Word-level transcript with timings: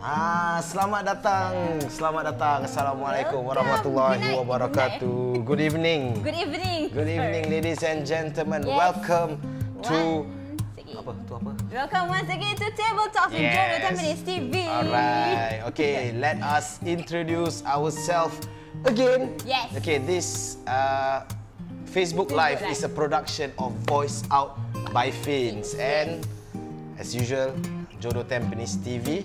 Ah, 0.00 0.64
selamat 0.64 1.12
datang. 1.12 1.52
Selamat 1.92 2.32
datang. 2.32 2.64
Assalamualaikum 2.64 3.44
warahmatullahi 3.44 4.32
wabarakatuh. 4.32 5.44
Good 5.44 5.60
evening. 5.60 6.24
Good 6.24 6.40
evening. 6.40 6.88
Good 6.88 7.04
evening 7.20 7.44
ladies 7.52 7.84
and 7.84 8.08
gentlemen. 8.08 8.64
Yes. 8.64 8.80
Welcome 8.80 9.36
to 9.84 10.24
Once 10.24 10.80
again. 10.80 10.96
apa? 11.04 11.12
Tu 11.28 11.32
apa? 11.36 11.50
Welcome 11.68 12.04
once 12.16 12.30
again 12.32 12.56
to 12.56 12.66
Table 12.72 13.08
Talk 13.12 13.28
with 13.28 13.44
Jono 13.44 13.76
Tampines 13.76 14.22
TV. 14.24 14.54
Alright. 14.64 15.68
Okay, 15.68 16.16
let 16.16 16.40
us 16.40 16.80
introduce 16.80 17.60
ourselves 17.68 18.40
again. 18.88 19.36
Yes. 19.44 19.68
Okay, 19.84 20.00
this 20.00 20.56
uh, 20.64 21.28
Facebook 21.84 22.32
Live 22.32 22.64
is 22.64 22.80
a 22.80 22.90
production 22.90 23.52
of 23.60 23.76
Voice 23.84 24.24
Out 24.32 24.56
by 24.96 25.12
Fins 25.12 25.76
and 25.76 26.24
as 26.96 27.12
usual, 27.12 27.52
Jodo 28.00 28.24
Tampines 28.24 28.80
TV. 28.80 29.20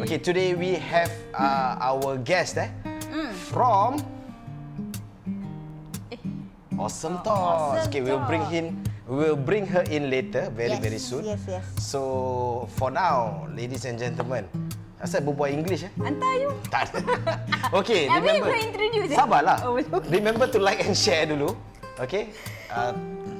Okay, 0.00 0.16
today 0.18 0.56
we 0.56 0.74
have 0.80 1.12
uh, 1.36 1.76
our 1.78 2.16
guest 2.18 2.56
eh 2.56 2.70
Mm. 3.08 3.32
from 3.50 3.90
Awesome 6.78 7.18
Thoughts. 7.24 7.84
Awesome 7.84 7.88
okay, 7.90 8.00
we'll 8.04 8.22
bring 8.28 8.44
him. 8.46 8.80
We 9.08 9.16
will 9.28 9.40
bring 9.40 9.64
her 9.66 9.80
in 9.88 10.12
later, 10.12 10.52
very 10.52 10.76
Yes, 10.76 10.84
very 10.84 11.00
soon. 11.00 11.24
yes, 11.24 11.40
yes. 11.48 11.64
So 11.80 12.68
for 12.76 12.92
now, 12.92 13.48
ladies 13.56 13.88
and 13.88 13.96
gentlemen, 13.96 14.44
asal 15.00 15.24
berbual 15.24 15.48
English 15.50 15.88
eh? 15.88 15.92
Hantar 15.96 16.32
you. 16.36 16.52
Tak 16.68 16.92
ada. 16.92 17.00
okay, 17.80 18.04
Habis 18.06 18.20
remember. 18.20 18.48
belum 18.52 18.68
introduce, 18.68 19.08
eh? 19.10 19.16
Sabarlah. 19.16 19.58
Oh, 19.64 19.72
belum. 19.74 20.00
remember 20.12 20.46
to 20.46 20.60
like 20.60 20.84
and 20.84 20.92
share 20.94 21.24
dulu. 21.24 21.56
Okay? 21.98 22.30
Uh, 22.68 22.92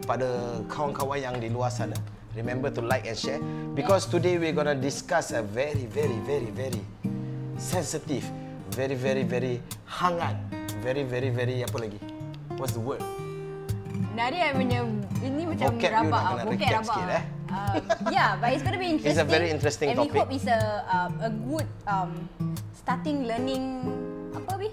pada 0.08 0.58
kawan-kawan 0.72 1.20
yang 1.20 1.36
di 1.36 1.52
luar 1.52 1.68
sana, 1.68 1.94
remember 2.36 2.68
to 2.70 2.80
like 2.82 3.06
and 3.06 3.16
share 3.16 3.40
because 3.72 4.04
today 4.06 4.36
we're 4.38 4.52
gonna 4.52 4.74
discuss 4.74 5.30
a 5.32 5.42
very 5.42 5.86
very 5.88 6.18
very 6.26 6.50
very 6.52 6.82
sensitive, 7.56 8.24
very 8.74 8.94
very 8.94 9.22
very 9.22 9.60
hangat, 9.88 10.36
very 10.82 11.02
very 11.02 11.30
very 11.30 11.64
apa 11.64 11.76
lagi? 11.78 12.00
What's 12.58 12.74
the 12.74 12.82
word? 12.82 13.02
Nadia 14.18 14.50
punya 14.50 14.82
ini 15.22 15.42
macam 15.46 15.78
Vocab 15.78 15.90
rabak 15.94 16.22
ah. 16.22 16.32
Vocab 16.42 16.50
recap 16.50 16.72
rabak. 16.82 16.86
sikit, 16.90 17.08
eh? 17.10 17.24
Uh, 17.48 17.74
yeah, 18.12 18.36
but 18.36 18.52
it's 18.52 18.60
going 18.60 18.76
to 18.76 18.82
be 18.82 18.90
interesting. 18.92 19.14
It's 19.16 19.22
a 19.22 19.28
very 19.30 19.48
interesting 19.48 19.88
and 19.94 19.98
topic. 20.04 20.12
we 20.12 20.18
hope 20.20 20.30
it's 20.34 20.48
a 20.50 20.60
um, 20.90 21.12
a 21.22 21.30
good 21.30 21.68
um, 21.88 22.12
starting 22.76 23.24
learning 23.24 23.62
apa 24.36 24.52
bi? 24.58 24.70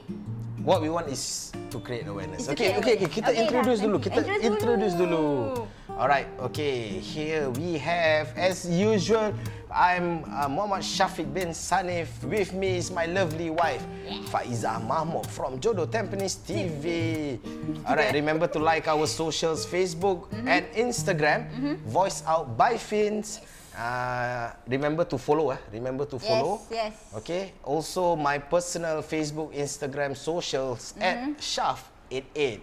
What 0.65 0.81
we 0.81 0.89
want 0.89 1.07
is 1.13 1.53
to 1.69 1.77
create 1.79 2.07
awareness. 2.09 2.49
Okay, 2.49 2.73
okay, 2.81 2.97
okay. 2.97 3.05
Kita 3.05 3.29
Okay, 3.29 3.45
introduce 3.45 3.79
dah. 3.79 3.85
dulu. 3.85 3.97
Kita 4.01 4.17
Introduce 4.17 4.49
introduce 4.49 4.93
dulu. 4.97 5.21
dulu. 5.61 5.93
Alright, 5.93 6.25
okay. 6.41 6.97
Here 6.97 7.53
we 7.53 7.77
have, 7.77 8.33
as 8.33 8.65
usual, 8.65 9.29
I'm 9.69 10.25
uh, 10.25 10.49
Muhammad 10.49 10.81
Shafiq 10.81 11.29
bin 11.29 11.53
Sanif. 11.53 12.09
With 12.25 12.57
me 12.57 12.81
is 12.81 12.89
my 12.89 13.05
lovely 13.05 13.53
wife, 13.53 13.85
Faiza 14.33 14.81
Mahmud 14.81 15.29
from 15.29 15.61
Jodo 15.61 15.85
Tampines 15.85 16.41
TV. 16.41 17.37
Alright, 17.85 18.17
remember 18.17 18.49
to 18.49 18.57
like 18.57 18.89
our 18.89 19.05
socials, 19.05 19.69
Facebook 19.69 20.25
Mm-hmm. 20.33 20.49
and 20.49 20.63
Instagram. 20.73 21.45
Voice 21.85 22.25
out 22.25 22.57
by 22.57 22.73
Fins. 22.73 23.37
Uh, 23.75 24.51
remember 24.67 25.03
to 25.03 25.17
follow. 25.19 25.51
Eh. 25.51 25.57
Remember 25.73 26.05
to 26.05 26.17
follow. 26.17 26.61
yes. 26.71 26.95
Okay. 27.15 27.51
Also, 27.63 28.15
my 28.15 28.39
personal 28.39 29.03
Facebook, 29.03 29.51
Instagram, 29.53 30.15
socials 30.15 30.93
at 30.99 31.35
Shaf88. 31.37 32.61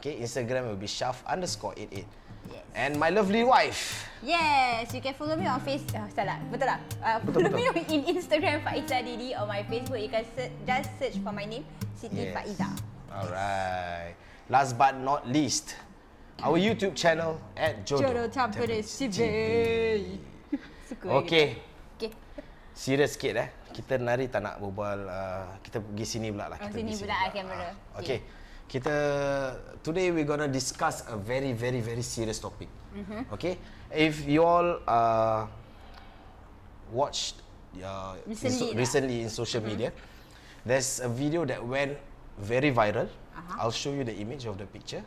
Okay, 0.00 0.16
Instagram 0.22 0.68
will 0.72 0.80
be 0.80 0.86
Shaf 0.86 1.20
underscore 1.26 1.74
88. 1.76 2.06
Yes. 2.48 2.62
And 2.74 2.96
my 2.96 3.10
lovely 3.10 3.44
wife. 3.44 4.08
Yes, 4.22 4.94
you 4.94 5.02
can 5.02 5.12
follow 5.12 5.36
me 5.36 5.44
on 5.46 5.60
face. 5.60 5.82
Oh, 5.92 6.06
salah, 6.16 6.38
betul 6.48 6.64
tak? 6.70 6.80
Uh, 7.02 7.18
Betul, 7.26 7.50
follow 7.52 7.72
betul. 7.74 7.74
me 7.76 7.82
in 7.92 8.00
Instagram 8.16 8.64
Faiza 8.64 9.04
Didi 9.04 9.34
or 9.36 9.44
my 9.44 9.60
Facebook. 9.68 10.00
You 10.00 10.08
can 10.08 10.24
search, 10.32 10.54
just 10.64 10.88
search 10.96 11.16
for 11.20 11.34
my 11.34 11.44
name, 11.44 11.66
Siti 11.98 12.32
Faiza. 12.32 12.70
Alright. 13.12 14.14
Last 14.48 14.78
but 14.80 14.96
not 14.96 15.28
least, 15.28 15.76
our 16.40 16.56
YouTube 16.56 16.94
channel 16.96 17.36
at 17.58 17.84
Jodo. 17.84 18.08
Jodoh 18.14 18.28
Tampines 18.32 18.88
TV. 18.96 19.18
Suka. 20.88 21.06
Okay. 21.20 21.60
Okay. 22.00 22.10
Serius 22.72 23.18
sikit 23.18 23.34
eh. 23.36 23.48
Kita 23.74 24.00
nari 24.00 24.32
tak 24.32 24.40
nak 24.40 24.56
berbual 24.62 24.98
uh, 25.04 25.46
kita 25.60 25.84
pergi 25.84 26.06
sini 26.08 26.32
pula 26.32 26.48
lah. 26.54 26.58
Oh, 26.58 26.66
Kita 26.70 26.78
sini 26.80 26.92
pergi 26.96 27.04
pula, 27.04 27.16
ah, 27.16 27.28
kamera. 27.28 27.68
Ah, 27.68 28.00
Okay. 28.00 28.18
Kita 28.68 28.94
today 29.80 30.12
we 30.12 30.28
gonna 30.28 30.44
discuss 30.48 31.00
a 31.08 31.16
very 31.16 31.56
very 31.56 31.80
very 31.80 32.04
serious 32.04 32.36
topic. 32.36 32.68
Mm-hmm. 32.92 33.32
Okay. 33.32 33.56
If 33.88 34.28
you 34.28 34.44
all 34.44 34.80
uh, 34.84 35.48
watched 36.92 37.40
uh, 37.80 38.20
in 38.24 38.32
Recently 38.36 38.56
so, 38.60 38.64
lah. 38.68 38.76
recently 38.76 39.16
in 39.24 39.28
social 39.32 39.64
media, 39.64 39.88
there's 40.68 41.00
a 41.00 41.08
video 41.08 41.48
that 41.48 41.60
went 41.64 41.96
very 42.36 42.68
viral. 42.68 43.08
Uh-huh. 43.08 43.56
I'll 43.64 43.72
show 43.74 43.92
you 43.92 44.04
the 44.04 44.12
image 44.16 44.44
of 44.44 44.60
the 44.60 44.68
picture. 44.68 45.00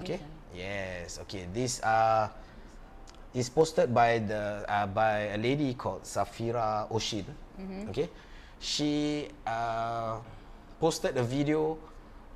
Okay. 0.00 0.20
Yes. 0.56 1.20
Okay. 1.28 1.44
This 1.52 1.84
uh 1.84 2.32
is 3.34 3.50
posted 3.50 3.90
by 3.92 4.22
the 4.22 4.62
uh, 4.70 4.86
by 4.86 5.34
a 5.34 5.38
lady 5.38 5.74
called 5.74 6.06
Safira 6.06 6.86
Oshin. 6.90 7.26
Okay. 7.90 8.08
She 8.62 9.26
uh, 9.46 10.22
posted 10.80 11.18
a 11.18 11.22
video 11.26 11.76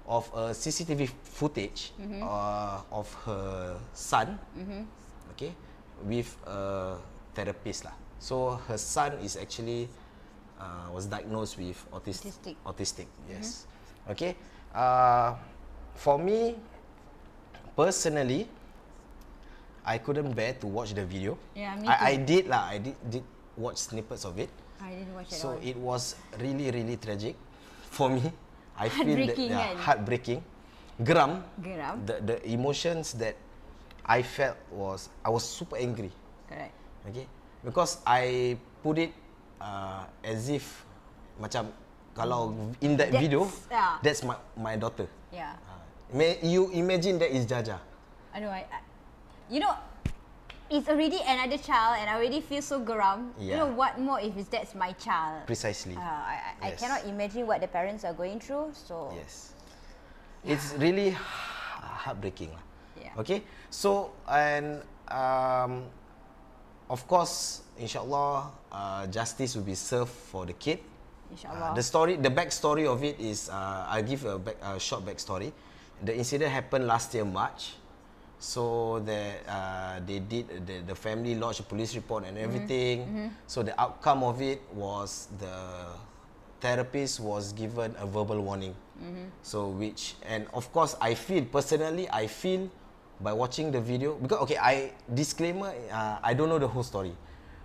of 0.06 0.26
a 0.34 0.50
CCTV 0.52 1.08
footage 1.22 1.92
uh, 2.20 2.82
of 2.90 3.06
her 3.24 3.78
son. 3.94 4.38
Okay. 5.32 5.54
With 6.04 6.30
a 6.46 6.98
therapist 7.34 7.86
lah. 7.86 7.94
So 8.18 8.58
her 8.66 8.76
son 8.78 9.22
is 9.22 9.38
actually 9.38 9.86
uh, 10.58 10.90
was 10.90 11.06
diagnosed 11.06 11.58
with 11.58 11.78
autis- 11.94 12.26
Autistic. 12.26 12.54
Autistic. 12.66 13.06
Yes. 13.30 13.66
Okay. 14.10 14.34
Uh, 14.74 15.38
for 15.94 16.18
me, 16.18 16.58
personally, 17.78 18.50
I 19.88 19.96
couldn't 19.96 20.36
bear 20.36 20.52
to 20.60 20.66
watch 20.68 20.92
the 20.92 21.08
video. 21.08 21.40
Yeah, 21.56 21.72
me 21.80 21.88
I, 21.88 22.12
I 22.12 22.14
did 22.20 22.44
lah. 22.52 22.68
I 22.68 22.76
did 22.76 22.92
did 23.08 23.24
watch 23.56 23.80
snippets 23.80 24.28
of 24.28 24.36
it. 24.36 24.52
I 24.76 24.92
didn't 24.92 25.16
watch 25.16 25.32
at 25.32 25.40
So 25.40 25.56
all. 25.56 25.64
it 25.64 25.80
was 25.80 26.12
really 26.36 26.68
really 26.68 27.00
tragic 27.00 27.40
for 27.96 28.12
me. 28.12 28.28
I 28.76 28.92
feel 28.92 29.16
that 29.16 29.32
Heartbreaking 29.32 29.48
yeah, 29.48 29.64
kan? 29.64 29.76
heartbreaking. 29.80 30.40
Geram. 31.00 31.32
Geram. 31.64 31.96
The 32.04 32.16
the 32.20 32.36
emotions 32.44 33.16
that 33.16 33.34
I 34.04 34.20
felt 34.20 34.60
was 34.68 35.08
I 35.24 35.32
was 35.32 35.42
super 35.48 35.80
angry. 35.80 36.12
Correct. 36.52 36.76
Okay. 37.08 37.24
Because 37.64 37.98
I 38.04 38.54
put 38.84 39.00
it 39.00 39.16
uh, 39.58 40.04
as 40.20 40.52
if 40.52 40.84
macam 41.40 41.72
kalau 42.12 42.52
in 42.84 43.00
that 43.00 43.08
That's- 43.08 43.22
video 43.24 43.46
yeah. 43.72 43.96
that's 44.04 44.20
my 44.20 44.36
my 44.52 44.76
daughter. 44.76 45.08
Yeah. 45.32 45.56
Uh, 45.64 45.80
may 46.12 46.36
you 46.44 46.68
imagine 46.76 47.16
that 47.24 47.32
is 47.32 47.48
Jaja. 47.48 47.80
I 48.36 48.38
know. 48.44 48.52
I, 48.52 48.68
I, 48.68 48.78
you 49.50 49.60
know, 49.60 49.74
it's 50.70 50.88
already 50.88 51.18
another 51.26 51.56
child, 51.56 51.96
and 52.00 52.10
I 52.10 52.14
already 52.16 52.40
feel 52.40 52.60
so 52.60 52.80
geram. 52.80 53.32
You 53.40 53.56
know 53.56 53.66
what 53.72 53.98
more 53.98 54.20
if 54.20 54.36
it's 54.36 54.48
that's 54.48 54.74
my 54.74 54.92
child? 54.92 55.46
Precisely. 55.46 55.96
Uh, 55.96 56.00
I, 56.00 56.54
I, 56.60 56.68
I 56.68 56.70
cannot 56.72 57.04
imagine 57.06 57.46
what 57.46 57.60
the 57.60 57.68
parents 57.68 58.04
are 58.04 58.12
going 58.12 58.40
through. 58.40 58.72
So 58.72 59.12
Yes. 59.16 59.54
It's 60.44 60.74
really 60.78 61.10
heartbreaking. 61.10 62.50
Yeah. 63.00 63.10
Okay. 63.18 63.42
So 63.70 64.12
and 64.28 64.82
um, 65.08 65.84
of 66.88 67.06
course, 67.08 67.62
inshallah, 67.78 68.52
uh, 68.72 69.06
justice 69.08 69.56
will 69.56 69.66
be 69.66 69.74
served 69.74 70.10
for 70.10 70.46
the 70.46 70.52
kid. 70.52 70.80
Inshallah. 71.30 71.72
Uh, 71.72 71.74
the 71.74 71.82
story, 71.82 72.16
the 72.16 72.30
backstory 72.30 72.86
of 72.86 73.02
it 73.04 73.20
is, 73.20 73.50
uh, 73.50 73.86
I'll 73.88 74.02
give 74.02 74.24
a, 74.24 74.38
back, 74.38 74.56
a 74.62 74.80
short 74.80 75.04
backstory. 75.04 75.52
The 76.02 76.16
incident 76.16 76.52
happened 76.52 76.86
last 76.86 77.12
year 77.14 77.24
March. 77.24 77.74
So 78.38 79.02
that 79.02 79.42
uh, 79.50 79.98
they 80.06 80.20
did 80.22 80.46
the, 80.66 80.80
the 80.86 80.94
family 80.94 81.34
lodged 81.34 81.60
a 81.60 81.66
police 81.66 81.94
report 81.94 82.22
and 82.24 82.38
everything. 82.38 83.30
So 83.46 83.62
the 83.62 83.74
outcome 83.80 84.22
of 84.22 84.40
it 84.40 84.62
was 84.72 85.26
the 85.42 85.90
therapist 86.60 87.18
was 87.20 87.52
given 87.52 87.94
a 87.98 88.06
verbal 88.06 88.40
warning. 88.40 88.74
So 89.42 89.68
which 89.74 90.14
and 90.26 90.46
of 90.54 90.70
course 90.72 90.94
I 91.00 91.14
feel 91.14 91.44
personally 91.46 92.06
I 92.10 92.26
feel 92.26 92.70
by 93.20 93.32
watching 93.34 93.70
the 93.74 93.80
video 93.82 94.14
because 94.14 94.38
okay 94.46 94.58
I 94.58 94.94
disclaimer 95.10 95.74
uh, 95.90 96.18
I 96.22 96.34
don't 96.34 96.48
know 96.48 96.58
the 96.58 96.66
whole 96.70 96.82
story. 96.86 97.14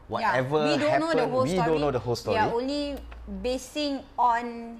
Whatever 0.09 0.73
we 0.73 0.77
don't 0.77 0.89
happened, 0.89 0.99
know 1.01 1.13
the 1.13 1.27
whole 1.29 1.43
we 1.43 1.49
story. 1.57 1.65
don't 1.69 1.81
know 1.81 1.91
the 1.93 1.99
whole 2.01 2.15
story. 2.17 2.35
We 2.37 2.41
are 2.41 2.53
only 2.53 2.83
basing 3.41 4.01
on 4.17 4.77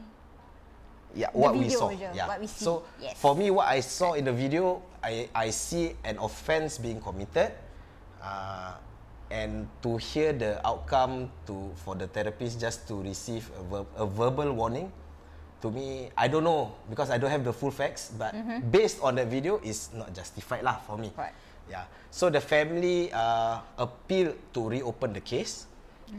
yeah, 1.16 1.30
what 1.34 1.56
we 1.56 1.70
saw. 1.70 1.90
je, 1.94 2.10
Yeah. 2.14 2.28
what 2.28 2.42
we 2.42 2.48
see. 2.50 2.66
So 2.66 2.84
Yes. 3.00 3.14
for 3.22 3.34
me, 3.38 3.50
what 3.54 3.70
I 3.70 3.80
saw 3.82 4.14
in 4.14 4.26
the 4.26 4.34
video, 4.34 4.82
I 5.04 5.28
I 5.36 5.52
see 5.52 5.94
an 6.08 6.18
offence 6.18 6.80
being 6.80 7.04
committed, 7.04 7.52
uh, 8.24 8.80
and 9.30 9.68
to 9.84 10.00
hear 10.00 10.32
the 10.32 10.64
outcome 10.66 11.28
to 11.46 11.70
for 11.84 11.94
the 12.00 12.08
therapist 12.08 12.58
just 12.60 12.88
to 12.88 13.04
receive 13.04 13.52
a, 13.60 13.64
ver- 13.68 13.90
a 14.00 14.06
verbal 14.08 14.54
warning, 14.56 14.88
to 15.62 15.68
me, 15.70 16.10
I 16.16 16.28
don't 16.32 16.44
know 16.48 16.72
because 16.90 17.12
I 17.12 17.18
don't 17.20 17.32
have 17.32 17.44
the 17.44 17.54
full 17.54 17.72
facts, 17.72 18.10
but 18.16 18.32
based 18.72 19.04
on 19.04 19.16
that 19.20 19.28
video, 19.28 19.60
is 19.60 19.92
not 19.94 20.16
justified 20.16 20.64
lah 20.64 20.80
for 20.88 20.96
me. 20.98 21.12
Right. 21.20 21.36
Yeah. 21.70 21.86
So 22.12 22.30
the 22.32 22.42
family 22.42 23.12
uh, 23.12 23.60
appealed 23.78 24.36
to 24.56 24.62
reopen 24.72 25.14
the 25.14 25.22
case. 25.24 25.68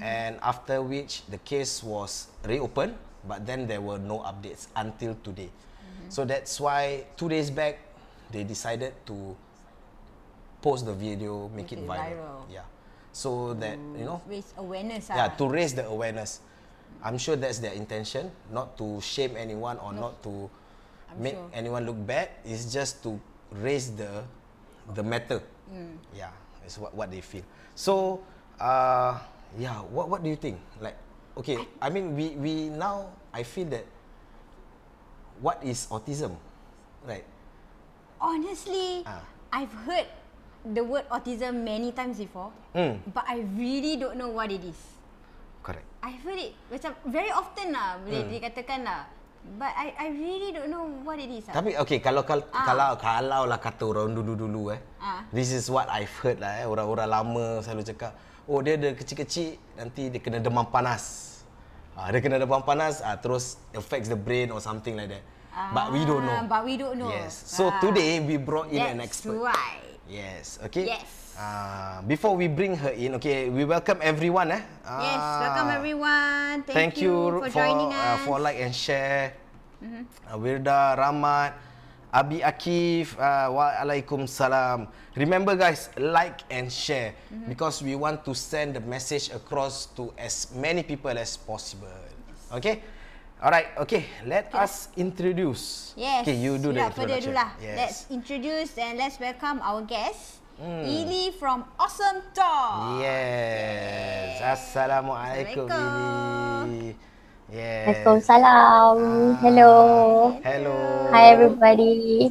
and 0.03 0.43
after 0.43 0.83
which 0.83 1.23
the 1.31 1.39
case 1.47 1.79
was 1.79 2.27
reopened, 2.43 2.99
but 3.31 3.47
then 3.47 3.71
there 3.71 3.79
were 3.79 3.95
no 3.95 4.27
updates 4.27 4.67
until 4.75 5.15
today. 5.23 5.47
So 6.11 6.27
that's 6.27 6.59
why 6.59 7.07
two 7.15 7.31
days 7.31 7.47
back 7.47 7.79
they 8.35 8.43
decided 8.43 8.91
to 9.07 9.39
post 10.59 10.83
the 10.91 10.93
video, 10.93 11.47
make, 11.55 11.71
Make 11.71 11.79
it 11.79 11.87
viral. 11.87 12.03
viral. 12.03 12.39
Yeah. 12.51 12.67
So 13.15 13.55
that 13.63 13.79
you 13.79 14.03
know, 14.03 14.19
Raise 14.27 14.51
awareness 14.59 15.07
yeah, 15.07 15.31
ah. 15.31 15.39
to 15.39 15.45
raise 15.47 15.71
the 15.71 15.87
awareness. 15.87 16.43
I'm 16.99 17.15
sure 17.15 17.39
that's 17.39 17.63
their 17.63 17.71
intention, 17.79 18.35
not 18.51 18.75
to 18.83 18.99
shame 18.99 19.39
anyone 19.39 19.79
or 19.79 19.95
not 19.95 20.19
to 20.27 20.51
I'm 21.15 21.23
make 21.23 21.39
sure. 21.39 21.47
anyone 21.55 21.87
look 21.87 22.01
bad. 22.03 22.35
It's 22.43 22.75
just 22.75 23.07
to 23.07 23.15
raise 23.55 23.95
the 23.95 24.27
the 24.99 25.05
matter. 25.07 25.39
Mm. 25.71 25.95
Yeah, 26.11 26.35
it's 26.67 26.75
what 26.75 26.91
what 26.97 27.15
they 27.15 27.23
feel. 27.23 27.47
So, 27.79 28.25
uh, 28.59 29.21
yeah, 29.55 29.79
what 29.95 30.11
what 30.11 30.27
do 30.27 30.33
you 30.33 30.39
think? 30.41 30.59
Like, 30.83 30.97
okay, 31.39 31.61
I 31.79 31.93
mean, 31.95 32.19
we 32.19 32.35
we 32.35 32.53
now 32.73 33.15
I 33.31 33.47
feel 33.47 33.69
that 33.71 33.85
what 35.39 35.61
is 35.63 35.87
autism, 35.93 36.35
right? 37.07 37.27
Honestly, 38.19 39.02
Ah. 39.05 39.22
I've 39.50 39.72
heard 39.84 40.06
the 40.64 40.82
word 40.82 41.05
autism 41.08 41.62
many 41.62 41.93
times 41.93 42.16
before, 42.16 42.50
Mm. 42.72 42.99
but 43.12 43.25
I 43.25 43.44
really 43.55 43.94
don't 43.94 44.16
know 44.16 44.31
what 44.31 44.49
it 44.49 44.64
is. 44.64 44.78
Correct. 45.61 45.84
I've 46.00 46.20
heard 46.20 46.40
it 46.40 46.52
macam 46.69 46.93
very 47.08 47.32
often 47.32 47.72
lah 47.72 47.96
boleh 48.00 48.22
Hmm. 48.25 48.32
dikatakan 48.32 48.81
lah. 48.84 49.08
But 49.44 49.76
I 49.76 49.93
I 49.93 50.08
really 50.08 50.56
don't 50.56 50.72
know 50.72 50.88
what 51.05 51.20
it 51.20 51.28
is. 51.28 51.44
lah. 51.49 51.61
Tapi 51.61 51.76
okay 51.76 52.00
kalau 52.00 52.25
kalau 52.25 52.44
Ah. 52.49 52.64
kalau 52.64 52.88
kalau 52.96 53.43
lah 53.44 53.61
kata 53.61 53.84
orang 53.84 54.12
dulu-dulu 54.12 54.72
eh. 54.72 54.81
Ah. 54.96 55.20
This 55.28 55.52
is 55.52 55.69
what 55.69 55.84
I've 55.88 56.12
heard 56.20 56.40
lah 56.40 56.64
eh 56.64 56.66
orang-orang 56.66 57.08
lama 57.08 57.46
selalu 57.61 57.84
cakap, 57.84 58.16
oh 58.44 58.61
dia 58.61 58.81
ada 58.81 58.96
kecil-kecil 58.96 59.56
nanti 59.76 60.08
dia 60.08 60.20
kena 60.20 60.40
demam 60.40 60.64
panas. 60.64 61.32
Ah 61.93 62.08
dia 62.08 62.25
kena 62.25 62.40
demam 62.40 62.64
panas 62.64 63.05
ah 63.05 63.16
terus 63.16 63.61
affects 63.76 64.08
the 64.08 64.16
brain 64.16 64.49
or 64.49 64.61
something 64.61 64.96
like 64.96 65.12
that. 65.12 65.20
But 65.55 65.93
we 65.95 66.03
don't 66.05 66.27
know. 66.27 66.39
Ah, 66.43 66.47
But 66.51 66.62
we 66.67 66.75
don't 66.77 66.99
know. 66.99 67.11
Yes. 67.15 67.35
So 67.47 67.71
Ah. 67.71 67.79
today 67.79 68.19
we 68.19 68.37
brought 68.37 68.71
in 68.75 68.83
an 68.83 68.99
That's 68.99 69.23
expert. 69.23 69.39
right. 69.39 69.95
Yes. 70.11 70.59
Okay. 70.67 70.91
Yes. 70.91 71.06
Uh, 71.35 71.99
before 72.06 72.35
we 72.39 72.47
bring 72.47 72.75
her 72.79 72.95
in, 72.95 73.15
okay, 73.19 73.51
we 73.51 73.65
welcome 73.67 73.99
everyone. 74.03 74.51
Eh. 74.55 74.62
Yes, 74.62 75.19
Ah, 75.19 75.39
welcome 75.43 75.69
everyone. 75.75 76.62
Thank, 76.62 76.75
Thank, 76.95 76.95
you, 77.03 77.11
for, 77.11 77.51
for 77.51 77.51
joining 77.51 77.91
uh, 77.91 77.99
us. 77.99 78.03
Mm-hmm. 78.23 78.27
for 78.27 78.37
like 78.39 78.59
and 78.62 78.75
share. 78.75 79.35
Uh, 79.83 80.39
Wirda 80.39 80.95
Rahmat, 80.97 81.53
Abi 82.15 82.39
Akif, 82.41 83.19
uh, 83.19 83.50
Waalaikumsalam. 83.50 84.87
Remember 85.19 85.55
guys, 85.59 85.91
like 85.99 86.41
and 86.50 86.71
share 86.71 87.12
Mm-hmm. 87.31 87.50
because 87.50 87.83
we 87.83 87.95
want 87.99 88.23
to 88.25 88.33
send 88.35 88.75
the 88.79 88.83
message 88.87 89.31
across 89.35 89.87
to 89.99 90.15
as 90.17 90.49
many 90.55 90.83
people 90.87 91.12
as 91.19 91.35
possible. 91.37 91.91
Okay? 92.55 92.83
Alright, 93.43 93.77
okay. 93.79 94.07
Let 94.25 94.55
us 94.55 94.89
introduce. 94.97 95.93
Yes. 95.97 96.23
Okay, 96.25 96.35
you 96.35 96.57
do 96.57 96.73
the 96.73 96.81
Without 96.81 96.95
further 96.97 97.19
ado 97.21 97.29
introduction. 97.29 97.35
lah. 97.35 97.49
Yes. 97.61 97.77
Let's 97.77 97.99
introduce 98.09 98.73
and 98.79 98.97
let's 98.97 99.17
welcome 99.21 99.61
our 99.61 99.83
guest, 99.85 100.41
Hmm. 100.55 100.87
Ili 100.87 101.35
from 101.35 101.67
Awesome 101.77 102.23
Talk. 102.31 103.03
Yes. 103.03 104.39
Assalamualaikum 104.39 105.67
Assalamualaikum. 105.67 106.63
Lily. 106.71 106.95
Yes. 107.51 107.85
Waalaikumsalam. 108.07 108.97
Hello. 109.43 109.73
Hello. 110.47 110.77
Hi 111.11 111.35
everybody. 111.35 112.31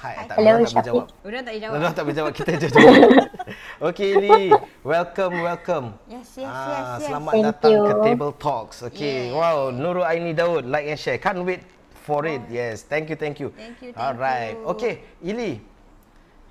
Hai. 0.00 0.24
Tak, 0.24 0.36
Hello, 0.40 0.52
tak 0.56 0.64
Syafiq. 0.64 0.80
berjawab. 0.80 1.06
Orang 1.28 1.42
tak 1.44 1.54
jawab. 1.60 1.76
Orang 1.76 1.92
tak 1.92 2.04
berjawab 2.08 2.32
kita 2.32 2.50
je 2.56 2.68
jawab. 2.72 3.10
okay 3.92 4.10
Lee, 4.16 4.48
welcome 4.80 5.32
welcome. 5.44 5.86
Yes, 6.08 6.40
yes, 6.40 6.48
Ah, 6.48 6.56
yes, 6.56 6.72
yes. 6.72 7.00
Selamat 7.04 7.32
Thank 7.36 7.44
datang 7.52 7.72
you. 7.76 7.82
ke 7.84 7.92
Table 8.08 8.32
Talks. 8.40 8.76
Okay. 8.80 9.28
Yes. 9.28 9.36
Wow, 9.36 9.68
Nurul 9.68 10.08
Aini 10.08 10.32
Daud 10.32 10.64
like 10.64 10.88
and 10.88 10.96
share. 10.96 11.20
Can't 11.20 11.44
wait 11.44 11.60
for 12.00 12.24
it. 12.24 12.40
Yes. 12.48 12.80
Thank 12.80 13.12
you, 13.12 13.16
thank 13.20 13.36
you. 13.36 13.52
Thank 13.52 13.76
you, 13.84 13.92
thank 13.92 14.00
Alright. 14.00 14.56
you. 14.56 14.72
Okay, 14.72 15.04
Ili. 15.20 15.60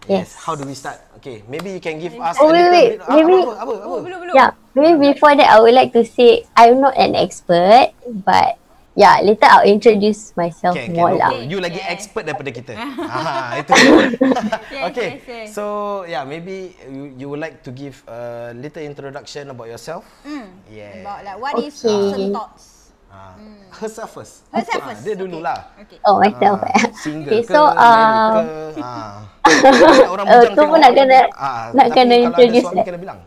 Yes. 0.06 0.38
How 0.38 0.54
do 0.54 0.70
we 0.70 0.78
start? 0.78 1.02
Okay, 1.18 1.42
maybe 1.50 1.74
you 1.74 1.82
can 1.82 1.98
give 1.98 2.14
us 2.22 2.38
Oh, 2.38 2.48
a 2.48 2.54
wait, 2.54 2.62
little 2.62 2.70
wait, 2.72 2.90
bit. 2.94 2.98
Ah, 3.02 3.14
maybe- 3.18 3.34
apa, 3.34 3.54
apa, 3.58 3.74
apa? 3.74 3.86
Oh, 3.90 4.00
belum 4.06 4.18
belum. 4.30 4.34
Yeah, 4.38 4.50
maybe 4.78 5.10
before 5.10 5.34
that 5.34 5.50
I 5.50 5.58
would 5.58 5.74
like 5.74 5.90
to 5.98 6.06
say 6.06 6.46
I'm 6.54 6.78
not 6.86 6.94
an 7.02 7.18
expert, 7.18 7.98
but 8.06 8.59
yeah, 9.00 9.24
later 9.24 9.48
I'll 9.48 9.64
introduce 9.64 10.36
myself 10.36 10.76
Can, 10.76 10.92
can, 10.92 11.00
more 11.00 11.16
lah. 11.16 11.32
problem. 11.32 11.48
You 11.48 11.58
lagi 11.58 11.80
Yes. 11.80 11.88
expert 11.90 12.28
daripada 12.28 12.52
kita. 12.52 12.76
ah, 13.08 13.56
itu. 13.56 13.72
Yes, 13.72 14.84
okay. 14.92 15.10
yes, 15.16 15.24
yes. 15.24 15.48
So, 15.56 15.64
yeah, 16.04 16.28
maybe 16.28 16.76
you, 16.84 17.16
you 17.16 17.26
would 17.26 17.40
like 17.40 17.64
to 17.64 17.72
give 17.72 18.04
a 18.06 18.52
little 18.52 18.84
introduction 18.84 19.48
about 19.48 19.72
yourself? 19.72 20.04
Hmm. 20.22 20.52
Yeah. 20.68 21.00
About 21.00 21.24
like 21.24 21.38
what 21.40 21.54
is 21.58 21.80
Okay. 21.80 21.88
Awesome 21.90 22.36
Thoughts? 22.36 22.66
Ah, 23.10 23.34
herself 23.74 24.14
first. 24.14 24.46
Herself 24.52 24.84
Ah, 24.84 24.94
first. 24.94 25.02
Dia 25.02 25.16
dululah. 25.16 25.74
Okay. 25.82 25.98
Oh 26.06 26.22
myself. 26.22 26.62
Ah, 26.62 26.70
eh. 26.70 26.82
single 26.94 27.32
okay, 27.32 27.42
ke, 27.42 27.50
so 27.50 27.66
uh, 27.74 28.30
ke. 28.38 28.84
Ah. 28.84 29.26
Banyak 29.50 30.12
orang 30.12 30.26
Uh, 30.26 30.34
bujang 30.36 30.54
tu 30.54 30.64
pun 30.68 30.78
nak 30.78 30.92
kena- 30.94 31.30
Ah, 31.34 31.74
nak 31.74 31.88
tapi 31.88 31.96
kena 31.96 32.14
kalau 32.14 32.26
introduce 32.30 32.62
ada 32.62 32.68
suami 32.68 32.78
lah. 32.78 32.86
kena 32.86 33.00
bilang. 33.00 33.20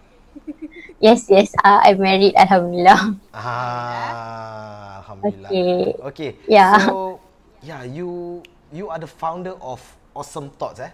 yes, 1.02 1.26
yes, 1.26 1.50
uh, 1.58 1.82
I'm 1.82 1.98
married. 1.98 2.38
Alhamdulillah. 2.38 3.00
Ah, 3.34 4.81
Alhamdulillah. 5.22 5.50
Okay. 5.50 5.80
Okay. 6.10 6.30
Yeah. 6.46 6.74
So, 6.82 7.20
yeah, 7.60 7.82
you 7.82 8.42
you 8.70 8.90
are 8.90 8.98
the 8.98 9.06
founder 9.10 9.54
of 9.62 9.78
Awesome 10.12 10.50
Thoughts 10.54 10.82
eh? 10.82 10.90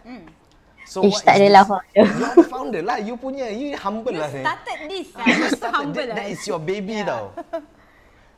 So 0.88 1.04
Ish, 1.04 1.20
what 1.20 1.24
tak 1.24 1.34
is 1.36 1.40
adalah 1.52 1.62
this? 1.64 1.68
founder. 1.68 1.92
You 2.08 2.24
are 2.24 2.36
the 2.36 2.48
founder 2.48 2.80
lah. 2.80 2.96
You 2.96 3.14
punya, 3.16 3.46
you 3.52 3.76
humble 3.76 4.08
You 4.12 4.24
lah 4.24 4.30
ni. 4.32 4.40
started 4.40 4.78
this. 4.88 5.08
ah. 5.12 5.24
You 5.28 5.36
You 5.36 5.48
started- 5.52 5.76
humble 5.76 6.00
that, 6.00 6.08
lah. 6.08 6.16
that 6.16 6.28
is 6.32 6.40
your 6.48 6.60
baby 6.60 6.96
tau. 7.04 7.32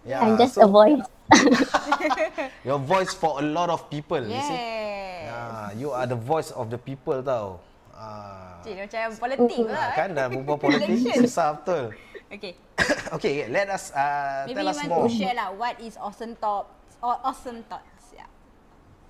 Yeah, 0.01 0.25
I'm 0.25 0.41
just 0.41 0.57
so 0.57 0.65
a 0.65 0.67
voice. 0.67 1.05
Your 2.65 2.81
voice 2.81 3.13
for 3.13 3.37
a 3.37 3.45
lot 3.45 3.69
of 3.69 3.85
people. 3.93 4.17
You 4.17 4.41
see? 4.41 4.57
Yes. 4.57 5.29
Ah, 5.29 5.69
you 5.77 5.93
are 5.93 6.09
the 6.09 6.17
voice 6.17 6.49
of 6.57 6.73
the 6.73 6.81
people 6.81 7.21
tau. 7.21 7.61
Ah. 7.93 8.65
Cik, 8.65 8.81
macam 8.81 9.13
politik. 9.21 9.65
Ah, 9.69 9.77
eh. 9.77 9.91
kan 9.93 10.09
dah 10.17 10.27
berbual 10.33 10.57
politik 10.57 11.05
susah 11.21 11.61
betul. 11.61 11.93
Okay. 12.31 12.55
okay, 13.19 13.51
let 13.51 13.69
us 13.69 13.91
uh, 13.91 14.47
Maybe 14.47 14.63
tell 14.63 14.71
you 14.71 14.91
want 14.91 15.11
to 15.11 15.17
share 15.19 15.35
lah 15.35 15.51
what 15.51 15.75
is 15.83 15.99
Awesome 15.99 16.39
Thoughts 16.39 16.95
or 17.03 17.19
Awesome 17.27 17.67
Thoughts. 17.67 18.15
Yeah. 18.15 18.31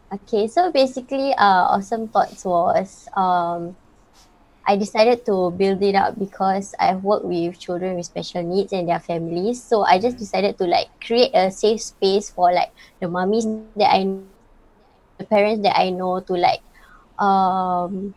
Okay, 0.09 0.49
so 0.49 0.73
basically, 0.73 1.37
uh, 1.37 1.77
Awesome 1.77 2.09
Thoughts 2.09 2.49
was 2.49 3.05
um, 3.13 3.77
I 4.65 4.77
decided 4.77 5.27
to 5.27 5.51
build 5.51 5.83
it 5.83 5.95
up 5.95 6.19
because 6.19 6.75
I've 6.79 7.03
worked 7.03 7.25
with 7.25 7.59
children 7.59 7.97
with 7.97 8.07
special 8.07 8.43
needs 8.43 8.73
and 8.73 8.89
their 8.89 9.01
families. 9.01 9.63
So 9.63 9.83
I 9.83 9.99
just 9.99 10.17
decided 10.17 10.59
to 10.59 10.65
like 10.65 10.89
create 11.03 11.35
a 11.35 11.51
safe 11.51 11.83
space 11.83 12.31
for 12.31 12.53
like 12.53 12.71
the 13.01 13.09
mummies 13.09 13.47
that 13.77 13.91
I, 13.91 14.07
the 15.19 15.25
parents 15.25 15.63
that 15.63 15.77
I 15.77 15.91
know 15.91 16.21
to 16.21 16.33
like, 16.35 16.63
um, 17.19 18.15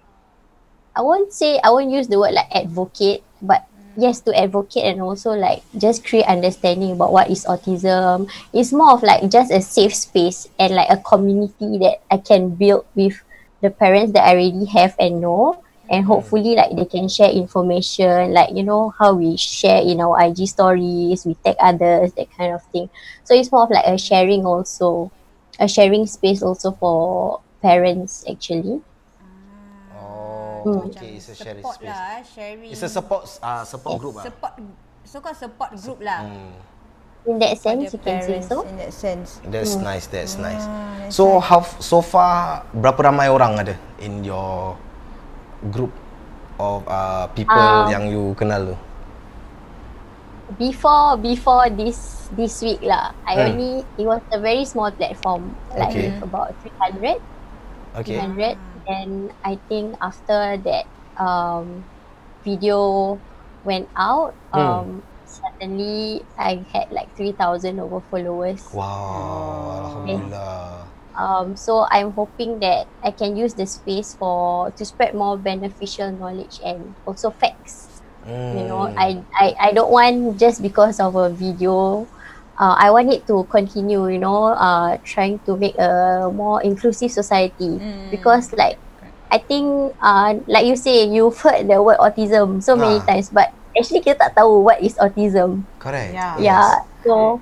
I 0.96 1.02
won't 1.02 1.34
say 1.34 1.60
I 1.64 1.72
won't 1.72 1.90
use 1.90 2.08
the 2.08 2.20
word 2.20 2.34
like 2.34 2.54
advocate, 2.54 3.24
but 3.42 3.66
yes, 3.96 4.22
to 4.22 4.34
advocate 4.36 4.86
and 4.86 5.02
also 5.02 5.32
like 5.32 5.64
just 5.78 6.06
create 6.06 6.26
understanding 6.26 6.92
about 6.92 7.12
what 7.14 7.30
is 7.30 7.46
autism. 7.46 8.30
It's 8.54 8.72
more 8.74 8.92
of 8.92 9.04
like 9.04 9.30
just 9.30 9.52
a 9.52 9.62
safe 9.62 9.94
space 9.96 10.48
and 10.60 10.76
like 10.76 10.90
a 10.90 10.98
community 10.98 11.78
that 11.80 12.02
I 12.12 12.18
can 12.18 12.56
build 12.56 12.86
with 12.96 13.22
the 13.62 13.70
parents 13.70 14.14
that 14.14 14.24
I 14.26 14.32
already 14.34 14.66
have 14.66 14.96
and 15.00 15.22
know. 15.22 15.64
And 15.90 16.06
hopefully 16.06 16.56
like 16.56 16.76
they 16.76 16.86
can 16.86 17.08
share 17.10 17.30
information 17.30 18.32
like 18.34 18.56
you 18.56 18.64
know 18.64 18.94
how 18.98 19.14
we 19.14 19.36
share 19.38 19.82
in 19.82 20.00
our 20.02 20.18
IG 20.20 20.48
stories, 20.48 21.26
we 21.26 21.36
tag 21.36 21.56
others, 21.60 22.14
that 22.14 22.32
kind 22.36 22.54
of 22.54 22.64
thing. 22.72 22.90
So 23.26 23.36
it's 23.36 23.52
more 23.52 23.64
of 23.64 23.70
like 23.70 23.86
a 23.86 23.98
sharing 23.98 24.46
also, 24.46 25.12
a 25.60 25.68
sharing 25.68 26.08
space 26.08 26.42
also 26.42 26.72
for 26.72 27.42
parents 27.62 28.24
actually. 28.30 28.82
Oh, 30.64 30.80
Hmm. 30.80 30.88
okay, 30.90 31.20
it's 31.20 31.28
a 31.28 31.36
sharing 31.36 31.60
support 31.60 31.76
space. 31.78 31.90
lah, 31.92 32.02
eh, 32.10 32.22
sharing. 32.24 32.70
It's 32.72 32.84
a 32.84 32.90
support 32.90 33.24
uh, 33.40 33.64
support 33.68 33.94
group 34.00 34.14
ah. 34.18 34.24
support. 34.24 34.54
So 35.04 35.20
called 35.20 35.36
support 35.36 35.72
group 35.76 36.00
lah. 36.00 36.24
Hmm. 36.24 36.54
In 37.24 37.40
that 37.40 37.56
sense, 37.56 37.92
you 37.92 38.00
can 38.00 38.20
say 38.20 38.40
so. 38.44 38.68
In 38.68 38.76
that 38.80 38.92
sense. 38.92 39.40
That's 39.48 39.80
nice, 39.80 40.12
that's 40.12 40.36
nice. 40.36 40.64
Ah, 40.68 41.08
that's 41.08 41.16
So 41.16 41.40
how 41.40 41.64
so 41.80 42.04
far 42.04 42.64
berapa 42.76 43.00
ramai 43.12 43.32
orang 43.32 43.56
ada 43.60 43.76
in 44.00 44.24
your 44.24 44.76
group 45.72 45.92
of 46.60 46.84
uh, 46.84 47.28
people 47.32 47.60
Um, 47.60 47.88
yang 47.88 48.04
you 48.12 48.36
kenal 48.36 48.76
tu? 48.76 48.78
before 50.60 51.18
before 51.18 51.66
this 51.72 52.30
this 52.36 52.60
week 52.62 52.84
lah 52.84 53.16
I 53.26 53.40
Hmm. 53.40 53.46
only 53.56 53.72
it 53.98 54.06
was 54.06 54.22
a 54.30 54.38
very 54.38 54.68
small 54.68 54.92
platform 54.92 55.56
like 55.74 55.96
Okay. 55.96 56.14
about 56.22 56.54
300 56.62 57.18
Okay. 57.96 58.20
300 58.22 58.60
and 58.88 59.34
I 59.44 59.60
think 59.68 59.96
after 60.02 60.58
that 60.58 60.86
um 61.18 61.88
video 62.44 63.22
went 63.64 63.90
out 63.96 64.38
Hmm. 64.54 64.84
um 64.92 65.04
suddenly 65.26 66.28
I 66.38 66.66
had 66.72 66.88
like 66.92 67.16
3000 67.16 67.80
over 67.80 68.02
followers 68.02 68.64
Wow, 68.74 69.72
alhamdulillah. 69.80 70.92
um 71.18 71.56
so 71.56 71.86
I'm 71.92 72.12
hoping 72.12 72.60
that 72.60 72.88
I 73.04 73.12
can 73.12 73.36
use 73.36 73.54
the 73.56 73.66
space 73.68 74.14
for 74.16 74.72
to 74.72 74.86
spread 74.86 75.14
more 75.14 75.38
beneficial 75.38 76.12
knowledge 76.12 76.60
and 76.64 76.96
also 77.06 77.32
facts 77.32 77.90
You 78.54 78.64
know, 78.64 78.88
I, 78.96 79.28
I 79.36 79.48
I 79.60 79.70
don't 79.76 79.92
want 79.92 80.40
just 80.40 80.62
because 80.64 81.02
of 81.04 81.20
a 81.20 81.28
video. 81.34 82.08
Uh, 82.60 82.76
I 82.78 82.92
want 82.92 83.12
it 83.12 83.26
to 83.28 83.46
continue. 83.50 84.06
You 84.08 84.20
know, 84.20 84.54
uh, 84.54 84.98
trying 85.04 85.40
to 85.46 85.58
make 85.58 85.76
a 85.80 86.30
more 86.34 86.62
inclusive 86.62 87.12
society 87.12 87.82
because 88.12 88.54
like 88.54 88.78
I 89.32 89.40
think 89.40 89.96
uh, 90.02 90.36
like 90.48 90.66
you 90.66 90.76
say 90.76 91.06
you've 91.10 91.38
heard 91.42 91.68
the 91.68 91.82
word 91.82 91.98
autism 91.98 92.62
so 92.62 92.76
many 92.76 93.02
Ah. 93.02 93.06
times, 93.10 93.30
but 93.34 93.50
actually 93.78 94.02
kita 94.06 94.18
tak 94.22 94.34
tahu 94.38 94.62
what 94.66 94.78
is 94.82 94.96
autism. 95.02 95.66
Correct. 95.82 96.14
Yeah. 96.14 96.38
Yeah. 96.38 96.72
So 97.04 97.42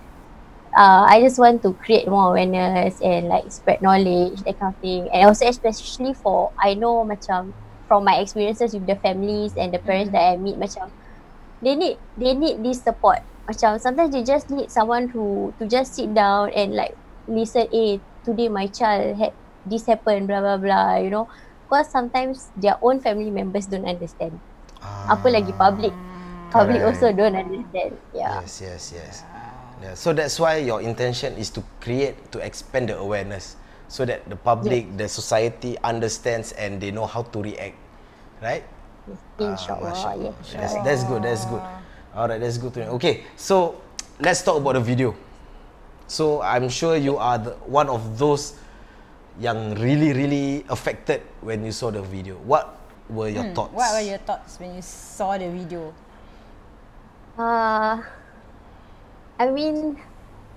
uh, 0.77 1.03
I 1.07 1.21
just 1.21 1.39
want 1.39 1.61
to 1.63 1.73
create 1.75 2.07
more 2.07 2.31
awareness 2.35 3.01
and 3.01 3.27
like 3.27 3.51
spread 3.51 3.81
knowledge, 3.81 4.43
that 4.45 4.57
kind 4.59 4.73
of 4.73 4.79
thing. 4.79 5.09
And 5.13 5.27
also 5.27 5.47
especially 5.47 6.13
for 6.15 6.51
I 6.61 6.73
know 6.75 7.03
macam 7.03 7.53
from 7.87 8.05
my 8.07 8.19
experiences 8.23 8.73
with 8.73 8.87
the 8.87 8.95
families 8.95 9.53
and 9.59 9.73
the 9.73 9.79
parents 9.79 10.11
that 10.15 10.23
I 10.23 10.37
meet 10.39 10.55
macam 10.59 10.95
they 11.61 11.75
need 11.75 11.99
they 12.17 12.33
need 12.33 12.63
this 12.63 12.83
support. 12.83 13.19
Macam 13.49 13.81
sometimes 13.81 14.13
they 14.13 14.23
just 14.23 14.49
need 14.49 14.69
someone 14.69 15.09
who 15.09 15.53
to 15.57 15.65
just 15.65 15.97
sit 15.97 16.13
down 16.13 16.53
and 16.53 16.73
like 16.77 16.93
listen, 17.25 17.65
eh, 17.73 17.97
today 18.25 18.47
my 18.49 18.67
child 18.69 19.17
had 19.17 19.33
this 19.65 19.85
happen, 19.85 20.25
blah 20.25 20.41
blah 20.41 20.57
blah, 20.57 20.97
you 21.01 21.09
know. 21.09 21.25
Because 21.65 21.87
sometimes 21.87 22.51
their 22.59 22.75
own 22.83 22.99
family 22.99 23.31
members 23.31 23.65
don't 23.65 23.87
understand. 23.87 24.35
Ah, 24.83 25.15
Apa 25.15 25.31
lagi 25.31 25.55
public. 25.55 25.95
Public 26.51 26.83
Correct. 26.83 26.99
also 26.99 27.07
don't 27.15 27.37
understand. 27.37 27.95
Yeah. 28.11 28.43
Yes, 28.43 28.59
yes, 28.59 28.83
yes. 28.91 29.15
Yeah. 29.79 29.95
So 29.95 30.11
that's 30.11 30.35
why 30.35 30.59
your 30.59 30.83
intention 30.83 31.39
is 31.39 31.47
to 31.55 31.63
create 31.79 32.19
to 32.35 32.43
expand 32.43 32.91
the 32.91 32.99
awareness 32.99 33.55
so 33.87 34.03
that 34.03 34.27
the 34.27 34.35
public, 34.35 34.85
the 34.99 35.07
society 35.07 35.79
understands 35.79 36.51
and 36.59 36.83
they 36.83 36.91
know 36.91 37.07
how 37.07 37.23
to 37.31 37.37
react. 37.39 37.79
Right? 38.43 38.67
Inshallah. 39.39 39.95
Ah, 39.95 40.13
yeah. 40.13 40.35
That's, 40.59 40.75
that's 40.83 41.03
good. 41.07 41.23
That's 41.23 41.47
good. 41.47 41.63
Alright, 42.11 42.39
that's 42.43 42.57
good 42.59 42.73
to 42.75 42.85
know. 42.85 42.91
Okay, 42.99 43.23
so 43.39 43.79
let's 44.19 44.43
talk 44.43 44.59
about 44.59 44.75
the 44.75 44.83
video. 44.83 45.15
So 46.11 46.41
I'm 46.43 46.67
sure 46.67 46.99
you 46.99 47.15
are 47.15 47.39
the, 47.39 47.55
one 47.63 47.87
of 47.87 48.19
those 48.19 48.59
yang 49.39 49.79
really 49.79 50.11
really 50.11 50.67
affected 50.67 51.23
when 51.39 51.63
you 51.63 51.71
saw 51.71 51.87
the 51.87 52.03
video. 52.03 52.35
What 52.43 52.67
were 53.07 53.31
your 53.31 53.47
thoughts? 53.55 53.71
Hmm, 53.71 53.79
What 53.79 53.89
were 53.95 54.03
your 54.03 54.19
thoughts 54.27 54.59
when 54.59 54.75
you 54.75 54.83
saw 54.83 55.39
the 55.39 55.47
video? 55.47 55.95
Uh, 57.39 58.03
I 59.39 59.47
mean, 59.47 59.95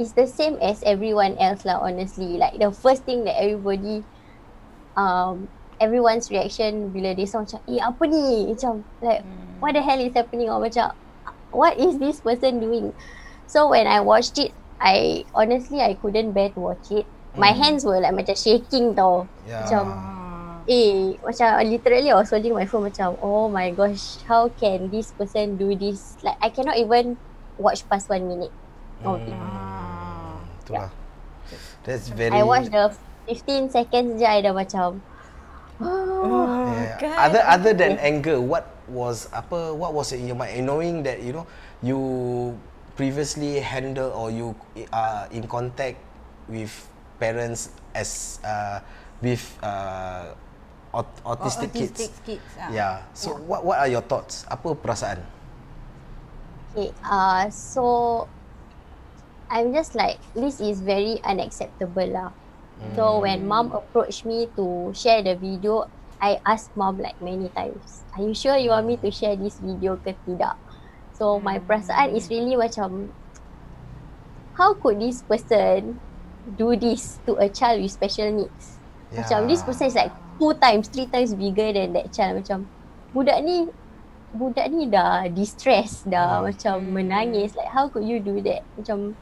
it's 0.02 0.10
the 0.10 0.26
same 0.26 0.58
as 0.58 0.82
everyone 0.82 1.38
else 1.38 1.62
lah. 1.62 1.78
Honestly, 1.86 2.34
like 2.34 2.58
the 2.58 2.74
first 2.74 3.06
thing 3.06 3.22
that 3.30 3.38
everybody, 3.38 4.02
um, 4.98 5.46
everyone's 5.78 6.34
reaction 6.34 6.90
bila 6.90 7.14
they 7.14 7.30
saw 7.30 7.46
macam, 7.46 7.62
eh 7.70 7.78
apa 7.78 8.02
ni? 8.10 8.50
Macam 8.50 8.82
like, 8.98 9.22
what 9.62 9.78
the 9.78 9.82
hell 9.86 10.02
is 10.02 10.10
happening? 10.18 10.50
Or 10.50 10.58
macam, 10.58 10.90
what 11.54 11.78
is 11.78 11.98
this 11.98 12.20
person 12.20 12.60
doing? 12.60 12.92
So 13.46 13.70
when 13.70 13.86
I 13.86 14.00
watched 14.00 14.38
it, 14.38 14.52
I 14.82 15.24
honestly 15.34 15.80
I 15.80 15.94
couldn't 15.94 16.32
bear 16.32 16.50
to 16.50 16.60
watch 16.60 16.90
it. 16.90 17.06
My 17.34 17.50
hands 17.50 17.86
were 17.86 17.98
like 17.98 18.14
macam 18.14 18.34
shaking 18.38 18.94
tau. 18.94 19.26
Yeah. 19.46 19.66
Macam, 19.66 19.84
eh 20.70 21.18
macam 21.20 21.48
literally 21.66 22.10
I 22.10 22.16
was 22.16 22.30
holding 22.30 22.54
my 22.54 22.64
phone 22.64 22.88
macam 22.88 23.20
oh 23.20 23.52
my 23.52 23.68
gosh 23.74 24.22
how 24.24 24.48
can 24.48 24.88
this 24.88 25.12
person 25.12 25.60
do 25.60 25.76
this 25.76 26.16
like 26.24 26.40
I 26.40 26.48
cannot 26.48 26.80
even 26.80 27.20
watch 27.60 27.84
past 27.86 28.08
one 28.08 28.26
minute 28.26 28.54
of 29.04 29.20
it. 29.20 29.36
Itulah. 30.64 30.90
That's 31.84 32.08
very. 32.08 32.32
I 32.32 32.42
watched 32.42 32.72
the 32.72 32.88
15 33.28 33.68
seconds 33.68 34.16
je 34.16 34.24
I 34.24 34.40
dah 34.40 34.56
macam 34.56 35.04
Yeah. 35.84 36.96
God. 37.02 37.16
Other 37.18 37.42
other 37.44 37.72
than 37.76 38.00
anger, 38.00 38.40
what 38.40 38.73
was 38.88 39.28
apa? 39.32 39.72
What 39.72 39.94
was 39.94 40.12
it 40.12 40.20
in 40.20 40.28
your 40.28 40.38
mind? 40.38 40.54
Knowing 40.64 41.02
that 41.04 41.22
you 41.22 41.32
know 41.32 41.46
you 41.80 41.98
previously 42.94 43.58
handle 43.58 44.10
or 44.14 44.30
you 44.30 44.54
are 44.94 45.26
in 45.34 45.48
contact 45.50 45.98
with 46.46 46.70
parents 47.18 47.74
as 47.94 48.38
uh, 48.44 48.78
with 49.22 49.42
uh, 49.62 50.34
aut- 50.94 51.20
autistic, 51.24 51.70
autistic 51.74 52.10
kids. 52.10 52.20
kids, 52.24 52.48
ah. 52.60 52.68
Yeah. 52.70 52.94
So 53.16 53.34
what 53.34 53.64
what 53.64 53.78
are 53.78 53.90
your 53.90 54.02
thoughts? 54.04 54.46
Apa 54.50 54.76
perasaan? 54.78 55.34
okay 56.74 56.90
uh, 57.06 57.46
so 57.54 58.26
I'm 59.46 59.70
just 59.70 59.94
like 59.94 60.18
this 60.34 60.58
is 60.58 60.82
very 60.82 61.22
unacceptable 61.22 62.10
lah 62.10 62.30
so 62.98 63.22
when 63.22 63.46
mom 63.46 63.70
approached 63.70 64.26
me 64.26 64.50
to 64.58 64.90
share 64.90 65.22
the 65.22 65.38
video 65.38 65.86
I 66.20 66.38
asked 66.46 66.76
mom 66.76 66.98
like 66.98 67.18
many 67.22 67.50
times 67.54 68.04
are 68.14 68.22
you 68.22 68.34
sure 68.34 68.56
you 68.56 68.70
want 68.70 68.86
me 68.86 68.96
to 69.02 69.10
share 69.10 69.34
this 69.36 69.58
video 69.58 69.96
ke 70.00 70.14
tidak 70.26 70.58
so 71.14 71.38
my 71.40 71.58
perasaan 71.62 72.14
is 72.14 72.30
really 72.30 72.54
macam 72.58 73.10
how 74.54 74.74
could 74.78 74.98
this 75.02 75.22
person 75.26 75.98
do 76.58 76.76
this 76.76 77.18
to 77.24 77.38
a 77.40 77.48
child 77.48 77.80
with 77.80 77.90
special 77.90 78.28
needs 78.30 78.74
Macam 79.14 79.46
this 79.46 79.62
person 79.62 79.86
is 79.86 79.96
like 79.96 80.12
two 80.36 80.52
times, 80.58 80.90
three 80.90 81.06
times 81.06 81.32
bigger 81.38 81.70
than 81.70 81.94
that 81.94 82.10
child. 82.10 82.42
Macam 82.42 82.66
budak 83.14 83.38
ni 83.46 83.70
budak 84.34 84.66
ni 84.74 84.90
dah 84.90 85.30
distress, 85.30 86.02
dah 86.02 86.42
macam 86.42 86.82
menangis. 86.90 87.54
Like 87.54 87.70
how 87.70 87.86
could 87.86 88.04
you 88.04 88.18
do 88.18 88.42
that? 88.42 88.66
Macam 88.74 89.14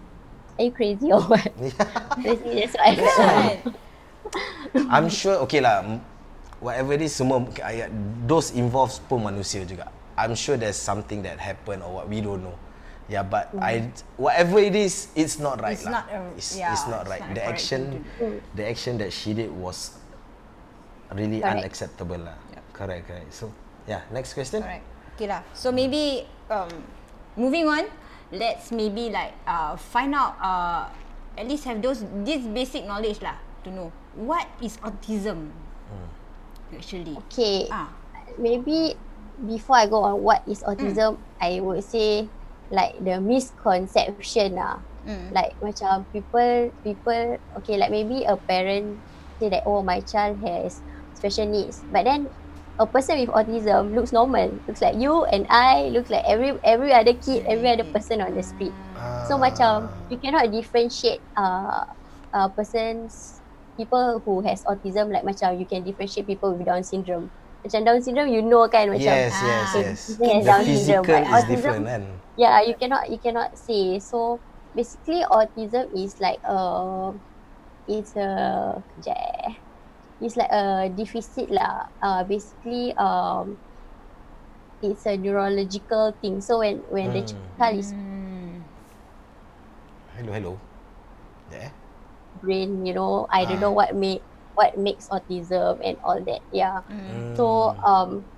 are 0.56 0.64
you 0.64 0.72
crazy 0.72 1.12
or 1.12 1.20
what? 1.28 1.52
Basically 2.24 2.64
that's 2.64 2.74
what 2.76 2.84
I 2.88 2.92
felt. 2.96 3.76
I'm 4.88 5.12
sure 5.12 5.36
okay 5.44 5.60
lah 5.60 5.84
whatever 6.62 6.94
it 6.94 7.02
is 7.02 7.10
semua 7.12 7.42
ayat 7.60 7.90
those 8.24 8.54
involved 8.54 9.02
pun 9.10 9.26
manusia 9.26 9.66
juga. 9.66 9.90
I'm 10.14 10.38
sure 10.38 10.54
there's 10.54 10.78
something 10.78 11.26
that 11.26 11.42
happened 11.42 11.82
or 11.82 11.90
what 11.90 12.06
we 12.06 12.22
don't 12.22 12.46
know. 12.46 12.54
Yeah, 13.10 13.26
but 13.26 13.50
I 13.58 13.90
whatever 14.14 14.62
it 14.62 14.78
is, 14.78 15.10
it's 15.18 15.36
not 15.42 15.58
right 15.58 15.74
It's 15.76 15.84
lah. 15.84 16.00
not 16.00 16.06
a- 16.08 16.32
it's, 16.38 16.54
yeah, 16.54 16.70
it's 16.72 16.86
not 16.86 17.04
it's 17.04 17.10
right. 17.10 17.20
not 17.20 17.28
a 17.28 17.34
the 17.34 17.42
correct 17.42 17.58
action, 17.58 17.80
the 18.54 18.64
action 18.64 18.92
that 19.02 19.10
she 19.10 19.34
did 19.34 19.50
was 19.50 19.98
really 21.12 21.42
Correct. 21.42 21.60
unacceptable 21.66 22.22
lah. 22.22 22.38
Correct, 22.72 23.04
correct. 23.10 23.34
So 23.34 23.50
yeah, 23.84 24.06
next 24.14 24.32
question. 24.32 24.62
Alright. 24.62 24.86
Okay 25.18 25.28
lah. 25.28 25.44
So 25.52 25.74
maybe 25.74 26.24
um, 26.48 26.70
moving 27.36 27.68
on, 27.68 27.84
let's 28.32 28.70
maybe 28.72 29.10
like 29.12 29.34
uh, 29.44 29.76
find 29.76 30.14
out 30.16 30.38
uh, 30.40 30.88
at 31.36 31.44
least 31.44 31.68
have 31.68 31.82
those 31.84 32.06
this 32.24 32.40
basic 32.48 32.86
knowledge 32.88 33.20
lah 33.20 33.36
to 33.66 33.68
know 33.68 33.92
what 34.16 34.46
is 34.62 34.78
autism 34.80 35.52
actually. 36.74 37.16
Okay. 37.28 37.68
Ah. 37.70 37.92
Maybe 38.38 38.96
before 39.36 39.76
I 39.76 39.86
go 39.86 40.02
on 40.04 40.22
what 40.22 40.42
is 40.48 40.62
autism, 40.64 41.18
I 41.40 41.60
would 41.60 41.84
say 41.84 42.28
like 42.72 42.96
the 43.00 43.20
misconception 43.20 44.56
lah. 44.56 44.80
Mm. 45.04 45.34
Like 45.34 45.58
macam 45.58 46.06
people 46.14 46.70
people 46.86 47.36
okay 47.58 47.76
like 47.76 47.90
maybe 47.90 48.22
a 48.24 48.38
parent 48.38 49.02
say 49.42 49.50
that 49.50 49.66
oh 49.66 49.82
my 49.82 49.98
child 50.00 50.38
has 50.46 50.78
special 51.18 51.50
needs 51.50 51.82
but 51.90 52.06
then 52.06 52.30
a 52.78 52.86
person 52.86 53.18
with 53.18 53.34
autism 53.34 53.94
looks 53.98 54.14
normal 54.14 54.62
looks 54.70 54.80
like 54.80 54.94
you 54.94 55.26
and 55.26 55.46
I 55.50 55.90
looks 55.90 56.08
like 56.08 56.22
every 56.22 56.54
every 56.62 56.94
other 56.94 57.18
kid 57.18 57.42
every 57.50 57.68
other 57.74 57.84
person 57.90 58.22
on 58.22 58.38
the 58.38 58.46
street 58.46 58.72
so 59.26 59.34
macam 59.42 59.90
you 60.06 60.22
cannot 60.22 60.54
differentiate 60.54 61.20
uh, 61.34 61.82
a 62.30 62.48
person's 62.54 63.41
people 63.78 64.22
who 64.24 64.42
has 64.46 64.62
autism 64.68 65.10
like 65.12 65.24
macam 65.24 65.56
you 65.58 65.66
can 65.66 65.82
differentiate 65.84 66.26
people 66.28 66.54
with 66.56 66.66
down 66.68 66.84
syndrome 66.84 67.30
macam 67.64 67.80
down 67.86 68.00
syndrome 68.02 68.28
you 68.30 68.42
know 68.42 68.66
kan 68.68 68.90
macam 68.90 69.14
Yes, 69.16 69.32
yes, 69.32 69.68
Ah. 69.70 69.80
yes. 69.80 70.00
Has 70.18 70.18
The 70.18 70.28
Down 70.44 70.62
syndrome, 70.66 71.04
physical 71.04 71.04
but 71.06 71.22
is 71.22 71.30
autism- 71.32 71.50
different 71.50 71.84
kan. 71.86 72.02
yeah 72.36 72.56
you 72.64 72.74
cannot 72.76 73.02
you 73.08 73.18
cannot 73.22 73.50
say 73.56 73.98
so 74.02 74.40
basically 74.74 75.22
autism 75.30 75.86
is 75.94 76.16
like 76.18 76.40
a 76.48 76.58
it's 77.86 78.14
a 78.16 78.28
kejap 78.94 79.18
eh. 79.18 79.54
it's 80.22 80.36
like 80.38 80.50
a 80.52 80.88
deficit 80.94 81.50
lah 81.50 81.86
uh, 82.02 82.22
basically 82.26 82.94
um 82.98 83.58
it's 84.82 85.06
a 85.06 85.16
neurological 85.16 86.14
thing 86.20 86.40
so 86.40 86.58
when 86.58 86.82
when 86.90 87.10
the 87.14 87.22
Hmm. 87.22 87.38
child 87.58 87.76
is 87.78 87.90
Mm. 87.94 88.62
Hello, 90.18 90.32
hello. 90.36 90.52
Yeah. 91.50 91.72
Brain 92.42 92.84
you 92.86 92.94
know 92.94 93.26
i 93.32 93.46
don't 93.46 93.60
know 93.60 93.72
what 93.72 93.94
make 93.96 94.26
what 94.54 94.76
makes 94.78 95.08
autism 95.08 95.80
and 95.84 95.96
all 96.04 96.20
that 96.24 96.42
yeah 96.52 96.82
Mm. 96.88 97.32
So 97.36 97.76
um, 97.86 98.28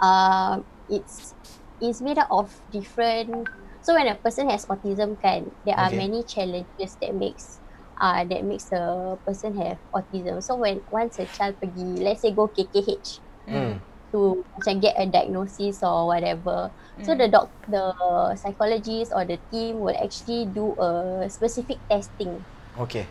uh, 0.00 0.62
it's 0.88 1.34
it's 1.80 2.00
made 2.02 2.18
up 2.18 2.28
of 2.30 2.62
different. 2.70 3.48
So 3.82 3.94
when 3.94 4.06
a 4.08 4.14
person 4.16 4.48
has 4.50 4.66
autism, 4.66 5.18
kan 5.20 5.52
there 5.66 5.76
are 5.78 5.90
Okay. 5.90 6.02
many 6.02 6.22
challenges 6.24 6.96
that 7.02 7.14
makes 7.14 7.60
uh, 8.00 8.24
that 8.26 8.44
makes 8.44 8.70
a 8.72 9.16
person 9.26 9.56
have 9.60 9.80
autism. 9.94 10.42
So 10.42 10.56
when 10.56 10.82
once 10.90 11.18
a 11.18 11.26
child 11.26 11.58
pergi, 11.62 12.02
let's 12.02 12.22
say 12.22 12.34
go 12.34 12.48
KKH 12.48 13.22
Mm. 13.48 13.82
to 14.12 14.44
macam 14.58 14.78
get 14.84 14.94
a 15.00 15.06
diagnosis 15.08 15.82
or 15.82 16.06
whatever. 16.06 16.70
So 17.02 17.16
the 17.16 17.28
doc, 17.28 17.50
the 17.66 17.90
psychologist 18.38 19.10
or 19.14 19.24
the 19.24 19.40
team 19.50 19.80
will 19.80 19.96
actually 19.96 20.52
do 20.52 20.76
a 20.78 21.26
specific 21.32 21.82
testing 21.90 22.46
Okay. 22.78 23.06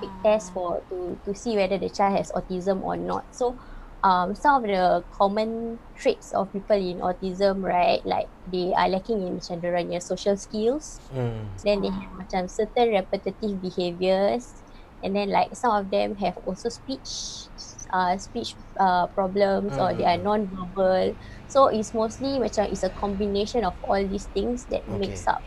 big 0.00 0.12
test 0.24 0.52
for 0.52 0.82
to 0.88 1.20
to 1.24 1.34
see 1.34 1.56
whether 1.56 1.78
the 1.78 1.90
child 1.90 2.16
has 2.16 2.32
autism 2.32 2.80
or 2.82 2.96
not. 2.96 3.28
So 3.32 3.58
um, 4.02 4.34
some 4.34 4.64
of 4.64 4.70
the 4.70 5.04
common 5.12 5.80
traits 5.94 6.32
of 6.32 6.52
people 6.52 6.76
in 6.76 6.98
autism, 7.04 7.62
right? 7.62 8.00
Like 8.04 8.28
they 8.46 8.72
are 8.76 8.88
lacking 8.88 9.20
in 9.26 9.36
macam 9.36 9.60
diorang 9.60 9.92
punya 9.92 10.00
social 10.02 10.36
skills. 10.40 11.02
Hmm. 11.10 11.50
Then 11.62 11.84
they 11.84 11.92
have 11.92 12.12
macam 12.16 12.48
certain 12.48 12.88
repetitive 12.96 13.60
behaviors. 13.60 14.64
And 15.04 15.16
then 15.16 15.32
like 15.32 15.52
some 15.56 15.72
of 15.72 15.88
them 15.92 16.16
have 16.20 16.36
also 16.44 16.68
speech 16.68 17.48
uh, 17.92 18.16
speech 18.18 18.56
uh, 18.78 19.06
problems 19.12 19.76
or 19.78 19.94
they 19.96 20.04
are 20.04 20.16
non-verbal. 20.20 21.16
So 21.46 21.68
it's 21.68 21.92
mostly 21.92 22.40
macam 22.40 22.68
it's 22.72 22.84
a 22.84 22.92
combination 22.92 23.64
of 23.64 23.76
all 23.84 24.00
these 24.00 24.28
things 24.32 24.66
that 24.72 24.84
Okay. 24.88 24.96
makes 24.96 25.26
up 25.28 25.44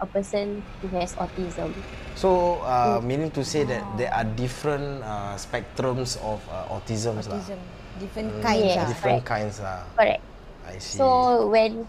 a 0.00 0.06
person 0.06 0.62
who 0.80 0.88
has 0.98 1.14
autism. 1.14 1.74
So, 2.14 2.58
uh, 2.66 2.98
meaning 3.02 3.30
to 3.38 3.44
say 3.44 3.62
that 3.64 3.82
there 3.98 4.10
are 4.10 4.26
different 4.26 5.02
uh, 5.02 5.34
spectrums 5.38 6.18
of 6.22 6.42
uh, 6.50 6.74
autism 6.74 7.18
lah. 7.22 7.38
Autism. 7.38 7.58
Different 7.98 8.30
kinds 8.42 8.62
Yes. 8.62 8.76
lah. 8.78 8.86
Different 8.90 9.20
Correct. 9.22 9.30
kinds 9.30 9.56
lah. 9.62 9.80
Correct. 9.98 10.22
I 10.68 10.76
see. 10.78 10.98
So 10.98 11.06
when 11.48 11.86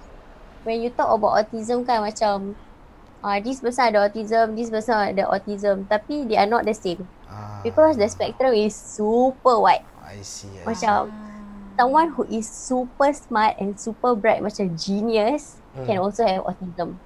when 0.64 0.82
you 0.82 0.90
talk 0.94 1.10
about 1.12 1.38
autism 1.44 1.86
kan 1.86 2.02
macam 2.02 2.56
uh, 3.22 3.38
this 3.44 3.62
person 3.62 3.94
ada 3.94 4.10
autism, 4.10 4.58
this 4.58 4.70
person 4.74 4.96
ada 4.96 5.30
autism 5.30 5.86
tapi 5.86 6.26
they 6.26 6.38
are 6.38 6.50
not 6.50 6.64
the 6.66 6.74
same 6.74 7.04
ah, 7.28 7.60
because 7.62 7.98
the 8.00 8.08
spectrum 8.08 8.54
is 8.56 8.74
super 8.74 9.60
wide. 9.62 9.86
I 10.02 10.22
see. 10.26 10.50
I 10.50 10.56
see. 10.56 10.66
Macam 10.66 11.14
someone 11.78 12.10
who 12.16 12.24
is 12.32 12.48
super 12.48 13.12
smart 13.14 13.56
and 13.62 13.78
super 13.78 14.16
bright 14.18 14.42
macam 14.42 14.74
genius 14.76 15.60
can 15.86 16.00
also 16.02 16.26
have 16.26 16.44
autism. 16.44 16.98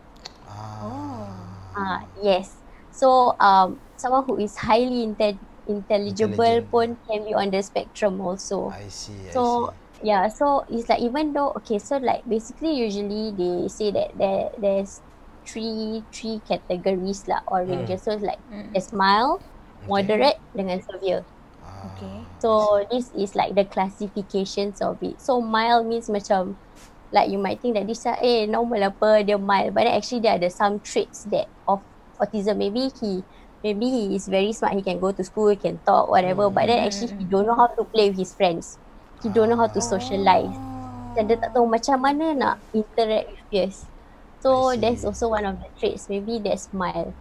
Ah, 1.76 2.00
Ah 2.00 2.06
yes. 2.22 2.62
So 2.94 3.34
um 3.42 3.82
someone 3.98 4.26
who 4.28 4.38
is 4.40 4.58
highly 4.58 5.06
inte- 5.10 5.42
intelligible 5.66 6.68
pun 6.72 6.98
can 7.08 7.26
be 7.26 7.34
on 7.34 7.50
the 7.50 7.62
spectrum 7.64 8.22
also. 8.22 8.78
I 8.80 8.88
see. 8.90 9.30
I 9.30 9.42
So 9.42 9.42
see. 9.44 9.74
yeah, 10.02 10.28
so 10.30 10.66
it's 10.70 10.90
like 10.90 11.02
even 11.02 11.34
though 11.34 11.54
okay, 11.64 11.80
so 11.80 11.98
like 11.98 12.24
basically 12.28 12.74
usually 12.78 13.34
they 13.38 13.68
say 13.70 13.92
that 13.92 14.12
there 14.18 14.50
there's 14.62 15.02
three 15.48 16.06
three 16.14 16.42
categories 16.46 17.26
lah 17.28 17.42
or 17.48 17.66
ranges. 17.66 18.04
So 18.06 18.14
it's 18.14 18.24
like 18.26 18.42
there's 18.74 18.94
mild, 18.94 19.42
moderate 19.90 20.40
dengan 20.54 20.82
severe. 20.86 21.26
Ah, 21.60 21.86
Okay. 21.88 22.30
So 22.42 22.84
this 22.92 23.10
is 23.16 23.36
like 23.36 23.56
the 23.56 23.66
classifications 23.66 24.82
of 24.82 24.98
it. 25.02 25.22
So 25.22 25.40
mild 25.42 25.88
means 25.88 26.10
macam 26.12 26.60
like 27.14 27.30
you 27.32 27.38
might 27.40 27.62
think 27.62 27.76
that 27.78 27.88
this 27.88 28.06
are 28.06 28.18
eh 28.22 28.46
normal 28.50 28.82
apa 28.84 29.22
dia 29.24 29.38
mild 29.38 29.74
but 29.78 29.86
then 29.86 29.96
actually 29.96 30.20
there 30.26 30.36
are 30.36 30.44
the 30.44 30.50
some 30.52 30.82
traits 30.82 31.24
that 31.30 31.48
of 31.48 31.53
autism. 32.24 32.58
Maybe 32.58 32.88
he 32.96 33.24
maybe 33.60 33.88
he 33.92 34.16
is 34.16 34.28
very 34.28 34.56
smart. 34.56 34.80
He 34.80 34.84
can 34.84 35.00
go 35.00 35.12
to 35.12 35.24
school 35.24 35.52
he 35.52 35.60
can 35.60 35.84
talk 35.84 36.08
whatever. 36.08 36.50
But 36.50 36.72
then 36.72 36.88
actually 36.88 37.12
he 37.20 37.26
don't 37.28 37.46
know 37.46 37.60
how 37.60 37.68
to 37.68 37.84
play 37.92 38.10
with 38.10 38.20
his 38.20 38.34
friends. 38.34 38.80
He 39.22 39.30
don't 39.30 39.52
know 39.52 39.60
how 39.60 39.68
to 39.68 39.82
socialize. 39.82 40.56
Dan 41.14 41.30
dia 41.30 41.38
tak 41.38 41.54
tahu 41.54 41.68
macam 41.68 41.98
mana 42.02 42.26
nak 42.34 42.56
interact 42.74 43.28
with 43.30 43.44
peers. 43.52 43.78
So 44.42 44.72
I 44.72 44.76
see. 44.76 44.82
that's 44.82 45.04
also 45.04 45.32
one 45.32 45.46
of 45.46 45.60
the 45.60 45.70
traits. 45.78 46.08
Maybe 46.08 46.40
that's 46.40 46.72
mild 46.72 47.14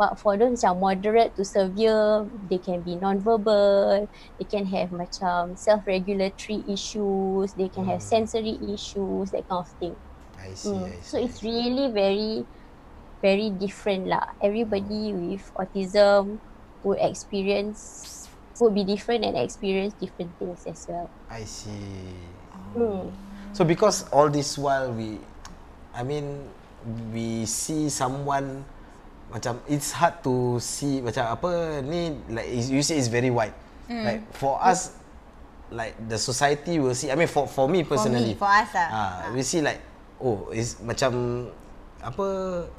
but 0.00 0.16
for 0.16 0.32
those 0.40 0.64
macam 0.64 0.80
moderate 0.80 1.36
to 1.36 1.44
severe 1.44 2.24
they 2.48 2.56
can 2.56 2.80
be 2.80 2.96
non-verbal. 2.96 4.08
They 4.40 4.48
can 4.48 4.64
have 4.72 4.88
macam 4.96 5.60
self-regulatory 5.60 6.64
issues. 6.72 7.52
They 7.52 7.68
can 7.68 7.84
have 7.84 8.00
sensory 8.00 8.56
issues 8.72 9.36
that 9.36 9.44
kind 9.44 9.60
of 9.60 9.68
thing. 9.76 10.00
I 10.40 10.56
see. 10.56 10.72
Mm. 10.72 10.88
I 10.88 10.96
see. 10.96 11.04
So 11.04 11.20
it's 11.20 11.44
really 11.44 11.92
very, 11.92 12.48
very 13.20 13.52
different 13.52 14.08
lah. 14.08 14.34
Everybody 14.40 15.12
with 15.12 15.44
autism 15.56 16.40
would 16.82 16.98
experience, 17.00 18.26
would 18.60 18.74
be 18.74 18.84
different 18.84 19.24
and 19.24 19.36
experience 19.36 19.94
different 20.00 20.32
things 20.40 20.64
as 20.66 20.84
well. 20.88 21.08
I 21.28 21.44
see. 21.44 22.16
Mm. 22.76 23.12
So 23.52 23.64
because 23.64 24.08
all 24.12 24.28
this 24.28 24.56
while 24.56 24.92
we, 24.92 25.20
I 25.94 26.02
mean, 26.02 26.48
we 27.12 27.44
see 27.44 27.88
someone 27.92 28.64
macam 29.30 29.62
it's 29.70 29.94
hard 29.94 30.18
to 30.26 30.58
see 30.58 30.98
macam 30.98 31.22
apa 31.30 31.78
ni 31.86 32.18
like 32.34 32.50
is- 32.50 32.66
you 32.72 32.82
say 32.82 32.98
it's 32.98 33.06
very 33.12 33.30
wide. 33.30 33.54
Like 33.90 34.22
for 34.38 34.54
us, 34.62 34.94
like 35.74 35.98
the 36.06 36.14
society 36.14 36.78
will 36.78 36.94
see. 36.94 37.10
I 37.10 37.18
mean 37.18 37.26
for 37.26 37.50
for 37.50 37.66
me 37.66 37.82
personally, 37.82 38.38
for 38.38 38.46
us 38.46 38.70
lah. 38.70 38.88
ah, 38.90 39.14
we 39.34 39.42
see 39.42 39.58
like 39.58 39.82
oh 40.22 40.46
is 40.54 40.78
macam 40.78 41.46
apa 42.00 42.26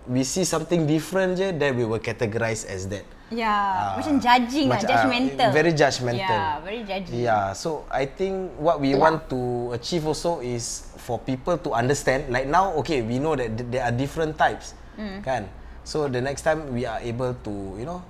we 0.10 0.26
see 0.26 0.42
something 0.42 0.90
different 0.90 1.38
je 1.38 1.54
then 1.54 1.78
we 1.78 1.86
will 1.86 2.02
categorize 2.02 2.66
as 2.66 2.90
that. 2.90 3.06
Yeah, 3.32 3.48
Ah, 3.48 3.96
macam 3.96 4.20
judging 4.20 4.68
lah, 4.68 4.76
macam, 4.76 4.92
ah, 4.92 4.92
judgmental. 4.92 5.50
very 5.56 5.72
judgmental. 5.72 6.36
Yeah, 6.36 6.60
very 6.60 6.82
judging. 6.84 7.16
Yeah, 7.16 7.56
so 7.56 7.88
I 7.88 8.04
think 8.04 8.52
what 8.60 8.84
we 8.84 8.92
want 8.92 9.32
to 9.32 9.40
achieve 9.72 10.04
also 10.04 10.44
is 10.44 10.92
for 11.00 11.16
people 11.16 11.56
to 11.64 11.72
understand. 11.72 12.28
Like 12.28 12.52
now, 12.52 12.76
okay, 12.84 13.00
we 13.00 13.24
know 13.24 13.40
that 13.40 13.56
th- 13.56 13.72
there 13.72 13.88
are 13.88 13.96
different 13.96 14.36
types, 14.36 14.76
kan? 15.24 15.48
So 15.88 16.12
the 16.12 16.20
next 16.20 16.44
time 16.44 16.76
we 16.76 16.84
are 16.84 17.00
able 17.00 17.32
to, 17.48 17.54
you 17.80 17.88
know, 17.88 18.04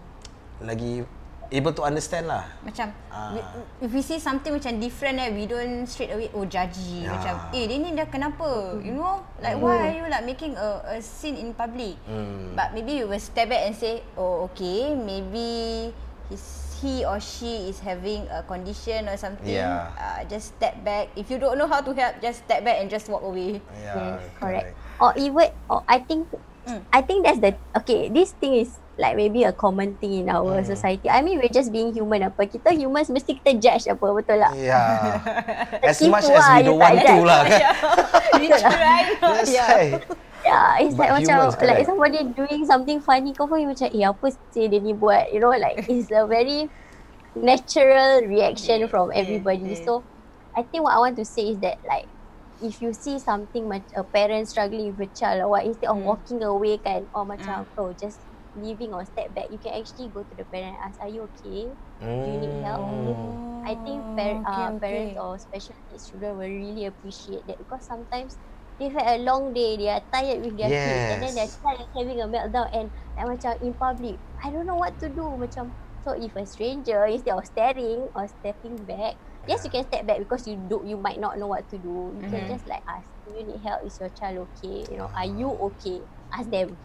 lagi 0.57 1.05
able 1.51 1.75
to 1.75 1.83
understand 1.83 2.31
lah. 2.31 2.47
Macam 2.63 2.95
we, 3.35 3.39
if 3.83 3.89
we 3.91 4.01
see 4.01 4.17
something 4.17 4.55
macam 4.55 4.79
different 4.79 5.19
eh, 5.19 5.29
we 5.35 5.43
don't 5.45 5.83
straight 5.83 6.09
away 6.09 6.31
oh 6.31 6.47
judgy 6.47 7.03
Ya. 7.03 7.11
macam 7.11 7.33
eh 7.51 7.67
dia 7.67 7.77
ni 7.77 7.91
dah 7.91 8.07
kenapa 8.07 8.79
you 8.79 8.95
know 8.95 9.19
like 9.43 9.59
why 9.59 9.91
are 9.91 9.93
you 9.99 10.05
like 10.07 10.23
making 10.23 10.55
a, 10.55 10.95
a 10.95 11.03
scene 11.03 11.35
in 11.35 11.51
public 11.51 11.99
Hmm. 12.07 12.55
but 12.55 12.71
maybe 12.71 13.03
we 13.03 13.05
will 13.05 13.19
step 13.21 13.51
back 13.51 13.67
and 13.67 13.75
say 13.75 13.99
oh 14.15 14.47
okay 14.47 14.95
maybe 14.95 15.91
he's 16.31 16.71
he 16.81 17.05
or 17.05 17.21
she 17.21 17.69
is 17.69 17.77
having 17.77 18.25
a 18.33 18.41
condition 18.47 19.05
or 19.05 19.13
something 19.13 19.53
Yeah. 19.53 19.93
uh, 19.93 20.25
just 20.25 20.57
step 20.57 20.81
back 20.81 21.13
if 21.13 21.29
you 21.29 21.37
don't 21.37 21.59
know 21.59 21.69
how 21.69 21.77
to 21.83 21.91
help 21.93 22.17
just 22.23 22.41
step 22.47 22.65
back 22.65 22.81
and 22.81 22.89
just 22.89 23.05
walk 23.05 23.21
away 23.21 23.61
Yeah, 23.77 24.17
yes, 24.17 24.33
correct. 24.39 24.73
Or 24.97 25.13
even, 25.17 25.49
or 25.69 25.81
I 25.89 25.97
think, 25.97 26.29
I 26.93 27.01
think 27.01 27.25
that's 27.25 27.39
the 27.41 27.57
okay. 27.81 28.07
This 28.13 28.31
thing 28.37 28.53
is 28.53 28.77
like 28.95 29.17
maybe 29.17 29.43
a 29.43 29.51
common 29.51 29.97
thing 29.97 30.23
in 30.23 30.27
our 30.29 30.61
society. 30.63 31.09
I 31.09 31.21
mean, 31.25 31.41
we're 31.41 31.51
just 31.51 31.73
being 31.73 31.89
human. 31.91 32.21
Apa 32.21 32.45
kita 32.45 32.69
humans 32.71 33.09
mesti 33.09 33.41
kita 33.41 33.57
judge 33.57 33.89
apa 33.89 34.05
betul 34.13 34.37
lah. 34.43 34.53
Yeah. 34.53 35.19
as 35.81 35.97
much 36.05 36.29
as 36.29 36.37
lah, 36.37 36.61
we 36.61 36.69
don't 36.69 36.77
want 36.79 37.01
to 37.01 37.17
lah, 37.25 37.41
kan? 37.49 37.61
we 38.37 38.47
try 38.53 39.01
not 39.17 39.41
That's 39.41 39.51
yeah. 39.51 39.67
why. 39.67 39.85
Yeah, 40.41 40.81
it's 40.81 40.97
But 40.97 41.13
like 41.13 41.21
macam 41.21 41.35
like 41.37 41.53
correct. 41.57 41.85
somebody 41.85 42.19
doing 42.33 42.65
something 42.65 42.97
funny 42.97 43.29
kau 43.37 43.45
pun 43.45 43.61
macam 43.61 43.89
eh 43.93 44.05
apa 44.09 44.25
sih 44.53 44.65
dia 44.73 44.81
ni 44.81 44.97
buat 44.97 45.29
you 45.29 45.37
know 45.37 45.53
like 45.53 45.85
it's 45.85 46.09
a 46.09 46.25
very 46.25 46.65
natural 47.37 48.25
reaction 48.25 48.89
from 48.89 49.13
everybody 49.13 49.77
so 49.77 50.01
I 50.57 50.65
think 50.65 50.81
what 50.81 50.97
I 50.97 50.99
want 50.99 51.13
to 51.21 51.25
say 51.29 51.53
is 51.53 51.61
that 51.61 51.77
like 51.85 52.09
if 52.61 52.81
you 52.81 52.93
see 52.93 53.19
something 53.19 53.67
much 53.67 53.89
a 53.95 54.03
parent 54.03 54.47
struggling 54.49 54.93
with 54.95 55.09
a 55.09 55.11
child 55.11 55.41
or 55.43 55.59
instead 55.59 55.89
of 55.89 55.99
walking 55.99 56.41
away 56.43 56.77
kan 56.79 57.07
or 57.13 57.25
macam 57.25 57.67
oh 57.77 57.91
just 57.97 58.27
leaving 58.55 58.93
or 58.93 59.03
step 59.05 59.33
back 59.33 59.47
you 59.49 59.59
can 59.59 59.73
actually 59.75 60.09
go 60.13 60.23
to 60.23 60.35
the 60.35 60.45
parent 60.47 60.75
and 60.77 60.83
ask 60.85 60.99
are 61.01 61.09
you 61.11 61.23
okay? 61.31 61.73
Do 62.23 62.29
you 62.29 62.39
need 62.39 62.57
help? 62.61 62.85
I 63.65 63.75
think 63.85 64.07
par- 64.17 64.41
okay, 64.41 64.67
uh, 64.67 64.71
parents 64.81 65.13
okay. 65.13 65.21
or 65.21 65.37
special 65.37 65.75
needs 65.89 66.07
children 66.09 66.37
will 66.37 66.49
really 66.49 66.85
appreciate 66.85 67.45
that 67.47 67.57
because 67.59 67.85
sometimes 67.85 68.39
they've 68.79 68.93
had 68.93 69.19
a 69.19 69.23
long 69.23 69.53
day, 69.53 69.77
they 69.77 69.89
are 69.89 70.01
tired 70.13 70.41
with 70.41 70.57
their 70.57 70.73
kids 70.81 71.05
and 71.09 71.21
then 71.21 71.35
their 71.35 71.49
Yes. 71.49 71.61
child 71.61 71.81
is 71.85 71.93
having 71.93 72.21
a 72.21 72.27
meltdown 72.27 72.69
and 72.73 72.89
like 73.17 73.27
macam 73.37 73.53
in 73.61 73.73
public, 73.77 74.19
I 74.43 74.49
don't 74.49 74.65
know 74.65 74.77
what 74.81 74.97
to 75.05 75.09
do 75.13 75.37
macam 75.37 75.77
so 76.01 76.17
if 76.17 76.33
a 76.35 76.45
stranger 76.49 77.05
instead 77.05 77.37
of 77.37 77.45
staring 77.45 78.09
or 78.17 78.25
stepping 78.27 78.81
back, 78.89 79.21
yes 79.47 79.63
you 79.65 79.71
can 79.71 79.83
step 79.87 80.05
back 80.05 80.19
because 80.19 80.45
you 80.45 80.57
do 80.69 80.83
you 80.85 80.97
might 80.97 81.19
not 81.19 81.37
know 81.37 81.47
what 81.47 81.65
to 81.69 81.77
do. 81.77 82.13
You 82.17 82.23
can 82.29 82.47
just 82.49 82.67
like 82.67 82.83
ask, 82.87 83.07
do 83.25 83.33
you 83.33 83.43
need 83.45 83.61
help? 83.65 83.81
Is 83.85 83.97
your 83.99 84.09
child 84.13 84.49
okay? 84.51 84.85
You 84.89 84.97
know, 85.01 85.09
are 85.15 85.25
you 85.29 85.49
okay? 85.73 86.01
Ask 86.33 86.49
them. 86.49 86.77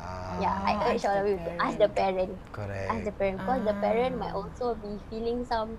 Ah, 0.00 0.40
Yeah, 0.40 0.54
I 0.54 0.72
urge 0.90 1.04
ask 1.04 1.08
all 1.08 1.18
the 1.18 1.20
of 1.20 1.26
you 1.28 1.36
to 1.36 1.50
ask 1.60 1.76
the 1.78 1.90
parent 1.92 2.32
correct. 2.52 2.88
ask 2.88 3.02
the 3.04 3.12
parent 3.12 3.36
because 3.42 3.62
the 3.68 3.76
parent 3.78 4.12
might 4.16 4.32
also 4.32 4.74
be 4.78 4.96
feeling 5.12 5.44
some 5.44 5.76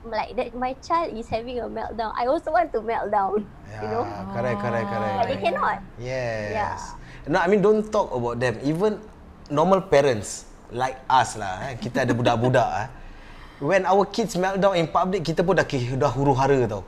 like 0.00 0.32
that 0.40 0.56
my 0.56 0.72
child 0.80 1.12
is 1.12 1.28
having 1.28 1.60
a 1.60 1.68
meltdown. 1.68 2.12
I 2.16 2.26
also 2.26 2.50
want 2.52 2.72
to 2.72 2.80
melt 2.80 3.12
down. 3.12 3.44
Yeah, 3.68 3.82
you 3.82 3.88
know? 3.92 4.04
correct, 4.32 4.58
correct, 4.64 4.88
correct. 4.88 5.14
But 5.20 5.26
they 5.28 5.40
cannot. 5.42 5.78
Yes. 6.00 6.80
No, 7.28 7.36
I 7.42 7.46
mean 7.50 7.60
don't 7.60 7.84
talk 7.92 8.08
about 8.08 8.40
them. 8.40 8.56
Even 8.64 9.02
normal 9.52 9.84
parents 9.84 10.48
like 10.72 10.96
us 11.10 11.36
lah, 11.36 11.70
eh, 11.70 11.74
kita 11.78 12.08
ada 12.08 12.12
budak-budak 12.16 12.68
eh. 12.82 12.88
When 13.60 13.88
our 13.88 14.04
kids 14.04 14.36
melt 14.36 14.60
down 14.60 14.76
in 14.76 14.86
public, 14.92 15.24
kita 15.24 15.40
pun 15.40 15.56
dah 15.56 15.64
dah 15.96 16.12
huru 16.12 16.36
hara 16.36 16.68
tau. 16.68 16.84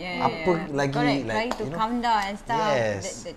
Yeah, 0.00 0.24
Apa 0.24 0.52
lagi, 0.72 0.96
Correct, 0.96 1.24
like, 1.28 1.36
trying 1.36 1.54
to 1.60 1.64
you 1.64 1.70
know? 1.72 1.76
calm 1.76 1.92
down 2.00 2.20
and 2.24 2.36
stuff. 2.40 2.72
Yes. 2.72 3.04
That, 3.04 3.36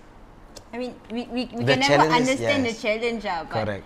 I 0.72 0.76
mean, 0.80 0.92
we 1.12 1.20
we, 1.28 1.42
we 1.52 1.62
The 1.64 1.76
can 1.76 1.80
never 1.84 2.08
understand 2.08 2.60
the 2.64 2.72
yes. 2.72 2.80
challenge 2.80 3.22
lah. 3.24 3.40
But 3.44 3.52
Correct. 3.52 3.84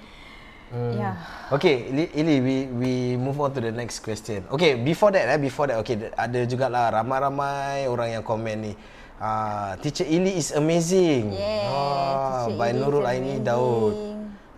Yeah. 0.68 1.16
Okay, 1.48 1.88
Ili, 2.12 2.36
we 2.44 2.56
we 2.68 2.92
move 3.16 3.40
on 3.40 3.56
to 3.56 3.60
the 3.60 3.72
next 3.72 4.04
question. 4.04 4.44
Okay, 4.52 4.76
before 4.76 5.08
that 5.16 5.24
eh, 5.26 5.40
before 5.40 5.64
that, 5.72 5.80
okay, 5.80 5.96
ada 6.12 6.44
jugalah 6.44 6.92
ramai-ramai 6.92 7.88
orang 7.88 8.20
yang 8.20 8.24
komen 8.24 8.56
ni. 8.68 8.72
Ah, 9.18 9.74
teacher 9.80 10.04
Ili 10.06 10.36
is 10.38 10.52
amazing. 10.54 11.32
Yeah, 11.34 11.66
Ah, 11.66 12.46
Teacher 12.46 12.60
by 12.60 12.68
Ili 12.70 12.78
Nurul 12.84 13.06
Aini 13.08 13.40
Daud. 13.40 13.96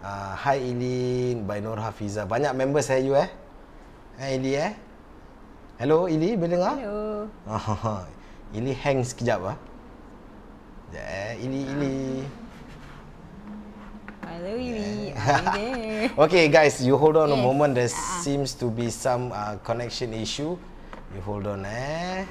Ah, 0.03 0.35
hi 0.35 0.59
Ili, 0.61 1.39
by 1.47 1.63
Nur 1.63 1.79
Hafiza. 1.79 2.27
Banyak 2.27 2.53
members 2.59 2.91
eh 2.91 3.01
you 3.01 3.15
eh? 3.15 3.31
Eh 4.21 4.37
Ili 4.37 4.53
eh? 4.53 4.73
Hello 5.81 6.05
Ili, 6.05 6.37
boleh 6.37 6.61
dengar? 6.61 6.77
Hello. 6.77 7.25
Ah, 7.49 8.05
Ili 8.53 8.77
hang 8.77 9.01
sekejap 9.01 9.41
ah. 9.49 9.57
Sekejap 10.93 11.09
eh. 11.09 11.33
Ili, 11.41 11.61
Ili. 11.65 11.97
Hello, 14.29 14.53
Ili. 14.61 15.17
You 15.17 15.17
there? 15.57 16.13
Okay 16.29 16.45
guys, 16.53 16.85
you 16.85 17.01
hold 17.01 17.17
on 17.17 17.33
a 17.33 17.37
Yes. 17.37 17.45
moment. 17.45 17.73
There 17.75 17.89
seems 18.21 18.53
to 18.61 18.69
be 18.69 18.93
some 18.93 19.33
uh, 19.33 19.57
connection 19.65 20.13
issue. 20.13 20.61
You 21.17 21.21
hold 21.25 21.49
on 21.49 21.65
eh. 21.65 22.29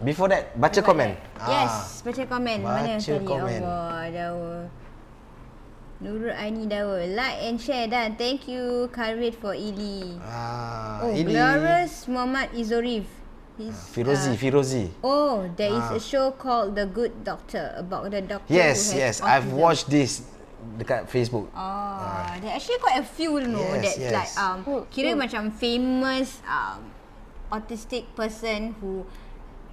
Before 0.00 0.26
that, 0.32 0.56
baca 0.56 0.80
komen. 0.82 1.14
Yes, 1.48 2.00
baca 2.02 2.24
komen. 2.26 2.64
Mana 2.64 2.96
Baca 2.96 3.12
tadi? 3.20 3.24
komen. 3.28 3.60
Allah, 3.62 4.04
dawa. 4.10 4.52
Nurul 6.02 6.34
Aini 6.34 6.66
dawa. 6.66 7.06
Like 7.06 7.38
and 7.46 7.56
share 7.60 7.86
dan 7.86 8.16
thank 8.18 8.48
you 8.50 8.90
Karit 8.90 9.38
for 9.38 9.54
Ili. 9.54 10.18
Ah, 10.26 11.06
Oh, 11.06 11.14
Ili. 11.14 11.32
Glorious 11.32 12.06
Muhammad 12.10 12.50
Izorif. 12.54 13.06
He's, 13.54 13.78
Firozi, 13.94 14.34
Firozi. 14.34 14.90
Oh, 15.06 15.46
there 15.54 15.70
is 15.70 15.86
Ah. 15.86 15.94
a 15.94 16.00
show 16.02 16.34
called 16.34 16.74
The 16.74 16.90
Good 16.90 17.22
Doctor 17.22 17.70
about 17.78 18.10
the 18.10 18.18
doctor 18.18 18.50
Yes, 18.50 18.90
yes. 18.90 19.22
I've 19.22 19.46
autism. 19.46 19.62
watched 19.62 19.86
this 19.86 20.26
dekat 20.74 21.06
Facebook. 21.06 21.46
Oh, 21.54 22.26
there 22.42 22.50
are 22.50 22.56
actually 22.58 22.82
quite 22.82 22.98
a 22.98 23.06
few 23.06 23.38
you 23.38 23.46
know 23.46 23.62
Yes, 23.62 23.94
that's 23.94 23.98
yes. 24.00 24.10
like 24.10 24.32
um 24.42 24.58
kira 24.90 25.14
macam 25.14 25.54
famous 25.54 26.42
um 26.42 26.82
autistic 27.54 28.10
person 28.18 28.74
who 28.82 29.06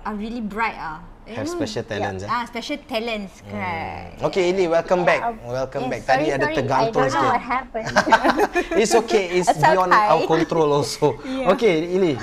are 0.05 0.13
really 0.13 0.45
bright 0.45 0.77
ah. 0.77 1.01
Have 1.27 1.47
special 1.47 1.83
talents, 1.85 2.23
eh? 2.25 2.29
Ah, 2.29 2.43
special 2.49 2.77
talents, 2.89 3.45
correct. 3.45 4.25
Okay, 4.25 4.49
Ili, 4.49 4.65
welcome 4.67 5.05
back. 5.05 5.21
um, 5.21 5.37
Welcome 5.45 5.85
yes, 5.85 5.91
back. 5.93 6.01
Tadi 6.09 6.25
Sorry, 6.25 6.33
ada 6.33 6.45
sorry, 6.49 6.55
I 6.57 6.57
tergantung 6.57 6.93
don't 6.97 7.13
know 7.13 7.13
sikit. 7.13 7.29
what 7.29 7.41
happened. 7.45 7.93
It's 8.81 8.93
okay. 9.05 9.23
It's 9.37 9.47
It's 9.53 9.61
beyond 9.61 9.91
okay. 9.93 10.09
our 10.09 10.21
control 10.25 10.69
also. 10.73 11.13
Okay, 11.53 11.75
Ili. 11.93 12.17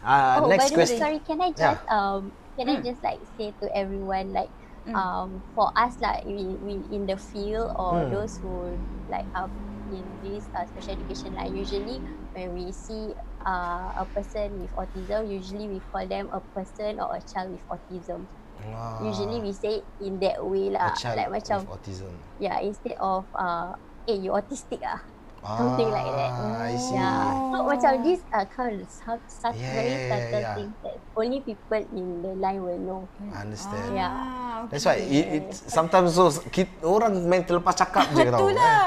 Uh, 0.00 0.40
oh, 0.40 0.48
next 0.48 0.72
question. 0.72 0.96
sorry, 0.96 1.20
can 1.20 1.38
I 1.44 1.50
Yeah. 1.52 1.76
just 1.76 1.82
um 1.92 2.22
can 2.56 2.66
I 2.72 2.76
just 2.80 3.04
like 3.04 3.20
say 3.36 3.52
to 3.60 3.68
everyone 3.76 4.32
like 4.32 4.48
um 4.96 5.44
for 5.52 5.68
us 5.76 6.00
like 6.00 6.24
we, 6.24 6.56
we 6.56 6.88
in 6.88 7.04
the 7.04 7.20
field 7.20 7.68
or 7.76 8.08
Mm. 8.08 8.10
those 8.10 8.40
who 8.40 8.80
like 9.06 9.28
are 9.36 9.52
in 9.92 10.16
this 10.24 10.48
uh, 10.56 10.64
special 10.64 10.96
education 10.96 11.36
like 11.36 11.52
usually 11.52 12.00
when 12.32 12.56
we 12.56 12.72
see 12.72 13.12
uh, 13.46 13.90
a 13.98 14.04
person 14.14 14.58
with 14.58 14.70
autism 14.78 15.26
usually 15.28 15.68
we 15.68 15.80
call 15.84 16.06
them 16.08 16.28
a 16.32 16.40
person 16.54 16.98
or 17.00 17.14
a 17.16 17.22
child 17.22 17.52
with 17.52 17.62
autism 17.70 18.26
Ah, 18.58 18.98
usually 19.06 19.38
we 19.42 19.52
say 19.54 19.82
it 19.82 19.86
in 20.02 20.18
that 20.18 20.38
way 20.42 20.70
a 20.74 20.74
lah 20.74 20.94
child 20.94 21.16
like 21.18 21.30
macam 21.30 21.62
with 21.62 21.70
autism. 21.78 22.14
yeah 22.38 22.58
instead 22.62 22.94
of 22.98 23.26
uh 23.38 23.70
eh 24.08 24.18
you 24.18 24.32
autistic 24.34 24.82
ah 24.86 24.98
Something 25.58 25.90
like 25.94 26.10
that. 26.18 26.32
Ah, 26.34 26.66
I 26.66 26.74
see. 26.74 26.94
Yeah. 26.98 27.34
So 27.54 27.62
macam 27.66 28.02
these 28.02 28.22
are 28.34 28.46
kind 28.46 28.82
of 28.82 28.90
sub, 28.90 29.22
sub, 29.26 29.54
Yeah, 29.54 29.70
very 29.74 29.98
yeah, 29.98 30.06
subtle 30.10 30.42
yeah. 30.42 30.54
things 30.54 30.74
that 30.82 30.96
only 31.14 31.40
people 31.46 31.82
in 31.94 32.06
the 32.26 32.34
line 32.38 32.58
will 32.62 32.78
know. 32.82 33.02
I 33.30 33.46
understand. 33.46 33.94
Yeah. 33.94 34.10
Ah, 34.10 34.66
okay. 34.66 34.70
That's 34.78 34.86
why 34.86 34.96
it, 34.98 35.26
it 35.34 35.44
sometimes 35.54 36.14
so 36.14 36.30
kita, 36.50 36.82
orang 36.82 37.22
main 37.26 37.42
terlepas 37.46 37.74
cakap 37.74 38.06
je 38.14 38.26
tau. 38.34 38.42
Itulah. 38.50 38.70
eh. 38.74 38.78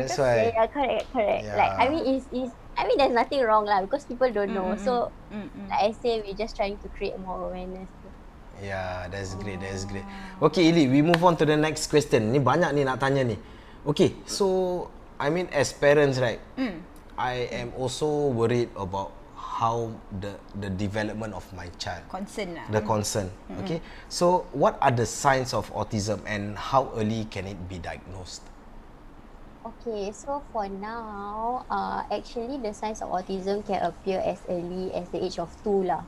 That's 0.00 0.16
Yeah, 0.16 0.20
why. 0.20 0.40
yeah, 0.52 0.66
correct, 0.68 1.06
correct. 1.12 1.44
Like 1.56 1.72
I 1.76 1.84
Yeah. 1.84 1.92
mean, 1.92 2.04
is 2.16 2.24
is 2.32 2.50
I 2.76 2.86
mean, 2.86 2.98
there's 2.98 3.14
nothing 3.14 3.42
wrong 3.42 3.64
lah 3.66 3.82
because 3.82 4.04
people 4.04 4.30
don't 4.30 4.54
know. 4.54 4.74
So 4.76 5.10
Mm-mm. 5.32 5.70
like 5.70 5.80
I 5.80 5.90
say, 6.02 6.22
we're 6.22 6.38
just 6.38 6.56
trying 6.56 6.78
to 6.82 6.88
create 6.94 7.18
more 7.20 7.50
awareness. 7.50 7.88
Yeah, 8.62 9.10
that's 9.10 9.34
great, 9.34 9.60
that's 9.60 9.84
great. 9.84 10.06
Okay, 10.38 10.70
Ili, 10.70 10.86
we 10.86 11.02
move 11.02 11.22
on 11.24 11.36
to 11.38 11.44
the 11.44 11.58
next 11.58 11.90
question. 11.90 12.30
Ni 12.30 12.38
banyak 12.38 12.70
ni 12.74 12.86
nak 12.86 13.02
tanya 13.02 13.26
ni. 13.26 13.34
Okay, 13.82 14.14
so 14.26 14.86
I 15.18 15.30
mean 15.30 15.50
as 15.50 15.74
parents, 15.74 16.22
right? 16.22 16.38
I 17.18 17.46
am 17.50 17.74
also 17.78 18.30
worried 18.34 18.70
about 18.74 19.14
how 19.34 19.86
the 20.18 20.34
the 20.58 20.70
development 20.70 21.34
of 21.34 21.46
my 21.54 21.70
child. 21.78 22.02
Concern 22.10 22.58
lah. 22.58 22.66
The 22.74 22.82
concern. 22.82 23.30
Okay. 23.62 23.78
So 24.10 24.50
what 24.50 24.74
are 24.82 24.90
the 24.90 25.06
signs 25.06 25.54
of 25.54 25.70
autism 25.70 26.22
and 26.26 26.58
how 26.58 26.90
early 26.98 27.30
can 27.30 27.46
it 27.46 27.58
be 27.70 27.78
diagnosed? 27.78 28.42
Okay, 29.64 30.12
so 30.12 30.44
for 30.52 30.68
now, 30.68 31.64
uh, 31.72 32.04
actually 32.12 32.60
the 32.60 32.74
signs 32.76 33.00
of 33.00 33.08
autism 33.08 33.64
can 33.64 33.80
appear 33.80 34.20
as 34.20 34.44
early 34.48 34.92
as 34.92 35.08
the 35.08 35.24
age 35.24 35.38
of 35.40 35.56
two 35.64 35.80
lah. 35.88 36.04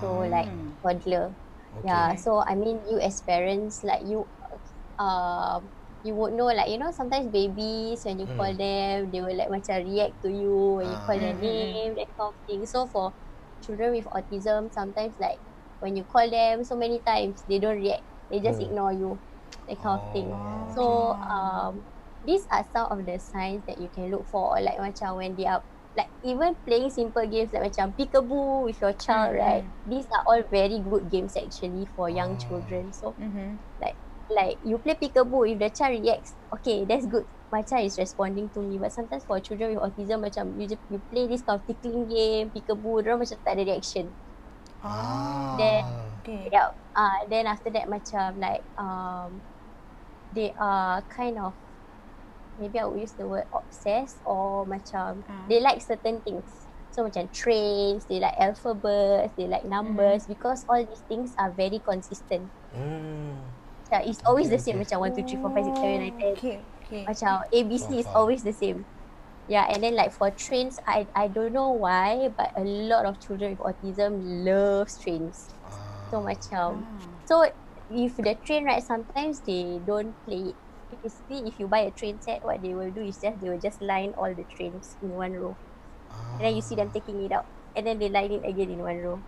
So 0.00 0.24
like 0.28 0.52
toddler. 0.84 1.36
Yeah. 1.82 2.16
So 2.16 2.44
I 2.44 2.54
mean, 2.56 2.84
you 2.88 3.00
as 3.00 3.20
parents, 3.24 3.84
like 3.84 4.04
you, 4.04 4.28
um, 4.98 5.72
you 6.02 6.14
would 6.16 6.34
know 6.34 6.52
like 6.52 6.68
you 6.70 6.78
know 6.78 6.92
sometimes 6.92 7.28
babies 7.32 8.04
when 8.04 8.20
you 8.20 8.28
call 8.28 8.52
them, 8.56 9.10
they 9.12 9.20
will 9.24 9.36
like 9.36 9.48
macam 9.52 9.84
react 9.84 10.20
to 10.24 10.30
you 10.32 10.80
when 10.80 10.88
you 10.92 10.98
call 11.00 11.18
their 11.20 11.34
name, 11.36 11.96
that 11.96 12.10
kind 12.16 12.32
of 12.32 12.38
thing. 12.48 12.66
So 12.68 12.86
for 12.88 13.14
children 13.60 13.92
with 13.96 14.06
autism, 14.12 14.72
sometimes 14.72 15.16
like 15.18 15.40
when 15.80 15.96
you 15.96 16.04
call 16.04 16.28
them 16.30 16.64
so 16.64 16.76
many 16.76 17.00
times, 17.02 17.44
they 17.48 17.58
don't 17.58 17.76
react. 17.80 18.04
They 18.30 18.40
just 18.40 18.60
ignore 18.60 18.92
you, 18.92 19.22
that 19.68 19.80
kind 19.80 20.00
of 20.00 20.06
thing. 20.12 20.40
So 20.66 21.16
um, 21.30 21.86
these 22.24 22.46
are 22.50 22.64
some 22.72 22.88
of 22.90 23.04
the 23.06 23.18
signs 23.18 23.64
that 23.68 23.78
you 23.78 23.88
can 23.92 24.10
look 24.10 24.26
for 24.28 24.56
or 24.56 24.60
like 24.60 24.78
macam 24.80 25.16
when 25.16 25.36
they 25.36 25.46
are 25.46 25.62
like 25.96 26.10
even 26.24 26.56
playing 26.66 26.90
simple 26.90 27.26
games 27.28 27.52
like 27.54 27.70
macam 27.70 27.94
peekaboo 27.94 28.64
with 28.66 28.80
your 28.82 28.94
child 28.96 29.36
right? 29.38 29.64
These 29.86 30.08
are 30.10 30.24
all 30.26 30.42
very 30.50 30.80
good 30.82 31.10
games 31.12 31.36
actually 31.36 31.86
for 31.94 32.10
young 32.10 32.36
children. 32.36 32.92
So 32.92 33.16
Mm-hmm. 33.18 33.56
like 33.80 33.96
like 34.30 34.58
you 34.62 34.78
play 34.78 34.96
peekaboo 34.98 35.46
if 35.52 35.58
the 35.62 35.70
child 35.70 36.00
reacts 36.02 36.36
okay 36.54 36.84
that's 36.88 37.06
good. 37.06 37.26
My 37.54 37.62
child 37.62 37.86
is 37.86 37.98
responding 37.98 38.50
to 38.54 38.62
me. 38.66 38.78
But 38.82 38.92
sometimes 38.92 39.24
for 39.26 39.38
children 39.40 39.74
with 39.78 39.84
autism 39.86 40.26
macam 40.26 40.58
you 40.58 40.66
just 40.68 40.82
you 40.90 40.98
play 41.12 41.28
this 41.30 41.42
kind 41.46 41.60
of 41.62 41.66
tickling 41.66 42.08
game 42.10 42.50
peekaboo 42.50 43.04
dia 43.04 43.14
macam 43.14 43.38
tak 43.44 43.54
ada 43.58 43.64
reaction. 43.76 44.16
Ah. 44.82 45.40
then 45.52 45.82
Okay. 46.20 46.52
yeah 46.52 46.68
uh, 46.96 47.20
then 47.30 47.46
after 47.46 47.70
that 47.70 47.88
macam 47.88 48.38
like 48.40 48.64
um 48.78 49.42
they 50.32 50.54
are 50.58 51.02
kind 51.08 51.38
of 51.38 51.54
maybe 52.58 52.78
I 52.78 52.86
would 52.86 53.00
use 53.00 53.14
the 53.14 53.26
word 53.28 53.46
obsessed 53.52 54.20
or 54.24 54.66
macam 54.66 55.24
Ah. 55.28 55.46
they 55.48 55.60
like 55.60 55.82
certain 55.82 56.22
things 56.22 56.68
so 56.90 57.02
macam 57.04 57.26
trains 57.32 58.06
they 58.06 58.20
like 58.22 58.36
alphabets 58.38 59.34
they 59.36 59.46
like 59.50 59.64
numbers 59.66 60.24
mm. 60.24 60.28
because 60.30 60.64
all 60.68 60.78
these 60.82 61.04
things 61.08 61.34
are 61.38 61.52
very 61.52 61.80
consistent 61.82 62.52
mm. 62.72 63.38
yeah, 63.92 64.02
it's 64.04 64.20
always 64.26 64.48
Okay, 64.48 64.56
the 64.56 64.58
same 64.62 64.76
okay. 64.76 64.84
macam 64.84 64.98
1 65.00 65.12
2 65.14 65.24
3 65.24 65.38
4 65.40 65.50
5 65.52 65.64
6 65.64 65.78
7 65.80 66.02
8 66.02 66.16
10 66.18 66.34
Okay. 66.36 66.56
Okay. 66.84 67.04
macam 67.08 67.32
ABC 67.52 68.00
is 68.00 68.08
always 68.16 68.42
the 68.44 68.52
same. 68.52 68.86
Yeah, 69.46 69.68
and 69.68 69.84
then 69.84 69.92
like 69.96 70.12
for 70.16 70.32
trains, 70.32 70.80
I 70.88 71.04
I 71.12 71.28
don't 71.28 71.52
know 71.52 71.72
why, 71.76 72.32
but 72.32 72.48
a 72.56 72.64
lot 72.64 73.04
of 73.04 73.20
children 73.20 73.52
with 73.56 73.60
autism 73.60 74.20
love 74.24 74.88
trains. 74.96 75.52
So 76.08 76.20
ah. 76.20 76.24
macam, 76.24 76.88
ah. 76.88 77.20
so 77.28 77.44
if 77.92 78.16
the 78.16 78.36
train 78.40 78.64
right, 78.64 78.80
sometimes 78.80 79.44
they 79.44 79.84
don't 79.84 80.16
play 80.24 80.56
it. 80.56 80.58
Basically, 80.90 81.46
if 81.48 81.58
you 81.58 81.68
buy 81.68 81.80
a 81.80 81.90
train 81.90 82.20
set, 82.20 82.42
what 82.44 82.62
they 82.62 82.74
will 82.74 82.90
do 82.90 83.02
is 83.02 83.18
just 83.20 83.40
they 83.40 83.48
will 83.50 83.60
just 83.60 83.80
line 83.82 84.14
all 84.16 84.34
the 84.34 84.44
trains 84.44 84.96
in 85.02 85.10
one 85.10 85.32
row, 85.34 85.58
and 86.38 86.46
then 86.46 86.54
you 86.56 86.62
see 86.62 86.76
them 86.76 86.90
taking 86.90 87.22
it 87.24 87.32
out, 87.32 87.46
and 87.76 87.86
then 87.86 87.98
they 87.98 88.08
line 88.10 88.32
it 88.32 88.44
again 88.46 88.70
in 88.70 88.82
one 88.82 88.98
row. 88.98 89.24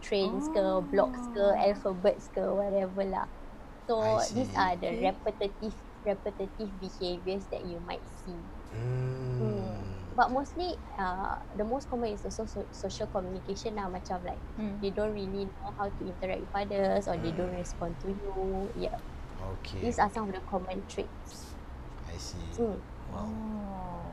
Trains 0.00 0.48
ke, 0.48 0.62
blocks 0.92 1.28
ke, 1.34 1.40
alphabets 1.68 2.28
ke, 2.28 2.42
whatever 2.60 3.04
lah. 3.04 3.28
So 3.88 4.24
these 4.32 4.52
are 4.56 4.76
the 4.76 4.92
repetitive 5.02 5.76
repetitive 6.04 6.78
behaviors 6.80 7.48
that 7.52 7.64
you 7.64 7.80
might 7.80 8.06
see. 8.08 8.50
Hmm. 9.38 9.84
But 10.14 10.30
mostly, 10.30 10.78
uh, 10.98 11.36
the 11.54 11.64
most 11.64 11.88
common 11.88 12.12
is 12.16 12.24
also 12.24 12.46
so- 12.46 12.68
social 12.72 13.06
communication 13.08 13.76
lah. 13.76 13.88
Macam 13.92 14.24
like 14.24 14.40
Hmm. 14.56 14.76
they 14.80 14.90
don't 14.90 15.12
really 15.12 15.52
know 15.52 15.70
how 15.76 15.88
to 15.92 16.02
interact 16.04 16.40
with 16.48 16.54
others 16.56 17.04
or 17.08 17.16
they 17.20 17.32
don't 17.32 17.52
respond 17.52 18.00
to 18.00 18.08
you. 18.12 18.72
Yeah, 18.76 18.96
Okay. 19.40 19.80
these 19.82 19.98
are 19.98 20.08
some 20.10 20.28
of 20.28 20.32
the 20.34 20.42
common 20.46 20.78
traits. 20.88 21.52
I 22.06 22.16
see. 22.18 22.38
Mm. 22.60 22.76
Wow. 23.12 23.26
Oh. 23.26 24.06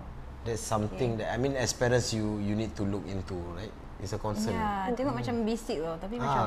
That's 0.43 0.59
something 0.59 1.15
that 1.23 1.31
I 1.31 1.37
mean 1.39 1.55
as 1.55 1.71
parents 1.71 2.11
you 2.11 2.37
you 2.43 2.53
need 2.55 2.75
to 2.75 2.83
look 2.83 3.07
into, 3.07 3.35
right? 3.55 3.71
It's 4.03 4.11
a 4.11 4.19
concern. 4.19 4.55
Ya, 4.59 4.91
tengok 4.91 5.15
macam 5.15 5.47
basic 5.47 5.79
tau 5.79 5.95
tapi 5.95 6.19
Ah. 6.19 6.23
macam 6.27 6.45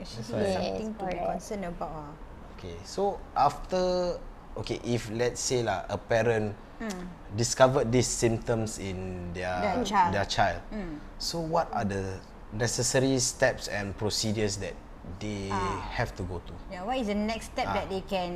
actually. 0.00 0.40
Yes, 0.40 0.56
something 0.56 0.90
to 0.96 1.02
be 1.04 1.16
concerned 1.20 1.64
about 1.68 1.92
ah. 1.92 2.12
Okay. 2.56 2.76
So 2.88 3.20
after 3.36 4.16
okay, 4.56 4.80
if 4.88 5.12
let's 5.12 5.40
say 5.44 5.60
lah 5.60 5.84
a 5.92 6.00
parent 6.00 6.56
Hmm. 6.82 7.06
discovered 7.38 7.94
these 7.94 8.10
symptoms 8.10 8.82
in 8.82 9.30
their 9.30 9.54
Their 9.62 9.86
child. 9.86 10.10
their 10.10 10.26
child. 10.26 10.58
Hmm. 10.74 10.98
So 11.14 11.38
what 11.38 11.70
are 11.70 11.86
the 11.86 12.18
necessary 12.50 13.14
steps 13.22 13.70
and 13.70 13.94
procedures 13.94 14.58
that 14.58 14.74
they 15.18 15.50
Ah. 15.50 15.82
have 15.98 16.14
to 16.16 16.22
go 16.22 16.38
to? 16.42 16.54
Yeah, 16.70 16.82
what 16.86 16.98
is 16.98 17.06
the 17.10 17.18
next 17.18 17.52
step 17.52 17.66
Ah. 17.70 17.74
that 17.82 17.86
they 17.90 18.02
can 18.02 18.32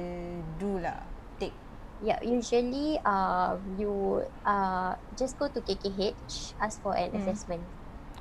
do 0.58 0.78
lah? 0.82 1.02
Take. 1.38 1.54
Yeah, 2.02 2.20
usually 2.20 3.00
uh, 3.02 3.56
you 3.78 4.22
uh, 4.44 4.94
just 5.16 5.38
go 5.38 5.48
to 5.48 5.60
KKH, 5.62 6.54
ask 6.60 6.82
for 6.82 6.92
an 6.92 7.14
assessment. 7.16 7.62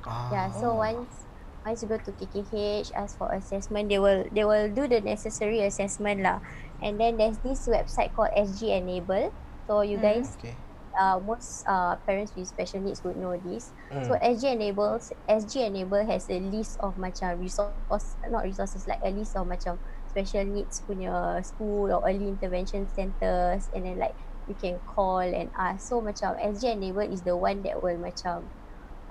Ah. 0.06 0.30
Yeah, 0.32 0.46
so 0.54 0.72
once 0.74 1.26
once 1.66 1.82
you 1.82 1.88
go 1.90 1.98
to 1.98 2.12
KKH, 2.14 2.94
ask 2.94 3.18
for 3.18 3.28
assessment, 3.34 3.90
they 3.90 3.98
will 3.98 4.24
they 4.30 4.46
will 4.46 4.70
do 4.70 4.86
the 4.86 5.02
necessary 5.02 5.60
assessment 5.66 6.22
lah. 6.22 6.38
And 6.78 6.96
then 7.00 7.18
there's 7.18 7.42
this 7.42 7.66
website 7.66 8.14
called 8.14 8.30
SG 8.32 8.70
Enable. 8.70 9.34
So 9.66 9.82
you 9.82 9.98
guys 9.98 10.38
Okay. 10.38 10.54
Uh, 10.96 11.20
most 11.20 11.62
uh, 11.68 11.96
parents 12.08 12.32
with 12.34 12.48
special 12.48 12.80
needs 12.80 13.04
would 13.04 13.16
know 13.16 13.36
this. 13.36 13.72
So 13.92 14.16
SG 14.16 14.52
enables 14.52 15.12
SG 15.28 15.66
enable 15.66 16.04
has 16.06 16.28
a 16.30 16.40
list 16.40 16.76
of 16.80 16.96
macam 16.96 17.38
resource 17.38 18.16
not 18.30 18.44
resources 18.44 18.88
like 18.88 19.00
a 19.04 19.10
list 19.12 19.36
of 19.36 19.46
macam 19.46 19.78
special 20.08 20.44
needs 20.44 20.82
punya 20.88 21.44
school 21.44 21.92
or 21.92 22.00
early 22.08 22.28
intervention 22.28 22.88
centers 22.88 23.68
and 23.76 23.84
then 23.84 24.00
like 24.00 24.16
you 24.48 24.56
can 24.56 24.80
call 24.88 25.20
and 25.20 25.52
ask. 25.54 25.88
So 25.92 26.00
macam 26.00 26.40
SG 26.40 26.72
enable 26.72 27.06
is 27.06 27.22
the 27.22 27.36
one 27.36 27.62
that 27.68 27.78
will 27.78 28.00
macam 28.00 28.48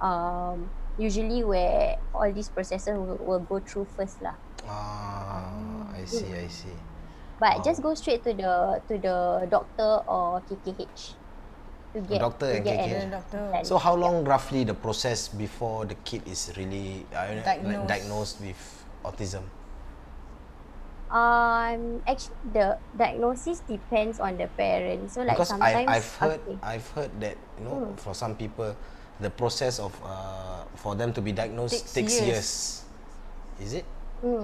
um 0.02 0.74
usually 0.98 1.43
where 1.43 1.95
all 2.15 2.32
these 2.32 2.50
processes 2.50 2.95
will, 2.98 3.19
will 3.21 3.43
go 3.43 3.60
through 3.62 3.86
first 3.86 4.24
lah. 4.24 4.36
Ah, 4.65 5.86
I 5.93 6.04
see, 6.08 6.32
I 6.34 6.48
see. 6.50 6.74
But 7.36 7.67
just 7.67 7.84
go 7.84 7.91
straight 7.93 8.24
to 8.24 8.32
the 8.32 8.80
to 8.88 8.95
the 8.95 9.17
doctor 9.52 10.02
or 10.08 10.39
KKH 10.48 11.25
to 11.96 12.02
get 12.04 12.20
doctor 12.20 12.52
to 12.52 12.56
and 12.60 12.64
get 12.68 12.76
KKH. 12.84 13.04
an- 13.08 13.12
Doctor. 13.16 13.42
So 13.64 13.78
how 13.80 13.96
long 13.96 14.28
roughly 14.28 14.68
the 14.68 14.76
process 14.76 15.32
before 15.32 15.86
the 15.88 15.96
kid 16.04 16.28
is 16.28 16.52
really 16.60 17.08
uh, 17.16 17.40
like 17.40 17.64
Diagnosed. 17.64 17.88
diagnosed 17.88 18.36
with 18.44 18.60
autism? 19.08 19.44
Um, 21.08 22.02
actually, 22.04 22.36
the 22.52 22.78
diagnosis 22.98 23.62
depends 23.64 24.20
on 24.20 24.36
the 24.36 24.48
parent. 24.60 25.08
So 25.12 25.22
like 25.24 25.38
because 25.40 25.50
sometimes 25.56 25.88
I, 25.88 25.96
I've 25.96 26.12
heard 26.20 26.40
okay. 26.44 26.58
Hmm. 26.60 26.66
I've 26.76 26.88
heard 26.92 27.12
that 27.22 27.38
you 27.60 27.64
know 27.64 27.94
for 27.96 28.12
some 28.14 28.36
people 28.36 28.76
the 29.22 29.30
process 29.30 29.80
of 29.80 29.94
uh, 30.04 30.66
for 30.76 30.96
them 30.98 31.14
to 31.14 31.22
be 31.22 31.32
diagnosed 31.32 31.88
Takes 31.88 31.94
takes, 31.94 32.14
years. 32.20 32.28
years. 32.28 32.50
Is 33.64 33.72
it? 33.80 33.86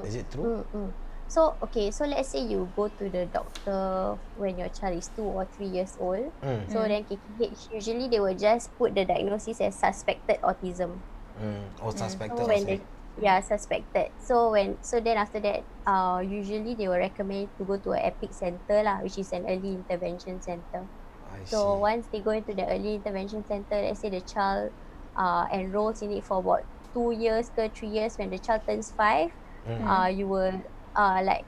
Is 0.08 0.16
it 0.16 0.30
true? 0.32 0.64
Mm, 0.72 0.88
mm. 0.88 0.90
So 1.32 1.56
okay, 1.63 1.96
so 1.96 2.04
let's 2.04 2.36
say 2.36 2.44
you 2.44 2.67
go 2.76 2.91
to 2.91 3.06
the 3.08 3.24
doctor 3.32 4.20
when 4.36 4.60
your 4.60 4.67
child 4.67 5.00
is 5.00 5.08
two 5.15 5.24
or 5.24 5.48
three 5.48 5.72
years 5.72 5.96
old. 5.96 6.28
Mm. 6.44 6.67
So 6.67 6.84
then 6.84 7.08
KKH 7.08 7.72
usually 7.72 8.08
they 8.12 8.20
will 8.20 8.36
just 8.36 8.76
put 8.76 8.91
the 9.00 9.08
diagnosis 9.08 9.63
as 9.63 9.80
suspected 9.80 10.44
autism. 10.44 11.08
Mm. 11.39 11.72
Or 11.80 11.96
suspected. 11.96 12.36
So 12.36 12.48
when 12.52 12.63
they, 12.67 12.78
yeah, 13.15 13.39
suspected. 13.39 14.12
So 14.20 14.52
when 14.52 14.84
so 14.84 15.00
then 15.00 15.15
after 15.15 15.39
that, 15.39 15.63
uh, 15.88 16.20
usually 16.20 16.76
they 16.76 16.91
will 16.91 17.00
recommend 17.00 17.56
to 17.56 17.63
go 17.63 17.80
to 17.80 17.96
a 17.96 18.12
EPIC 18.12 18.34
center 18.36 18.84
lah, 18.84 19.00
which 19.00 19.15
is 19.15 19.32
an 19.32 19.48
early 19.48 19.72
intervention 19.80 20.44
center. 20.44 20.91
I 21.24 21.48
So 21.48 21.80
see. 21.80 21.80
once 21.80 22.04
they 22.12 22.20
go 22.20 22.36
into 22.36 22.52
the 22.52 22.67
early 22.67 23.00
intervention 23.00 23.48
center, 23.48 23.80
let's 23.80 24.04
say 24.04 24.12
the 24.12 24.20
child 24.20 24.76
uh, 25.15 25.48
enrolls 25.56 26.04
in 26.04 26.12
it 26.12 26.28
for 26.28 26.44
about 26.44 26.67
two 26.91 27.15
years 27.15 27.48
ke 27.56 27.72
three 27.72 27.96
years. 27.96 28.20
When 28.20 28.36
the 28.36 28.39
child 28.44 28.67
turns 28.67 28.91
five, 28.91 29.32
Mm. 29.62 29.86
uh, 29.86 30.10
you 30.10 30.26
will 30.26 30.58
uh, 30.95 31.21
like 31.23 31.47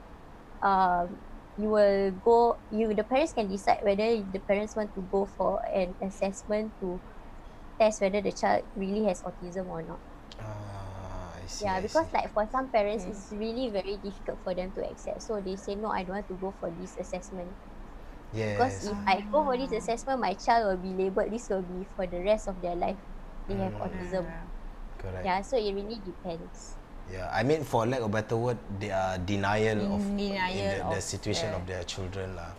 um, 0.62 1.22
you 1.56 1.70
will 1.70 2.12
go. 2.12 2.60
You 2.70 2.94
the 2.94 3.04
parents 3.04 3.32
can 3.34 3.48
decide 3.48 3.80
whether 3.82 4.22
the 4.24 4.40
parents 4.40 4.76
want 4.76 4.94
to 4.94 5.02
go 5.02 5.26
for 5.26 5.60
an 5.74 5.96
assessment 6.02 6.74
to 6.80 7.02
test 7.80 8.00
whether 8.02 8.20
the 8.22 8.32
child 8.32 8.64
really 8.74 9.04
has 9.04 9.22
autism 9.22 9.66
or 9.68 9.82
not. 9.82 10.02
Ah, 10.38 11.34
I 11.42 11.46
see. 11.46 11.68
Yeah, 11.68 11.80
I 11.80 11.86
because 11.86 12.06
see. 12.06 12.12
like 12.12 12.32
for 12.32 12.46
some 12.50 12.70
parents, 12.70 13.06
it's 13.06 13.30
really 13.32 13.70
very 13.70 13.96
difficult 13.98 14.40
for 14.42 14.54
them 14.54 14.72
to 14.72 14.82
accept. 14.88 15.22
So 15.22 15.40
they 15.40 15.56
say 15.56 15.74
no, 15.76 15.88
I 15.88 16.02
don't 16.04 16.16
want 16.16 16.28
to 16.28 16.36
go 16.38 16.52
for 16.58 16.70
this 16.70 16.96
assessment. 16.98 17.56
yes. 18.32 18.50
Because 18.54 18.82
if 18.82 18.98
I 19.06 19.22
go 19.32 19.44
for 19.44 19.56
this 19.58 19.72
assessment, 19.72 20.20
my 20.20 20.34
child 20.34 20.66
will 20.68 20.82
be 20.82 20.94
labelled. 20.94 21.32
This 21.32 21.48
will 21.50 21.62
be 21.62 21.84
for 21.84 22.06
the 22.06 22.22
rest 22.22 22.48
of 22.48 22.60
their 22.60 22.76
life. 22.76 23.00
They 23.46 23.58
have 23.58 23.74
Mm. 23.74 23.80
autism. 23.80 24.34
correct. 24.98 25.24
Yeah, 25.24 25.42
so 25.42 25.56
it 25.58 25.74
really 25.74 26.00
depends. 26.04 26.78
Yeah, 27.12 27.28
I 27.30 27.44
mean 27.44 27.62
for 27.62 27.84
lack 27.84 28.00
of 28.00 28.10
better 28.10 28.34
word, 28.34 28.58
they 28.80 28.88
are 28.90 29.20
denial 29.20 29.92
of 29.92 30.00
In 30.02 30.16
in 30.18 30.34
denial 30.34 30.56
the, 30.56 30.96
the 30.96 30.98
of 30.98 31.04
situation 31.04 31.52
the- 31.52 31.58
of 31.60 31.62
their 31.68 31.84
children 31.84 32.34
lah. 32.34 32.50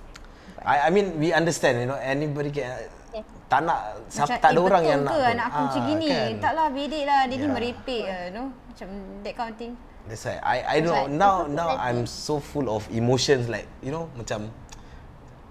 I 0.61 0.87
I 0.87 0.89
mean 0.93 1.17
we 1.17 1.33
understand, 1.33 1.81
you 1.81 1.87
know, 1.89 1.97
anybody 1.99 2.49
can 2.53 2.69
Yeah. 3.15 3.23
tak 3.47 3.63
nak 3.63 3.95
Macam, 4.11 4.27
tak 4.27 4.49
ada 4.51 4.59
eh, 4.59 4.67
orang 4.67 4.83
betul 4.83 4.91
yang 4.91 4.99
ke 4.99 5.07
nak 5.07 5.15
pun. 5.15 5.23
anak 5.31 5.45
aku 5.47 5.59
macam 5.63 5.79
Ah, 5.79 5.87
gini 5.87 6.07
kan? 6.11 6.29
Tak 6.43 6.51
lah 6.51 6.67
bedek 6.67 7.03
lah 7.07 7.19
Dia 7.23 7.31
ni 7.31 7.37
Yeah. 7.39 7.53
merepek 7.55 8.01
lah 8.03 8.19
you 8.27 8.33
know 8.35 8.47
Macam 8.67 8.87
that 9.23 9.33
kind 9.39 9.47
of 9.47 9.55
thing 9.55 9.73
That's 10.03 10.23
why 10.27 10.35
I 10.43 10.57
I 10.67 10.77
don't 10.83 10.91
know 10.91 11.03
Macam, 11.07 11.15
now 11.15 11.35
betul 11.47 11.55
now. 11.55 11.69
I'm 11.79 11.99
so 12.11 12.33
full 12.43 12.67
of 12.67 12.81
emotions 12.91 13.47
like 13.47 13.71
you 13.79 13.95
know 13.95 14.11
macam 14.19 14.51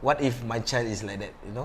what 0.04 0.20
if 0.20 0.44
my 0.44 0.60
child 0.60 0.92
is 0.92 1.00
like 1.00 1.24
that, 1.24 1.32
you 1.40 1.56
know? 1.56 1.64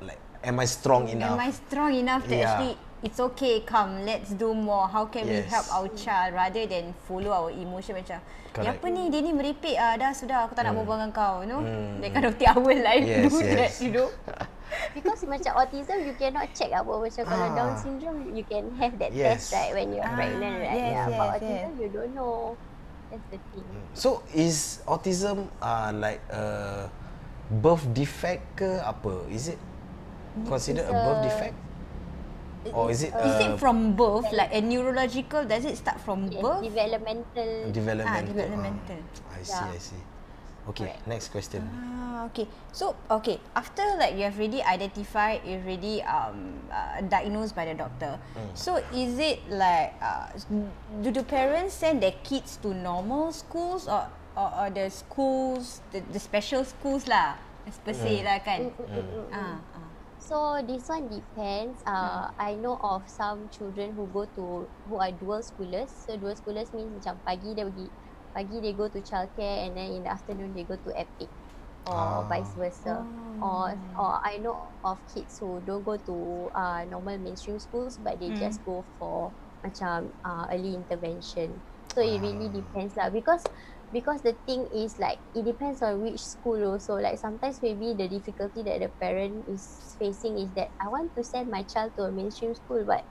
Like 0.00 0.16
am 0.40 0.56
I 0.56 0.64
strong 0.64 1.12
enough? 1.12 1.36
Am 1.36 1.44
I 1.44 1.52
strong 1.52 1.92
enough 1.92 2.24
to 2.24 2.32
Yeah. 2.32 2.48
actually 2.48 2.74
It's 3.04 3.20
okay 3.20 3.60
come 3.62 4.02
Let's 4.02 4.32
do 4.32 4.56
more 4.56 4.88
How 4.88 5.04
can 5.06 5.28
we 5.28 5.44
Yes. 5.44 5.52
help 5.52 5.66
our 5.68 5.88
child 5.92 6.32
Rather 6.32 6.64
than 6.64 6.96
follow 7.04 7.30
our 7.30 7.52
emotion 7.52 7.94
Macam 7.94 8.18
Ya 8.56 8.72
apa 8.72 8.86
ni 8.88 9.12
Dia 9.12 9.20
ni 9.20 9.30
merepek 9.30 9.76
ah. 9.76 9.92
Dah 9.94 10.10
sudah 10.10 10.48
Aku 10.48 10.56
tak 10.56 10.64
nak 10.64 10.72
berbual 10.74 11.04
dengan 11.04 11.12
kau 11.12 11.44
You 11.44 11.48
know 11.48 11.60
Hmm. 11.60 12.00
That 12.00 12.10
kind 12.10 12.24
of 12.24 12.34
thing 12.34 12.48
I 12.54 12.56
will 12.56 12.80
like 12.80 13.04
Yes, 13.04 13.28
do 13.28 13.38
that 13.44 13.68
yes. 13.68 13.74
You 13.78 13.92
know 13.92 14.08
Because 14.96 15.22
macam 15.22 15.54
autism, 15.54 16.02
you 16.02 16.18
cannot 16.18 16.50
check 16.50 16.74
apa. 16.74 16.90
Macam 16.90 17.22
kalau 17.22 17.46
Ah. 17.46 17.54
Down 17.54 17.72
syndrome, 17.78 18.34
you 18.34 18.42
can 18.42 18.74
have 18.74 18.98
that 18.98 19.14
Yes. 19.14 19.46
test 19.46 19.54
right 19.54 19.70
when 19.70 19.94
you're 19.94 20.02
Ah, 20.02 20.18
pregnant, 20.18 20.54
right? 20.58 20.74
yes, 20.74 20.90
yeah, 20.90 21.06
but 21.06 21.14
yes, 21.14 21.30
autism, 21.30 21.54
yes. 21.54 21.78
you 21.78 21.88
don't 21.94 22.12
know. 22.12 22.34
That's 23.06 23.26
the 23.30 23.38
thing. 23.54 23.66
So 23.94 24.08
is 24.34 24.82
autism 24.82 25.46
uh, 25.62 25.94
like 25.94 26.18
a 26.26 26.44
birth 27.54 27.86
defect 27.94 28.42
ke 28.58 28.82
apa? 28.82 29.30
Is 29.30 29.54
it 29.54 29.60
considered 30.42 30.86
a, 30.86 30.90
It's 30.90 31.04
birth 31.06 31.20
a- 31.22 31.26
defect? 31.30 31.54
Or 32.72 32.88
is 32.88 33.02
it 33.04 33.12
Is 33.12 33.36
it 33.44 33.50
uh, 33.52 33.56
from 33.60 33.92
birth 33.92 34.30
Like 34.32 34.54
a 34.54 34.60
neurological 34.64 35.44
Does 35.44 35.64
it 35.68 35.76
start 35.76 36.00
from 36.00 36.32
Yes, 36.32 36.40
birth 36.40 36.62
developmental. 36.64 37.52
developmental? 37.74 38.24
Ah, 38.24 38.32
developmental. 38.32 39.00
Ah, 39.28 39.36
I 39.36 39.42
see, 39.42 39.52
Yeah. 39.52 39.74
I 39.74 39.78
see. 39.78 40.02
Okay, 40.64 40.88
Correct. 40.88 41.04
next 41.04 41.28
question. 41.28 41.60
Ah, 41.76 42.24
okay. 42.32 42.48
So, 42.72 42.96
okay, 43.12 43.36
after 43.52 43.84
like 44.00 44.16
you 44.16 44.24
have 44.24 44.32
already 44.32 44.64
identified, 44.64 45.44
you 45.44 45.60
already 45.60 46.00
um 46.08 46.56
uh, 46.72 47.04
diagnosed 47.04 47.52
by 47.52 47.68
the 47.68 47.76
doctor. 47.76 48.16
So, 48.56 48.80
is 48.96 49.20
it 49.20 49.44
like 49.52 49.92
uh, 50.00 50.32
do 51.04 51.12
the 51.12 51.20
parents 51.20 51.76
send 51.76 52.00
their 52.00 52.16
kids 52.24 52.56
to 52.64 52.72
normal 52.72 53.28
schools 53.36 53.84
or 53.84 54.08
or, 54.40 54.48
or 54.56 54.68
the 54.72 54.88
schools 54.88 55.84
the, 55.92 56.00
the 56.16 56.18
special 56.18 56.64
schools 56.64 57.04
lah, 57.04 57.36
per 57.84 57.92
se 57.92 58.24
lah 58.24 58.40
kan? 58.40 58.72
Ah, 59.28 59.60
ah. 59.76 59.83
So 60.28 60.36
this 60.66 60.84
one 60.88 61.06
depends. 61.08 61.82
Uh, 61.86 62.24
I 62.38 62.50
know 62.62 62.76
of 62.92 63.02
some 63.20 63.48
children 63.56 63.88
who 63.96 64.04
go 64.16 64.24
to 64.36 64.44
who 64.86 64.94
are 65.04 65.12
dual 65.12 65.42
schoolers. 65.50 65.90
So 66.04 66.16
dual 66.22 66.36
schoolers 66.40 66.70
means 66.76 66.92
macam 66.96 67.14
pagi 67.26 67.50
dia 67.56 67.64
pergi 67.68 67.86
pagi 68.34 68.56
they 68.64 68.74
go 68.80 68.86
to 68.88 69.00
childcare 69.10 69.58
and 69.68 69.72
then 69.78 69.88
in 69.96 70.02
the 70.06 70.12
afternoon 70.16 70.50
they 70.56 70.64
go 70.64 70.76
to 70.80 70.90
epic 70.96 71.30
or 71.84 72.24
Ah. 72.24 72.28
vice 72.30 72.54
versa. 72.56 72.96
Or 73.44 73.76
or 73.92 74.12
I 74.24 74.40
know 74.40 74.56
of 74.88 75.04
kids 75.12 75.36
who 75.42 75.60
don't 75.60 75.84
go 75.84 75.96
to 76.08 76.16
uh, 76.56 76.82
normal 76.88 77.18
mainstream 77.20 77.58
schools 77.60 77.98
but 78.00 78.16
they 78.20 78.32
just 78.32 78.64
go 78.64 78.76
for 78.98 79.36
macam 79.60 80.16
uh, 80.24 80.48
early 80.52 80.72
intervention. 80.74 81.60
So 81.92 82.00
it 82.00 82.18
really 82.24 82.48
depends 82.48 82.96
lah 82.96 83.12
because 83.12 83.44
because 83.94 84.26
the 84.26 84.34
thing 84.50 84.66
is 84.74 84.98
like 84.98 85.22
it 85.34 85.46
depends 85.46 85.82
on 85.86 86.02
which 86.02 86.20
school 86.26 86.58
also 86.74 86.98
like 86.98 87.18
sometimes 87.18 87.62
maybe 87.62 87.94
the 87.96 88.10
difficulty 88.10 88.66
that 88.66 88.82
the 88.82 88.90
parent 88.98 89.46
is 89.48 89.94
facing 89.98 90.38
is 90.42 90.50
that 90.58 90.74
I 90.82 90.88
want 90.90 91.14
to 91.16 91.22
send 91.22 91.50
my 91.50 91.62
child 91.62 91.92
to 91.98 92.10
a 92.10 92.12
mainstream 92.12 92.54
school 92.54 92.84
but 92.86 93.06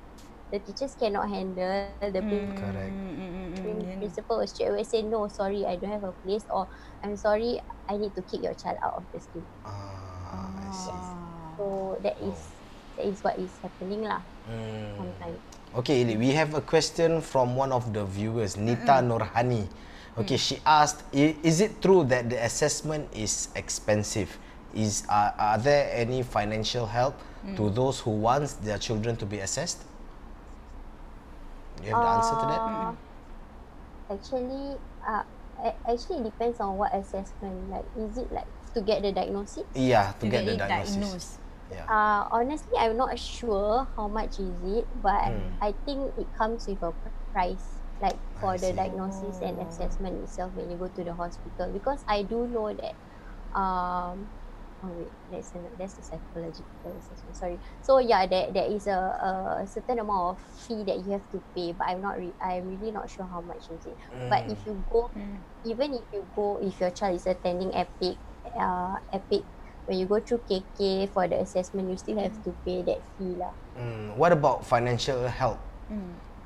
the 0.51 0.59
teachers 0.59 0.95
cannot 0.99 1.29
handle 1.31 1.87
the 1.87 1.95
Correct. 2.11 2.93
Mm, 2.93 3.15
mm, 3.17 3.31
mm, 3.31 3.31
mm, 3.31 3.61
prin- 3.63 3.87
mm. 3.87 3.97
principal 3.99 4.37
will 4.39 4.47
straight 4.47 4.69
away 4.69 4.83
say 4.83 5.01
no 5.03 5.27
sorry 5.27 5.65
I 5.65 5.77
don't 5.77 5.91
have 5.91 6.03
a 6.03 6.13
place 6.23 6.45
or 6.51 6.67
I'm 7.03 7.15
sorry 7.17 7.59
I 7.89 7.97
need 7.97 8.13
to 8.15 8.23
kick 8.23 8.43
your 8.43 8.53
child 8.53 8.77
out 8.83 8.93
of 8.97 9.05
the 9.13 9.19
school 9.19 9.45
Ah, 9.65 10.51
I 10.59 10.71
see. 10.71 10.99
so 11.57 11.97
that 12.03 12.15
is 12.21 12.55
that 12.97 13.07
is 13.07 13.23
what 13.23 13.39
is 13.39 13.59
happening 13.63 14.03
lah 14.03 14.23
Mm. 14.47 14.97
sometimes 14.99 15.39
Okay, 15.73 16.01
Ili, 16.01 16.17
we 16.17 16.31
have 16.37 16.53
a 16.53 16.61
question 16.61 17.21
from 17.21 17.55
one 17.57 17.71
of 17.71 17.93
the 17.93 18.05
viewers, 18.05 18.57
Nita 18.57 19.01
Nurhani. 19.01 19.69
Okay, 20.17 20.37
she 20.37 20.59
asked, 20.65 21.03
is 21.11 21.59
it 21.61 21.81
true 21.81 22.03
that 22.05 22.29
the 22.29 22.37
assessment 22.43 23.09
is 23.13 23.49
expensive? 23.55 24.29
Is 24.73 25.03
are, 25.09 25.33
are 25.37 25.57
there 25.57 25.89
any 25.93 26.21
financial 26.21 26.85
help 26.85 27.15
to 27.57 27.69
those 27.69 27.99
who 27.99 28.11
wants 28.11 28.53
their 28.53 28.77
children 28.77 29.15
to 29.17 29.25
be 29.25 29.39
assessed? 29.39 29.81
You 31.83 31.89
have 31.93 32.01
the 32.01 32.07
answer 32.09 32.35
to 32.35 32.45
that? 32.45 32.61
Uh, 32.61 32.93
Actually, 34.13 34.77
uh, 35.07 35.23
actually 35.89 36.19
it 36.19 36.23
depends 36.25 36.59
on 36.59 36.77
what 36.77 36.93
assessment. 36.93 37.69
Like, 37.69 37.85
is 37.97 38.17
it 38.17 38.31
like 38.31 38.45
to 38.75 38.81
get 38.81 39.01
the 39.01 39.11
diagnosis? 39.11 39.63
Yeah, 39.73 40.11
to, 40.13 40.19
To 40.19 40.25
get, 40.27 40.31
get 40.31 40.45
the 40.45 40.53
it 40.53 40.57
diagnosis. 40.57 40.95
diagnosed. 40.95 41.39
Yeah. 41.71 41.85
Uh, 41.89 42.27
honestly, 42.31 42.77
I'm 42.77 42.97
not 42.97 43.17
sure 43.17 43.87
how 43.95 44.07
much 44.07 44.37
is 44.39 44.53
it, 44.61 44.85
but 45.01 45.31
Hmm. 45.31 45.49
I 45.61 45.73
think 45.85 46.13
it 46.17 46.27
comes 46.37 46.67
with 46.67 46.83
a 46.83 46.93
price, 47.33 47.72
like 48.03 48.19
for 48.35 48.53
I 48.53 48.57
the 48.59 48.71
see. 48.71 48.75
diagnosis 48.75 49.39
and 49.41 49.59
assessment 49.63 50.19
itself 50.23 50.53
when 50.53 50.69
you 50.69 50.77
go 50.77 50.89
to 50.91 51.03
the 51.03 51.15
hospital. 51.15 51.71
Because 51.71 52.03
I 52.07 52.23
do 52.27 52.47
know 52.47 52.69
that, 52.75 52.95
um, 53.55 54.31
oh 54.83 54.91
wait, 54.93 55.13
that's 55.29 55.55
a, 55.55 55.59
that's 55.79 55.97
a 55.99 56.03
psychological 56.03 56.97
assessment. 56.99 57.37
Sorry. 57.37 57.59
So 57.81 57.99
yeah, 57.99 58.27
there 58.27 58.51
there 58.53 58.69
is 58.69 58.87
a, 58.87 58.99
a 59.63 59.67
certain 59.67 59.99
amount 59.99 60.37
of 60.37 60.41
fee 60.43 60.83
that 60.87 60.99
you 61.05 61.13
have 61.13 61.27
to 61.31 61.43
pay, 61.55 61.71
but 61.73 61.87
I'm 61.87 62.01
not 62.01 62.17
re- 62.17 62.37
I'm 62.41 62.67
really 62.67 62.91
not 62.91 63.09
sure 63.09 63.25
how 63.27 63.41
much 63.41 63.69
is 63.69 63.85
it. 63.85 63.97
But 64.27 64.43
if 64.49 64.65
you 64.65 64.83
go, 64.89 65.11
even 65.63 65.93
if 65.93 66.05
you 66.11 66.27
go, 66.35 66.59
if 66.61 66.79
your 66.79 66.91
child 66.91 67.15
is 67.15 67.27
attending 67.27 67.73
Epic, 67.75 68.19
uh, 68.59 68.95
Epic 69.11 69.45
when 69.85 69.97
you 69.99 70.07
go 70.07 70.19
through 70.19 70.43
KK 70.47 71.07
for 71.07 71.27
the 71.27 71.39
assessment, 71.41 71.89
you 71.89 71.97
still 71.97 72.19
have 72.19 72.39
to 72.43 72.55
pay 72.65 72.83
that 72.83 73.03
fee 73.17 73.35
lah. 73.39 73.55
Mm, 73.77 74.15
what 74.17 74.31
about 74.31 74.65
financial 74.65 75.27
help? 75.27 75.59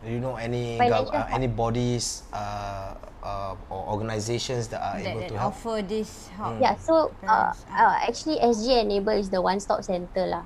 Do 0.03 0.11
you 0.13 0.19
know 0.21 0.35
any 0.37 0.77
gov- 0.85 1.09
uh, 1.09 1.25
any 1.33 1.47
bodies 1.47 2.23
uh, 2.31 2.93
uh, 3.23 3.55
or 3.69 3.81
organizations 3.97 4.67
that 4.69 4.81
are 4.81 5.01
that, 5.01 5.03
able 5.09 5.21
that 5.21 5.29
to 5.29 5.37
help? 5.37 5.57
offer 5.57 5.81
this 5.81 6.27
help. 6.29 6.61
Yeah, 6.61 6.75
so 6.77 7.15
uh, 7.27 7.53
uh, 7.69 7.95
actually 8.07 8.39
SG 8.41 8.79
Enable 8.79 9.17
is 9.17 9.29
the 9.29 9.41
one 9.41 9.59
stop 9.59 9.83
center 9.83 10.25
lah. 10.27 10.45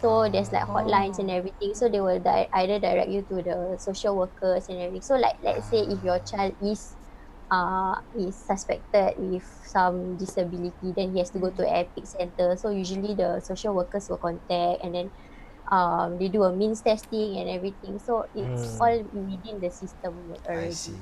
So 0.00 0.28
there's 0.32 0.52
like 0.52 0.64
hotlines 0.68 1.18
and 1.20 1.28
Oh. 1.28 1.36
everything. 1.38 1.72
So 1.76 1.88
they 1.88 2.00
will 2.00 2.20
di- 2.20 2.48
either 2.52 2.78
direct 2.80 3.08
you 3.08 3.22
to 3.28 3.36
the 3.42 3.56
social 3.80 4.16
workers 4.16 4.68
and 4.68 4.80
everything. 4.80 5.04
So 5.04 5.16
like 5.16 5.36
let's 5.42 5.68
say 5.68 5.84
if 5.84 6.00
your 6.02 6.20
child 6.24 6.56
is 6.60 6.96
uh 7.50 7.96
is 8.14 8.36
suspected 8.46 9.14
with 9.18 9.44
some 9.64 10.16
disability, 10.16 10.92
then 10.96 11.12
he 11.12 11.18
has 11.20 11.30
to 11.32 11.40
go 11.40 11.50
to 11.52 11.64
Epic 11.68 12.04
Center. 12.06 12.56
So 12.56 12.70
usually 12.70 13.14
the 13.16 13.40
social 13.40 13.74
workers 13.74 14.08
will 14.08 14.20
contact 14.22 14.80
and 14.84 14.94
then 14.94 15.08
um 15.70 16.18
they 16.18 16.28
do 16.28 16.42
a 16.42 16.52
means 16.54 16.82
testing 16.82 17.38
and 17.38 17.48
everything. 17.50 17.98
So 17.98 18.26
it's 18.34 18.76
Hmm. 18.76 18.82
all 18.82 18.98
within 19.12 19.60
the 19.60 19.70
system 19.70 20.34
I 20.50 20.50
already. 20.50 20.74
see. 20.74 20.98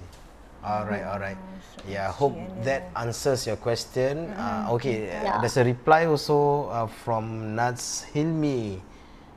Alright, 0.58 1.04
alright. 1.06 1.38
so 1.70 1.82
Yeah, 1.86 2.10
SG 2.10 2.18
hope 2.18 2.34
that 2.66 2.90
answers 2.96 3.46
your 3.46 3.56
question. 3.56 4.28
Uh, 4.34 4.74
okay, 4.74 5.06
uh, 5.08 5.22
Yeah. 5.22 5.38
there's 5.40 5.56
a 5.56 5.64
reply 5.64 6.06
also 6.10 6.66
uh, 6.68 6.86
from 7.06 7.54
Nats 7.54 8.04
Hilmi. 8.12 8.82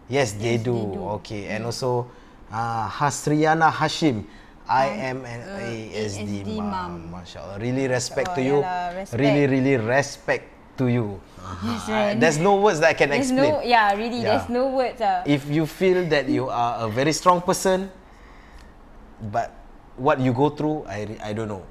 Yes, 0.09 0.33
they, 0.33 0.57
Yes, 0.57 0.63
do. 0.65 0.73
they 0.73 0.97
do. 0.97 1.03
Okay, 1.21 1.47
and 1.47 1.65
also 1.65 2.09
uh, 2.51 2.89
Hasriana 2.89 3.71
Hashim. 3.71 4.25
I 4.67 4.87
am 5.11 5.25
an 5.25 5.41
uh, 5.41 5.59
ASD, 5.61 6.43
ASD 6.43 6.55
mom. 6.57 6.71
mom. 6.71 7.11
Mashallah. 7.11 7.59
Really 7.59 7.87
respect 7.87 8.35
to 8.35 8.41
Oh, 8.41 8.43
you. 8.43 8.57
respect. 8.97 9.19
Really, 9.21 9.45
really 9.47 9.75
respect 9.77 10.45
to 10.77 10.85
you. 10.87 11.07
Yes, 11.61 11.83
Uh, 11.83 12.13
there's 12.15 12.39
no 12.39 12.55
words 12.55 12.79
that 12.79 12.93
I 12.93 12.97
can 12.97 13.09
There's 13.11 13.27
explain. 13.27 13.51
no, 13.51 13.61
yeah, 13.61 13.91
really, 13.91 14.23
Yeah. 14.23 14.37
there's 14.39 14.47
no 14.47 14.71
words. 14.71 15.01
Uh. 15.01 15.25
if 15.27 15.49
you 15.49 15.65
feel 15.65 16.05
that 16.07 16.29
you 16.29 16.47
are 16.47 16.85
a 16.85 16.87
very 16.87 17.11
strong 17.11 17.41
person, 17.41 17.91
but 19.19 19.51
what 19.97 20.19
you 20.19 20.31
go 20.31 20.49
through, 20.49 20.85
I 20.87 21.17
I 21.19 21.31
don't 21.33 21.49
know. 21.49 21.65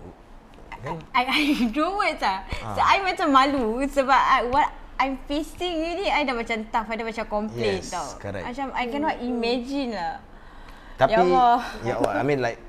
I, 1.12 1.22
I 1.28 1.40
don't 1.76 1.96
words 1.96 2.24
ah. 2.24 2.40
So, 2.72 2.80
I 2.80 3.04
macam 3.04 3.28
malu 3.32 3.84
sebab 3.84 4.16
I, 4.16 4.48
what 4.48 4.68
I'm 4.96 5.16
facing 5.28 5.76
ni, 5.96 6.08
I 6.08 6.24
dah 6.24 6.32
macam 6.32 6.60
tough, 6.68 6.88
I 6.88 6.96
dah 6.96 7.04
macam 7.04 7.24
complain 7.28 7.80
Yes, 7.80 7.92
tau. 7.92 8.16
correct. 8.20 8.44
Macam 8.44 8.66
I 8.72 8.84
cannot 8.88 9.16
imagine 9.20 9.96
lah. 9.96 10.20
Tapi 10.96 11.16
Ya 11.16 11.24
Allah. 11.24 11.56
ya 11.80 11.94
Allah, 11.96 12.12
I 12.16 12.22
mean 12.24 12.40
like 12.40 12.60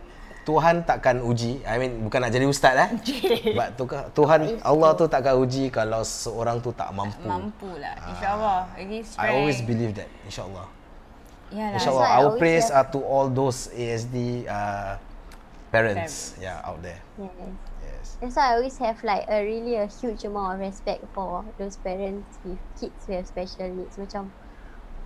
Tuhan 0.42 0.82
takkan 0.90 1.22
uji. 1.22 1.62
I 1.62 1.78
mean 1.78 2.02
bukan 2.02 2.26
nak 2.26 2.34
jadi 2.34 2.50
ustaz 2.50 2.74
eh. 2.74 2.90
But 3.58 3.78
Tuhan, 3.78 4.04
Tuhan 4.12 4.40
Allah 4.66 4.92
tu 4.98 5.06
takkan 5.06 5.38
uji 5.38 5.70
kalau 5.70 6.02
seorang 6.02 6.58
tu 6.60 6.74
tak 6.74 6.90
mampu. 6.90 7.22
Mampu 7.22 7.70
lah. 7.78 7.94
InsyaAllah. 8.10 8.60
Lagi 8.74 9.00
strength. 9.06 9.22
I 9.22 9.38
always 9.38 9.60
believe 9.62 9.94
that. 9.94 10.10
InsyaAllah. 10.26 10.66
Yalah. 11.54 11.78
InsyaAllah. 11.78 12.02
why 12.02 12.10
I 12.10 12.18
Our 12.18 12.26
always 12.26 12.42
prayers 12.42 12.68
have- 12.74 12.78
are 12.82 12.88
to 12.90 13.00
all 13.06 13.28
those 13.30 13.70
ASD 13.70 14.50
uh, 14.50 14.98
parents, 15.70 16.34
yeah 16.42 16.66
out 16.66 16.82
there. 16.82 16.98
Yes. 17.22 17.30
Yes. 17.86 18.06
That's 18.18 18.36
why 18.36 18.46
I 18.50 18.54
always 18.58 18.78
have 18.82 18.98
like 19.06 19.30
a 19.30 19.46
really 19.46 19.78
a 19.78 19.86
huge 19.86 20.26
amount 20.26 20.58
of 20.58 20.66
respect 20.66 21.06
for 21.14 21.46
those 21.62 21.78
parents 21.78 22.42
with 22.42 22.58
kids 22.82 22.98
who 23.06 23.14
have 23.14 23.30
special 23.30 23.70
needs. 23.70 23.94
Macam 23.96 24.34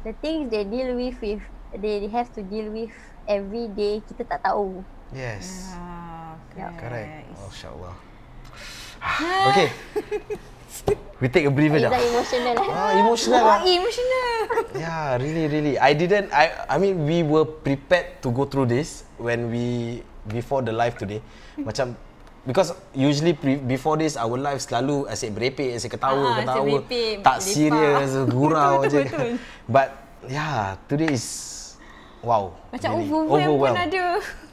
the 0.07 0.15
things 0.23 0.47
they 0.47 0.63
deal 0.63 0.95
with 0.95 1.19
with 1.19 1.43
they 1.75 2.07
have 2.07 2.31
to 2.31 2.41
deal 2.41 2.71
with 2.71 2.93
every 3.27 3.67
day 3.67 3.99
kita 3.99 4.23
tak 4.23 4.39
tahu. 4.47 4.79
Yes. 5.11 5.73
Ah, 5.73 6.33
Yeah. 6.55 6.71
Correct. 6.79 7.27
Oh, 7.35 7.51
insyaAllah. 7.51 7.95
okay. 9.51 9.67
We 11.19 11.27
take 11.31 11.47
a 11.47 11.51
breather 11.51 11.79
that 11.79 11.95
emotional 11.95 12.55
lah. 12.55 12.67
Ah, 12.71 12.91
emotional 12.99 13.39
Oh, 13.39 13.47
lah. 13.47 13.59
emotional. 13.63 14.31
Yeah, 14.83 15.15
really, 15.15 15.47
really. 15.47 15.75
I 15.79 15.91
didn't. 15.95 16.31
I. 16.31 16.51
I 16.67 16.75
mean, 16.75 17.03
we 17.03 17.23
were 17.23 17.47
prepared 17.47 18.19
to 18.23 18.31
go 18.31 18.43
through 18.43 18.67
this 18.67 19.07
when 19.15 19.47
we 19.47 19.99
before 20.27 20.59
the 20.59 20.75
live 20.75 20.99
today. 20.99 21.23
Macam 21.55 21.95
because 22.43 22.75
usually 22.91 23.31
pre, 23.31 23.55
before 23.55 23.95
this 23.95 24.19
our 24.19 24.35
live 24.35 24.59
selalu 24.59 25.07
asyik 25.07 25.31
berepek, 25.31 25.75
asyik 25.75 25.95
ketawa, 25.95 26.19
Ah, 26.19 26.31
asyik 26.35 26.39
ketawa, 26.43 26.63
berepek, 26.83 27.15
tak 27.23 27.37
serius, 27.39 28.11
gurau 28.35 28.83
Betul, 28.83 28.91
je. 28.91 28.99
betul, 29.03 29.11
betul. 29.11 29.31
But 29.67 29.87
yeah, 30.27 30.75
today 30.87 31.15
is 31.15 31.25
wow. 32.19 32.51
Macam 32.71 32.89
really. 32.95 33.07
overwhelm 33.07 33.27
pun 33.27 33.39
Overwhelmed. 33.39 33.79
ada. 33.87 34.05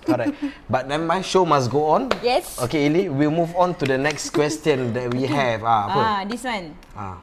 Correct. 0.04 0.34
But 0.68 0.88
then 0.88 1.06
my 1.06 1.22
show 1.22 1.44
must 1.44 1.70
go 1.70 1.86
on. 1.94 2.10
Yes. 2.22 2.58
Okay, 2.62 2.86
Ili, 2.86 3.08
we'll 3.08 3.30
move 3.30 3.54
on 3.56 3.74
to 3.78 3.84
the 3.86 3.98
next 3.98 4.30
question 4.30 4.92
that 4.92 5.12
we 5.14 5.26
have. 5.26 5.62
Ah, 5.62 5.86
apa? 5.88 6.00
Ah, 6.02 6.20
this 6.26 6.42
one. 6.42 6.74
Ah. 6.94 7.18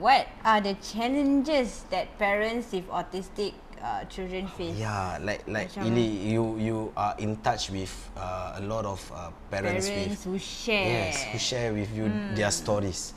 What 0.00 0.28
are 0.44 0.60
the 0.64 0.74
challenges 0.80 1.84
that 1.92 2.08
parents 2.16 2.72
with 2.72 2.88
autistic 2.88 3.52
uh, 3.80 4.04
children 4.08 4.48
face? 4.48 4.72
Yeah, 4.80 5.20
like 5.20 5.44
like 5.44 5.68
Macam- 5.76 5.92
Ili, 5.92 6.08
you 6.32 6.56
you 6.56 6.76
are 6.96 7.12
in 7.20 7.36
touch 7.44 7.68
with 7.68 7.92
uh, 8.16 8.56
a 8.56 8.62
lot 8.64 8.88
of 8.88 9.00
uh, 9.12 9.28
parents, 9.52 9.88
Parents 9.92 10.24
with 10.24 10.24
who 10.24 10.36
share. 10.40 10.88
yes 11.12 11.28
who 11.28 11.36
share 11.36 11.76
with 11.76 11.92
you 11.92 12.08
their 12.32 12.48
stories. 12.48 13.12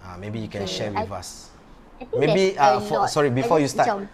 Uh, 0.00 0.16
maybe 0.16 0.40
you 0.40 0.48
can 0.48 0.64
share 0.64 0.88
with 0.88 1.04
I- 1.12 1.20
us. 1.20 1.52
I 2.00 2.04
think 2.04 2.16
Maybe 2.20 2.52
there's 2.52 2.60
a 2.60 2.76
uh, 2.76 2.80
for, 2.80 2.98
lot. 3.04 3.10
sorry 3.12 3.28
I 3.32 3.36
before 3.36 3.60
you 3.60 3.68
start. 3.68 3.88
macam- 3.88 4.08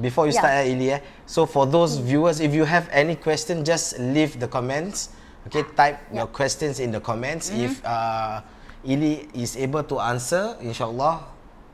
Before 0.00 0.24
you 0.26 0.32
Yeah. 0.32 0.40
start, 0.40 0.54
eh, 0.64 0.72
Ili, 0.72 0.86
eh. 0.96 1.00
So 1.28 1.44
for 1.44 1.68
those 1.68 2.00
viewers, 2.00 2.40
if 2.40 2.56
you 2.56 2.64
have 2.64 2.88
any 2.90 3.14
question, 3.20 3.62
just 3.64 4.00
leave 4.00 4.40
the 4.40 4.48
comments. 4.48 5.12
Okay, 5.46 5.64
type 5.76 6.00
your 6.12 6.26
questions 6.28 6.80
in 6.80 6.92
the 6.92 7.00
comments. 7.00 7.48
Mm-hmm. 7.52 7.64
If 7.64 7.72
uh, 7.84 8.40
Ili 8.84 9.28
is 9.36 9.56
able 9.60 9.84
to 9.84 10.00
answer, 10.00 10.56
inshallah, 10.60 11.20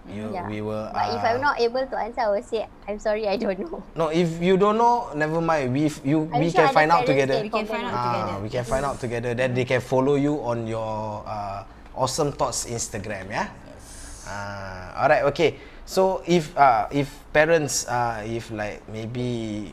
you, 0.07 0.31
Yeah. 0.31 0.47
we 0.47 0.59
will. 0.63 0.87
But 0.95 1.15
if 1.15 1.23
uh, 1.23 1.29
I'm 1.35 1.41
not 1.43 1.59
able 1.59 1.83
to 1.87 1.97
answer, 1.99 2.23
I 2.23 2.31
will 2.31 2.43
say 2.47 2.67
I'm 2.87 2.99
sorry, 2.99 3.27
I 3.27 3.35
don't 3.39 3.59
know. 3.59 3.83
No, 3.99 4.11
if 4.15 4.39
you 4.43 4.55
don't 4.59 4.79
know, 4.79 5.11
never 5.15 5.39
mind. 5.43 5.71
We 5.75 5.91
you 6.07 6.31
I'm 6.31 6.43
we 6.43 6.51
sure 6.51 6.67
can 6.67 6.75
find 6.75 6.91
out 6.95 7.07
together. 7.07 7.43
We 7.43 7.51
can 7.51 7.67
find 7.67 7.87
out 7.87 7.95
Ah, 7.95 8.03
together. 8.07 8.35
we 8.43 8.49
can 8.51 8.65
find 8.67 8.85
out 8.87 8.97
together. 9.03 9.31
Then 9.35 9.55
they 9.55 9.67
can 9.67 9.83
follow 9.83 10.15
you 10.15 10.39
on 10.47 10.67
your 10.71 11.23
uh, 11.27 11.67
awesome 11.95 12.31
thoughts 12.35 12.67
Instagram, 12.71 13.31
yeah. 13.31 13.51
Ah, 14.27 15.03
alright, 15.07 15.23
okay. 15.31 15.59
So 15.87 16.23
if 16.27 16.51
uh, 16.59 16.89
if 16.91 17.09
parents 17.33 17.87
uh, 17.87 18.27
if 18.27 18.51
like 18.51 18.83
maybe 18.91 19.71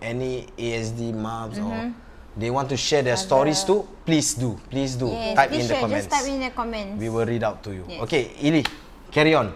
any 0.00 0.46
ASD 0.56 1.12
moms 1.12 1.58
or 1.58 1.92
they 2.36 2.50
want 2.50 2.68
to 2.70 2.76
share 2.76 3.02
their 3.02 3.16
stories 3.16 3.64
too, 3.64 3.82
please 4.06 4.34
do, 4.34 4.60
please 4.70 4.94
do. 4.94 5.08
Yes, 5.08 5.34
type 5.36 5.50
please 5.50 5.62
in 5.62 5.68
the 5.68 5.74
share. 5.74 5.80
comments. 5.82 6.06
Just 6.06 6.22
type 6.22 6.32
in 6.32 6.40
the 6.40 6.50
comments. 6.50 7.00
We 7.00 7.08
will 7.08 7.26
read 7.26 7.42
out 7.42 7.62
to 7.64 7.74
you. 7.74 7.84
Yes. 7.88 8.02
Okay, 8.02 8.30
Ili, 8.42 8.64
carry 9.16 9.32
on. 9.32 9.48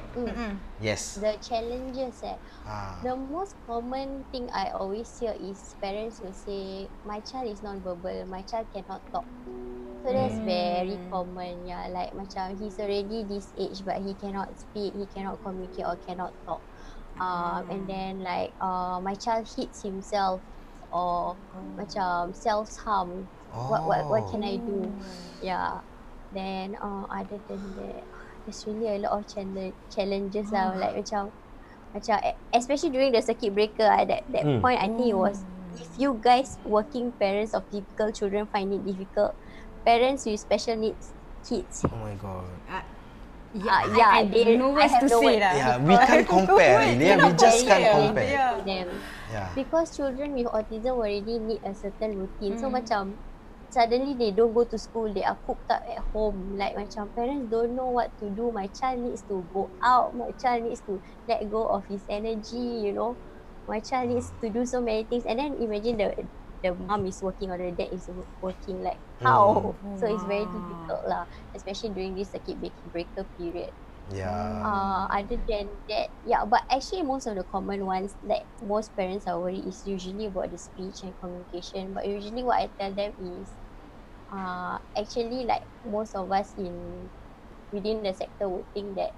Yes. 0.80 1.20
The 1.20 1.36
challenges 1.44 2.24
eh. 2.24 2.40
Ah. 2.64 2.96
The 3.04 3.12
most 3.12 3.52
common 3.68 4.24
thing 4.32 4.48
I 4.56 4.72
always 4.72 5.12
hear 5.20 5.36
is 5.36 5.76
parents 5.84 6.24
will 6.24 6.32
say, 6.32 6.88
my 7.04 7.20
child 7.20 7.52
is 7.52 7.60
non-verbal, 7.60 8.24
my 8.32 8.40
child 8.48 8.72
cannot 8.72 9.04
talk. 9.12 9.28
So 10.00 10.08
that's 10.16 10.40
very 10.48 10.96
common, 11.12 11.68
yeah. 11.68 11.92
Like 11.92 12.16
macam 12.16 12.56
he's 12.56 12.80
already 12.80 13.28
this 13.28 13.52
age 13.60 13.84
but 13.84 14.00
he 14.00 14.16
cannot 14.16 14.56
speak, 14.56 14.96
he 14.96 15.04
cannot 15.12 15.44
communicate 15.44 15.84
or 15.84 16.00
cannot 16.08 16.32
talk. 16.48 16.64
Um, 17.20 17.68
and 17.68 17.84
then 17.84 18.24
like 18.24 18.56
uh, 18.64 18.96
my 19.04 19.12
child 19.12 19.44
hits 19.44 19.84
himself 19.84 20.40
or 20.88 21.36
macam 21.76 22.32
self-harm. 22.32 23.28
What, 23.52 23.84
what, 23.84 24.08
what 24.08 24.24
can 24.32 24.40
I 24.40 24.56
do? 24.56 24.88
Yeah. 25.44 25.84
Then 26.32 26.80
uh, 26.80 27.04
other 27.12 27.42
than 27.44 27.60
that, 27.76 28.08
there's 28.50 28.66
really 28.66 28.90
a 28.90 28.98
lot 28.98 29.14
of 29.14 29.22
challenge, 29.30 29.74
challenges 29.86 30.50
lah. 30.50 30.74
Like 30.74 30.98
macam 30.98 31.30
macam 31.94 32.16
e- 32.22 32.38
especially 32.54 32.90
during 32.90 33.10
the 33.14 33.22
circuit 33.22 33.54
breaker 33.54 33.86
at 33.86 34.10
that 34.10 34.22
that 34.30 34.42
Hmm. 34.42 34.58
point 34.58 34.78
I 34.82 34.90
think 34.90 35.10
it 35.10 35.18
was 35.18 35.42
if 35.78 35.86
you 35.98 36.18
guys 36.18 36.58
working 36.66 37.14
parents 37.14 37.54
of 37.54 37.66
typical 37.70 38.10
children 38.10 38.46
find 38.50 38.70
it 38.74 38.82
difficult 38.82 39.34
parents 39.86 40.26
with 40.26 40.38
special 40.38 40.74
needs 40.74 41.14
kids 41.46 41.82
Oh 41.86 41.94
my 41.98 42.14
god. 42.14 42.46
Ah, 42.66 42.82
yeah, 43.50 43.82
yeah, 43.90 44.10
I, 44.10 44.22
I 44.22 44.30
they- 44.30 44.54
no 44.54 44.70
I 44.70 44.86
words 44.86 44.92
have 44.94 45.02
to 45.02 45.10
no 45.10 45.18
say 45.18 45.26
words. 45.34 45.42
lah. 45.42 45.52
Yeah, 45.54 45.74
we 45.82 45.94
can't 45.98 46.26
compare. 46.38 46.74
Really. 46.78 47.06
Yeah, 47.06 47.18
we 47.18 47.30
just 47.34 47.60
can't 47.66 47.82
Yeah, 47.82 47.94
compare. 48.06 48.30
yeah. 48.30 48.54
them 48.62 48.86
Yeah. 49.30 49.48
because 49.54 49.94
children 49.94 50.34
with 50.34 50.46
autism 50.50 50.94
already 50.94 51.38
need 51.38 51.62
a 51.62 51.74
certain 51.74 52.18
routine 52.18 52.54
so 52.58 52.66
Mm. 52.70 52.82
macam 52.82 53.02
suddenly 53.70 54.14
they 54.18 54.30
don't 54.34 54.52
go 54.54 54.64
to 54.64 54.78
school 54.78 55.12
they 55.14 55.24
are 55.24 55.38
cooped 55.46 55.70
up 55.70 55.82
at 55.88 56.02
home. 56.12 56.56
Like 56.58 56.74
macam 56.76 57.14
parents 57.14 57.48
don't 57.50 57.74
know 57.74 57.90
what 57.90 58.12
to 58.20 58.30
do. 58.30 58.50
My 58.52 58.68
child 58.68 59.00
needs 59.06 59.22
to 59.30 59.46
go 59.48 59.72
out. 59.82 60.14
My 60.14 60.32
child 60.36 60.64
needs 60.66 60.82
to 60.90 61.00
let 61.28 61.42
go 61.48 61.66
of 61.70 61.86
his 61.88 62.04
energy 62.08 62.84
you 62.84 62.92
know. 62.92 63.18
My 63.66 63.80
child 63.80 64.10
needs 64.10 64.32
to 64.42 64.50
do 64.50 64.66
so 64.66 64.80
many 64.82 65.04
things. 65.06 65.24
And 65.24 65.38
then 65.38 65.54
imagine 65.56 65.96
the 65.98 66.08
the 66.62 66.74
mom 66.74 67.06
is 67.06 67.22
working 67.22 67.50
or 67.50 67.58
the 67.58 67.72
dad 67.72 67.88
is 67.92 68.08
working 68.42 68.82
like 68.82 69.00
how? 69.22 69.78
So 70.00 70.08
it's 70.08 70.24
very 70.24 70.48
difficult 70.48 71.04
lah 71.04 71.28
especially 71.52 71.92
during 71.92 72.16
this 72.16 72.32
circuit 72.32 72.56
break- 72.60 72.80
breaker 72.88 73.28
period. 73.36 73.72
Yeah. 74.06 74.64
uh, 74.64 75.06
other 75.10 75.38
than 75.48 75.80
that, 75.88 76.10
yeah, 76.22 76.44
but 76.44 76.62
actually 76.70 77.02
most 77.02 77.26
of 77.26 77.36
the 77.36 77.44
common 77.44 77.86
ones 77.86 78.16
that 78.22 78.42
most 78.60 78.94
parents 78.96 79.26
are 79.26 79.40
worried 79.40 79.66
is 79.66 79.86
usually 79.86 80.26
about 80.26 80.50
the 80.50 80.58
speech 80.58 81.02
and 81.02 81.16
communication. 81.18 81.94
But 81.94 82.06
usually 82.06 82.44
what 82.44 82.60
I 82.60 82.70
tell 82.78 82.94
them 82.94 83.14
is, 83.18 83.56
uh, 84.32 84.78
actually 84.96 85.44
like 85.46 85.62
most 85.84 86.14
of 86.14 86.30
us 86.32 86.54
in 86.56 87.10
within 87.72 88.02
the 88.02 88.14
sector 88.14 88.48
would 88.48 88.66
think 88.74 88.96
that 88.96 89.12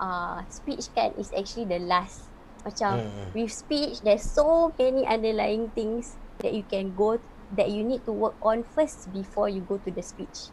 uh, 0.00 0.42
speech 0.48 0.90
kan 0.94 1.12
is 1.18 1.30
actually 1.36 1.66
the 1.66 1.78
last. 1.82 2.30
Macam 2.66 3.06
Mm-mm. 3.06 3.30
with 3.34 3.52
speech, 3.52 4.02
there's 4.02 4.26
so 4.34 4.72
many 4.78 5.06
underlying 5.06 5.70
things 5.70 6.18
that 6.42 6.52
you 6.54 6.64
can 6.66 6.94
go 6.94 7.18
that 7.50 7.70
you 7.70 7.84
need 7.84 8.04
to 8.04 8.12
work 8.12 8.36
on 8.42 8.62
first 8.64 9.10
before 9.12 9.48
you 9.48 9.62
go 9.62 9.78
to 9.78 9.90
the 9.90 10.02
speech. 10.02 10.52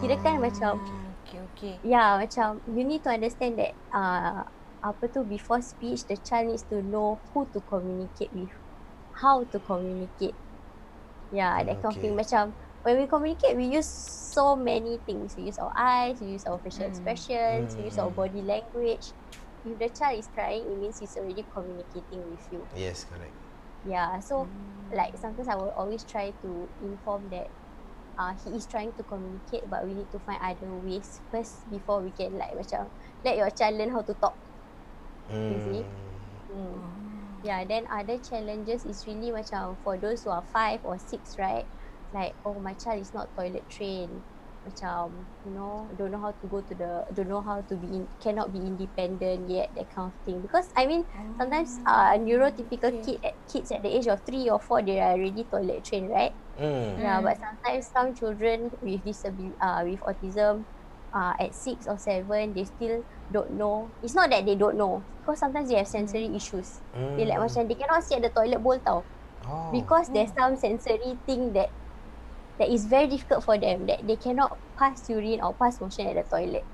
Kira 0.00 0.18
kan 0.20 0.40
macam 0.42 0.80
Okay, 1.22 1.40
okay. 1.40 1.74
Yeah, 1.82 2.18
macam 2.18 2.62
you 2.66 2.82
need 2.86 3.02
to 3.06 3.10
understand 3.10 3.58
that 3.58 3.74
uh, 3.90 4.46
apa 4.82 5.04
tu 5.10 5.26
before 5.26 5.62
speech 5.62 6.06
the 6.06 6.18
child 6.18 6.50
needs 6.50 6.66
to 6.70 6.82
know 6.82 7.22
who 7.30 7.46
to 7.50 7.58
communicate 7.62 8.30
with, 8.34 8.54
how 9.22 9.42
to 9.50 9.58
communicate. 9.58 10.38
Yeah, 11.32 11.62
that 11.64 11.80
kind 11.82 11.94
of 11.94 12.00
thing. 12.00 12.14
Okay. 12.14 12.18
Macam 12.18 12.54
when 12.82 12.98
we 12.98 13.06
communicate, 13.06 13.56
we 13.56 13.66
use 13.66 13.90
so 13.90 14.56
many 14.56 14.98
things. 15.06 15.34
We 15.36 15.44
use 15.44 15.58
our 15.58 15.72
eyes, 15.76 16.18
we 16.20 16.28
use 16.28 16.44
our 16.46 16.58
facial 16.60 16.86
Mm. 16.86 16.88
expressions, 16.88 17.74
we 17.78 17.84
use 17.84 17.98
our 17.98 18.10
Mm. 18.10 18.14
body 18.14 18.42
language. 18.42 19.14
If 19.64 19.78
the 19.78 19.90
child 19.90 20.18
is 20.18 20.28
crying, 20.28 20.70
it 20.70 20.76
means 20.78 20.98
he's 20.98 21.16
already 21.16 21.46
communicating 21.52 22.26
with 22.30 22.42
you. 22.50 22.70
Yes, 22.74 23.04
correct. 23.04 23.36
Yeah, 23.82 24.20
so 24.20 24.50
like 24.92 25.16
sometimes 25.18 25.48
I 25.48 25.54
will 25.56 25.72
always 25.76 26.04
try 26.04 26.32
to 26.42 26.70
inform 26.80 27.30
that 27.30 27.48
uh, 28.18 28.34
he 28.44 28.56
is 28.56 28.66
trying 28.66 28.94
to 28.94 29.04
communicate 29.04 29.64
but 29.68 29.84
we 29.86 29.94
need 29.94 30.10
to 30.12 30.20
find 30.20 30.40
other 30.42 30.74
ways 30.76 31.22
first 31.30 31.68
before 31.70 32.02
we 32.02 32.12
can 32.12 32.38
like 32.38 32.52
macam 32.54 32.90
let 33.24 33.36
your 33.38 33.50
child 33.50 33.76
learn 33.78 33.90
how 33.92 34.02
to 34.02 34.14
talk. 34.14 34.38
see? 35.60 35.84
Mm. 36.50 36.50
Mm. 36.50 36.98
Yeah, 37.42 37.64
then 37.66 37.86
other 37.90 38.18
challenges 38.18 38.84
is 38.86 39.06
really 39.06 39.30
macam 39.34 39.78
for 39.82 39.98
those 39.98 40.22
who 40.24 40.30
are 40.30 40.44
five 40.46 40.80
or 40.84 40.98
six, 40.98 41.36
right? 41.38 41.66
Like, 42.12 42.36
oh, 42.44 42.60
my 42.60 42.74
child 42.74 43.00
is 43.00 43.14
not 43.14 43.34
toilet 43.34 43.68
trained. 43.68 44.24
Macam, 44.62 45.26
you 45.42 45.50
know, 45.50 45.90
don't 45.98 46.12
know 46.12 46.20
how 46.22 46.32
to 46.38 46.46
go 46.46 46.62
to 46.62 46.74
the, 46.74 47.02
don't 47.12 47.26
know 47.28 47.42
how 47.42 47.62
to 47.66 47.74
be, 47.76 47.88
in, 47.98 48.08
cannot 48.22 48.52
be 48.52 48.62
independent 48.62 49.50
yet, 49.50 49.70
that 49.74 49.90
kind 49.90 50.12
of 50.12 50.16
thing. 50.24 50.40
Because, 50.42 50.68
I 50.76 50.86
mean, 50.86 51.04
sometimes 51.40 51.80
uh, 51.86 52.14
neurotypical 52.14 52.94
kid 53.02 53.18
at, 53.24 53.42
kids 53.50 53.72
at 53.72 53.82
the 53.82 53.90
age 53.90 54.06
of 54.06 54.22
three 54.24 54.48
or 54.48 54.60
four, 54.60 54.82
they 54.82 55.00
are 55.00 55.12
already 55.18 55.48
toilet 55.50 55.82
trained, 55.84 56.10
right? 56.10 56.32
Mm. 56.58 56.96
Yeah, 56.96 57.22
but 57.22 57.38
sometimes 57.40 57.88
some 57.90 58.14
children 58.14 58.70
with 58.80 59.04
disability, 59.04 59.56
uh, 59.60 59.82
with 59.84 60.00
autism, 60.04 60.66
uh, 61.12 61.32
at 61.40 61.54
six 61.54 61.86
or 61.88 61.98
seven, 61.98 62.52
they 62.54 62.64
still 62.64 63.02
don't 63.30 63.52
know. 63.56 63.94
It's 64.02 64.14
not 64.14 64.30
that 64.30 64.44
they 64.46 64.56
don't 64.56 64.76
know, 64.76 65.08
because 65.20 65.40
sometimes 65.40 65.70
they 65.70 65.76
have 65.76 65.88
sensory 65.88 66.34
issues. 66.36 66.82
They 67.16 67.24
like 67.24 67.38
Mm. 67.38 67.44
macam 67.44 67.68
they 67.68 67.76
cannot 67.80 68.04
see 68.04 68.16
at 68.16 68.22
the 68.22 68.30
toilet 68.32 68.60
bowl 68.62 68.80
tau, 68.80 69.08
Oh. 69.44 69.92
because 69.92 70.10
there's 70.12 70.32
some 70.38 70.56
sensory 70.56 71.20
thing 71.26 71.52
that 71.54 71.70
that 72.58 72.68
is 72.70 72.86
very 72.86 73.06
difficult 73.08 73.44
for 73.44 73.58
them 73.58 73.86
that 73.86 74.00
they 74.06 74.16
cannot 74.16 74.58
pass 74.78 75.08
urine 75.08 75.40
or 75.42 75.54
pass 75.56 75.80
motion 75.80 76.06
at 76.08 76.16
the 76.16 76.24
toilet. 76.28 76.66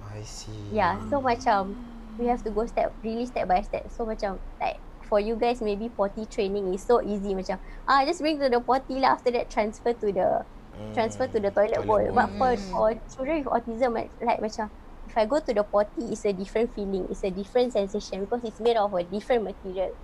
I 0.00 0.22
see. 0.22 0.72
Yeah, 0.72 0.98
so 1.06 1.22
macam 1.22 1.78
we 2.18 2.26
have 2.26 2.42
to 2.42 2.50
go 2.50 2.66
step 2.66 2.96
really 3.02 3.26
step 3.26 3.46
by 3.46 3.62
step. 3.62 3.86
So 3.94 4.02
macam 4.06 4.42
like 4.58 4.82
for 5.06 5.20
you 5.22 5.38
guys 5.38 5.62
maybe 5.62 5.86
potty 5.94 6.26
training 6.26 6.74
is 6.74 6.82
so 6.82 6.98
easy 6.98 7.30
macam 7.38 7.62
ah 7.86 8.02
just 8.02 8.18
bring 8.18 8.42
to 8.42 8.50
the 8.50 8.58
potty 8.58 8.98
lah 8.98 9.14
after 9.14 9.30
that 9.30 9.46
transfer 9.46 9.94
to 9.94 10.08
the 10.10 10.42
transfer 10.90 11.30
to 11.30 11.38
the 11.38 11.54
toilet, 11.54 11.86
bowl. 11.86 12.02
But 12.10 12.34
for 12.34 12.58
for 12.74 12.98
children 13.06 13.46
with 13.46 13.52
autism 13.54 13.94
like, 13.94 14.10
like 14.18 14.42
macam 14.42 14.74
if 15.06 15.14
I 15.14 15.26
go 15.30 15.38
to 15.38 15.52
the 15.54 15.62
potty 15.62 16.10
it's 16.10 16.26
a 16.26 16.34
different 16.34 16.74
feeling, 16.74 17.06
it's 17.10 17.22
a 17.22 17.30
different 17.30 17.70
sensation 17.78 18.26
because 18.26 18.42
it's 18.42 18.58
made 18.58 18.76
of 18.76 18.90
a 18.94 19.06
different 19.06 19.46
material. 19.46 19.94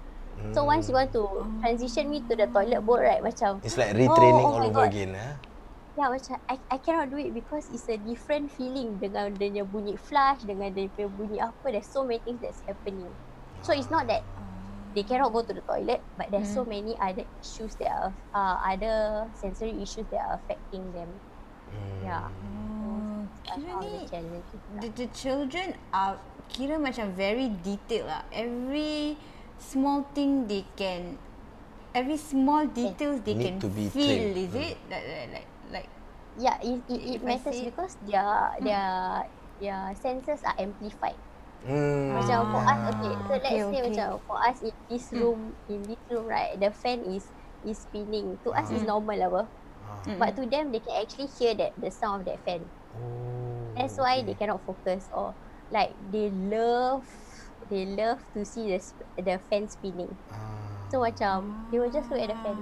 So 0.53 0.66
once 0.66 0.89
you 0.91 0.95
want 0.99 1.12
to 1.14 1.47
transition 1.62 2.11
me 2.11 2.20
to 2.26 2.35
the 2.35 2.51
toilet 2.51 2.83
bowl 2.83 2.99
right 2.99 3.22
macam 3.22 3.62
It's 3.62 3.78
like 3.78 3.95
retraining 3.95 4.43
oh 4.43 4.59
all 4.59 4.61
my 4.61 4.68
over 4.68 4.85
God. 4.85 4.91
again, 4.91 5.12
eh? 5.14 5.33
Ya 5.93 6.09
macam 6.09 6.37
I, 6.49 6.57
I 6.72 6.78
cannot 6.80 7.12
do 7.12 7.20
it 7.20 7.37
because 7.37 7.68
it's 7.70 7.87
a 7.93 8.01
different 8.01 8.49
feeling 8.49 8.97
dengan 8.97 9.37
dia 9.37 9.53
punya 9.53 9.64
bunyi 9.68 9.95
flush 10.01 10.43
dengan 10.43 10.72
dia 10.72 10.89
punya 10.89 11.09
bunyi 11.12 11.39
apa 11.39 11.66
there's 11.68 11.89
so 11.89 12.03
many 12.03 12.18
things 12.24 12.41
that's 12.41 12.64
happening. 12.64 13.12
So 13.62 13.76
it's 13.76 13.93
not 13.93 14.09
that 14.09 14.24
they 14.97 15.05
cannot 15.05 15.33
go 15.33 15.45
to 15.45 15.53
the 15.53 15.64
toilet 15.64 16.01
but 16.16 16.33
there's 16.33 16.49
so 16.49 16.64
many 16.64 16.97
other 16.97 17.24
issues 17.41 17.76
that 17.80 17.93
are 17.93 18.11
uh, 18.33 18.57
other 18.64 19.28
sensory 19.37 19.76
issues 19.80 20.09
that 20.12 20.20
are 20.20 20.41
affecting 20.41 20.85
them. 20.97 21.09
Mm. 21.72 21.99
Yeah. 22.05 22.26
Oh, 22.28 23.24
kira 23.45 23.72
all 23.72 23.85
the 23.85 24.20
ni 24.20 24.39
the, 24.80 24.89
the 24.97 25.09
children 25.12 25.76
are 25.93 26.16
kira 26.53 26.76
macam 26.76 27.12
very 27.16 27.53
detailed 27.64 28.09
lah. 28.09 28.24
Every 28.33 29.16
small 29.63 30.03
thing 30.15 30.47
they 30.51 30.67
can 30.77 31.17
every 31.95 32.17
small 32.19 32.67
details 32.67 33.21
they 33.23 33.35
Need 33.37 33.47
can 33.47 33.57
to 33.61 33.69
be 33.69 33.87
feel, 33.89 34.35
trained. 34.35 34.37
is 34.37 34.53
Mm. 34.53 34.67
it? 34.67 34.77
Like 34.91 35.05
like 35.07 35.29
like, 35.33 35.49
like 35.71 35.89
Yeah, 36.33 36.57
it, 36.65 36.81
it, 36.89 37.01
it 37.17 37.21
matters 37.21 37.53
say- 37.61 37.69
because 37.69 37.93
their 38.01 38.57
their 38.65 38.89
their 39.61 39.81
senses 40.01 40.41
are 40.49 40.57
amplified. 40.57 41.21
Mm. 41.63 42.17
Macam 42.17 42.39
for 42.51 42.63
us, 42.65 42.81
okay, 42.97 43.13
so 43.15 43.33
let's 43.37 43.45
okay, 43.47 43.61
say 43.69 43.81
okay. 43.85 43.85
macam 43.93 44.09
for 44.27 44.39
us 44.41 44.59
in 44.65 44.75
this 44.89 45.07
room, 45.13 45.41
in 45.69 45.85
this 45.85 46.01
room 46.11 46.25
right, 46.27 46.57
the 46.57 46.73
fan 46.73 47.05
is 47.05 47.29
is 47.63 47.85
spinning. 47.85 48.41
To 48.43 48.51
us, 48.57 48.73
it's 48.73 48.83
normal 48.89 49.15
lah, 49.21 49.29
apa. 49.29 49.43
Ah. 50.09 50.17
But 50.19 50.35
to 50.41 50.49
them, 50.49 50.73
they 50.73 50.81
can 50.81 50.97
actually 51.05 51.31
hear 51.37 51.53
that 51.55 51.77
the 51.79 51.93
sound 51.93 52.25
of 52.25 52.33
that 52.33 52.41
fan. 52.43 52.65
Oh, 52.97 53.77
That's 53.77 53.95
why 54.01 54.25
they 54.25 54.33
okay. 54.33 54.41
cannot 54.41 54.65
focus 54.65 55.07
or 55.13 55.37
like 55.71 55.95
they 56.01 56.33
love 56.33 57.05
they 57.71 57.85
love 57.99 58.19
to 58.35 58.43
see 58.47 58.71
the 58.71 58.81
the 59.21 59.37
fan 59.51 59.69
spinning. 59.69 60.11
Ah, 60.31 60.89
So 60.91 61.01
macam 61.01 61.53
they 61.71 61.79
will 61.79 61.93
just 61.93 62.09
look 62.11 62.21
at 62.21 62.31
the 62.31 62.39
fan 62.43 62.59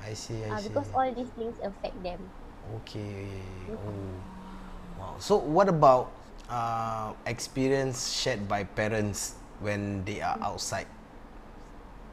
I 0.00 0.14
see, 0.14 0.40
I 0.46 0.56
uh, 0.56 0.60
see. 0.62 0.70
because 0.70 0.88
all 0.94 1.10
these 1.12 1.28
things 1.36 1.56
affect 1.60 1.96
them. 2.00 2.20
Okay. 2.80 3.28
Oh. 3.68 4.08
Wow. 4.98 5.14
So 5.18 5.36
what 5.36 5.68
about 5.68 6.10
uh, 6.48 7.12
experience 7.26 8.08
shared 8.14 8.48
by 8.48 8.64
parents 8.64 9.36
when 9.60 10.04
they 10.06 10.22
are 10.22 10.38
outside? 10.40 10.86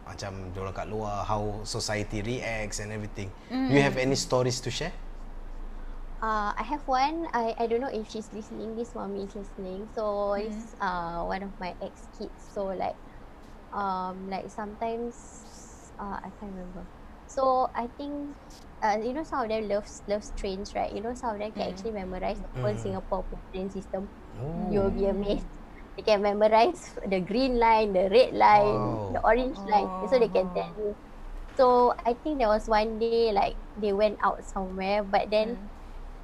Macam 0.05 0.53
diorang 0.53 0.75
kat 0.75 0.85
luar, 0.91 1.25
how 1.25 1.61
society 1.65 2.21
reacts 2.21 2.77
and 2.83 2.93
everything. 2.93 3.29
Do 3.49 3.73
you 3.73 3.81
have 3.81 3.97
any 3.97 4.13
stories 4.13 4.61
to 4.61 4.69
share? 4.69 4.93
Uh, 6.25 6.57
I 6.57 6.63
have 6.65 6.81
one. 6.87 7.27
I, 7.33 7.53
I 7.59 7.67
don't 7.67 7.81
know 7.81 7.93
if 7.93 8.09
she's 8.09 8.33
listening. 8.33 8.75
This 8.75 8.95
mommy 8.95 9.25
is 9.25 9.35
listening. 9.35 9.89
So 9.93 10.33
it's 10.33 10.73
uh 10.81 11.21
one 11.23 11.43
of 11.43 11.53
my 11.59 11.75
ex 11.81 12.09
kids. 12.17 12.41
So 12.49 12.65
like 12.73 12.97
um 13.73 14.27
like 14.29 14.49
sometimes 14.49 15.15
uh 15.99 16.17
I 16.23 16.31
can't 16.39 16.53
remember. 16.55 16.87
So 17.27 17.69
I 17.75 17.87
think 17.97 18.37
uh 18.83 18.97
you 19.01 19.13
know 19.13 19.23
some 19.23 19.43
of 19.45 19.49
them 19.49 19.67
loves 19.69 20.01
loves 20.07 20.31
trains 20.37 20.73
right. 20.75 20.91
You 20.91 21.01
know 21.01 21.13
some 21.15 21.35
of 21.35 21.39
them 21.41 21.53
can 21.53 21.69
actually 21.69 21.93
memorize 21.93 22.41
the 22.41 22.49
whole 22.61 22.73
Mm. 22.73 22.79
Singapore 22.79 23.27
train 23.53 23.69
system. 23.69 24.09
Oh. 24.39 24.71
You 24.71 24.81
will 24.81 24.91
be 24.95 25.05
amazed. 25.05 25.47
They 25.97 26.03
can 26.03 26.21
memorize 26.23 26.81
the 27.09 27.21
green 27.21 27.59
line, 27.59 27.93
the 27.93 28.09
red 28.09 28.33
line, 28.33 29.01
Wow. 29.01 29.13
the 29.13 29.21
orange 29.23 29.59
line, 29.65 29.91
so 30.07 30.19
they 30.19 30.29
can 30.29 30.49
tell 30.51 30.71
you. 30.77 30.97
So 31.57 31.93
I 32.05 32.13
think 32.15 32.39
there 32.39 32.49
was 32.49 32.67
one 32.67 32.99
day 32.99 33.31
like 33.31 33.57
they 33.75 33.93
went 33.93 34.17
out 34.23 34.43
somewhere, 34.45 35.03
but 35.03 35.29
then 35.31 35.59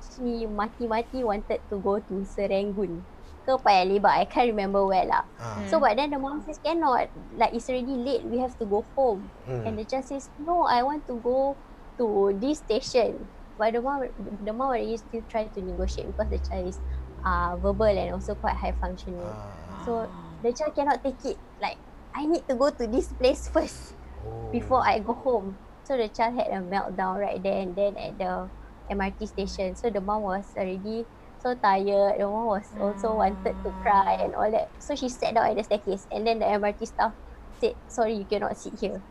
she 0.02 0.46
mati-mati 0.46 1.24
wanted 1.24 1.62
to 1.70 1.78
go 1.80 2.00
to 2.00 2.14
Serangoon 2.26 3.06
ke 3.42 3.54
Paya 3.62 3.86
Lebar. 3.86 4.14
I 4.22 4.26
can't 4.26 4.50
remember 4.54 4.86
well 4.86 5.08
lah. 5.08 5.24
Ah. 5.42 5.62
So 5.70 5.80
but 5.82 5.98
then 5.98 6.12
the 6.14 6.20
mom 6.22 6.42
says 6.46 6.60
cannot. 6.62 7.10
Like 7.34 7.54
it's 7.54 7.70
already 7.70 7.98
late. 7.98 8.26
We 8.26 8.38
have 8.42 8.54
to 8.62 8.66
go 8.66 8.86
home. 8.98 9.34
Mm. 9.50 9.62
And 9.66 9.74
the 9.80 9.86
child 9.86 10.06
says 10.06 10.30
no. 10.38 10.66
I 10.70 10.84
want 10.84 11.06
to 11.10 11.18
go 11.22 11.58
to 11.98 12.34
this 12.38 12.62
station. 12.62 13.30
But 13.58 13.74
the 13.78 13.82
mom, 13.82 14.06
the 14.18 14.54
mom 14.54 14.74
already 14.74 14.98
still 14.98 15.22
try 15.30 15.46
to 15.50 15.60
negotiate 15.62 16.10
because 16.10 16.30
the 16.30 16.42
child 16.42 16.70
is 16.70 16.78
uh, 17.26 17.58
verbal 17.58 17.90
and 17.94 18.14
also 18.14 18.34
quite 18.38 18.58
high 18.58 18.74
functioning. 18.78 19.22
Ah. 19.26 19.82
So 19.86 20.06
the 20.42 20.54
child 20.54 20.74
cannot 20.78 21.02
take 21.02 21.22
it. 21.26 21.38
Like 21.62 21.78
I 22.14 22.26
need 22.26 22.46
to 22.50 22.56
go 22.56 22.70
to 22.70 22.86
this 22.88 23.10
place 23.14 23.50
first 23.50 23.98
Oh. 24.22 24.50
before 24.54 24.86
I 24.86 25.00
go 25.00 25.14
home. 25.14 25.58
So 25.84 25.98
the 25.98 26.10
child 26.10 26.38
had 26.38 26.54
a 26.54 26.62
meltdown 26.62 27.18
right 27.18 27.42
there 27.42 27.58
and 27.62 27.74
then 27.76 27.98
at 27.98 28.18
the 28.18 28.50
MRT 28.92 29.28
station. 29.32 29.76
So 29.76 29.90
the 29.90 30.02
mom 30.02 30.24
was 30.24 30.52
already 30.58 31.08
so 31.40 31.56
tired. 31.56 32.20
The 32.20 32.28
mom 32.28 32.48
was 32.60 32.68
also 32.78 33.16
wanted 33.16 33.56
to 33.64 33.72
cry 33.82 34.20
and 34.22 34.36
all 34.36 34.52
that. 34.52 34.76
So 34.80 34.96
she 34.96 35.08
sat 35.10 35.34
down 35.36 35.50
at 35.52 35.56
the 35.58 35.64
staircase 35.64 36.06
and 36.12 36.28
then 36.28 36.40
the 36.40 36.46
MRT 36.46 36.86
staff 36.88 37.14
said, 37.60 37.76
sorry, 37.88 38.16
you 38.20 38.26
cannot 38.26 38.58
sit 38.58 38.74
here. 38.80 39.02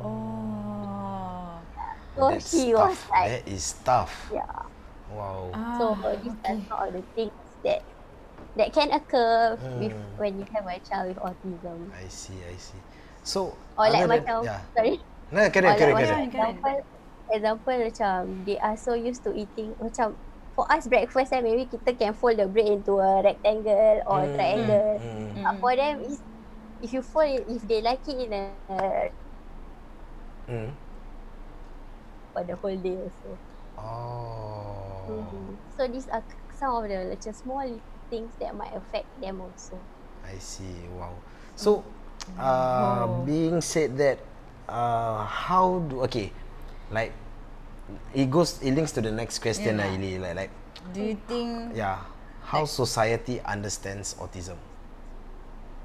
oh. 0.00 1.60
So 2.16 2.28
That's 2.30 2.50
she 2.50 2.72
tough. 2.72 2.90
was 2.90 2.98
like, 3.10 3.28
That 3.30 3.44
is 3.48 3.64
tough. 3.84 4.14
yeah. 4.32 4.60
Wow. 5.10 5.50
So 5.78 5.84
these 6.22 6.38
are 6.46 6.58
some 6.68 6.78
of 6.88 6.92
the 6.94 7.02
things 7.14 7.32
that 7.64 7.82
that 8.56 8.72
can 8.74 8.90
occur 8.90 9.56
with 9.78 9.92
Hmm. 9.94 10.18
when 10.18 10.38
you 10.38 10.46
have 10.54 10.66
a 10.66 10.78
child 10.82 11.06
with 11.14 11.18
autism. 11.22 11.90
I 11.94 12.06
see, 12.08 12.38
I 12.46 12.56
see. 12.58 12.78
So, 13.22 13.54
Or 13.78 13.86
like 13.90 14.06
macam, 14.10 14.42
yeah. 14.44 14.62
sorry. 14.74 14.98
Carry 15.30 15.94
macam 15.94 16.16
on. 16.18 16.26
example, 16.26 16.76
example 17.34 17.74
macam 17.78 18.44
they 18.46 18.58
are 18.60 18.76
so 18.76 18.94
used 18.94 19.22
to 19.24 19.32
eating 19.34 19.74
macam 19.80 20.16
for 20.54 20.66
us 20.72 20.86
breakfast 20.90 21.32
eh 21.32 21.42
maybe 21.42 21.66
kita 21.70 21.94
can 21.98 22.12
fold 22.14 22.38
the 22.38 22.46
bread 22.48 22.68
into 22.82 22.98
a 22.98 23.22
rectangle 23.22 24.02
or 24.08 24.26
Mm, 24.26 24.34
triangle. 24.34 25.00
mm, 25.00 25.34
But 25.34 25.54
for 25.62 25.72
them 25.76 26.02
is 26.04 26.22
if 26.82 26.92
you 26.92 27.02
fold 27.02 27.30
it, 27.30 27.44
if 27.48 27.62
they 27.68 27.80
like 27.82 28.02
it 28.08 28.18
in 28.18 28.32
a 28.34 28.50
mm. 30.48 30.70
for 32.32 32.44
the 32.44 32.56
whole 32.56 32.76
day 32.76 32.96
also. 32.96 33.40
Oh. 33.76 35.04
Mhm. 35.08 35.58
So 35.68 35.88
these 35.88 36.08
are 36.08 36.24
some 36.58 36.72
of 36.76 36.88
the 36.88 36.98
macam 37.12 37.34
small 37.36 37.66
things 38.08 38.36
that 38.40 38.54
might 38.56 38.72
affect 38.74 39.08
them 39.20 39.40
also. 39.40 39.86
I 40.24 40.38
see. 40.38 40.86
Wow. 40.96 41.14
So, 41.56 41.84
uh, 42.38 43.06
being 43.24 43.60
said 43.60 43.96
that, 43.98 44.18
uh, 44.68 45.24
how 45.24 45.80
do 45.88 46.02
okay, 46.08 46.32
like 46.90 47.14
it 48.14 48.30
goes 48.30 48.60
it 48.62 48.74
links 48.74 48.92
to 48.92 49.00
the 49.00 49.10
next 49.10 49.38
question 49.38 49.78
Yeah. 49.78 49.86
yeah. 49.90 49.96
Ili, 49.98 50.12
like 50.18 50.36
like 50.36 50.52
Do 50.94 51.00
you 51.02 51.16
think 51.28 51.76
yeah, 51.76 52.02
how 52.50 52.64
society 52.66 53.38
understands 53.44 54.16
autism? 54.18 54.58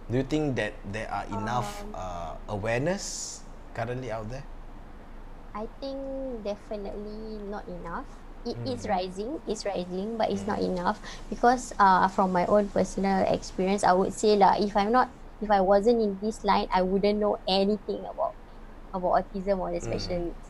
Do 0.10 0.18
you 0.18 0.26
think 0.26 0.56
that 0.58 0.74
there 0.86 1.10
are 1.10 1.26
enough 1.34 1.82
um, 1.82 1.97
uh, 1.97 2.32
awareness 2.49 3.41
currently 3.74 4.14
out 4.14 4.30
there? 4.30 4.45
I 5.56 5.68
think 5.82 5.97
definitely 6.43 7.41
not 7.49 7.66
enough. 7.68 8.06
It 8.45 8.58
is 8.70 8.86
mm. 8.86 8.93
rising, 8.93 9.32
it's 9.49 9.66
rising, 9.66 10.18
but 10.18 10.30
it's 10.30 10.45
not 10.45 10.62
mm. 10.62 10.70
enough 10.70 11.01
because 11.34 11.74
uh, 11.82 12.06
from 12.08 12.30
my 12.32 12.45
own 12.45 12.70
personal 12.70 13.26
experience, 13.26 13.82
I 13.84 13.93
would 13.93 14.14
say 14.14 14.38
lah, 14.38 14.53
if 14.62 14.78
I'm 14.78 14.93
not, 14.93 15.10
if 15.41 15.49
I 15.49 15.62
wasn't 15.62 16.01
in 16.01 16.18
this 16.22 16.45
line, 16.45 16.70
I 16.70 16.86
wouldn't 16.86 17.18
know 17.18 17.41
anything 17.49 18.06
about 18.06 18.38
about 18.93 19.26
autism 19.26 19.58
or 19.58 19.74
the 19.74 19.82
mm. 19.82 19.89
special 19.89 20.30
needs. 20.30 20.45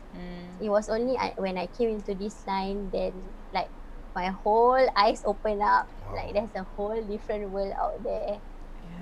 It 0.60 0.70
was 0.70 0.88
only 0.88 1.16
I, 1.18 1.34
when 1.36 1.56
I 1.58 1.66
came 1.68 1.90
into 1.90 2.14
this 2.14 2.42
line 2.46 2.90
then 2.92 3.32
like 3.52 3.70
my 4.14 4.28
whole 4.32 4.80
eyes 4.96 5.22
open 5.24 5.60
up. 5.62 5.88
Wow. 6.04 6.14
Like 6.16 6.34
there's 6.34 6.54
a 6.56 6.64
whole 6.64 6.96
different 7.06 7.50
world 7.50 7.72
out 7.76 8.02
there. 8.02 8.40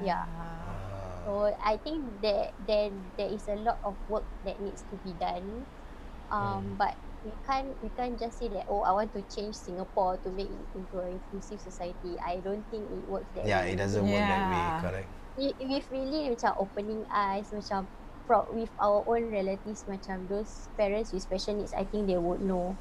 Yeah. 0.02 0.26
So 1.24 1.54
I 1.64 1.78
think 1.78 2.20
that 2.22 2.52
there 2.58 2.90
there 3.16 3.30
is 3.32 3.48
a 3.48 3.56
lot 3.56 3.78
of 3.84 3.96
work 4.06 4.26
that 4.44 4.60
needs 4.60 4.84
to 4.92 4.96
be 5.00 5.14
done. 5.14 5.66
Um, 6.30 6.76
but 6.76 6.96
we 7.24 7.32
can't 7.46 7.76
we 7.80 7.88
can't 7.90 8.18
just 8.18 8.38
say 8.38 8.48
that 8.52 8.66
oh 8.68 8.82
I 8.82 8.92
want 8.92 9.12
to 9.14 9.22
change 9.24 9.56
Singapore 9.56 10.18
to 10.24 10.30
make 10.30 10.50
it 10.50 10.68
into 10.74 10.98
an 11.00 11.20
inclusive 11.20 11.60
society. 11.60 12.16
I 12.20 12.40
don't 12.44 12.64
think 12.68 12.90
it 12.90 13.08
works 13.08 13.30
that 13.34 13.46
Yeah, 13.46 13.62
way. 13.64 13.72
it 13.72 13.76
doesn't 13.76 14.04
work 14.04 14.20
that 14.28 14.44
way. 14.50 14.56
Yeah. 14.60 14.80
Correct. 14.80 15.10
With, 15.36 15.56
with 15.60 15.86
really 15.90 16.30
macam 16.30 16.52
opening 16.60 17.02
eyes 17.10 17.50
macam 17.50 17.88
pro, 18.26 18.44
with 18.52 18.70
our 18.80 19.04
own 19.06 19.30
relatives 19.30 19.84
macam 19.88 20.28
those 20.28 20.68
parents 20.76 21.12
with 21.12 21.22
special 21.22 21.54
needs 21.56 21.72
I 21.72 21.84
think 21.84 22.08
they 22.08 22.18
would 22.18 22.40
know. 22.40 22.76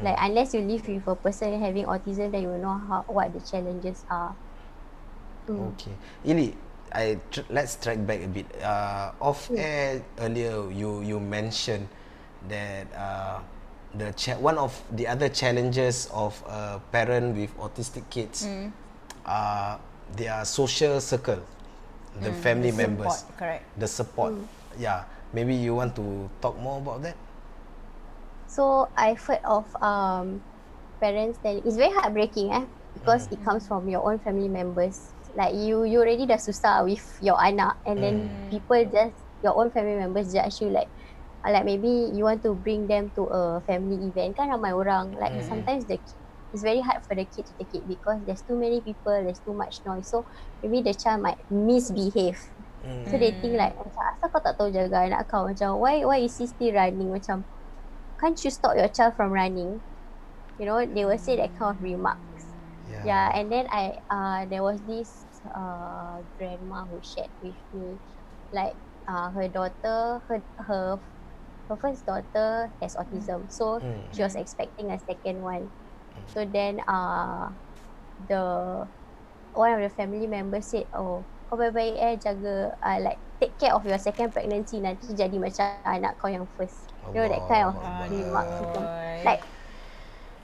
Like 0.00 0.16
unless 0.24 0.56
you 0.56 0.64
live 0.64 0.88
with 0.88 1.04
a 1.04 1.16
person 1.16 1.60
having 1.60 1.84
autism 1.84 2.32
then 2.32 2.48
you 2.48 2.48
will 2.48 2.64
know 2.64 2.80
how 2.88 3.04
what 3.12 3.28
the 3.36 3.44
challenges 3.44 4.08
are. 4.08 4.32
Mm. 5.44 5.74
Okay, 5.74 5.92
Ili, 6.24 6.56
I 6.94 7.18
tr- 7.28 7.44
let's 7.50 7.76
track 7.76 8.00
back 8.06 8.24
a 8.24 8.30
bit. 8.30 8.46
Uh, 8.62 9.12
off 9.20 9.50
air 9.52 10.00
earlier, 10.16 10.70
you 10.72 11.04
you 11.04 11.20
mentioned 11.20 11.84
that 12.48 12.88
uh, 12.96 13.42
the 13.92 14.16
cha- 14.16 14.40
one 14.40 14.56
of 14.56 14.72
the 14.96 15.04
other 15.04 15.28
challenges 15.28 16.08
of 16.14 16.32
a 16.48 16.80
parent 16.88 17.36
with 17.36 17.52
autistic 17.58 18.08
kids, 18.08 18.48
uh, 19.26 19.76
their 20.16 20.40
social 20.48 21.02
circle, 21.04 21.42
the 22.22 22.32
family 22.32 22.72
members, 22.72 23.26
support, 23.28 23.38
correct. 23.38 23.64
the 23.76 23.88
support. 23.88 24.32
Yeah, 24.78 25.06
maybe 25.32 25.54
you 25.54 25.74
want 25.74 25.96
to 25.96 26.30
talk 26.40 26.56
more 26.58 26.78
about 26.80 27.02
that. 27.02 27.18
So 28.46 28.88
I've 28.96 29.20
heard 29.20 29.40
of 29.44 29.66
um, 29.80 30.42
parents 31.00 31.38
telling 31.42 31.62
it's 31.64 31.76
very 31.76 31.92
heartbreaking 31.92 32.52
eh? 32.52 32.66
Because 32.94 33.26
it 33.30 33.42
comes 33.42 33.66
from 33.66 33.88
your 33.88 34.04
own 34.08 34.18
family 34.20 34.48
members. 34.48 35.14
Like 35.34 35.54
you 35.56 35.84
you 35.84 35.98
already 36.00 36.26
dah 36.28 36.36
susah 36.36 36.84
with 36.84 37.00
your 37.24 37.40
anak 37.40 37.80
and 37.88 38.02
then 38.04 38.28
people 38.52 38.76
just 38.84 39.24
your 39.40 39.56
own 39.56 39.72
family 39.72 39.96
members 39.96 40.28
judge 40.32 40.60
you 40.60 40.68
like 40.68 40.92
uh, 41.44 41.50
like 41.52 41.64
maybe 41.64 42.12
you 42.12 42.24
want 42.28 42.42
to 42.44 42.52
bring 42.54 42.86
them 42.86 43.08
to 43.16 43.24
a 43.32 43.42
family 43.64 43.96
event. 44.12 44.36
Kan 44.36 44.52
ramai 44.52 44.76
orang. 44.76 45.16
Like 45.16 45.32
sometimes 45.40 45.88
the 45.88 45.96
it's 46.52 46.60
very 46.62 46.84
hard 46.84 47.00
for 47.08 47.16
the 47.16 47.24
kid 47.24 47.48
to 47.48 47.54
take 47.56 47.72
it 47.72 47.88
because 47.88 48.20
there's 48.28 48.44
too 48.44 48.60
many 48.60 48.84
people 48.84 49.16
there's 49.24 49.40
too 49.40 49.56
much 49.56 49.80
noise. 49.88 50.12
So 50.12 50.28
maybe 50.60 50.84
the 50.84 50.92
child 50.92 51.24
might 51.24 51.40
misbehave 51.48 52.36
so 53.06 53.18
they 53.18 53.32
think 53.40 53.54
like 53.58 53.74
macam 53.76 54.02
asal 54.14 54.28
kau 54.32 54.42
tak 54.42 54.54
tahu 54.58 54.68
jaga 54.74 55.06
anak 55.08 55.24
kau 55.30 55.44
macam 55.48 55.76
why 55.82 56.02
why 56.06 56.18
is 56.22 56.36
he 56.38 56.46
still 56.48 56.72
running 56.74 57.10
macam 57.10 57.44
can't 58.20 58.38
you 58.44 58.50
stop 58.50 58.76
your 58.78 58.88
child 58.88 59.14
from 59.16 59.32
running? 59.34 59.82
You 60.58 60.66
know, 60.66 60.78
they 60.86 61.04
will 61.04 61.18
say 61.18 61.36
that 61.36 61.54
kind 61.58 61.76
of 61.76 61.82
remarks. 61.82 62.54
Yeah, 63.02 63.30
and 63.34 63.50
then 63.50 63.66
I 63.70 63.98
uh 64.10 64.46
there 64.46 64.62
was 64.62 64.82
this 64.86 65.26
uh 65.48 66.22
grandma 66.38 66.86
who 66.86 67.00
shared 67.02 67.34
with 67.42 67.58
me 67.74 67.98
like 68.52 68.78
uh 69.10 69.30
her 69.34 69.48
daughter 69.48 70.22
her 70.28 70.44
her 70.68 71.02
her 71.68 71.76
first 71.80 72.06
daughter 72.06 72.72
has 72.80 72.96
autism. 72.96 73.50
So 73.50 73.82
Mm. 73.82 74.06
she 74.12 74.22
was 74.22 74.36
expecting 74.36 74.90
a 74.90 74.98
second 74.98 75.42
one. 75.42 75.72
So 76.26 76.44
then 76.46 76.80
uh 76.88 77.54
the 78.18 78.88
one 79.52 79.72
of 79.74 79.80
the 79.82 79.90
family 79.90 80.26
members 80.26 80.70
said, 80.70 80.88
Oh, 80.94 81.28
kau 81.52 81.60
baik-baik 81.60 82.00
eh 82.00 82.14
jaga 82.16 82.72
uh, 82.80 82.98
like 83.04 83.20
take 83.36 83.52
care 83.60 83.76
of 83.76 83.84
your 83.84 84.00
second 84.00 84.32
pregnancy 84.32 84.80
nanti 84.80 85.12
jadi 85.12 85.36
macam 85.36 85.84
anak 85.84 86.16
kau 86.16 86.32
yang 86.32 86.48
first. 86.56 86.88
You 87.12 87.20
know 87.20 87.28
that 87.28 87.44
kind 87.44 87.68
of 87.68 87.76
macam, 87.76 88.32
Boy. 88.72 89.20
Like 89.20 89.42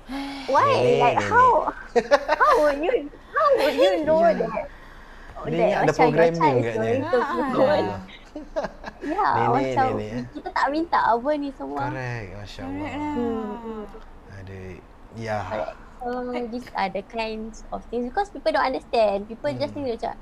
why? 0.52 0.68
Nenek, 0.68 1.00
like 1.00 1.18
how 1.24 1.48
how 2.12 2.52
would 2.61 2.76
you 2.84 2.92
how 3.09 3.48
would 3.56 3.72
you 3.80 3.92
know 4.04 4.20
Yeah. 4.20 4.36
that? 4.36 4.68
Dia 5.48 5.56
that 5.56 5.70
ada 5.80 5.92
macam 5.96 5.96
programming 5.96 6.61
born. 7.56 7.86
Ya, 9.00 9.28
Nenek, 9.32 9.48
macam 9.48 9.86
nenek, 9.96 10.12
eh. 10.12 10.22
kita 10.36 10.48
tak 10.52 10.66
minta 10.68 10.98
apa 11.00 11.30
ni 11.40 11.48
semua. 11.56 11.88
Correct, 11.88 12.28
masya 12.36 12.62
Allah. 12.68 12.90
Hmm, 12.92 13.52
hmm. 13.64 13.82
Ada, 14.28 14.56
ya. 15.16 15.38
So 15.98 16.09
these 16.52 16.68
are 16.76 16.90
the 16.92 17.02
kinds 17.06 17.64
of 17.72 17.80
things 17.88 18.04
because 18.06 18.28
people 18.28 18.52
don't 18.52 18.66
understand. 18.68 19.24
People 19.24 19.50
just 19.56 19.72
Hmm. 19.72 19.88
think 19.88 19.96
macam 19.96 20.12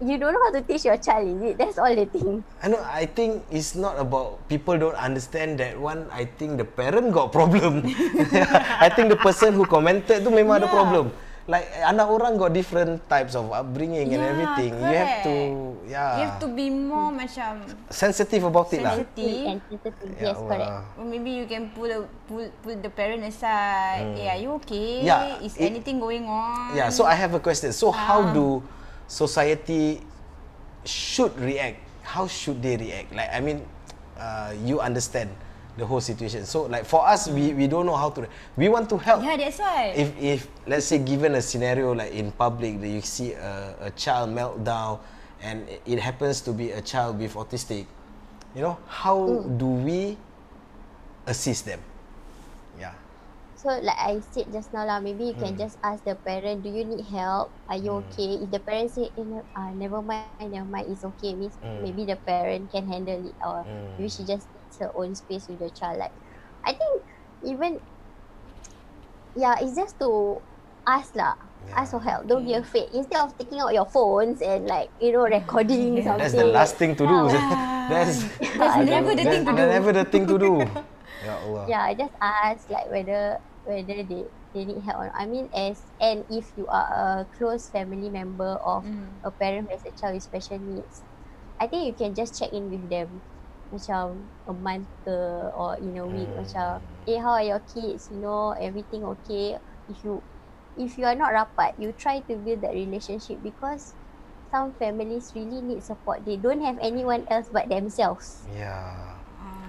you 0.00 0.16
don't 0.16 0.32
know 0.32 0.42
how 0.48 0.52
to 0.52 0.62
teach 0.62 0.84
your 0.84 0.96
child, 0.96 1.28
is 1.28 1.42
it? 1.42 1.54
That's 1.58 1.76
all 1.78 1.92
they 1.92 2.08
think. 2.08 2.44
I 2.62 2.68
know. 2.68 2.80
I 2.82 3.04
think 3.06 3.44
it's 3.50 3.74
not 3.74 4.00
about 4.00 4.40
people 4.48 4.76
don't 4.76 4.96
understand 4.96 5.60
that 5.60 5.76
one. 5.76 6.08
I 6.10 6.24
think 6.24 6.56
the 6.56 6.64
parent 6.64 7.12
got 7.12 7.32
problem. 7.32 7.84
I 8.80 8.88
think 8.88 9.08
the 9.12 9.20
person 9.20 9.52
who 9.52 9.64
commented 9.64 10.24
tu 10.24 10.30
memang 10.32 10.64
ada 10.64 10.68
Yeah. 10.68 10.76
problem. 10.76 11.06
Like 11.50 11.66
anak 11.82 12.06
orang 12.06 12.38
got 12.38 12.54
different 12.54 13.02
types 13.10 13.34
of 13.34 13.50
upbringing 13.50 14.14
and 14.14 14.22
Yeah, 14.22 14.30
everything. 14.30 14.70
You 14.70 14.94
have 14.94 15.16
to, 15.26 15.34
correct. 15.34 15.90
yeah, 15.90 16.10
You 16.14 16.22
have 16.30 16.38
to 16.38 16.48
be 16.52 16.66
more 16.70 17.10
macam 17.10 17.66
sensitive 17.90 18.46
about 18.46 18.70
it 18.70 18.86
lah. 18.86 19.02
sensitive. 19.02 19.46
And 19.50 19.58
sensitive. 19.66 20.08
Ya 20.14 20.30
Yes, 20.30 20.36
correct. 20.38 20.70
Or 20.94 21.04
maybe 21.04 21.30
you 21.34 21.50
can 21.50 21.74
pull 21.74 21.90
a, 21.90 22.06
pull 22.30 22.46
pull 22.62 22.76
the 22.78 22.92
parent 22.92 23.26
aside. 23.26 24.14
Yeah, 24.14 24.38
you 24.38 24.54
okay? 24.62 25.02
Hmm. 25.02 25.10
Yeah, 25.10 25.42
Is 25.42 25.58
it- 25.58 25.66
anything 25.66 25.98
going 25.98 26.30
on? 26.30 26.70
Yeah. 26.78 26.86
So 26.94 27.02
I 27.02 27.18
have 27.18 27.34
a 27.34 27.42
question. 27.42 27.74
So 27.74 27.90
Ah. 27.90 27.98
how 27.98 28.20
do 28.30 28.62
society 29.10 29.98
should 30.86 31.34
react? 31.42 31.82
How 32.06 32.30
should 32.30 32.62
they 32.62 32.78
react? 32.78 33.10
Like 33.14 33.28
I 33.34 33.40
mean, 33.42 33.66
uh, 34.14 34.54
you 34.62 34.78
understand 34.80 35.30
the 35.76 35.84
whole 35.86 36.00
situation. 36.00 36.46
So 36.46 36.70
like 36.70 36.86
for 36.86 37.02
us, 37.02 37.26
we 37.28 37.52
we 37.52 37.66
don't 37.66 37.86
know 37.86 37.98
how 37.98 38.10
to. 38.14 38.26
We 38.56 38.70
want 38.70 38.86
to 38.94 38.96
help. 38.98 39.22
Yeah, 39.26 39.36
that's 39.36 39.58
why. 39.58 39.90
if 39.98 40.08
if 40.22 40.40
let's 40.66 40.86
say 40.86 40.98
given 41.02 41.34
a 41.34 41.42
scenario 41.42 41.92
like 41.92 42.14
in 42.14 42.30
public 42.32 42.78
that 42.80 42.88
you 42.88 43.02
see 43.02 43.34
a, 43.34 43.74
a 43.80 43.90
child 43.98 44.30
meltdown 44.30 45.02
and 45.42 45.66
it- 45.86 45.98
happens 45.98 46.40
to 46.44 46.52
be 46.54 46.70
a 46.70 46.80
child 46.84 47.16
with 47.18 47.32
autistic 47.34 47.86
you 48.54 48.60
know 48.60 48.76
how 48.86 49.40
do 49.56 49.64
we 49.66 50.18
assist 51.26 51.64
them 51.64 51.80
So 53.60 53.68
like 53.68 54.00
I 54.00 54.24
said 54.24 54.48
just 54.56 54.72
now 54.72 54.88
lah, 54.88 55.00
maybe 55.04 55.24
you 55.28 55.36
can 55.36 55.52
Hmm. 55.52 55.60
just 55.60 55.76
ask 55.84 56.00
the 56.08 56.16
parent, 56.16 56.64
do 56.64 56.70
you 56.72 56.84
need 56.88 57.04
help? 57.12 57.52
Are 57.68 57.76
you 57.76 57.92
okay? 58.08 58.40
If 58.40 58.48
the 58.50 58.60
parent 58.64 58.88
say, 58.96 59.12
eh, 59.12 59.26
no, 59.26 59.44
uh, 59.52 59.72
never 59.76 60.00
mind, 60.00 60.24
never 60.32 60.46
mind, 60.48 60.88
it's 60.88 61.04
okay. 61.04 61.36
Means 61.36 61.36
Hmm. 61.60 61.76
maybe 61.80 61.84
the 62.08 62.16
parent 62.16 62.72
can 62.72 62.88
handle 62.88 63.20
it 63.20 63.36
or 63.44 63.68
Hmm. 63.68 63.92
maybe 63.98 64.08
she 64.08 64.24
just 64.24 64.48
needs 64.56 64.76
her 64.80 64.90
own 64.96 65.12
space 65.14 65.44
with 65.48 65.60
the 65.60 65.70
child. 65.70 65.98
Like, 66.00 66.16
I 66.64 66.72
think 66.72 66.94
even, 67.44 67.80
yeah, 69.34 69.56
it's 69.60 69.76
just 69.76 69.98
to 70.00 70.40
ask 70.86 71.14
lah. 71.16 71.34
Yeah. 71.68 71.76
Ask 71.76 71.92
for 71.92 72.02
help. 72.02 72.26
Don't 72.26 72.44
be 72.44 72.54
afraid. 72.54 72.88
Instead 72.92 73.20
of 73.20 73.36
taking 73.38 73.60
out 73.60 73.74
your 73.74 73.86
phones 73.86 74.40
and 74.42 74.66
like, 74.66 74.90
you 75.00 75.12
know, 75.12 75.24
recording 75.28 76.00
something. 76.02 76.18
that's 76.18 76.34
the 76.34 76.44
last 76.44 76.76
thing 76.76 76.94
to 76.96 77.06
do 77.06 77.28
that's 77.88 78.26
That's 78.58 78.76
never 78.86 79.14
the 79.14 79.24
thing 79.24 79.44
to 79.46 79.52
do. 79.52 79.64
never 79.68 79.92
the 79.92 80.04
thing 80.04 80.26
to 80.26 80.38
do 80.38 80.52
ya 81.26 81.36
Allah 81.38 81.66
yeah 81.68 81.82
I 81.84 81.94
just 81.94 82.14
ask 82.20 82.68
like 82.70 82.88
whether 82.90 83.38
whether 83.70 84.02
they 84.02 84.24
they 84.54 84.64
need 84.66 84.82
help 84.82 84.98
or 85.00 85.06
not. 85.08 85.16
I 85.18 85.26
mean 85.26 85.48
as 85.54 85.92
and 86.00 86.26
if 86.30 86.56
you 86.56 86.66
are 86.68 86.88
a 86.90 87.26
close 87.30 87.70
family 87.70 88.10
member 88.10 88.58
of 88.64 88.84
Mm. 88.84 89.22
a 89.22 89.30
parent 89.30 89.68
who 89.70 89.74
has 89.76 89.84
a 89.86 89.92
child 89.94 90.14
with 90.18 90.24
special 90.26 90.58
needs 90.58 91.04
I 91.60 91.66
think 91.68 91.86
you 91.86 91.94
can 91.94 92.14
just 92.14 92.38
check 92.38 92.50
in 92.52 92.70
with 92.70 92.88
them 92.90 93.22
macam 93.70 94.34
a 94.50 94.54
month 94.54 94.90
ke 95.06 95.14
or 95.54 95.78
in 95.78 95.94
a 96.00 96.06
week 96.08 96.30
Hmm. 96.30 96.40
macam 96.40 96.82
eh 97.06 97.18
how 97.22 97.38
are 97.38 97.46
your 97.46 97.62
kids 97.62 98.10
you 98.10 98.18
know 98.18 98.50
everything 98.58 99.06
okay 99.06 99.54
if 99.86 100.02
you 100.02 100.26
if 100.74 100.98
you 100.98 101.06
are 101.06 101.14
not 101.14 101.30
rapat 101.30 101.78
you 101.78 101.94
try 101.94 102.18
to 102.26 102.34
build 102.42 102.60
that 102.66 102.74
relationship 102.74 103.38
because 103.46 103.94
some 104.50 104.74
families 104.74 105.30
really 105.38 105.62
need 105.62 105.86
support 105.86 106.26
they 106.26 106.34
don't 106.34 106.62
have 106.66 106.78
anyone 106.82 107.22
else 107.30 107.46
but 107.54 107.70
themselves 107.70 108.50
Yeah. 108.50 109.20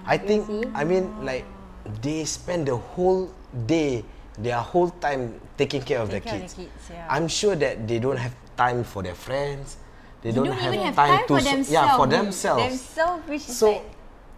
I 0.04 0.18
think 0.18 0.48
see? 0.48 0.74
I 0.74 0.84
mean 0.84 1.14
like 1.20 1.46
they 1.86 2.24
spend 2.24 2.66
the 2.66 2.76
whole 2.76 3.30
day 3.54 4.04
their 4.38 4.58
whole 4.60 4.88
time 4.90 5.36
taking 5.56 5.82
care 5.82 6.00
of 6.00 6.08
Take 6.10 6.24
the 6.24 6.28
care 6.30 6.36
of 6.36 6.42
kids. 6.48 6.54
the 6.54 6.62
kids, 6.64 6.82
yeah. 6.90 7.06
I'm 7.08 7.28
sure 7.28 7.54
that 7.56 7.86
they 7.86 7.98
don't 8.00 8.16
have 8.16 8.32
time 8.56 8.84
for 8.84 9.02
their 9.02 9.14
friends. 9.14 9.76
They 10.22 10.30
don't, 10.32 10.46
don't, 10.46 10.56
have, 10.56 10.72
even 10.72 10.86
have 10.86 10.94
time, 10.96 11.18
time, 11.18 11.26
to 11.28 11.34
for 11.34 11.40
so- 11.40 11.50
themselves. 11.50 11.70
yeah 11.72 11.96
for 11.96 12.06
themselves. 12.06 12.62
Themselves, 12.64 13.22
which 13.28 13.44
is 13.48 13.56
So 13.58 13.66
like, 13.72 13.90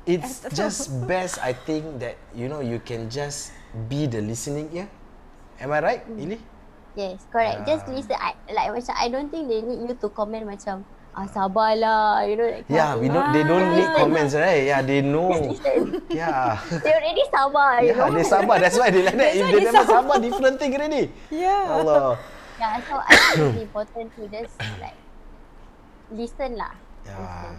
it's 0.06 0.34
just 0.56 0.88
best 1.08 1.38
I 1.44 1.52
think 1.52 2.00
that 2.00 2.16
you 2.34 2.48
know 2.48 2.60
you 2.60 2.80
can 2.80 3.08
just 3.12 3.52
be 3.88 4.06
the 4.06 4.20
listening 4.24 4.70
ear. 4.72 4.88
Am 5.60 5.70
I 5.70 5.80
right, 5.80 6.02
Mm. 6.08 6.20
Ili? 6.24 6.38
Yes, 6.94 7.26
correct. 7.30 7.66
Just 7.66 7.86
listen. 7.90 8.14
I, 8.18 8.34
like 8.50 8.70
macam 8.70 8.94
I 8.94 9.06
don't 9.10 9.26
think 9.30 9.50
they 9.50 9.62
need 9.62 9.82
you 9.90 9.94
to 9.98 10.08
comment 10.14 10.46
macam 10.46 10.86
ah 11.14 11.26
sabarlah, 11.30 12.26
you 12.26 12.34
know. 12.34 12.48
That 12.50 12.66
kind 12.66 12.74
Yeah, 12.74 12.90
of 12.94 13.00
we 13.00 13.06
don't. 13.08 13.28
They 13.32 13.44
don't 13.46 13.68
need 13.74 13.90
comments, 13.94 14.34
right? 14.34 14.62
Yeah, 14.66 14.82
they 14.82 15.00
know. 15.14 15.30
Listen. 15.30 16.02
Yeah. 16.10 16.58
They 16.84 16.92
already 16.92 17.24
sabar, 17.30 17.72
you 17.82 17.94
Yeah, 17.94 18.10
know. 18.10 18.14
they 18.18 18.26
sabar. 18.26 18.56
That's 18.58 18.76
why 18.78 18.90
they 18.90 19.02
like 19.06 19.16
that. 19.16 19.30
If 19.38 19.44
they 19.46 19.62
never 19.70 19.84
sabar, 19.86 20.16
different 20.18 20.56
thing 20.58 20.74
already. 20.74 21.10
yeah. 21.30 21.70
Allah. 21.70 22.18
Yeah, 22.58 22.78
so 22.86 22.94
I 23.02 23.14
think 23.14 23.38
it's 23.54 23.62
important 23.66 24.06
to 24.14 24.22
just 24.30 24.54
like 24.78 24.98
listen 26.10 26.50
lah. 26.58 26.74
Yeah. 27.06 27.54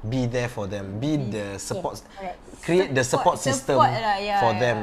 Be 0.00 0.24
there 0.26 0.48
for 0.48 0.64
them. 0.66 0.96
Be 0.98 1.16
the 1.18 1.58
support. 1.60 2.00
correct. 2.16 2.38
Create 2.64 2.90
the 2.94 3.04
support, 3.04 3.36
system 3.38 3.76
support 3.76 3.92
lah, 3.92 4.16
yeah, 4.16 4.40
for 4.40 4.52
yeah. 4.56 4.60
them. 4.62 4.76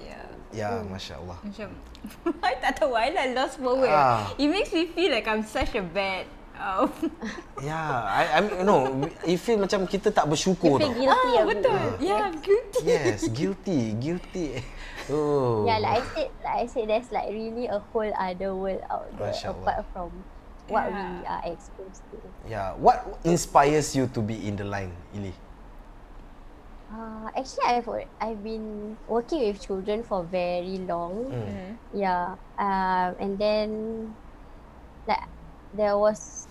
Yeah. 0.00 0.22
Yeah, 0.54 0.74
masya 0.86 1.18
Allah. 1.18 1.38
Macam 1.42 1.68
I 2.46 2.52
tak 2.60 2.78
tahu 2.78 2.92
I 2.94 3.10
like 3.10 3.32
lost 3.34 3.58
for. 3.58 3.74
Ah. 3.88 4.30
It 4.38 4.46
makes 4.50 4.70
me 4.70 4.86
feel 4.90 5.10
like 5.10 5.26
I'm 5.26 5.42
such 5.42 5.72
a 5.74 5.82
bad 5.82 6.26
um, 6.56 6.88
Yeah, 7.62 7.90
I, 8.04 8.22
I 8.36 8.38
mean, 8.40 8.66
no, 8.66 8.76
you 9.26 9.38
feel 9.38 9.58
macam 9.58 9.86
kita 9.86 10.10
tak 10.12 10.26
You 10.26 10.32
bersyukur 10.32 10.78
feel 10.78 10.90
tau. 10.90 10.94
guilty 10.94 11.30
ah, 11.30 11.40
a 11.40 11.42
bit. 11.42 11.48
betul. 11.50 11.82
Yeah, 12.00 12.26
guilty. 12.42 12.80
Yes, 12.84 13.18
guilty, 13.30 13.80
guilty. 13.98 14.48
Oh. 15.04 15.68
Yeah, 15.68 15.84
like 15.84 16.00
I 16.00 16.08
said, 16.16 16.30
like 16.40 16.56
I 16.56 16.64
said, 16.64 16.84
there's 16.88 17.12
like 17.12 17.28
really 17.28 17.68
a 17.68 17.76
whole 17.92 18.08
other 18.08 18.56
world 18.56 18.80
out 18.88 19.04
there 19.20 19.36
Masya 19.36 19.52
Allah. 19.52 19.60
apart 19.60 19.78
from 19.92 20.08
what 20.64 20.88
we 20.88 20.96
Yeah. 20.96 21.28
are 21.28 21.42
exposed 21.44 22.00
to. 22.08 22.16
Yeah, 22.48 22.72
what 22.80 23.04
inspires 23.20 23.92
you 23.92 24.08
to 24.08 24.20
be 24.24 24.40
in 24.48 24.56
the 24.56 24.64
line, 24.64 24.96
Ili? 25.12 25.36
Uh, 26.88 27.28
actually, 27.36 27.68
I've 27.68 27.88
I've 28.16 28.40
been 28.40 28.96
working 29.04 29.44
with 29.44 29.60
children 29.60 30.00
for 30.08 30.24
very 30.24 30.80
long. 30.88 31.28
Mm. 31.28 31.76
Yeah. 31.92 32.40
Um, 32.56 33.10
and 33.20 33.32
then 33.36 33.68
like 35.04 35.20
there 35.74 35.98
was 35.98 36.46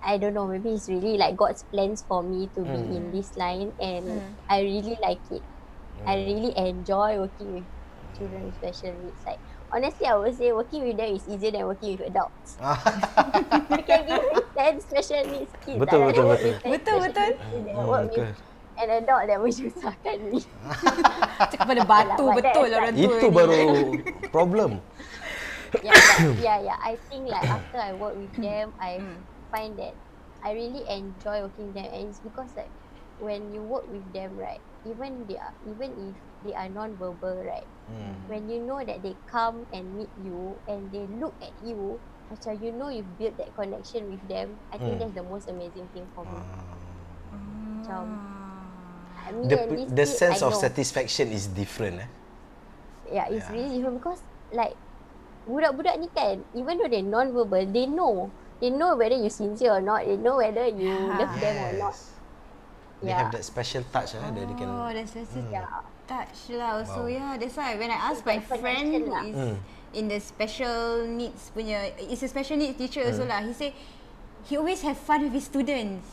I 0.00 0.16
don't 0.16 0.32
know, 0.32 0.48
maybe 0.48 0.72
it's 0.72 0.88
really 0.88 1.16
like 1.20 1.36
God's 1.36 1.64
plans 1.68 2.04
for 2.08 2.22
me 2.24 2.48
to 2.56 2.64
be 2.64 2.80
Mm. 2.88 2.96
in 2.96 3.02
this 3.12 3.36
line 3.36 3.72
and 3.76 4.36
I 4.48 4.60
really 4.64 4.96
like 5.04 5.20
it. 5.28 5.44
I 6.08 6.16
really 6.16 6.56
enjoy 6.56 7.20
working 7.20 7.52
with 7.52 7.68
children 8.16 8.48
with 8.48 8.56
special 8.56 8.96
needs. 8.96 9.20
Like 9.28 9.40
honestly 9.72 10.06
I 10.08 10.16
would 10.16 10.32
say 10.36 10.52
working 10.52 10.88
with 10.88 10.96
them 10.96 11.12
is 11.12 11.28
easier 11.28 11.52
than 11.52 11.68
working 11.68 11.96
with 12.00 12.08
adults. 12.08 12.56
you 12.56 13.84
can 13.84 14.00
give 14.08 14.24
me 14.24 14.40
10 14.56 14.80
special 14.80 15.22
needs 15.28 15.52
kids. 15.60 15.78
Betul, 15.84 16.00
betul, 16.08 16.24
betul. 16.32 16.48
with 16.48 16.62
10 16.64 16.72
Betul, 16.72 16.96
betul. 17.04 17.28
work 17.84 18.08
betul. 18.08 18.24
with 18.24 18.40
an 18.80 18.88
adult 19.04 19.22
that 19.28 19.38
menyusahkan 19.44 20.18
me. 20.32 20.40
Cakap 21.52 21.66
pada 21.68 21.82
batu 21.84 22.24
betul 22.32 22.64
that's 22.72 22.80
orang 22.80 22.94
tua 22.96 23.16
Itu 23.20 23.26
baru 23.28 23.60
problem. 24.34 24.70
Yeah, 25.82 25.98
but, 26.06 26.18
yeah, 26.36 26.58
yeah. 26.60 26.78
I 26.82 26.98
think 27.08 27.30
like 27.30 27.46
after 27.50 27.78
I 27.78 27.92
work 27.94 28.16
with 28.16 28.34
them, 28.42 28.74
I 28.80 28.98
Hmm. 28.98 29.20
find 29.54 29.78
that 29.78 29.94
I 30.42 30.52
really 30.52 30.84
enjoy 30.88 31.42
working 31.46 31.70
with 31.70 31.76
them, 31.78 31.88
and 31.92 32.10
it's 32.10 32.20
because 32.20 32.50
like 32.56 32.70
when 33.18 33.52
you 33.52 33.62
work 33.62 33.86
with 33.86 34.06
them, 34.12 34.36
right, 34.36 34.60
even 34.86 35.26
they 35.28 35.36
are 35.38 35.54
even 35.68 35.90
if 36.10 36.16
they 36.42 36.54
are 36.56 36.68
non-verbal, 36.68 37.44
right, 37.44 37.68
Hmm. 37.88 38.14
when 38.26 38.48
you 38.48 38.64
know 38.66 38.80
that 38.82 39.02
they 39.02 39.14
come 39.30 39.66
and 39.72 39.94
meet 39.96 40.10
you 40.16 40.56
and 40.66 40.90
they 40.92 41.06
look 41.20 41.36
at 41.42 41.52
you, 41.62 42.00
macam 42.32 42.56
you 42.62 42.72
know 42.72 42.88
you've 42.88 43.14
built 43.18 43.36
that 43.38 43.52
connection 43.54 44.08
with 44.10 44.22
them. 44.28 44.56
I 44.72 44.78
think 44.78 44.96
Mm. 44.96 45.00
that's 45.02 45.14
the 45.18 45.26
most 45.26 45.48
amazing 45.50 45.88
thing 45.92 46.06
for 46.14 46.24
me. 46.24 46.40
Macam, 47.80 48.04
I 49.26 49.32
mean, 49.32 49.48
The, 49.50 49.56
the 49.90 50.06
kid, 50.06 50.06
sense 50.06 50.40
I 50.40 50.46
of 50.46 50.52
know. 50.52 50.60
satisfaction 50.60 51.32
is 51.32 51.46
different. 51.46 52.00
Eh? 52.00 52.08
Yeah, 53.12 53.26
it's 53.28 53.50
Yeah. 53.50 53.52
really 53.52 53.76
different 53.76 53.98
because 53.98 54.22
like 54.54 54.74
budak-budak 55.48 55.96
ni 56.00 56.08
kan, 56.12 56.42
even 56.52 56.76
though 56.76 56.88
they 56.90 57.02
non-verbal, 57.02 57.64
they 57.70 57.86
know. 57.86 58.28
They 58.60 58.68
know 58.68 58.92
whether 58.96 59.16
you 59.16 59.32
sincere 59.32 59.72
or 59.72 59.80
not. 59.80 60.04
They 60.04 60.20
know 60.20 60.36
whether 60.36 60.68
you 60.68 60.92
love 61.16 61.32
them 61.40 61.56
or 61.56 61.72
not. 61.80 61.96
They 63.00 63.08
Yeah. 63.08 63.24
have 63.24 63.32
that 63.32 63.40
special 63.40 63.80
touch 63.88 64.12
eh, 64.12 64.20
that 64.20 64.36
they 64.36 64.52
can. 64.52 64.68
Oh, 64.68 64.92
that's 64.92 65.16
that's 65.16 65.32
a 65.32 65.40
Yeah. 65.48 65.64
touch 66.04 66.52
lah 66.52 66.84
also. 66.84 67.08
Wow. 67.08 67.16
Yeah, 67.16 67.32
that's 67.40 67.56
why 67.56 67.72
when 67.80 67.88
I 67.88 67.96
asked 68.12 68.28
my 68.28 68.36
friend 68.36 68.92
who 68.92 69.08
lah. 69.08 69.24
is 69.24 69.36
Mm. 69.40 69.56
in 69.96 70.04
the 70.12 70.20
special 70.20 71.08
needs 71.08 71.48
punya, 71.56 71.96
is 71.96 72.20
a 72.20 72.28
special 72.28 72.60
needs 72.60 72.76
teacher 72.76 73.00
also 73.08 73.24
Mm. 73.24 73.32
lah. 73.32 73.40
He 73.40 73.52
say 73.56 73.72
he 74.44 74.60
always 74.60 74.84
have 74.84 75.00
fun 75.00 75.24
with 75.24 75.32
his 75.32 75.48
students. 75.48 76.04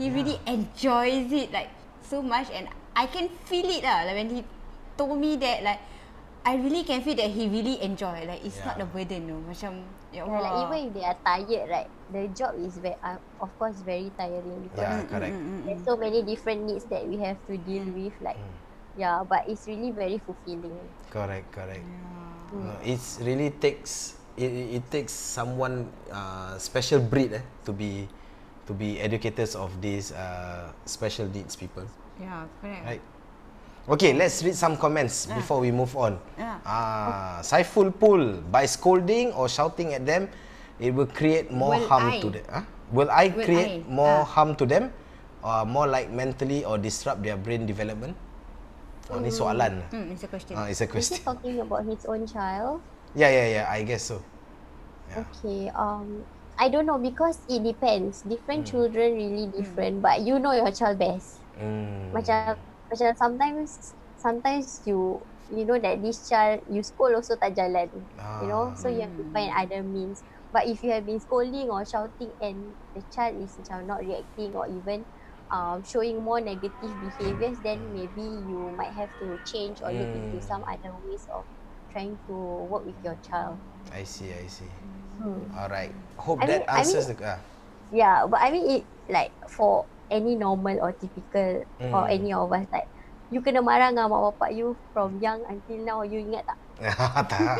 He 0.00 0.08
really 0.08 0.40
enjoys 0.48 1.28
it 1.28 1.52
like 1.52 1.68
so 2.00 2.24
much, 2.24 2.48
and 2.48 2.72
I 2.96 3.04
can 3.04 3.28
feel 3.44 3.68
it 3.68 3.84
lah. 3.84 4.08
Like 4.08 4.16
when 4.16 4.32
he 4.32 4.40
told 4.96 5.20
me 5.20 5.36
that, 5.36 5.60
like 5.60 5.84
I 6.44 6.56
really 6.58 6.82
can 6.82 7.02
feel 7.02 7.14
that 7.16 7.30
he 7.30 7.46
really 7.48 7.78
enjoy. 7.82 8.26
Like 8.26 8.42
it's 8.44 8.58
not 8.66 8.76
Yeah. 8.78 8.82
a 8.82 8.86
burden, 8.90 9.30
no. 9.30 9.38
Macam 9.46 9.86
ya 10.10 10.26
Yeah, 10.26 10.40
like 10.42 10.56
even 10.66 10.78
if 10.86 10.90
they 10.94 11.04
are 11.06 11.18
tired, 11.22 11.66
right, 11.70 11.90
the 12.10 12.22
job 12.34 12.58
is 12.58 12.74
very, 12.82 12.98
uh, 13.02 13.18
of 13.38 13.50
course, 13.58 13.78
very 13.86 14.10
tiring 14.18 14.66
because 14.66 14.82
Yeah, 14.82 15.06
correct. 15.06 15.34
there's 15.38 15.82
so 15.86 15.94
many 15.94 16.26
different 16.26 16.66
needs 16.66 16.84
that 16.90 17.06
we 17.06 17.22
have 17.22 17.38
to 17.46 17.54
deal 17.62 17.86
with. 17.94 18.14
Like, 18.18 18.38
yeah, 18.98 19.22
but 19.22 19.46
it's 19.46 19.66
really 19.70 19.94
very 19.94 20.18
fulfilling. 20.18 20.90
Correct, 21.14 21.46
correct. 21.54 21.86
No, 22.52 22.74
it's 22.84 23.22
really 23.22 23.48
takes 23.56 24.18
it, 24.36 24.50
it 24.52 24.82
it 24.82 24.84
takes 24.90 25.14
someone 25.14 25.88
uh, 26.12 26.58
special 26.58 27.00
breed 27.00 27.32
eh, 27.32 27.44
to 27.64 27.72
be 27.72 28.04
to 28.68 28.72
be 28.74 28.98
educators 29.00 29.54
of 29.56 29.70
these 29.80 30.12
uh, 30.12 30.68
special 30.84 31.24
needs 31.30 31.56
people. 31.56 31.86
Yeah, 32.20 32.44
correct. 32.60 32.84
Right. 32.84 33.02
Okay, 33.82 34.14
let's 34.14 34.44
read 34.46 34.54
some 34.54 34.78
comments 34.78 35.26
before 35.26 35.58
we 35.58 35.74
move 35.74 35.90
on. 35.98 36.14
Yeah. 36.38 36.62
Ah, 36.62 37.42
Saiful 37.42 37.90
Pool, 37.90 38.38
by 38.54 38.62
scolding 38.62 39.34
or 39.34 39.50
shouting 39.50 39.90
at 39.90 40.06
them, 40.06 40.30
it 40.78 40.94
will 40.94 41.10
create 41.10 41.50
more 41.50 41.74
Will 41.74 41.88
harm 41.90 42.14
I? 42.14 42.22
to 42.22 42.28
them. 42.30 42.46
Huh? 42.46 42.62
Will 42.94 43.10
I 43.10 43.34
Will 43.34 43.42
create 43.42 43.82
I? 43.82 43.90
more 43.90 44.22
Ah. 44.22 44.28
harm 44.38 44.54
to 44.62 44.64
them? 44.66 44.94
Or 45.42 45.66
more 45.66 45.90
like 45.90 46.06
mentally 46.14 46.62
or 46.62 46.78
disrupt 46.78 47.26
their 47.26 47.34
brain 47.34 47.66
development? 47.66 48.14
Oh, 49.10 49.18
ni 49.18 49.34
soalan. 49.34 49.82
Hmm, 49.90 50.14
it's 50.14 50.22
a 50.22 50.30
question. 50.30 50.54
Ah, 50.54 50.70
it's 50.70 50.78
a 50.78 50.86
Is 50.86 50.90
he 51.10 51.18
question. 51.18 51.18
talking 51.26 51.58
about 51.58 51.82
his 51.82 52.06
own 52.06 52.22
child? 52.30 52.78
Yeah, 53.18 53.34
yeah, 53.34 53.46
yeah. 53.50 53.64
I 53.66 53.82
guess 53.82 54.06
so. 54.06 54.22
Yeah. 55.10 55.26
Okay. 55.26 55.74
Um, 55.74 56.22
I 56.54 56.70
don't 56.70 56.86
know 56.86 57.02
because 57.02 57.42
it 57.50 57.66
depends. 57.66 58.22
Different 58.22 58.62
children 58.62 59.18
really 59.18 59.50
different, 59.50 59.98
but 59.98 60.22
you 60.22 60.38
know 60.38 60.54
your 60.54 60.70
child 60.70 61.02
best. 61.02 61.42
Mm. 61.58 62.14
Macam 62.14 62.54
macam 62.92 63.08
sometimes 63.16 63.96
sometimes 64.20 64.84
you 64.84 65.24
you 65.48 65.64
know 65.64 65.80
that 65.80 65.98
this 66.04 66.28
child 66.28 66.60
you 66.68 66.84
scold 66.84 67.16
also 67.16 67.34
tak 67.40 67.56
jalan. 67.56 67.88
You 68.42 68.48
know, 68.52 68.74
so 68.76 68.88
you 68.92 69.00
have 69.06 69.14
to 69.16 69.24
find 69.32 69.50
other 69.54 69.80
means. 69.82 70.20
But 70.52 70.68
if 70.68 70.82
you 70.84 70.92
have 70.92 71.06
been 71.08 71.20
scolding 71.20 71.70
or 71.72 71.84
shouting 71.88 72.32
and 72.40 72.76
the 72.92 73.00
child 73.08 73.38
is 73.40 73.54
macam 73.56 73.86
not 73.88 74.02
reacting 74.04 74.52
or 74.52 74.68
even 74.68 75.06
um, 75.48 75.80
showing 75.84 76.20
more 76.20 76.40
negative 76.40 76.92
behaviors, 77.00 77.60
then 77.64 77.92
maybe 77.92 78.20
you 78.20 78.72
might 78.76 78.92
have 78.92 79.08
to 79.20 79.40
change 79.44 79.80
or 79.80 79.88
look 79.94 80.10
into 80.12 80.38
Mm. 80.40 80.44
some 80.44 80.62
other 80.68 80.92
ways 81.04 81.24
of 81.32 81.44
trying 81.92 82.18
to 82.28 82.34
work 82.68 82.84
with 82.84 82.96
your 83.04 83.16
child. 83.24 83.60
I 83.92 84.04
see, 84.04 84.32
I 84.32 84.48
see. 84.48 84.68
Hmm. 85.20 85.44
Alright. 85.54 85.92
Hope 86.18 86.40
I 86.42 86.46
that 86.48 86.60
mean- 86.64 86.70
I 86.72 86.78
answers 86.84 87.08
mean- 87.08 87.16
the. 87.20 87.28
Ah. 87.36 87.40
Yeah, 87.92 88.24
but 88.24 88.40
I 88.40 88.48
mean 88.50 88.64
it 88.64 88.82
like 89.12 89.36
for 89.52 89.84
any 90.12 90.36
normal 90.36 90.76
or 90.84 90.92
typical 90.92 91.64
or 91.88 92.04
Mm. 92.04 92.12
any 92.12 92.30
of 92.36 92.52
us 92.52 92.68
like 92.68 92.88
you 93.32 93.40
kena 93.40 93.64
marah 93.64 93.88
dengan 93.88 94.12
mak 94.12 94.20
bapak 94.36 94.52
you 94.52 94.76
from 94.92 95.16
young 95.16 95.40
until 95.48 95.80
now 95.80 95.98
you 96.04 96.20
ingat 96.20 96.44
tak? 96.44 96.58
tak. 97.32 97.56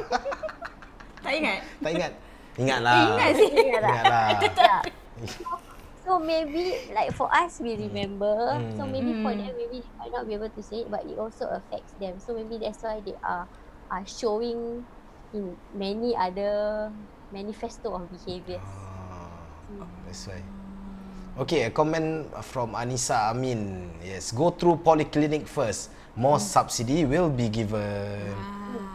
Tak 1.23 1.33
ingat? 1.39 1.61
tak 1.81 1.91
ingat. 1.97 2.13
Ingatlah. 2.61 2.95
Ingat 3.17 3.31
sih. 3.41 3.49
Ingat 3.49 3.81
tak? 3.81 3.97
Ingatlah. 3.97 4.29
yeah. 4.61 4.81
So 6.03 6.19
maybe 6.19 6.91
like 6.91 7.15
for 7.15 7.31
us 7.31 7.63
we 7.63 7.79
remember. 7.79 8.35
So 8.75 8.85
Mm. 8.85 8.91
maybe 8.91 9.15
for 9.23 9.33
Mm. 9.33 9.39
them 9.39 9.55
maybe 9.55 9.87
they 9.87 9.95
might 10.03 10.13
not 10.13 10.27
be 10.27 10.35
able 10.35 10.51
to 10.51 10.63
say 10.63 10.83
it, 10.85 10.91
but 10.91 11.07
it 11.07 11.15
also 11.15 11.47
affects 11.47 11.95
them. 11.95 12.19
So 12.19 12.35
maybe 12.35 12.59
that's 12.59 12.83
why 12.83 12.99
they 13.01 13.15
are 13.23 13.47
are 13.87 14.07
showing 14.07 14.91
in 15.31 15.57
many 15.71 16.19
other 16.19 16.91
manifesto 17.31 17.95
of 17.95 18.11
behaviors. 18.11 18.67
Ah, 19.79 19.87
that's 20.05 20.27
why. 20.27 20.43
Okay, 21.33 21.65
a 21.65 21.71
comment 21.73 22.29
from 22.45 22.75
Anissa 22.77 23.33
Amin. 23.33 23.89
Yes, 24.05 24.33
go 24.37 24.51
through 24.53 24.85
polyclinic 24.85 25.49
first. 25.49 25.89
More 26.13 26.37
subsidy 26.37 27.09
will 27.09 27.31
be 27.33 27.49
given. 27.49 28.37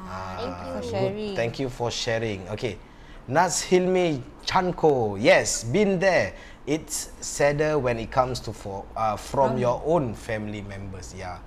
Ah, 0.06 0.38
Thank 0.38 0.54
you. 0.54 0.62
For 0.62 0.78
good. 0.78 0.86
sharing. 0.92 1.36
Thank 1.36 1.54
you 1.60 1.70
for 1.70 1.90
sharing. 1.90 2.40
Okay. 2.54 2.78
Naz 3.28 3.66
Hilmi 3.66 4.22
Chanko. 4.46 5.18
Yes, 5.20 5.66
been 5.66 5.98
there. 5.98 6.34
It's 6.70 7.10
sadder 7.26 7.80
when 7.82 7.98
it 7.98 8.12
comes 8.14 8.40
to 8.46 8.54
for 8.54 8.86
uh, 8.96 9.18
from 9.18 9.58
your 9.58 9.82
own 9.84 10.14
family 10.14 10.62
members. 10.62 11.16
Yeah. 11.18 11.42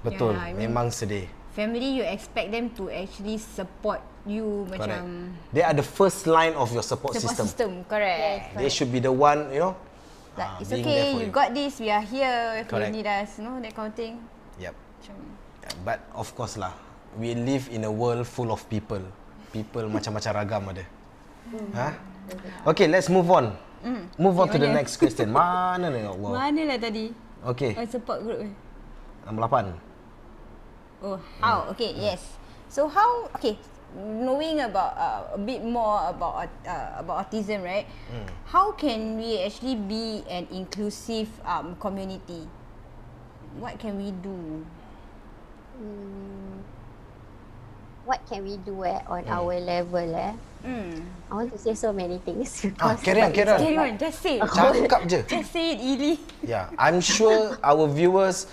Betul. 0.00 0.32
Yeah, 0.32 0.48
I 0.48 0.52
mean- 0.56 0.72
Memang 0.72 0.88
sedih. 0.96 1.28
family 1.50 1.98
you 1.98 2.06
expect 2.06 2.54
them 2.54 2.70
to 2.78 2.88
actually 2.88 3.36
support 3.36 4.00
you 4.24 4.64
Correct. 4.70 4.86
macam 4.86 5.34
They 5.52 5.66
are 5.66 5.74
the 5.76 5.84
first 5.84 6.24
line 6.30 6.54
of 6.54 6.70
your 6.72 6.86
support, 6.86 7.18
support 7.18 7.26
system. 7.36 7.44
system, 7.50 7.70
correct. 7.90 8.54
They 8.56 8.70
should 8.70 8.88
be 8.94 9.02
the 9.02 9.10
one, 9.12 9.50
you 9.52 9.58
know. 9.68 9.74
Like 10.38 10.46
ah, 10.46 10.62
it's 10.62 10.70
okay, 10.70 11.18
you 11.18 11.26
got 11.34 11.50
this, 11.50 11.82
we 11.82 11.90
are 11.90 12.02
here 12.04 12.62
if 12.62 12.70
Correct. 12.70 12.94
you 12.94 13.02
need 13.02 13.06
us, 13.06 13.38
you 13.38 13.44
know 13.44 13.58
that 13.58 13.74
kind 13.74 13.90
of 13.90 13.96
thing. 13.98 14.14
Yep. 14.62 14.74
Macam 14.74 15.16
Yeah, 15.60 15.74
But 15.82 15.98
of 16.14 16.28
course 16.38 16.54
lah, 16.56 16.72
we 17.18 17.34
live 17.34 17.66
in 17.74 17.82
a 17.84 17.92
world 17.92 18.24
full 18.26 18.54
of 18.54 18.62
people. 18.70 19.02
People 19.50 19.90
macam-macam 19.94 20.30
ragam 20.30 20.62
ada. 20.70 20.84
Ha? 21.74 21.88
Okay, 22.70 22.86
let's 22.86 23.10
move 23.10 23.26
on. 23.26 23.58
Move 24.20 24.36
on 24.38 24.46
to 24.52 24.58
the 24.60 24.70
next 24.70 25.00
question. 25.00 25.32
Mana 25.34 25.90
ni 25.90 26.04
ya 26.06 26.12
Allah? 26.14 26.30
Mana 26.30 26.62
lah 26.68 26.78
tadi? 26.78 27.10
Okay, 27.40 27.72
Oh, 27.74 27.88
support 27.88 28.20
group. 28.22 28.44
eh? 28.44 28.52
nombor 29.24 29.48
8. 29.48 29.72
Oh, 31.00 31.16
how? 31.40 31.64
Okay, 31.72 31.96
yes. 31.96 32.20
So 32.68 32.86
how? 32.86 33.26
Okay, 33.34 33.56
knowing 33.96 34.60
about 34.60 34.94
uh, 34.96 35.34
a 35.34 35.38
bit 35.38 35.64
more 35.64 36.08
about 36.08 36.46
aut- 36.46 36.62
uh, 36.66 37.00
about 37.02 37.30
autism, 37.30 37.62
right? 37.64 37.86
How 38.46 38.72
can 38.72 39.18
we 39.18 39.42
actually 39.42 39.74
be 39.76 40.22
an 40.30 40.46
inclusive 40.50 41.28
um, 41.44 41.74
community? 41.78 42.46
What 43.58 43.78
can 43.78 43.98
we 43.98 44.10
do? 44.14 44.64
Hmm, 45.78 46.62
what 48.04 48.20
can 48.28 48.44
we 48.44 48.56
do 48.58 48.84
eh, 48.84 49.00
on 49.06 49.26
our 49.26 49.58
level 49.58 50.14
eh? 50.14 50.32
Hmm. 50.60 51.00
I 51.30 51.34
want 51.34 51.52
to 51.52 51.58
say 51.58 51.74
so 51.74 51.92
many 51.92 52.18
things. 52.18 52.66
Ah, 52.82 52.94
carry 53.00 53.22
on, 53.22 53.32
carry 53.32 53.48
on. 53.50 53.58
Carry 53.58 53.78
on, 53.78 53.92
just 53.98 54.18
say. 54.20 54.36
it. 54.38 54.44
Cakap 54.44 55.02
je. 55.08 55.18
Just 55.24 55.50
say 55.54 55.72
it, 55.72 55.80
Ili. 55.80 56.18
Yeah, 56.44 56.68
I'm 56.76 57.00
sure 57.00 57.56
our 57.64 57.86
viewers, 57.88 58.46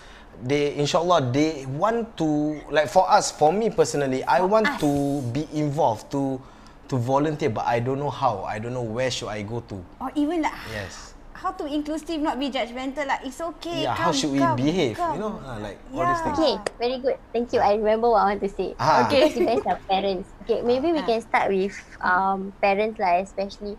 they 0.43 0.75
inshallah 0.75 1.31
they 1.33 1.65
want 1.65 2.15
to 2.17 2.61
like 2.69 2.89
for 2.89 3.09
us, 3.09 3.31
for 3.31 3.51
me 3.53 3.69
personally, 3.69 4.23
I 4.23 4.41
want 4.41 4.67
us. 4.67 4.79
to 4.81 5.21
be 5.33 5.47
involved 5.53 6.11
to 6.11 6.41
to 6.87 6.95
volunteer, 6.97 7.49
but 7.49 7.65
I 7.65 7.79
don't 7.79 7.99
know 7.99 8.09
how. 8.13 8.43
I 8.47 8.59
don't 8.59 8.73
know 8.73 8.83
where 8.85 9.11
should 9.11 9.27
I 9.29 9.41
go 9.43 9.59
to. 9.67 9.77
Or 9.99 10.11
even 10.15 10.41
like 10.41 10.55
Yes. 10.71 11.13
how 11.37 11.51
to 11.53 11.65
inclusive, 11.69 12.17
not 12.21 12.39
be 12.39 12.49
judgmental. 12.49 13.05
Like 13.05 13.21
it's 13.27 13.37
okay. 13.41 13.83
Yeah, 13.85 13.93
how 13.93 14.09
come, 14.09 14.13
should 14.17 14.31
we 14.31 14.39
come, 14.39 14.55
behave? 14.55 14.95
come. 14.97 15.13
You 15.13 15.19
know, 15.21 15.33
uh, 15.43 15.59
like 15.59 15.77
all 15.93 16.01
Yeah. 16.01 16.09
these 16.13 16.21
things. 16.23 16.39
Okay, 16.39 16.53
very 16.79 16.97
good. 17.03 17.17
Thank 17.33 17.53
you. 17.53 17.59
I 17.59 17.75
remember 17.75 18.09
what 18.09 18.23
I 18.23 18.25
want 18.33 18.41
to 18.41 18.49
say. 18.49 18.73
Ah. 18.79 19.05
Because 19.09 19.35
you 19.35 19.45
guys 19.45 19.61
are 19.67 19.79
parents. 19.89 20.33
Okay, 20.47 20.61
maybe 20.63 20.89
we 20.95 20.99
Ah. 21.03 21.05
can 21.05 21.21
start 21.21 21.51
with 21.53 21.75
um 22.01 22.53
parents 22.63 22.97
lah, 22.97 23.19
especially 23.21 23.77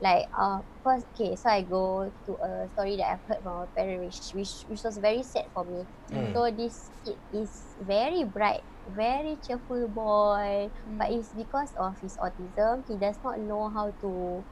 like 0.00 0.26
uh 0.36 0.60
because 0.76 1.04
okay, 1.12 1.36
so 1.36 1.48
I 1.50 1.62
go 1.62 2.12
to 2.26 2.32
a 2.40 2.68
story 2.72 2.96
that 2.98 3.08
I've 3.12 3.24
heard 3.28 3.42
from 3.42 3.64
a 3.64 3.68
parent 3.68 4.00
which 4.04 4.32
which, 4.34 4.64
which 4.68 4.82
was 4.84 4.98
very 4.98 5.22
sad 5.22 5.52
for 5.54 5.64
me. 5.64 5.86
Mm. 6.12 6.32
So 6.34 6.50
this 6.50 6.90
kid 7.04 7.18
is 7.32 7.76
very 7.80 8.24
bright, 8.24 8.64
very 8.86 9.36
cheerful 9.42 9.88
boy, 9.88 10.70
but 10.98 11.10
it's 11.12 11.32
because 11.34 11.72
of 11.78 11.98
his 12.00 12.16
autism, 12.18 12.84
he 12.88 12.98
does 12.98 13.18
not 13.24 13.40
know 13.40 13.68
how 13.70 13.92
to 14.00 14.46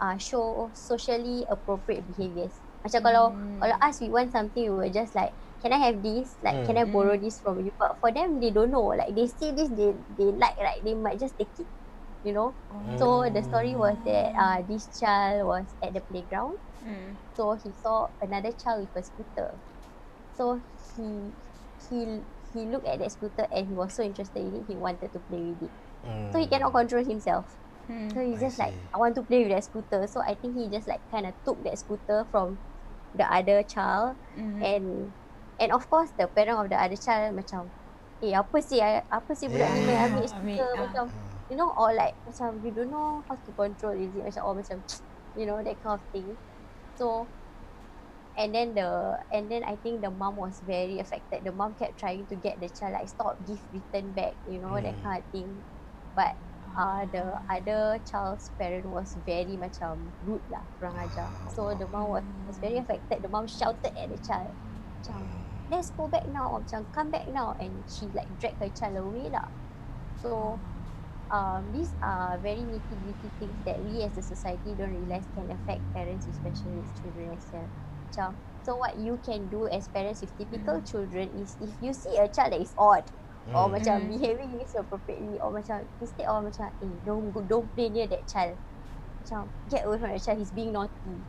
uh, 0.00 0.16
show 0.18 0.70
socially 0.74 1.46
appropriate 1.50 2.06
behaviors. 2.06 2.60
Macam 2.84 3.00
kalau 3.02 3.24
kalau 3.58 3.76
us 3.82 3.98
we 4.00 4.08
want 4.12 4.30
something 4.32 4.62
we 4.70 4.74
will 4.74 4.92
just 4.94 5.14
like 5.16 5.34
can 5.60 5.72
I 5.74 5.80
have 5.90 6.00
this? 6.04 6.38
Like 6.44 6.62
can 6.64 6.76
I 6.78 6.84
borrow 6.86 7.16
this 7.18 7.40
from 7.42 7.60
you? 7.64 7.72
But 7.80 7.98
for 8.00 8.12
them 8.12 8.38
they 8.40 8.52
don't 8.52 8.70
know. 8.70 8.94
Like 8.94 9.12
they 9.16 9.26
see 9.26 9.52
this 9.56 9.72
they 9.72 9.92
they 10.08 10.30
like 10.36 10.56
right 10.60 10.80
they 10.84 10.94
might 10.94 11.18
just 11.18 11.34
take 11.38 11.52
it. 11.58 11.68
You 12.26 12.34
know? 12.34 12.50
So 12.98 13.30
the 13.30 13.38
story 13.46 13.78
was 13.78 13.94
that 14.02 14.34
uh, 14.34 14.58
this 14.66 14.90
child 14.98 15.46
was 15.46 15.70
at 15.78 15.94
the 15.94 16.02
playground. 16.02 16.58
Mm. 16.82 17.14
So 17.38 17.54
he 17.54 17.70
saw 17.70 18.10
another 18.18 18.50
child 18.50 18.82
with 18.82 18.94
a 18.98 19.02
scooter. 19.06 19.62
So 20.34 20.58
he 20.96 21.30
he 21.86 21.98
he 22.50 22.60
looked 22.66 22.86
at 22.90 22.98
that 22.98 23.12
scooter 23.14 23.46
and 23.54 23.70
he 23.70 23.74
was 23.78 23.94
so 23.94 24.02
interested 24.02 24.42
in 24.42 24.54
it 24.58 24.64
he 24.66 24.74
wanted 24.74 25.12
to 25.14 25.20
play 25.22 25.54
with 25.54 25.70
it. 25.70 25.74
Mm. 26.02 26.32
So 26.34 26.42
he 26.42 26.46
cannot 26.50 26.74
control 26.74 27.04
himself. 27.06 27.46
So 27.86 28.18
he's 28.18 28.42
I 28.42 28.50
just 28.50 28.58
like. 28.58 28.74
I 28.90 28.98
want 28.98 29.14
to 29.14 29.22
play 29.22 29.46
with 29.46 29.54
that 29.54 29.62
scooter. 29.62 30.02
So 30.10 30.18
I 30.24 30.34
think 30.34 30.58
he 30.58 30.66
just 30.66 30.88
like 30.90 31.06
kind 31.10 31.26
of 31.30 31.34
took 31.46 31.62
that 31.62 31.78
scooter 31.78 32.26
from 32.34 32.58
the 33.14 33.24
other 33.24 33.62
child 33.62 34.18
Mhm. 34.36 34.60
and 34.60 34.86
and 35.62 35.70
of 35.72 35.88
course 35.88 36.10
the 36.18 36.26
parent 36.28 36.58
of 36.58 36.68
the 36.68 36.76
other 36.76 36.98
child 37.00 37.32
macam, 37.32 37.72
eh 38.20 38.36
apa 38.36 38.58
sih 38.60 38.80
apa 39.08 39.32
sih 39.32 39.48
budak 39.48 39.68
ni 39.72 39.80
main 39.88 40.00
ambil 40.04 40.24
Ambil, 40.24 40.32
scooter 40.32 40.68
ah. 40.68 40.78
macam 40.84 41.04
you 41.50 41.56
know 41.56 41.72
or 41.76 41.94
like 41.94 42.14
macam 42.26 42.62
you 42.64 42.72
don't 42.72 42.90
know 42.90 43.22
how 43.28 43.36
to 43.44 43.52
control 43.52 43.94
is 43.94 44.14
it 44.14 44.24
macam 44.24 44.42
or 44.46 44.54
macam 44.58 44.78
you 45.34 45.46
know 45.46 45.60
that 45.62 45.78
kind 45.82 46.00
of 46.00 46.04
thing. 46.12 46.38
So 46.96 47.30
and 48.36 48.54
then 48.54 48.74
the 48.74 49.16
and 49.32 49.50
then 49.50 49.64
I 49.64 49.76
think 49.76 50.02
the 50.02 50.10
mom 50.10 50.36
was 50.36 50.60
very 50.60 50.98
affected. 50.98 51.44
The 51.44 51.52
mom 51.52 51.74
kept 51.74 51.98
trying 51.98 52.26
to 52.28 52.36
get 52.36 52.60
the 52.60 52.68
child 52.68 52.94
like 52.94 53.08
stop, 53.08 53.38
give, 53.46 53.60
return 53.72 54.12
back, 54.12 54.34
you 54.44 54.60
know 54.60 54.76
that 54.76 55.00
Mm. 55.00 55.02
kind 55.02 55.18
of 55.24 55.26
thing. 55.32 55.64
But 56.14 56.36
uh, 56.76 57.06
the 57.08 57.40
other 57.48 58.00
child's 58.04 58.50
parent 58.58 58.86
was 58.86 59.16
very 59.24 59.56
macam 59.56 60.12
rude 60.20 60.44
lah, 60.52 60.64
kurang 60.76 61.00
ajar. 61.00 61.32
So 61.48 61.72
the 61.74 61.88
mom 61.88 62.08
was, 62.12 62.24
was 62.46 62.58
very 62.60 62.76
affected. 62.78 63.22
The 63.24 63.28
mom 63.32 63.46
shouted 63.48 63.92
at 63.96 64.08
the 64.12 64.18
child, 64.20 64.56
macam 65.00 65.32
let's 65.68 65.90
go 65.90 66.08
back 66.08 66.28
now, 66.28 66.60
macam 66.60 66.84
come 66.92 67.10
back 67.10 67.28
now, 67.28 67.56
and 67.60 67.84
she 67.88 68.12
like 68.12 68.28
dragged 68.36 68.60
her 68.60 68.68
child 68.72 68.96
away 69.00 69.32
lah. 69.32 69.48
So 70.16 70.62
um, 71.30 71.72
these 71.72 71.94
are 72.02 72.38
very 72.38 72.64
nitty 72.66 72.96
gritty 73.02 73.32
things 73.38 73.58
that 73.64 73.80
we 73.82 74.02
as 74.04 74.16
a 74.18 74.22
society 74.22 74.74
don't 74.76 74.90
realize 74.94 75.26
can 75.34 75.50
affect 75.50 75.82
parents 75.94 76.26
with 76.26 76.36
special 76.36 76.74
needs 76.74 76.92
children 76.94 77.34
as 77.34 77.46
well. 77.52 77.70
Macam, 78.06 78.36
so 78.62 78.76
what 78.76 78.96
you 78.98 79.18
can 79.24 79.48
do 79.48 79.66
as 79.68 79.88
parents 79.88 80.20
with 80.22 80.36
typical 80.36 80.80
children 80.82 81.30
is 81.34 81.56
if 81.60 81.76
you 81.80 81.92
see 81.94 82.16
a 82.18 82.28
child 82.28 82.52
that 82.52 82.60
is 82.62 82.74
odd 82.78 83.04
or 83.54 83.68
Mm. 83.68 83.74
macam 83.78 83.96
Mm. 84.06 84.08
behaving 84.10 84.50
inappropriately 84.60 85.38
or 85.40 85.50
macam 85.54 85.86
instead 86.00 86.26
of 86.26 86.42
macam 86.44 86.70
eh 86.82 86.94
don't 87.02 87.30
go, 87.32 87.42
don't 87.42 87.70
play 87.74 87.88
near 87.90 88.06
that 88.10 88.26
child. 88.26 88.58
Macam 89.22 89.50
get 89.68 89.86
away 89.86 89.98
from 89.98 90.10
that 90.12 90.22
child 90.22 90.38
he's 90.38 90.52
being 90.54 90.72
naughty. 90.72 91.26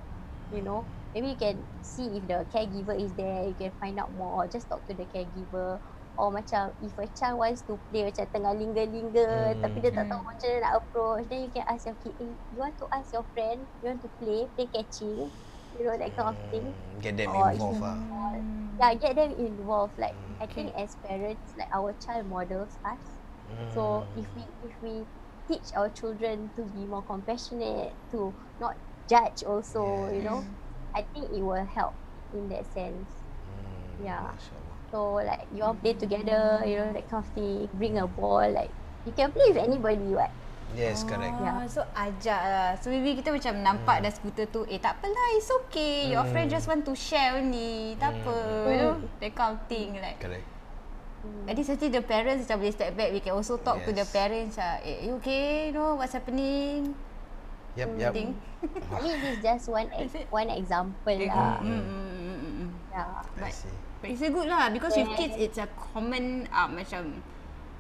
You 0.52 0.62
know, 0.64 0.88
maybe 1.14 1.36
you 1.36 1.40
can 1.40 1.68
see 1.84 2.18
if 2.20 2.28
the 2.28 2.48
caregiver 2.48 2.96
is 2.96 3.14
there, 3.16 3.44
you 3.48 3.56
can 3.56 3.72
find 3.80 4.00
out 4.00 4.12
more 4.14 4.44
or 4.44 4.48
just 4.48 4.70
talk 4.70 4.88
to 4.88 4.96
the 4.96 5.06
caregiver 5.08 5.80
or 6.18 6.30
macam 6.34 6.74
if 6.82 6.94
a 6.98 7.08
child 7.14 7.38
wants 7.42 7.62
to 7.64 7.80
play 7.90 8.04
macam 8.10 8.26
tengah 8.34 8.54
lingga-lingga 8.58 9.30
Hmm. 9.30 9.62
tapi 9.62 9.78
dia 9.84 9.92
tak 9.94 10.06
tahu 10.10 10.22
Hmm. 10.22 10.28
macam 10.28 10.48
mana 10.52 10.58
nak 10.66 10.74
approach 10.84 11.24
then 11.30 11.40
you 11.46 11.52
can 11.54 11.66
ask 11.70 11.86
your 11.88 11.98
kid 12.02 12.16
eh, 12.20 12.34
you 12.52 12.58
want 12.60 12.76
to 12.78 12.86
ask 12.94 13.14
your 13.14 13.26
friend 13.34 13.70
you 13.82 13.86
want 13.90 14.02
to 14.04 14.10
play 14.20 14.50
play 14.58 14.68
catching 14.74 15.32
you 15.76 15.82
know 15.86 15.96
that 15.98 16.12
kind 16.18 16.30
of 16.34 16.40
thing 16.52 16.74
Mm, 16.94 17.00
Get 17.00 17.18
them 17.18 17.36
Or 17.36 17.36
involved. 17.36 17.82
if- 17.82 17.84
ah. 17.84 18.44
yeah 18.80 18.94
get 18.96 19.16
them 19.16 19.32
involved 19.32 19.96
like 19.98 20.18
I 20.40 20.48
Mm, 20.58 20.68
think 20.68 20.74
as 20.78 20.96
parents 20.96 21.54
like 21.58 21.70
our 21.74 21.94
child 21.94 22.28
models 22.28 22.78
us 22.86 23.20
so 23.70 24.08
if 24.16 24.28
we 24.36 24.54
if 24.62 24.76
we 24.82 25.08
teach 25.48 25.72
our 25.76 25.90
children 25.90 26.52
to 26.56 26.66
be 26.66 26.86
more 26.86 27.04
compassionate 27.04 27.98
to 28.12 28.36
not 28.60 28.76
judge 29.10 29.44
also 29.46 30.10
you 30.10 30.22
know 30.22 30.48
I 30.96 31.04
think 31.14 31.32
it 31.32 31.44
will 31.44 31.66
help 31.66 31.96
in 32.32 32.50
that 32.50 32.68
sense 32.68 33.24
Mm, 33.48 33.98
yeah. 33.98 34.36
So 34.88 35.20
like 35.20 35.44
you 35.52 35.68
all 35.68 35.76
play 35.76 35.94
together, 35.94 36.64
you 36.64 36.80
know 36.80 36.92
that 36.96 37.06
kind 37.12 37.24
of 37.24 37.30
thing. 37.36 37.68
Bring 37.76 38.00
a 38.00 38.08
ball, 38.08 38.48
like 38.48 38.72
you 39.04 39.12
can 39.12 39.32
play 39.36 39.52
with 39.52 39.60
anybody, 39.60 40.16
what? 40.16 40.32
Yes, 40.76 41.08
correct. 41.08 41.36
Yeah. 41.40 41.64
Ah, 41.64 41.66
so 41.66 41.82
ajak 41.96 42.42
lah. 42.44 42.70
So 42.80 42.92
maybe 42.92 43.16
kita 43.16 43.32
macam 43.32 43.54
nampak 43.64 44.04
dah 44.04 44.12
skuter 44.12 44.46
tu, 44.52 44.68
eh 44.68 44.78
tak 44.78 45.00
apalah, 45.00 45.28
it's 45.40 45.48
okay. 45.48 46.12
Your 46.12 46.28
friend 46.28 46.52
just 46.52 46.68
want 46.68 46.84
to 46.84 46.94
share 46.94 47.40
only. 47.40 47.96
Tak 47.98 48.14
apa, 48.20 48.36
you 48.68 48.78
know. 48.84 48.96
That 49.24 49.32
kind 49.32 49.56
of 49.56 49.64
thing 49.72 49.96
like. 49.98 50.20
Correct. 50.20 50.44
Mm. 51.24 51.50
At 51.50 51.54
least 51.58 51.70
nanti 51.74 51.88
the 51.90 52.04
parents 52.04 52.46
macam 52.46 52.58
boleh 52.62 52.76
step 52.76 52.92
back. 52.94 53.10
We 53.16 53.20
can 53.24 53.34
also 53.36 53.58
talk 53.58 53.82
to 53.84 53.92
the 53.92 54.06
Yes. 54.06 54.12
parents 54.12 54.56
lah. 54.60 54.80
Eh, 54.86 55.08
you 55.08 55.18
okay? 55.18 55.72
You 55.72 55.80
know 55.80 55.98
what's 55.98 56.14
happening? 56.14 56.94
Yep, 57.80 57.90
yep. 57.98 58.12
Thing. 58.14 58.32
I 58.92 58.98
mean, 59.02 59.18
this 59.24 59.38
is 59.38 59.40
just 59.42 59.66
one 59.72 59.90
ex- 59.96 60.28
one 60.30 60.50
example 60.52 61.18
lah. 61.32 61.64
Mm, 61.64 61.74
mm, 61.74 61.84
mm, 61.84 62.38
mm, 62.38 62.54
mm. 62.64 62.70
Yeah. 62.94 63.44
I 63.44 63.52
see. 63.56 63.87
But 63.98 64.14
it's 64.14 64.22
a 64.22 64.30
good 64.30 64.46
lah 64.46 64.70
because 64.70 64.94
with 64.94 65.10
Yeah. 65.10 65.18
kids 65.18 65.36
it's 65.38 65.58
a 65.58 65.66
common 65.74 66.46
uh, 66.50 66.70
macam 66.70 67.18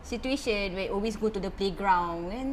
situation 0.01 0.73
where 0.73 0.89
always 0.89 1.13
go 1.15 1.29
to 1.29 1.37
the 1.37 1.53
playground 1.53 2.31
kan. 2.31 2.49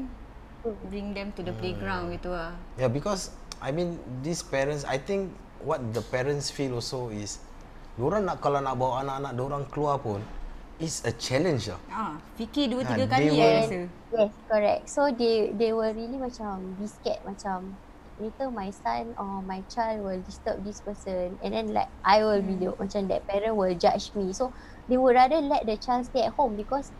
Bring 0.89 1.13
them 1.13 1.29
to 1.37 1.45
the 1.45 1.53
playground 1.53 2.09
gitu 2.17 2.33
lah. 2.33 2.57
Yeah, 2.81 2.89
because 2.89 3.33
I 3.61 3.69
mean 3.69 4.01
these 4.25 4.41
parents, 4.41 4.85
I 4.89 4.97
think 4.97 5.29
what 5.61 5.81
the 5.93 6.01
parents 6.01 6.49
feel 6.49 6.77
also 6.77 7.13
is, 7.13 7.37
orang 8.01 8.25
nak 8.25 8.41
kalau 8.41 8.65
nak 8.65 8.77
bawa 8.77 9.05
anak-anak 9.05 9.33
orang 9.37 9.65
keluar 9.69 10.01
pun, 10.01 10.25
is 10.81 11.05
a 11.05 11.13
challenge 11.13 11.69
lah. 11.69 11.81
Ah, 11.93 12.13
fikir 12.41 12.73
dua 12.73 12.81
tiga 12.81 13.05
they 13.05 13.13
kali 13.13 13.29
will- 13.29 13.41
I 13.41 13.45
And 13.45 13.61
rasa. 13.61 13.81
yes, 14.17 14.33
correct. 14.49 14.83
So 14.89 15.01
they 15.13 15.53
they 15.53 15.71
were 15.77 15.93
really 15.93 16.17
macam 16.17 16.81
be 16.81 16.89
scared 16.89 17.21
macam 17.29 17.77
later 18.19 18.51
my 18.51 18.71
son 18.71 19.15
or 19.19 19.43
my 19.43 19.63
child 19.67 20.03
will 20.07 20.23
disturb 20.23 20.63
this 20.63 20.81
person 20.81 21.39
and 21.43 21.51
then 21.55 21.67
like 21.75 21.91
I 22.07 22.23
will 22.23 22.43
be 22.43 22.55
the 22.59 22.73
macam 22.79 23.11
that 23.11 23.27
parent 23.27 23.57
will 23.59 23.75
judge 23.75 24.15
me. 24.15 24.33
So 24.33 24.55
they 24.87 24.97
would 24.97 25.17
rather 25.19 25.41
let 25.43 25.67
the 25.67 25.77
child 25.79 26.07
stay 26.07 26.23
at 26.27 26.35
home 26.39 26.55
because 26.55 26.95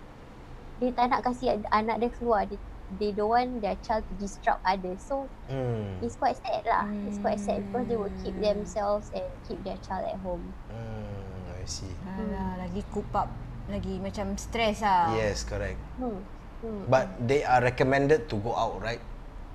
dia 0.81 0.91
tak 0.91 1.11
nak 1.15 1.23
kasih 1.23 1.61
ad- 1.61 1.71
anak 1.71 2.03
dia 2.03 2.11
keluar. 2.11 2.47
They, 2.51 2.59
they 2.91 3.11
don't 3.15 3.31
want 3.31 3.63
their 3.63 3.79
child 3.79 4.05
to 4.11 4.15
disrupt 4.19 4.61
others. 4.67 5.07
So 5.07 5.31
Hmm. 5.47 6.01
it's 6.01 6.17
quite 6.17 6.41
sad 6.41 6.65
lah. 6.67 6.89
It's 7.07 7.21
quite 7.21 7.39
sad 7.39 7.63
because 7.69 7.87
they 7.87 7.99
will 8.01 8.13
keep 8.19 8.35
Hmm. 8.35 8.43
themselves 8.43 9.13
and 9.15 9.29
keep 9.47 9.63
their 9.63 9.79
child 9.79 10.09
at 10.09 10.19
home. 10.19 10.57
Hmm. 10.73 11.47
I 11.55 11.65
see. 11.69 11.95
Alah, 12.05 12.61
lagi 12.67 12.83
coop 12.93 13.09
up 13.17 13.31
lagi 13.71 13.97
macam 14.03 14.37
stress 14.37 14.85
lah. 14.85 15.15
Yes, 15.17 15.47
correct. 15.47 15.81
Hmm. 15.97 16.27
Hmm. 16.61 16.81
But 16.89 17.07
they 17.25 17.45
are 17.45 17.61
recommended 17.65 18.29
to 18.29 18.37
go 18.41 18.53
out, 18.57 18.81
right? 18.83 19.01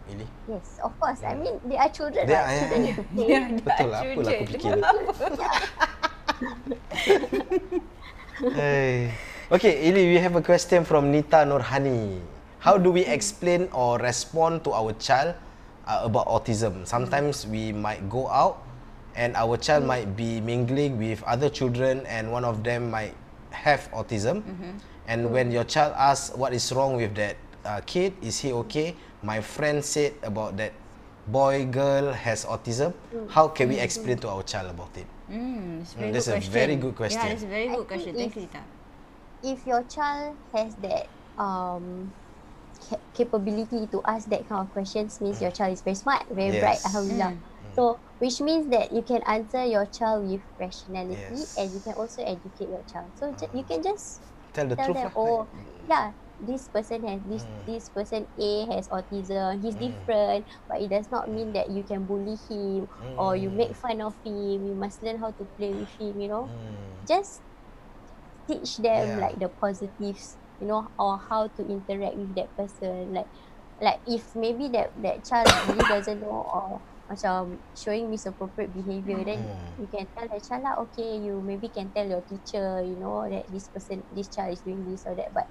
Really? 0.10 0.28
Yes, 0.50 0.82
of 0.82 0.98
course. 0.98 1.22
I 1.22 1.36
mean, 1.38 1.62
they 1.70 1.78
are 1.78 1.90
children, 1.94 2.26
They 2.26 2.34
right? 2.34 2.50
are- 2.50 2.60
Children 2.66 2.82
yeah. 2.82 2.98
Yeah, 3.30 3.46
Betul 3.62 3.88
lah, 3.94 4.00
apa 4.02 4.20
lah 4.26 4.32
aku 4.34 4.46
fikir. 4.58 4.74
hey. 8.58 9.14
Okay, 9.50 9.74
Ili, 9.90 10.14
we 10.14 10.18
have 10.22 10.36
a 10.38 10.42
question 10.46 10.86
from 10.86 11.10
Nita 11.14 11.42
Nurhani. 11.46 12.22
How 12.62 12.78
do 12.78 12.92
we 12.94 13.02
explain 13.06 13.66
or 13.74 13.98
respond 13.98 14.62
to 14.66 14.74
our 14.74 14.94
child 14.98 15.34
uh, 15.90 16.02
about 16.06 16.28
autism? 16.30 16.86
Sometimes 16.86 17.48
we 17.50 17.72
might 17.74 18.06
go 18.10 18.30
out 18.30 18.62
and 19.16 19.34
our 19.38 19.58
child 19.58 19.86
might 19.90 20.14
be 20.16 20.38
mingling 20.42 20.98
with 21.02 21.24
other 21.26 21.50
children 21.50 22.06
and 22.06 22.30
one 22.32 22.46
of 22.46 22.62
them 22.64 22.92
might 22.94 23.16
have 23.50 23.90
autism. 23.94 24.44
And 25.10 25.34
when 25.34 25.50
your 25.50 25.64
child 25.66 25.98
asks 25.98 26.30
what 26.38 26.54
is 26.54 26.70
wrong 26.72 26.94
with 26.98 27.16
that 27.18 27.38
uh, 27.66 27.82
kid, 27.90 28.14
is 28.22 28.38
he 28.40 28.54
okay? 28.70 28.94
My 29.22 29.42
friend 29.42 29.84
said 29.84 30.14
about 30.24 30.56
that 30.58 30.72
boy 31.28 31.66
girl 31.66 32.14
has 32.14 32.46
autism. 32.46 32.94
How 33.30 33.48
can 33.50 33.70
we 33.70 33.78
explain 33.78 34.18
to 34.20 34.30
our 34.30 34.44
child 34.44 34.72
about 34.72 34.96
it? 34.98 35.06
Hmm, 35.28 35.82
it's 35.84 35.94
Mm, 35.94 36.00
very 36.00 36.12
that's 36.12 36.28
good 36.28 36.34
a 36.34 36.40
question. 36.40 36.54
very 36.54 36.76
good 36.76 36.96
question. 36.96 37.20
Yeah, 37.22 37.30
that's 37.30 37.44
a 37.44 37.48
very 37.52 37.68
I 37.70 37.76
good 37.76 37.88
think 37.88 37.90
question. 37.90 38.12
Thank 38.16 38.36
you, 38.36 38.50
if 39.44 39.66
your 39.66 39.84
child 39.84 40.38
has 40.54 40.76
that 40.84 41.08
um 41.38 42.12
ca- 42.90 43.04
capability 43.14 43.88
to 43.88 44.02
ask 44.06 44.28
that 44.30 44.48
kind 44.48 44.62
of 44.66 44.70
questions 44.72 45.22
means 45.22 45.42
your 45.42 45.52
child 45.52 45.74
is 45.74 45.82
very 45.82 45.96
smart, 45.96 46.24
very 46.32 46.52
bright, 46.60 46.80
Yes. 46.80 46.86
alhamdulillah. 46.86 47.34
So 47.76 48.00
which 48.20 48.42
means 48.42 48.68
that 48.72 48.92
you 48.92 49.04
can 49.04 49.22
answer 49.24 49.64
your 49.64 49.86
child 49.86 50.28
with 50.28 50.42
rationality 50.60 51.22
Yes. 51.30 51.56
and 51.58 51.72
you 51.74 51.80
can 51.80 51.94
also 51.94 52.24
educate 52.24 52.68
your 52.70 52.84
child. 52.84 53.12
So 53.16 53.32
ju- 53.32 53.52
you 53.54 53.64
can 53.64 53.82
just 53.84 54.24
Tell 54.54 54.68
the 54.68 54.76
tell 54.76 54.86
truth 54.92 54.98
them, 54.98 55.12
lah. 55.16 55.16
oh 55.16 55.48
yeah, 55.88 56.12
this 56.40 56.68
person 56.70 57.06
has 57.08 57.22
this 57.26 57.46
this 57.68 57.90
person 57.90 58.28
A 58.40 58.66
has 58.74 58.88
autism. 58.90 59.62
He's 59.62 59.76
different, 59.78 60.48
but 60.68 60.82
it 60.82 60.90
does 60.90 61.12
not 61.12 61.30
mean 61.30 61.54
that 61.54 61.70
you 61.70 61.84
can 61.84 62.06
bully 62.06 62.38
him 62.50 62.88
or 63.18 63.36
you 63.36 63.52
make 63.52 63.76
fun 63.76 64.02
of 64.02 64.16
him. 64.26 64.66
You 64.66 64.76
must 64.76 65.02
learn 65.04 65.20
how 65.20 65.32
to 65.38 65.46
play 65.58 65.74
with 65.74 65.92
him. 66.00 66.20
You 66.20 66.30
know, 66.30 66.46
Hmm. 66.68 67.06
just 67.08 67.44
teach 68.48 68.78
them 68.78 69.16
Yeah. 69.16 69.20
like 69.20 69.38
the 69.40 69.50
positives. 69.50 70.38
You 70.60 70.68
know, 70.68 70.92
or 71.00 71.16
how 71.18 71.48
to 71.56 71.62
interact 71.64 72.18
with 72.20 72.36
that 72.36 72.52
person. 72.56 73.14
Like, 73.16 73.32
like 73.80 74.04
if 74.06 74.36
maybe 74.36 74.68
that 74.76 74.92
that 75.00 75.24
child 75.24 75.48
really 75.72 75.88
doesn't 75.88 76.20
know 76.20 76.36
or 76.52 76.84
macam 77.08 77.64
showing 77.72 78.12
misappropriate 78.12 78.76
behavior, 78.76 79.24
then 79.24 79.48
Mm. 79.48 79.80
you 79.80 79.88
can 79.88 80.04
tell 80.12 80.28
the 80.28 80.44
child 80.44 80.68
lah, 80.68 80.76
okay, 80.84 81.16
you 81.16 81.40
maybe 81.40 81.72
can 81.72 81.96
tell 81.96 82.04
your 82.04 82.20
teacher, 82.28 82.84
you 82.84 83.00
know, 83.00 83.24
that 83.32 83.48
this 83.48 83.72
person, 83.72 84.04
this 84.12 84.28
child 84.28 84.52
is 84.52 84.62
doing 84.68 84.84
this 84.84 85.08
or 85.08 85.16
that. 85.16 85.32
But, 85.32 85.48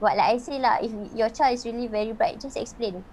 but 0.00 0.16
like 0.16 0.34
I 0.34 0.38
say 0.38 0.58
lah, 0.58 0.78
if 0.82 0.92
your 1.14 1.30
child 1.30 1.54
is 1.54 1.64
really 1.66 1.88
very 1.88 2.12
bright, 2.12 2.40
just 2.40 2.56
explain. 2.56 3.04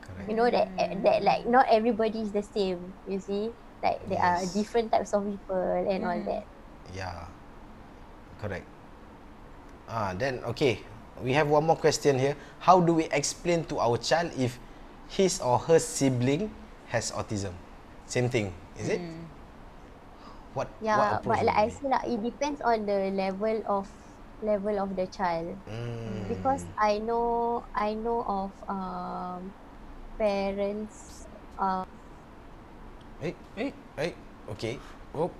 Correct. 0.00 0.28
You 0.28 0.34
know 0.34 0.50
that 0.50 0.68
eh, 0.78 0.96
that 1.04 1.22
like 1.22 1.46
not 1.46 1.66
everybody 1.70 2.20
is 2.22 2.32
the 2.32 2.42
same. 2.42 2.94
You 3.06 3.20
see, 3.20 3.54
like 3.82 4.00
there 4.08 4.20
are 4.22 4.44
Yes. 4.44 4.52
different 4.52 4.92
types 4.92 5.12
of 5.14 5.24
people 5.26 5.60
and 5.88 6.04
all 6.04 6.22
that. 6.24 6.44
Yeah. 6.94 7.26
Correct. 8.40 8.66
Ah, 9.88 10.12
then 10.16 10.40
okay. 10.48 10.80
We 11.22 11.32
have 11.38 11.46
one 11.46 11.64
more 11.64 11.78
question 11.78 12.18
here. 12.18 12.34
How 12.58 12.80
do 12.82 12.92
we 12.94 13.06
explain 13.14 13.64
to 13.70 13.78
our 13.78 13.96
child 13.96 14.34
if 14.34 14.58
his 15.06 15.38
or 15.40 15.58
her 15.70 15.78
sibling 15.78 16.50
has 16.90 17.12
autism? 17.14 17.54
Same 18.10 18.28
thing, 18.28 18.50
is 18.76 18.88
it? 18.90 19.00
What 20.54 20.68
Yeah, 20.82 21.22
what 21.24 21.24
but 21.24 21.40
like 21.46 21.56
I 21.56 21.68
say 21.70 21.86
lah, 21.88 22.02
it 22.04 22.20
depends 22.22 22.60
on 22.60 22.84
the 22.86 23.10
level 23.14 23.62
of 23.66 23.88
level 24.44 24.76
of 24.78 24.92
the 24.94 25.08
child. 25.08 25.56
Mm. 25.66 26.28
Because 26.28 26.64
I 26.76 27.00
know 27.00 27.64
I 27.72 27.96
know 27.96 28.20
of 28.28 28.52
um 28.68 29.48
parents 30.20 31.24
uh 31.56 31.84
Eh, 33.24 33.32
eh, 33.56 33.72
eh. 33.96 34.12
Okay. 34.52 34.76
Oh. 35.16 35.32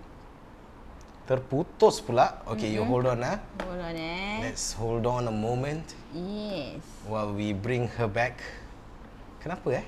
Terputus 1.24 2.04
pula. 2.04 2.44
Okay, 2.48 2.68
you 2.68 2.84
hold 2.84 3.08
on 3.08 3.20
ah. 3.24 3.40
Hold 3.64 3.80
on 3.80 3.96
eh. 3.96 4.44
Let's 4.44 4.76
hold 4.76 5.04
on 5.08 5.28
a 5.28 5.34
moment 5.34 5.96
Yes. 6.12 6.80
while 7.08 7.32
we 7.32 7.56
bring 7.56 7.88
her 7.96 8.08
back. 8.08 8.40
Kenapa 9.40 9.80
eh? 9.80 9.86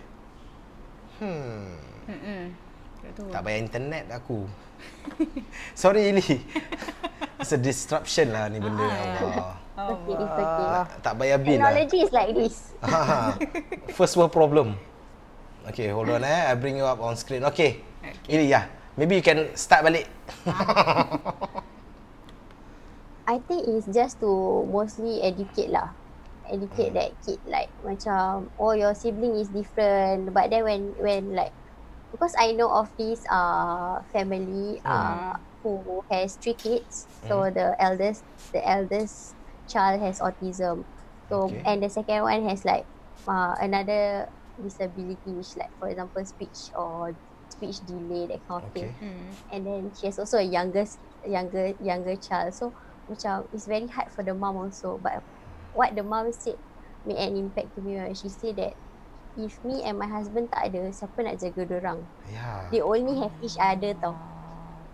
Hmm. 1.20 1.76
Mm-mm. 2.08 2.44
Tak 3.32 3.40
bayar 3.44 3.60
internet 3.64 4.08
aku. 4.12 4.44
Sorry 5.74 6.12
Ili. 6.12 6.40
It's 7.40 7.52
a 7.52 7.60
disruption 7.60 8.32
lah 8.32 8.48
ni 8.48 8.58
benda. 8.58 8.84
Allah. 8.84 9.54
okay, 9.76 10.12
it's 10.16 10.24
okay. 10.24 10.66
Ah, 10.72 10.84
tak 11.04 11.14
bayar 11.20 11.38
bil 11.38 11.60
lah. 11.60 11.68
Technology 11.70 11.98
is 12.00 12.12
like 12.12 12.32
this. 12.32 12.56
Ah, 12.80 13.36
First 13.92 14.16
world 14.16 14.32
problem. 14.32 14.74
Okay, 15.68 15.90
hold 15.90 16.08
on 16.08 16.22
eh. 16.22 16.48
I 16.48 16.54
bring 16.54 16.78
you 16.78 16.86
up 16.86 16.98
on 16.98 17.14
screen. 17.14 17.44
Okay. 17.44 17.82
Ili 18.26 18.50
ya. 18.50 18.66
Maybe 18.96 19.18
you 19.18 19.24
can 19.24 19.52
start 19.52 19.84
balik. 19.84 20.08
I 23.26 23.42
think 23.44 23.66
it's 23.66 23.90
just 23.90 24.22
to 24.22 24.30
mostly 24.70 25.20
educate 25.22 25.68
lah. 25.68 25.90
Educate 26.46 26.94
Hmm. 26.94 26.98
that 27.02 27.10
kid 27.26 27.42
like 27.50 27.66
macam 27.82 28.46
oh 28.54 28.70
your 28.70 28.94
sibling 28.94 29.34
is 29.34 29.50
different 29.50 30.30
but 30.30 30.46
then 30.46 30.62
when 30.62 30.94
when 31.02 31.34
like 31.34 31.50
because 32.10 32.34
I 32.38 32.52
know 32.52 32.70
of 32.70 32.90
this 32.98 33.22
uh 33.30 34.02
family 34.12 34.80
Hmm. 34.84 35.16
uh 35.24 35.34
who 35.62 36.02
has 36.10 36.36
three 36.36 36.54
kids. 36.62 37.08
So 37.20 37.50
the 37.50 37.74
eldest 37.80 38.24
the 38.52 38.62
eldest 38.66 39.36
child 39.68 40.00
has 40.00 40.20
autism. 40.20 40.86
So 41.30 41.54
Okay. 41.54 41.66
and 41.66 41.82
the 41.82 41.90
second 41.90 42.22
one 42.22 42.48
has 42.48 42.64
like 42.64 42.86
uh, 43.26 43.54
another 43.60 44.28
disability 44.62 45.34
which 45.34 45.56
like 45.56 45.70
for 45.78 45.88
example 45.88 46.24
speech 46.24 46.70
or 46.74 47.18
speech 47.50 47.80
delay 47.80 48.26
that 48.30 48.40
kind 48.48 48.62
of 48.62 48.66
Okay. 48.66 48.72
thing 48.72 48.94
Hmm. 49.00 49.34
and 49.50 49.66
then 49.66 49.92
she 49.94 50.06
has 50.06 50.18
also 50.18 50.38
a 50.38 50.42
youngest 50.46 51.00
younger 51.24 51.74
younger 51.80 52.16
child 52.16 52.54
so 52.54 52.72
macam 53.10 53.46
it's 53.52 53.66
very 53.66 53.86
hard 53.86 54.10
for 54.12 54.22
the 54.24 54.34
mom 54.34 54.56
also 54.56 54.98
but 54.98 55.22
what 55.72 55.94
the 55.94 56.02
mom 56.02 56.30
said 56.32 56.58
made 57.04 57.18
an 57.18 57.36
impact 57.36 57.74
to 57.74 57.80
me 57.82 57.96
when 57.96 58.14
she 58.14 58.28
said 58.28 58.56
that 58.56 58.74
if 59.36 59.60
me 59.64 59.84
and 59.84 59.98
my 60.00 60.08
husband 60.08 60.50
tak 60.52 60.72
ada 60.72 60.90
siapa 60.92 61.18
nak 61.24 61.38
jaga 61.40 61.62
dorang? 61.68 62.00
Ya. 62.26 62.66
they 62.72 62.82
only 62.82 63.20
have 63.22 63.34
each 63.40 63.56
other 63.60 63.94
tau. 63.94 64.18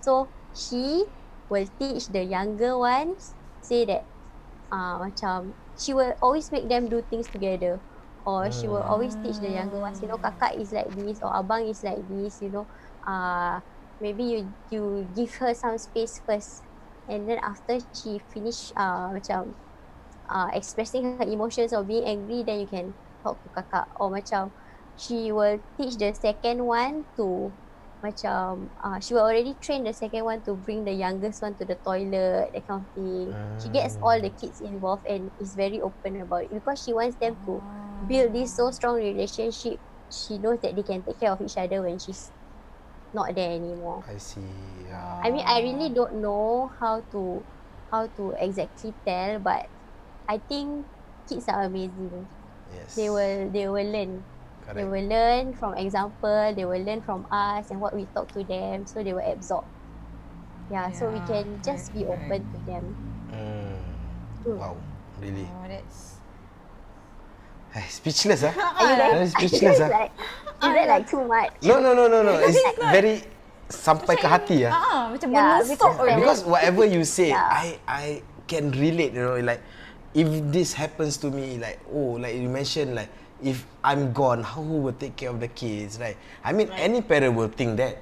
So 0.02 0.32
she 0.52 1.06
will 1.48 1.68
teach 1.78 2.08
the 2.12 2.22
younger 2.24 2.76
ones 2.78 3.34
say 3.62 3.84
that 3.86 4.08
uh, 4.72 4.98
macam 5.00 5.54
she 5.76 5.94
will 5.94 6.14
always 6.20 6.50
make 6.52 6.68
them 6.68 6.88
do 6.88 7.02
things 7.02 7.28
together. 7.28 7.80
Or 8.26 8.50
she 8.52 8.68
will 8.68 8.84
always 8.86 9.16
teach 9.18 9.40
the 9.40 9.50
younger 9.50 9.80
ones 9.80 9.98
you 10.02 10.08
know 10.08 10.18
kakak 10.20 10.54
is 10.60 10.70
like 10.72 10.90
this 10.94 11.18
or 11.22 11.32
abang 11.34 11.66
is 11.66 11.82
like 11.82 12.02
this 12.06 12.38
you 12.40 12.50
know 12.54 12.68
uh, 13.08 13.60
maybe 13.98 14.22
you 14.24 14.38
you 14.70 14.82
give 15.14 15.34
her 15.42 15.54
some 15.54 15.78
space 15.78 16.20
first. 16.24 16.64
And 17.08 17.26
then 17.28 17.42
after 17.42 17.82
she 17.92 18.22
finish 18.22 18.70
uh, 18.78 19.10
macam 19.10 19.58
uh, 20.30 20.48
expressing 20.54 21.04
her 21.06 21.14
emotions 21.26 21.74
or 21.74 21.82
being 21.84 22.06
angry 22.06 22.42
then 22.46 22.60
you 22.62 22.68
can 22.70 22.94
talk 23.22 23.42
to 23.42 23.48
kakak 23.50 23.88
or 24.00 24.10
macam 24.10 24.52
she 24.94 25.32
will 25.32 25.58
teach 25.78 25.96
the 25.98 26.12
second 26.14 26.64
one 26.66 27.06
to 27.16 27.54
macam 28.02 28.74
uh, 28.82 28.98
she 28.98 29.14
will 29.14 29.22
already 29.22 29.54
train 29.62 29.86
the 29.86 29.94
second 29.94 30.24
one 30.26 30.42
to 30.42 30.58
bring 30.58 30.82
the 30.84 30.92
youngest 30.94 31.38
one 31.42 31.54
to 31.54 31.64
the 31.64 31.78
toilet 31.86 32.50
that 32.50 32.64
kind 32.66 32.82
of 32.82 32.88
thing 32.98 33.38
she 33.56 33.70
gets 33.70 33.94
all 34.02 34.18
the 34.18 34.30
kids 34.34 34.58
involved 34.58 35.06
and 35.06 35.30
is 35.38 35.54
very 35.54 35.78
open 35.80 36.18
about 36.18 36.42
it 36.42 36.50
because 36.50 36.82
she 36.82 36.90
wants 36.92 37.14
them 37.22 37.38
to 37.46 37.62
build 38.02 38.34
this 38.34 38.56
so 38.58 38.70
strong 38.74 38.98
relationship 38.98 39.78
she 40.10 40.38
knows 40.42 40.58
that 40.60 40.74
they 40.74 40.82
can 40.82 41.02
take 41.06 41.18
care 41.22 41.30
of 41.32 41.40
each 41.40 41.56
other 41.56 41.82
when 41.82 41.98
she's 41.98 42.32
not 43.12 43.34
there 43.34 43.52
anymore 43.52 44.06
I 44.06 44.18
see. 44.18 44.84
Ya. 44.86 45.02
I 45.22 45.30
mean, 45.30 45.44
I 45.46 45.60
really 45.60 45.94
don't 45.94 46.20
know 46.20 46.70
how 46.80 47.02
to 47.12 47.46
how 47.90 48.08
to 48.18 48.32
exactly 48.38 48.96
tell, 49.06 49.38
but 49.38 49.68
I 50.28 50.38
think 50.38 50.88
kids 51.28 51.48
are 51.48 51.62
amazing. 51.64 52.30
Yes. 52.74 52.96
They 52.96 53.08
will 53.10 53.50
they 53.52 53.66
will 53.68 53.88
learn. 53.88 54.24
They 54.72 54.86
Correct. 54.86 54.90
will 54.94 55.08
learn 55.08 55.44
from 55.58 55.74
example. 55.76 56.54
They 56.56 56.64
will 56.64 56.80
learn 56.82 57.02
from 57.02 57.26
us 57.30 57.68
and 57.70 57.80
what 57.80 57.92
we 57.94 58.06
talk 58.14 58.30
to 58.32 58.44
them, 58.44 58.86
so 58.86 59.02
they 59.02 59.12
will 59.12 59.26
absorb. 59.26 59.66
Yeah, 60.70 60.88
so 60.94 61.10
we 61.10 61.20
Yeah, 61.20 61.28
can 61.28 61.46
just 61.60 61.92
be 61.92 62.06
open 62.06 62.48
to 62.48 62.58
them. 62.64 62.84
Mm. 63.28 63.76
Wow. 64.56 64.76
Really. 65.20 65.44
Oh, 65.44 65.66
that's 65.68 66.22
speechless 67.88 68.44
ah. 68.44 68.52
Are 68.80 68.88
you 68.88 68.96
Very 68.96 69.18
there? 69.18 69.32
speechless 69.36 69.78
ah. 69.80 69.88
like, 70.00 70.12
is 70.62 70.72
that 70.72 70.88
like 70.88 71.06
too 71.08 71.22
much? 71.24 71.52
No 71.64 71.80
no 71.80 71.92
no 71.96 72.08
no 72.08 72.20
no. 72.22 72.34
It's 72.40 72.60
very 72.92 73.24
sampai 73.72 74.14
ke 74.20 74.26
hati 74.28 74.68
ah. 74.68 74.72
ah 74.72 75.02
macam 75.12 75.28
Yeah, 75.32 75.60
menusuk. 75.60 75.92
Because 76.16 76.40
whatever 76.44 76.84
you 76.84 77.02
say, 77.04 77.32
Yeah. 77.32 77.48
I 77.48 77.66
I 77.88 78.04
can 78.48 78.72
relate. 78.72 79.16
You 79.16 79.24
know, 79.32 79.36
like 79.40 79.60
if 80.14 80.28
this 80.52 80.72
happens 80.72 81.16
to 81.24 81.30
me, 81.30 81.58
like 81.58 81.80
oh, 81.92 82.20
like 82.20 82.36
you 82.36 82.48
mentioned, 82.48 82.94
like 82.94 83.08
if 83.42 83.64
I'm 83.82 84.12
gone, 84.12 84.42
how 84.44 84.62
who 84.62 84.78
will 84.86 84.96
take 84.96 85.16
care 85.16 85.30
of 85.30 85.40
the 85.40 85.48
kids, 85.48 85.98
right? 85.98 86.16
I 86.44 86.52
mean, 86.52 86.70
any 86.76 87.00
parent 87.02 87.34
will 87.34 87.48
think 87.50 87.76
that. 87.78 87.98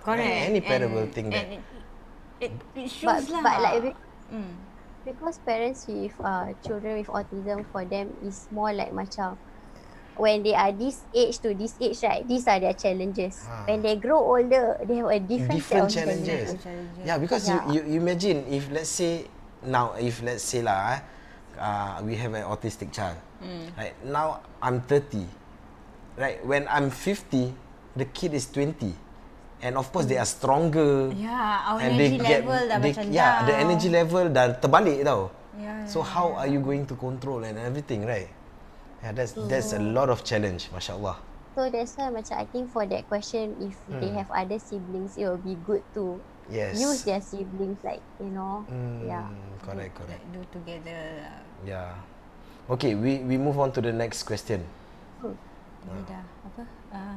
Correct. 0.00 0.22
Any 0.46 0.60
parent 0.60 0.94
will 0.94 1.08
think 1.10 1.32
that. 1.34 1.44
and 1.50 1.62
It, 2.38 2.52
it, 2.52 2.52
it 2.76 2.90
But 3.02 3.24
shows 3.24 3.30
lah. 3.32 3.42
but 3.42 3.56
like 3.62 3.96
Mm. 4.26 4.58
because 5.06 5.38
parents 5.38 5.86
with 5.86 6.10
uh, 6.18 6.50
children 6.66 6.98
with 6.98 7.06
autism 7.14 7.62
for 7.70 7.86
them 7.86 8.10
is 8.26 8.50
more 8.50 8.74
like 8.74 8.90
macam 8.90 9.38
when 10.18 10.42
they 10.42 10.50
are 10.50 10.74
this 10.74 11.06
age 11.14 11.38
to 11.38 11.54
this 11.54 11.78
age 11.78 12.02
right 12.02 12.26
these 12.26 12.42
are 12.50 12.58
their 12.58 12.74
challenges 12.74 13.46
Ah. 13.46 13.70
when 13.70 13.86
they 13.86 13.94
grow 14.02 14.18
older 14.18 14.74
they 14.82 14.98
have 14.98 15.14
a 15.14 15.22
different, 15.22 15.62
different 15.62 15.94
set 15.94 16.10
of 16.10 16.10
challenges. 16.10 16.58
challenges 16.58 17.04
Yeah, 17.06 17.18
because 17.22 17.46
Yeah. 17.46 17.62
You, 17.70 17.86
you 17.86 17.94
you 17.94 17.96
imagine 18.02 18.50
if 18.50 18.66
let's 18.74 18.90
say 18.90 19.30
now 19.62 19.94
if 19.94 20.18
let's 20.26 20.42
say 20.42 20.58
lah, 20.66 20.98
eh, 20.98 21.00
uh, 21.58 22.00
we 22.04 22.14
have 22.16 22.32
an 22.34 22.44
autistic 22.44 22.92
child. 22.92 23.16
Right 23.76 23.94
now 24.04 24.40
I'm 24.62 24.80
30. 24.80 25.26
Right 26.16 26.40
when 26.46 26.64
I'm 26.68 26.88
50, 26.88 27.52
the 27.94 28.06
kid 28.08 28.32
is 28.32 28.48
20. 28.48 28.94
And 29.60 29.76
of 29.76 29.88
course 29.92 30.04
they 30.06 30.16
are 30.20 30.28
stronger. 30.28 31.12
Yeah, 31.16 31.64
our 31.72 31.80
and 31.80 31.96
energy 31.96 32.20
level 32.20 32.60
dah 32.68 32.76
macam 32.80 33.04
Yeah, 33.08 33.44
the 33.44 33.52
down. 33.56 33.64
energy 33.68 33.88
level 33.88 34.24
dah 34.28 34.52
terbalik 34.56 35.00
tau. 35.04 35.32
Yeah, 35.56 35.88
so 35.88 36.04
how 36.04 36.36
are 36.36 36.44
you 36.48 36.60
going 36.60 36.84
to 36.84 36.94
control 36.96 37.40
and 37.40 37.56
everything, 37.56 38.04
right? 38.04 38.28
Yeah, 39.00 39.12
that's 39.16 39.32
that's 39.48 39.72
a 39.72 39.80
lot 39.80 40.12
of 40.12 40.24
challenge, 40.24 40.68
mashallah. 40.72 41.16
so 41.56 41.64
that's 41.72 41.96
why 41.96 42.12
macam 42.12 42.36
I 42.36 42.44
think 42.52 42.68
for 42.68 42.84
that 42.84 43.08
question 43.08 43.56
if 43.64 43.80
they 43.88 44.12
have 44.12 44.28
other 44.28 44.60
siblings 44.60 45.16
it 45.16 45.24
will 45.24 45.40
be 45.40 45.56
good 45.64 45.80
to 45.96 46.20
Hmm. 46.20 46.52
Yes. 46.52 46.76
use 46.78 47.00
their 47.08 47.18
siblings 47.24 47.80
like 47.82 48.04
you 48.20 48.28
know 48.30 48.68
Mm, 48.68 49.08
yeah 49.08 49.24
Correct, 49.64 49.96
correct. 49.96 50.20
Like 50.20 50.26
do 50.36 50.44
together. 50.52 51.26
Yeah. 51.64 51.96
Okay, 52.66 52.98
we 52.98 53.22
we 53.22 53.38
move 53.38 53.56
on 53.62 53.70
to 53.72 53.80
the 53.80 53.94
next 53.94 54.26
question. 54.26 54.66
Dia 55.86 56.00
dah 56.10 56.24
apa? 56.50 56.62
Ah. 56.90 57.16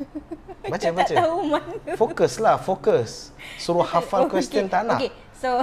Baca 0.72 0.88
baca. 0.92 1.14
tahu 1.14 1.36
mana. 1.46 1.94
Fokus 1.94 2.32
lah, 2.42 2.56
fokus. 2.58 3.30
Suruh 3.56 3.86
hafal 3.94 4.26
question 4.26 4.66
tak 4.66 4.82
nak. 4.84 4.98
Okay, 4.98 5.12
so 5.32 5.62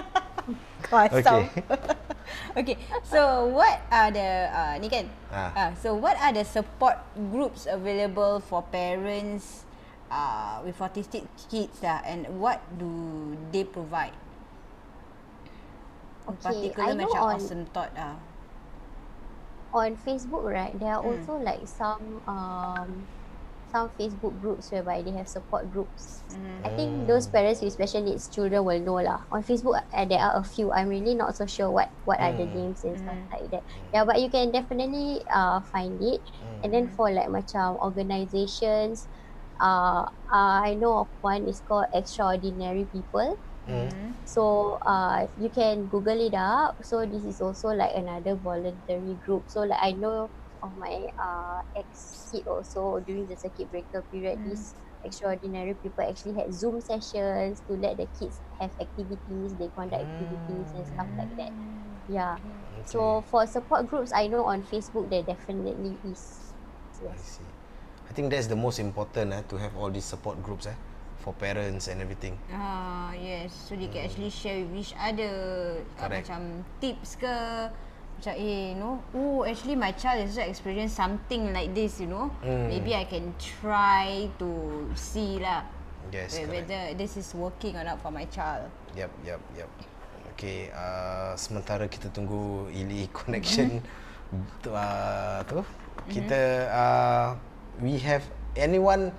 kosong. 0.86 1.50
Okay. 1.50 2.74
okay, 2.74 2.76
so 3.02 3.50
what 3.50 3.82
are 3.90 4.14
the 4.14 4.46
uh, 4.54 4.74
ni 4.78 4.86
kan? 4.86 5.10
Ah. 5.28 5.50
Uh, 5.52 5.70
so 5.82 5.92
what 5.98 6.14
are 6.22 6.30
the 6.30 6.46
support 6.46 6.96
groups 7.34 7.66
available 7.66 8.38
for 8.38 8.62
parents 8.70 9.66
uh, 10.08 10.62
with 10.62 10.78
autistic 10.78 11.26
kids 11.50 11.82
lah, 11.82 11.98
and 12.06 12.30
what 12.38 12.62
do 12.78 13.34
they 13.50 13.66
provide? 13.66 14.14
Okay, 16.28 16.74
particular 16.76 16.86
I 16.86 16.94
know 16.94 17.10
macam 17.10 17.26
on- 17.30 17.50
awesome 17.50 17.66
thought 17.66 17.92
ah. 17.96 18.20
on 19.72 19.96
Facebook, 19.96 20.44
right, 20.44 20.78
there 20.78 20.94
are 20.96 21.02
Mm. 21.04 21.04
also 21.04 21.36
like 21.36 21.66
some 21.68 22.22
um 22.26 23.08
some 23.66 23.90
Facebook 23.98 24.38
groups 24.40 24.70
whereby 24.72 25.02
they 25.02 25.12
have 25.14 25.28
support 25.28 25.70
groups. 25.70 26.24
I 26.64 26.70
think 26.70 27.06
those 27.06 27.28
parents 27.28 27.62
with 27.62 27.72
special 27.74 28.02
needs 28.02 28.28
children 28.28 28.64
will 28.64 28.80
know 28.82 28.98
lah. 28.98 29.22
On 29.30 29.42
Facebook, 29.42 29.78
uh, 29.92 30.04
there 30.06 30.18
are 30.18 30.36
a 30.40 30.44
few. 30.44 30.72
I'm 30.72 30.88
really 30.90 31.14
not 31.14 31.36
so 31.36 31.46
sure 31.46 31.70
what 31.70 31.90
what 32.04 32.18
are 32.20 32.32
the 32.34 32.46
names 32.46 32.82
and 32.84 32.98
stuff 32.98 33.18
like 33.32 33.50
that. 33.52 33.64
Yeah, 33.94 34.04
but 34.04 34.20
you 34.20 34.30
can 34.30 34.50
definitely 34.52 35.22
uh 35.32 35.60
find 35.72 35.98
it. 36.02 36.22
And 36.62 36.74
then 36.74 36.88
for 36.90 37.10
like 37.12 37.30
macam 37.30 37.78
organizations, 37.78 39.06
uh, 39.60 40.06
uh 40.32 40.56
I 40.66 40.74
know 40.74 41.06
of 41.06 41.10
one 41.22 41.46
is 41.48 41.60
called 41.62 41.86
Extraordinary 41.94 42.86
People. 42.90 43.38
Mm. 43.66 43.90
So 44.24 44.78
uh, 44.86 45.28
you 45.36 45.50
can 45.50 45.86
Google 45.88 46.20
it 46.20 46.34
up. 46.34 46.76
So 46.82 47.06
this 47.06 47.24
is 47.24 47.40
also 47.40 47.68
like 47.68 47.94
another 47.94 48.36
voluntary 48.36 49.16
group. 49.20 49.44
So 49.48 49.60
like 49.62 49.78
I 49.82 49.92
know 49.92 50.30
of 50.62 50.74
my 50.76 51.06
uh, 51.22 51.60
ex 51.76 52.28
kid 52.32 52.46
also 52.46 53.00
during 53.00 53.26
the 53.28 53.36
circuit 53.36 53.70
breaker 53.70 54.04
period. 54.10 54.40
These 54.44 54.74
extraordinary 55.04 55.74
people 55.74 56.02
actually 56.08 56.34
had 56.34 56.52
Zoom 56.52 56.80
sessions 56.80 57.62
to 57.68 57.74
let 57.74 57.98
the 57.98 58.08
kids 58.18 58.42
have 58.60 58.72
activities. 58.80 59.56
They 59.58 59.70
conduct 59.70 60.02
activities 60.10 60.72
and 60.74 60.86
stuff 60.86 61.08
like 61.18 61.30
that. 61.38 61.52
Yeah. 62.06 62.38
So 62.84 63.22
for 63.22 63.46
support 63.46 63.86
groups, 63.86 64.12
I 64.14 64.28
know 64.28 64.46
on 64.46 64.62
Facebook 64.62 65.10
there 65.10 65.22
definitely 65.24 66.00
is. 66.04 66.54
I 67.10 67.16
Yes. 67.16 67.22
see. 67.22 67.44
I 68.08 68.12
think 68.12 68.30
that's 68.30 68.46
the 68.46 68.54
most 68.56 68.78
important 68.78 69.32
eh, 69.32 69.42
to 69.50 69.56
have 69.56 69.76
all 69.76 69.90
these 69.90 70.04
support 70.04 70.40
groups 70.42 70.66
eh, 70.66 70.76
for 71.26 71.34
parents 71.34 71.90
and 71.90 71.98
everything. 71.98 72.38
Ah 72.54 73.10
yes, 73.18 73.50
so 73.50 73.74
they 73.74 73.90
can 73.90 74.06
actually 74.06 74.30
share 74.30 74.62
with 74.62 74.78
each 74.78 74.94
other 74.94 75.34
uh, 75.82 76.06
Correct. 76.06 76.30
macam 76.30 76.62
tips 76.78 77.18
ke 77.18 77.34
macam 78.16 78.32
eh 78.38 78.72
you 78.72 78.78
know 78.78 79.02
oh 79.12 79.42
actually 79.42 79.74
my 79.74 79.90
child 79.92 80.22
has 80.22 80.38
also 80.38 80.46
experienced 80.46 80.94
something 80.96 81.50
like 81.50 81.74
this 81.74 81.98
you 82.00 82.06
know 82.08 82.30
Mm. 82.46 82.70
maybe 82.70 82.94
I 82.94 83.04
can 83.10 83.34
try 83.36 84.30
to 84.38 84.48
see 84.94 85.42
lah 85.42 85.66
Yes, 86.14 86.38
whe- 86.38 86.46
correct. 86.46 86.70
whether 86.70 86.82
this 86.94 87.18
is 87.18 87.26
working 87.34 87.74
or 87.74 87.82
not 87.82 87.98
for 87.98 88.14
my 88.14 88.24
child. 88.30 88.70
Yep, 88.94 89.10
yep, 89.26 89.42
yep. 89.58 89.68
Okay, 90.38 90.70
uh, 90.70 91.34
sementara 91.34 91.90
kita 91.90 92.08
tunggu 92.14 92.70
Ili 92.70 93.10
connection 93.18 93.82
tu, 94.62 94.70
uh, 94.70 95.42
tu 95.50 95.66
kita 96.06 96.40
uh, 96.70 97.26
we 97.82 97.98
have 97.98 98.22
anyone 98.54 99.10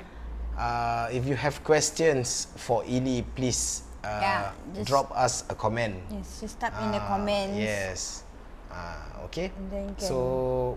uh, 0.57 1.07
if 1.13 1.23
you 1.23 1.37
have 1.37 1.61
questions 1.63 2.49
for 2.57 2.81
Ili 2.83 3.21
please 3.37 3.85
uh, 4.03 4.09
Yeah, 4.21 4.41
just- 4.73 4.87
drop 4.89 5.07
us 5.13 5.45
a 5.49 5.55
comment. 5.55 5.95
Yes, 6.11 6.41
just 6.41 6.57
type 6.59 6.73
in 6.81 6.91
the 6.91 6.99
Ah, 7.01 7.07
comments. 7.07 7.55
Yes. 7.55 7.99
Ah, 8.67 9.23
okay. 9.29 9.49
And 9.55 9.67
then 9.71 9.85
can 9.95 10.03
So, 10.03 10.15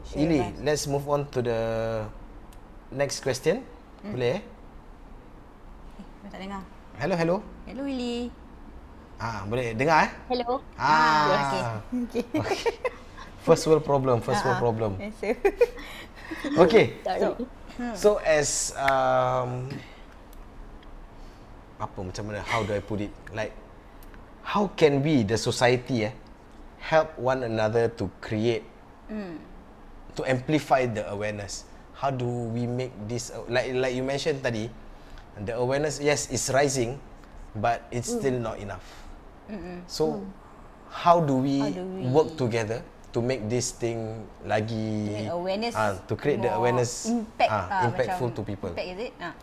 share 0.06 0.22
Ili, 0.22 0.40
us. 0.40 0.54
let's 0.62 0.84
move 0.86 1.04
on 1.10 1.26
to 1.34 1.42
the 1.42 1.60
next 2.94 3.20
question. 3.20 3.66
Hmm. 4.04 4.14
Boleh 4.16 4.38
eh? 4.38 4.42
Eh, 6.00 6.28
tak 6.30 6.38
dengar. 6.40 6.62
Hello, 6.96 7.14
hello. 7.16 7.36
Hello 7.68 7.82
Willy. 7.84 8.30
Ah, 9.20 9.44
boleh 9.44 9.76
dengar 9.76 10.08
eh? 10.08 10.10
Hello. 10.32 10.64
Ah, 10.80 11.80
okay. 11.92 12.24
okay. 12.40 12.72
First 13.44 13.64
world 13.68 13.84
problem, 13.84 14.20
first 14.20 14.40
world 14.44 14.56
Ah, 14.56 14.62
problem. 14.62 14.92
Yes, 15.00 15.16
Okay. 16.56 16.84
Sorry. 17.06 17.20
So 17.20 17.28
as 18.20 18.76
um 18.76 19.72
apa 21.80 21.98
macam 22.04 22.28
mana 22.28 22.44
how 22.44 22.60
do 22.60 22.76
I 22.76 22.80
put 22.84 23.00
it? 23.00 23.12
Like 23.32 23.56
how 24.44 24.68
can 24.76 25.00
we 25.00 25.24
the 25.24 25.40
society 25.40 26.04
eh 26.08 26.14
help 26.80 27.12
one 27.16 27.40
another 27.44 27.88
to 27.96 28.08
create 28.20 28.64
to 30.16 30.20
amplify 30.28 30.84
the 30.84 31.08
awareness? 31.08 31.64
How 31.96 32.12
do 32.12 32.24
we 32.52 32.64
make 32.68 32.92
this 33.08 33.32
like 33.48 33.72
like 33.76 33.92
you 33.96 34.04
mentioned 34.04 34.40
tadi 34.44 34.68
the 35.40 35.56
awareness 35.56 36.00
yes 36.00 36.28
is 36.32 36.48
rising 36.52 37.00
but 37.56 37.84
it's 37.88 38.12
still 38.12 38.36
not 38.36 38.60
enough. 38.60 38.84
So 39.88 40.20
how 40.90 41.20
do 41.22 41.38
we, 41.40 41.58
How 41.60 41.70
do 41.70 41.84
we- 41.96 42.06
work 42.12 42.36
together 42.36 42.82
to 43.10 43.18
make 43.18 43.42
this 43.50 43.74
thing 43.74 44.26
lagi 44.46 45.26
awareness 45.26 45.74
ah, 45.74 45.98
to 46.06 46.14
create 46.14 46.38
the 46.38 46.50
awareness 46.50 47.10
impact, 47.10 47.50
ah, 47.50 47.66
ah, 47.66 47.82
impactful 47.90 48.28
macam 48.30 48.38
to 48.38 48.42
people 48.46 48.70
Impact 48.70 48.90
is 48.94 49.00
it? 49.10 49.12
Ah. 49.18 49.34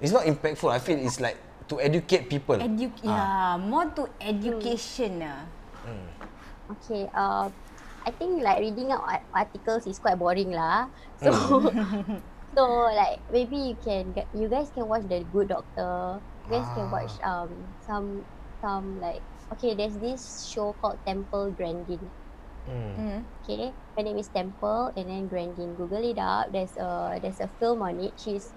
it's 0.00 0.12
not 0.12 0.24
impactful 0.28 0.68
i 0.68 0.76
feel 0.76 1.00
it's 1.00 1.20
like 1.20 1.40
to 1.66 1.80
educate 1.82 2.30
people 2.30 2.56
Edu- 2.56 2.94
yeah, 3.02 3.58
more 3.58 3.90
to 3.90 4.06
education 4.22 5.18
lah. 5.18 5.50
Okay. 6.66 7.06
Uh, 7.14 7.50
I 8.06 8.10
think 8.14 8.42
like 8.42 8.58
reading 8.62 8.90
out 8.94 9.02
art- 9.02 9.26
articles 9.34 9.86
is 9.86 9.98
quite 9.98 10.18
boring 10.18 10.54
lah. 10.54 10.86
So, 11.18 11.30
so 12.54 12.62
like 12.90 13.18
maybe 13.30 13.58
you 13.70 13.76
can 13.82 14.14
get, 14.14 14.26
you 14.34 14.46
guys 14.46 14.70
can 14.70 14.86
watch 14.86 15.06
the 15.10 15.26
Good 15.30 15.50
Doctor. 15.50 16.22
You 16.46 16.58
guys 16.58 16.66
can 16.74 16.86
watch 16.90 17.14
um 17.22 17.50
some 17.82 18.22
some 18.62 19.02
like 19.02 19.22
okay. 19.58 19.74
There's 19.74 19.98
this 19.98 20.46
show 20.46 20.74
called 20.78 20.98
Temple 21.06 21.50
Grandin. 21.54 22.02
Hmm. 22.66 22.98
Mm. 22.98 23.20
Okay, 23.44 23.72
her 23.96 24.02
name 24.02 24.18
is 24.18 24.28
Temple 24.28 24.90
and 24.96 25.06
then 25.08 25.28
Grandin. 25.28 25.76
Google 25.76 26.02
it 26.02 26.18
up. 26.18 26.50
There's 26.50 26.74
a 26.76 27.18
there's 27.22 27.40
a 27.40 27.48
film 27.60 27.82
on 27.82 28.00
it. 28.00 28.18
She's 28.18 28.50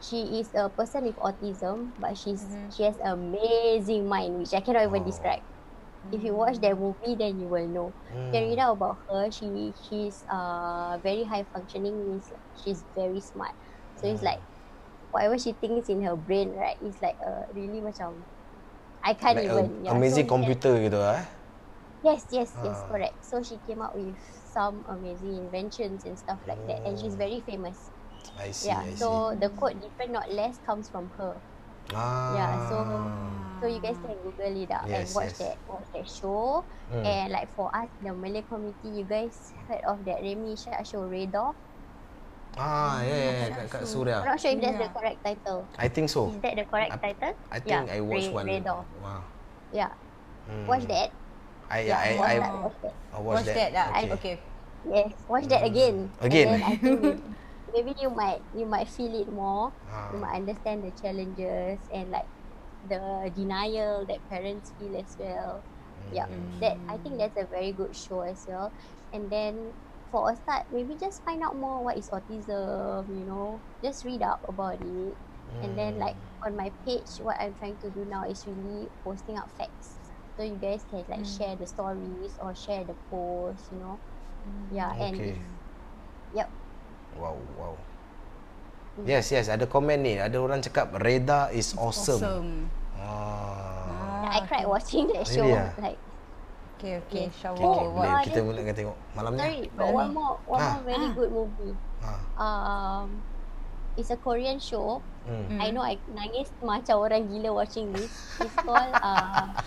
she 0.00 0.40
is 0.40 0.50
a 0.54 0.70
person 0.70 1.04
with 1.04 1.16
autism, 1.20 1.92
but 1.98 2.16
she's 2.16 2.42
she 2.72 2.82
has 2.88 2.96
amazing 3.04 4.08
mind, 4.08 4.38
which 4.40 4.54
I 4.54 4.62
cannot 4.64 4.86
even 4.88 5.02
Oh. 5.02 5.06
describe. 5.06 5.42
If 6.10 6.22
you 6.22 6.34
watch 6.34 6.58
that 6.64 6.74
movie, 6.78 7.14
then 7.14 7.38
you 7.38 7.46
will 7.46 7.68
know. 7.68 7.94
You 8.10 8.30
can 8.34 8.44
read 8.50 8.58
out 8.58 8.74
about 8.80 8.98
her. 9.10 9.30
She 9.30 9.74
she's 9.78 10.24
uh 10.26 10.98
very 11.02 11.22
high 11.22 11.46
functioning. 11.52 11.94
Means 12.06 12.32
she's 12.56 12.82
very 12.96 13.20
smart. 13.20 13.54
So 13.98 14.08
it's 14.10 14.22
like 14.22 14.42
whatever 15.10 15.38
she 15.38 15.52
thinks 15.54 15.88
in 15.90 16.02
her 16.02 16.16
brain, 16.16 16.54
right? 16.56 16.78
It's 16.82 16.98
like 17.02 17.18
a 17.22 17.46
really 17.54 17.82
macam 17.82 18.26
I 19.02 19.14
can't 19.14 19.36
like 19.38 19.46
even. 19.46 19.66
a 19.82 19.84
yeah. 19.84 19.92
amazing 19.94 20.26
So 20.26 20.30
can- 20.30 20.42
computer 20.42 20.72
gitu 20.82 20.98
eh 21.02 21.22
Yes, 22.02 22.26
yes, 22.34 22.50
yes, 22.66 22.78
Ah. 22.82 22.88
correct. 22.90 23.16
So 23.22 23.42
she 23.46 23.62
came 23.62 23.78
up 23.80 23.94
with 23.94 24.18
some 24.50 24.82
amazing 24.90 25.38
inventions 25.46 26.02
and 26.04 26.18
stuff 26.18 26.42
like 26.50 26.58
that, 26.66 26.82
and 26.82 26.98
she's 26.98 27.14
very 27.14 27.40
famous. 27.46 27.90
i 28.38 28.50
see 28.54 28.70
yeah. 28.70 28.86
i 28.86 28.90
see 28.94 29.02
So 29.02 29.34
the 29.34 29.50
quote 29.50 29.82
"different 29.82 30.14
not 30.14 30.30
less" 30.30 30.54
comes 30.62 30.86
from 30.90 31.10
her. 31.18 31.42
ah 31.94 32.34
Yeah. 32.38 32.50
So 32.70 32.76
so 33.58 33.64
you 33.66 33.78
guys 33.82 33.98
can 33.98 34.14
Google 34.22 34.54
it 34.62 34.70
up 34.70 34.86
and 34.86 34.94
Yes, 35.06 35.10
watch 35.14 35.34
yes. 35.34 35.38
that 35.42 35.56
watch 35.66 35.86
that 35.94 36.06
show. 36.06 36.66
Hmm. 36.90 37.02
And 37.02 37.26
like 37.34 37.50
for 37.54 37.66
us, 37.74 37.90
the 37.98 38.14
Malay 38.14 38.42
community, 38.46 38.94
you 39.02 39.06
guys 39.06 39.34
heard 39.66 39.82
of 39.90 40.02
that 40.06 40.22
Remy 40.22 40.54
Shah 40.58 40.82
show 40.86 41.02
Redha? 41.06 41.54
ah 42.58 43.00
yeah, 43.00 43.08
yeah, 43.08 43.32
yeah 43.32 43.48
kat, 43.56 43.66
kat 43.72 43.80
I'm 43.82 43.88
Suria 43.88 44.16
not 44.28 44.36
sure 44.36 44.52
if 44.52 44.60
that's 44.60 44.76
the 44.76 44.84
Yeah. 44.84 44.92
correct 44.92 45.18
title. 45.24 45.60
i 45.80 45.88
think 45.88 46.12
so 46.12 46.28
Is 46.28 46.36
that 46.44 46.52
the 46.52 46.66
correct 46.68 46.92
I- 46.92 47.00
title? 47.00 47.32
i 47.48 47.58
think 47.64 47.88
yeah, 47.88 47.96
i 47.96 48.00
watched 48.04 48.28
Re- 48.28 48.36
one 48.36 48.46
Redha. 48.46 48.76
wow 49.00 49.22
Yeah. 49.72 49.96
Hmm. 50.44 50.68
Watch 50.68 50.84
that. 50.92 51.16
I 51.70 51.80
Yeah, 51.86 51.98
I 51.98 52.14
I, 52.22 52.38
that, 52.38 52.54
watch 52.62 52.74
that. 52.82 52.96
I 53.12 53.18
watch, 53.20 53.44
Watch 53.46 53.52
that 53.54 53.72
lah. 53.72 53.86
Okay. 53.96 54.10
Okay. 54.18 54.36
Yes, 54.84 55.14
watch 55.28 55.46
that 55.48 55.64
again. 55.64 56.14
Again? 56.20 56.48
And 56.48 56.52
then 56.54 56.62
I 56.62 56.76
think 56.76 57.22
maybe, 57.72 57.94
you 58.00 58.10
might 58.10 58.42
you 58.52 58.66
might 58.66 58.88
feel 58.88 59.14
it 59.14 59.30
more. 59.30 59.74
Ah. 59.88 60.10
You 60.12 60.18
might 60.20 60.36
understand 60.36 60.84
the 60.84 60.92
challenges 60.92 61.88
and 61.92 62.10
like 62.10 62.28
the 62.82 63.30
denial 63.34 64.06
that 64.06 64.26
parents 64.28 64.72
feel 64.76 64.96
as 64.98 65.14
well. 65.18 65.64
Yeah, 66.10 66.28
that 66.60 66.78
I 66.88 66.98
think 66.98 67.18
that's 67.18 67.36
a 67.38 67.46
very 67.48 67.72
good 67.72 67.96
show 67.96 68.22
as 68.22 68.44
well. 68.46 68.74
And 69.12 69.30
then 69.32 69.74
for 70.10 70.30
a 70.30 70.36
start, 70.36 70.66
maybe 70.70 70.96
just 71.00 71.22
find 71.24 71.42
out 71.42 71.56
more 71.56 71.82
what 71.84 71.96
is 71.98 72.10
autism. 72.12 73.08
You 73.08 73.24
know, 73.26 73.64
just 73.82 74.04
read 74.04 74.22
up 74.22 74.42
about 74.48 74.80
it. 74.82 75.16
And 75.62 75.78
then 75.78 75.98
like 75.98 76.18
on 76.44 76.56
my 76.56 76.74
page, 76.84 77.18
what 77.20 77.38
I'm 77.40 77.54
trying 77.54 77.78
to 77.80 77.90
do 77.90 78.04
now 78.04 78.24
is 78.28 78.44
really 78.46 78.90
posting 79.04 79.38
up 79.38 79.50
facts. 79.56 80.01
So 80.42 80.50
you 80.50 80.58
guys 80.58 80.82
can 80.90 81.06
like 81.06 81.22
share 81.22 81.54
the 81.54 81.70
stories 81.70 82.34
or 82.42 82.50
share 82.50 82.82
the 82.82 82.98
posts, 83.06 83.70
you 83.70 83.78
know. 83.78 83.94
Yeah, 84.74 84.90
and 84.90 85.14
Okay. 85.14 85.38
if, 85.38 85.38
yep. 86.34 86.50
Wow, 87.14 87.38
wow. 87.54 87.78
Yes, 89.06 89.30
yes, 89.30 89.46
ada 89.46 89.70
komen 89.70 90.02
ni. 90.02 90.18
Ada 90.18 90.42
orang 90.42 90.58
cakap 90.58 90.98
Reda 90.98 91.46
is 91.54 91.78
awesome. 91.78 92.18
Awesome. 92.18 92.50
Ah. 92.98 94.34
I 94.34 94.42
cried 94.50 94.66
watching 94.66 95.06
that 95.14 95.30
show. 95.30 95.46
Really 95.46 95.62
ah? 95.62 95.70
Like 95.78 96.00
Okay, 96.82 96.98
okay. 97.06 97.30
Shall 97.38 97.54
Okay, 97.54 97.62
we 97.62 97.70
okay, 97.70 97.86
Oh, 97.86 97.94
boleh. 97.94 98.10
ah, 98.10 98.20
Kita 98.26 98.34
then- 98.42 98.46
boleh 98.50 98.60
akan 98.66 98.74
tengok 98.74 98.96
malam 99.14 99.30
ni. 99.30 99.38
sorry, 99.38 99.62
but 99.78 99.88
one 99.94 100.10
more 100.10 100.34
one 100.50 100.58
Ah. 100.58 100.70
more 100.74 100.82
very 100.90 101.08
good 101.14 101.30
movie. 101.30 101.74
Ah. 102.02 102.18
Um 102.34 103.22
it's 103.94 104.10
a 104.10 104.18
Korean 104.18 104.58
show. 104.58 104.98
Hmm. 105.22 105.62
I 105.62 105.70
know 105.70 105.86
I 105.86 106.02
nangis 106.10 106.50
macam 106.58 106.98
orang 106.98 107.30
gila 107.30 107.54
watching 107.54 107.94
this. 107.94 108.10
It's 108.42 108.58
called 108.58 108.90
uh 108.98 109.54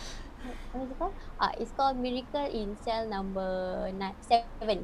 what 0.76 0.84
is 0.84 0.92
it 0.92 1.00
called? 1.00 1.16
Uh, 1.40 1.52
it's 1.60 1.72
called 1.72 1.96
Miracle 1.98 2.48
in 2.52 2.76
Cell 2.76 3.08
Number 3.08 3.88
nine, 3.96 4.16
Seven. 4.20 4.84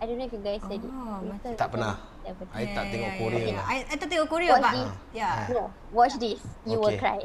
I 0.00 0.04
don't 0.06 0.18
know 0.18 0.24
if 0.26 0.32
you 0.32 0.40
guys 0.40 0.60
said 0.64 0.80
it. 0.80 0.88
Oh, 0.88 1.20
Miracle 1.20 1.56
Tak 1.60 1.68
pernah. 1.72 1.94
Seven. 2.24 2.46
I 2.56 2.64
tak 2.72 2.84
tengok 2.88 3.12
Korea 3.20 3.44
yeah. 3.44 3.56
lah. 3.60 3.64
I, 3.68 3.76
I 3.84 3.94
tak 4.00 4.08
tengok 4.08 4.28
Korea, 4.32 4.50
Watch 4.56 4.64
but 4.64 4.72
this. 4.72 4.90
yeah. 5.12 5.36
No, 5.52 5.62
watch 5.92 6.14
this. 6.16 6.40
You 6.64 6.80
will 6.80 6.96
Okay. 6.96 7.00
cry. 7.00 7.20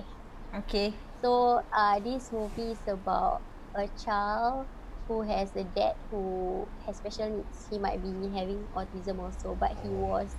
Okay. 0.51 0.88
So 1.24 1.62
uh, 1.72 1.99
this 2.03 2.32
movie 2.32 2.76
is 2.76 2.84
about 2.88 3.47
a 3.76 3.88
child 3.95 4.68
who 5.07 5.24
has 5.24 5.55
a 5.55 5.64
dad 5.64 5.95
who 6.12 6.68
has 6.86 6.97
special 6.99 7.30
needs. 7.32 7.68
He 7.72 7.80
might 7.80 8.03
be 8.03 8.12
having 8.36 8.68
autism 8.76 9.20
also, 9.20 9.55
but 9.55 9.72
he 9.80 9.88
was 9.88 10.36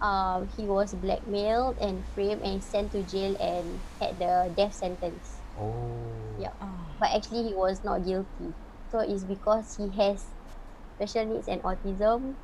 um, 0.00 0.48
he 0.48 0.66
was 0.68 0.94
blackmailed 0.94 1.78
and 1.80 2.04
framed 2.12 2.42
and 2.44 2.62
sent 2.62 2.92
to 2.92 3.02
jail 3.04 3.36
and 3.40 3.84
had 4.00 4.18
the 4.18 4.52
death 4.56 4.74
sentence. 4.74 5.35
Oh. 5.56 5.72
Yeah. 6.38 6.52
Ah. 6.60 6.72
But 7.00 7.12
actually 7.16 7.48
he 7.48 7.54
was 7.54 7.84
not 7.84 8.04
guilty. 8.04 8.52
So 8.92 9.00
it's 9.00 9.24
because 9.24 9.76
he 9.76 9.88
has 10.00 10.24
special 10.96 11.24
needs 11.26 11.48
and 11.48 11.60
autism. 11.62 12.36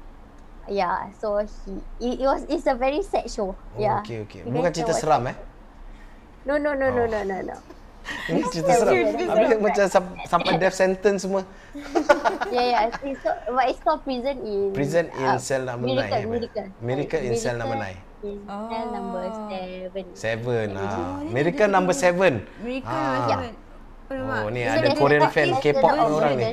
Yeah. 0.68 1.12
So 1.18 1.38
he 1.40 1.72
it, 2.00 2.20
it 2.20 2.26
was 2.26 2.44
it's 2.48 2.66
a 2.66 2.74
very 2.74 3.02
sad 3.02 3.30
show. 3.30 3.56
Oh, 3.56 3.80
yeah. 3.80 4.00
Okay, 4.04 4.24
okay. 4.28 4.42
Bukan 4.46 4.70
cerita 4.72 4.94
seram 4.94 5.28
eh? 5.28 5.36
No, 6.44 6.58
no, 6.58 6.74
no, 6.74 6.90
oh. 6.90 6.94
no, 6.94 7.04
no, 7.06 7.20
no, 7.22 7.38
no. 7.52 7.56
Ini 8.30 8.42
cerita 8.50 8.74
seram. 8.82 8.94
Habis 9.14 9.58
macam 9.62 9.84
sam- 9.86 10.18
sampai 10.26 10.52
death 10.58 10.74
sentence 10.74 11.22
semua. 11.22 11.46
yeah, 12.54 12.90
yeah. 12.90 13.06
It's 13.06 13.22
so, 13.22 13.30
but 13.54 13.64
it's 13.70 13.78
called 13.78 14.02
prison 14.02 14.42
in... 14.42 14.74
Prison 14.74 15.06
in 15.14 15.28
uh, 15.34 15.38
cell 15.38 15.62
number 15.62 15.86
miracle, 15.86 16.10
nine. 16.10 16.26
Miracle. 16.26 16.66
Miracle, 16.82 17.18
miracle 17.18 17.22
in 17.22 17.32
cell 17.38 17.56
number 17.56 17.78
nine. 17.78 17.98
Oh. 18.22 18.70
Number 18.70 19.24
seven. 19.50 20.04
Seven. 20.14 20.66
Ah. 20.78 21.18
American 21.26 21.68
number 21.74 21.94
seven. 21.94 22.46
American 22.62 22.86
ah. 22.86 23.42
Oh, 24.12 24.52
ni 24.52 24.68
so 24.68 24.76
ada 24.76 24.88
Korean 24.94 25.24
fan 25.32 25.56
K-pop 25.58 25.96
orang 25.96 26.32
ni. 26.36 26.44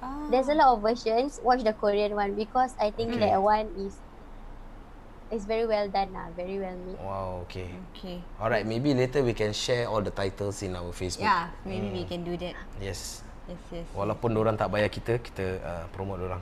Ah. 0.00 0.26
There's 0.32 0.48
a 0.50 0.56
lot 0.56 0.74
of 0.74 0.82
versions. 0.82 1.38
Watch 1.44 1.62
the 1.62 1.76
Korean 1.76 2.16
one 2.16 2.34
because 2.34 2.72
I 2.80 2.90
think 2.90 3.14
okay. 3.14 3.30
that 3.30 3.38
one 3.38 3.68
is 3.76 3.94
It's 5.28 5.44
very 5.44 5.68
well 5.68 5.84
done 5.92 6.08
lah. 6.16 6.32
Very 6.32 6.56
well 6.56 6.72
made. 6.88 6.96
Wow, 7.04 7.44
okay. 7.44 7.68
Okay. 7.92 8.16
Alright, 8.40 8.64
maybe 8.64 8.96
later 8.96 9.20
we 9.20 9.36
can 9.36 9.52
share 9.52 9.84
all 9.84 10.00
the 10.00 10.08
titles 10.08 10.64
in 10.64 10.72
our 10.72 10.88
Facebook. 10.96 11.28
Yeah, 11.28 11.52
maybe 11.68 11.92
hmm. 11.92 12.00
we 12.00 12.04
can 12.08 12.24
do 12.24 12.32
that. 12.40 12.56
Yes. 12.80 13.20
Yes, 13.44 13.60
yes. 13.68 13.86
Walaupun 13.92 14.32
orang 14.40 14.56
tak 14.56 14.72
bayar 14.72 14.88
kita, 14.88 15.20
kita 15.20 15.60
uh, 15.60 15.84
promote 15.92 16.24
orang. 16.24 16.40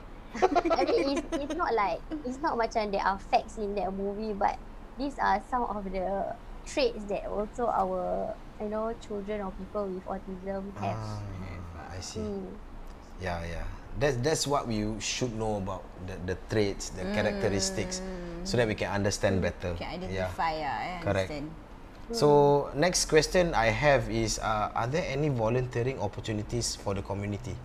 I 0.76 0.84
mean, 0.84 1.16
it's, 1.16 1.24
it's 1.32 1.56
not 1.56 1.72
like 1.74 2.00
it's 2.24 2.38
not 2.40 2.58
macam 2.58 2.92
there 2.92 3.04
are 3.04 3.18
facts 3.18 3.56
in 3.56 3.74
that 3.76 3.92
movie, 3.92 4.32
but 4.32 4.56
these 4.98 5.16
are 5.18 5.42
some 5.48 5.64
of 5.64 5.84
the 5.84 6.36
traits 6.66 7.04
that 7.08 7.26
also 7.30 7.70
our 7.70 8.34
you 8.60 8.68
know 8.68 8.92
children 9.00 9.40
or 9.42 9.52
people 9.54 9.86
with 9.88 10.04
autism 10.04 10.72
have. 10.82 10.98
Ah, 10.98 11.96
I 11.96 12.00
see. 12.00 12.20
Hmm. 12.20 12.52
Yeah, 13.22 13.40
yeah. 13.48 13.64
That's 13.96 14.16
that's 14.20 14.44
what 14.44 14.68
we 14.68 14.84
should 15.00 15.32
know 15.40 15.56
about 15.56 15.80
the 16.04 16.20
the 16.28 16.36
traits, 16.52 16.92
the 16.92 17.08
characteristics, 17.16 18.04
so 18.44 18.60
that 18.60 18.68
we 18.68 18.76
can 18.76 18.92
understand 18.92 19.40
better. 19.40 19.72
Can 19.80 20.04
identify, 20.04 20.52
yeah. 20.60 21.00
I 21.00 21.00
Correct. 21.00 21.30
understand. 21.32 21.48
So 22.12 22.70
next 22.76 23.06
question 23.10 23.52
I 23.52 23.66
have 23.74 24.08
is, 24.08 24.38
uh, 24.38 24.70
are 24.72 24.86
there 24.86 25.04
any 25.08 25.28
volunteering 25.28 25.98
opportunities 25.98 26.76
for 26.76 26.94
the 26.94 27.02
community? 27.02 27.56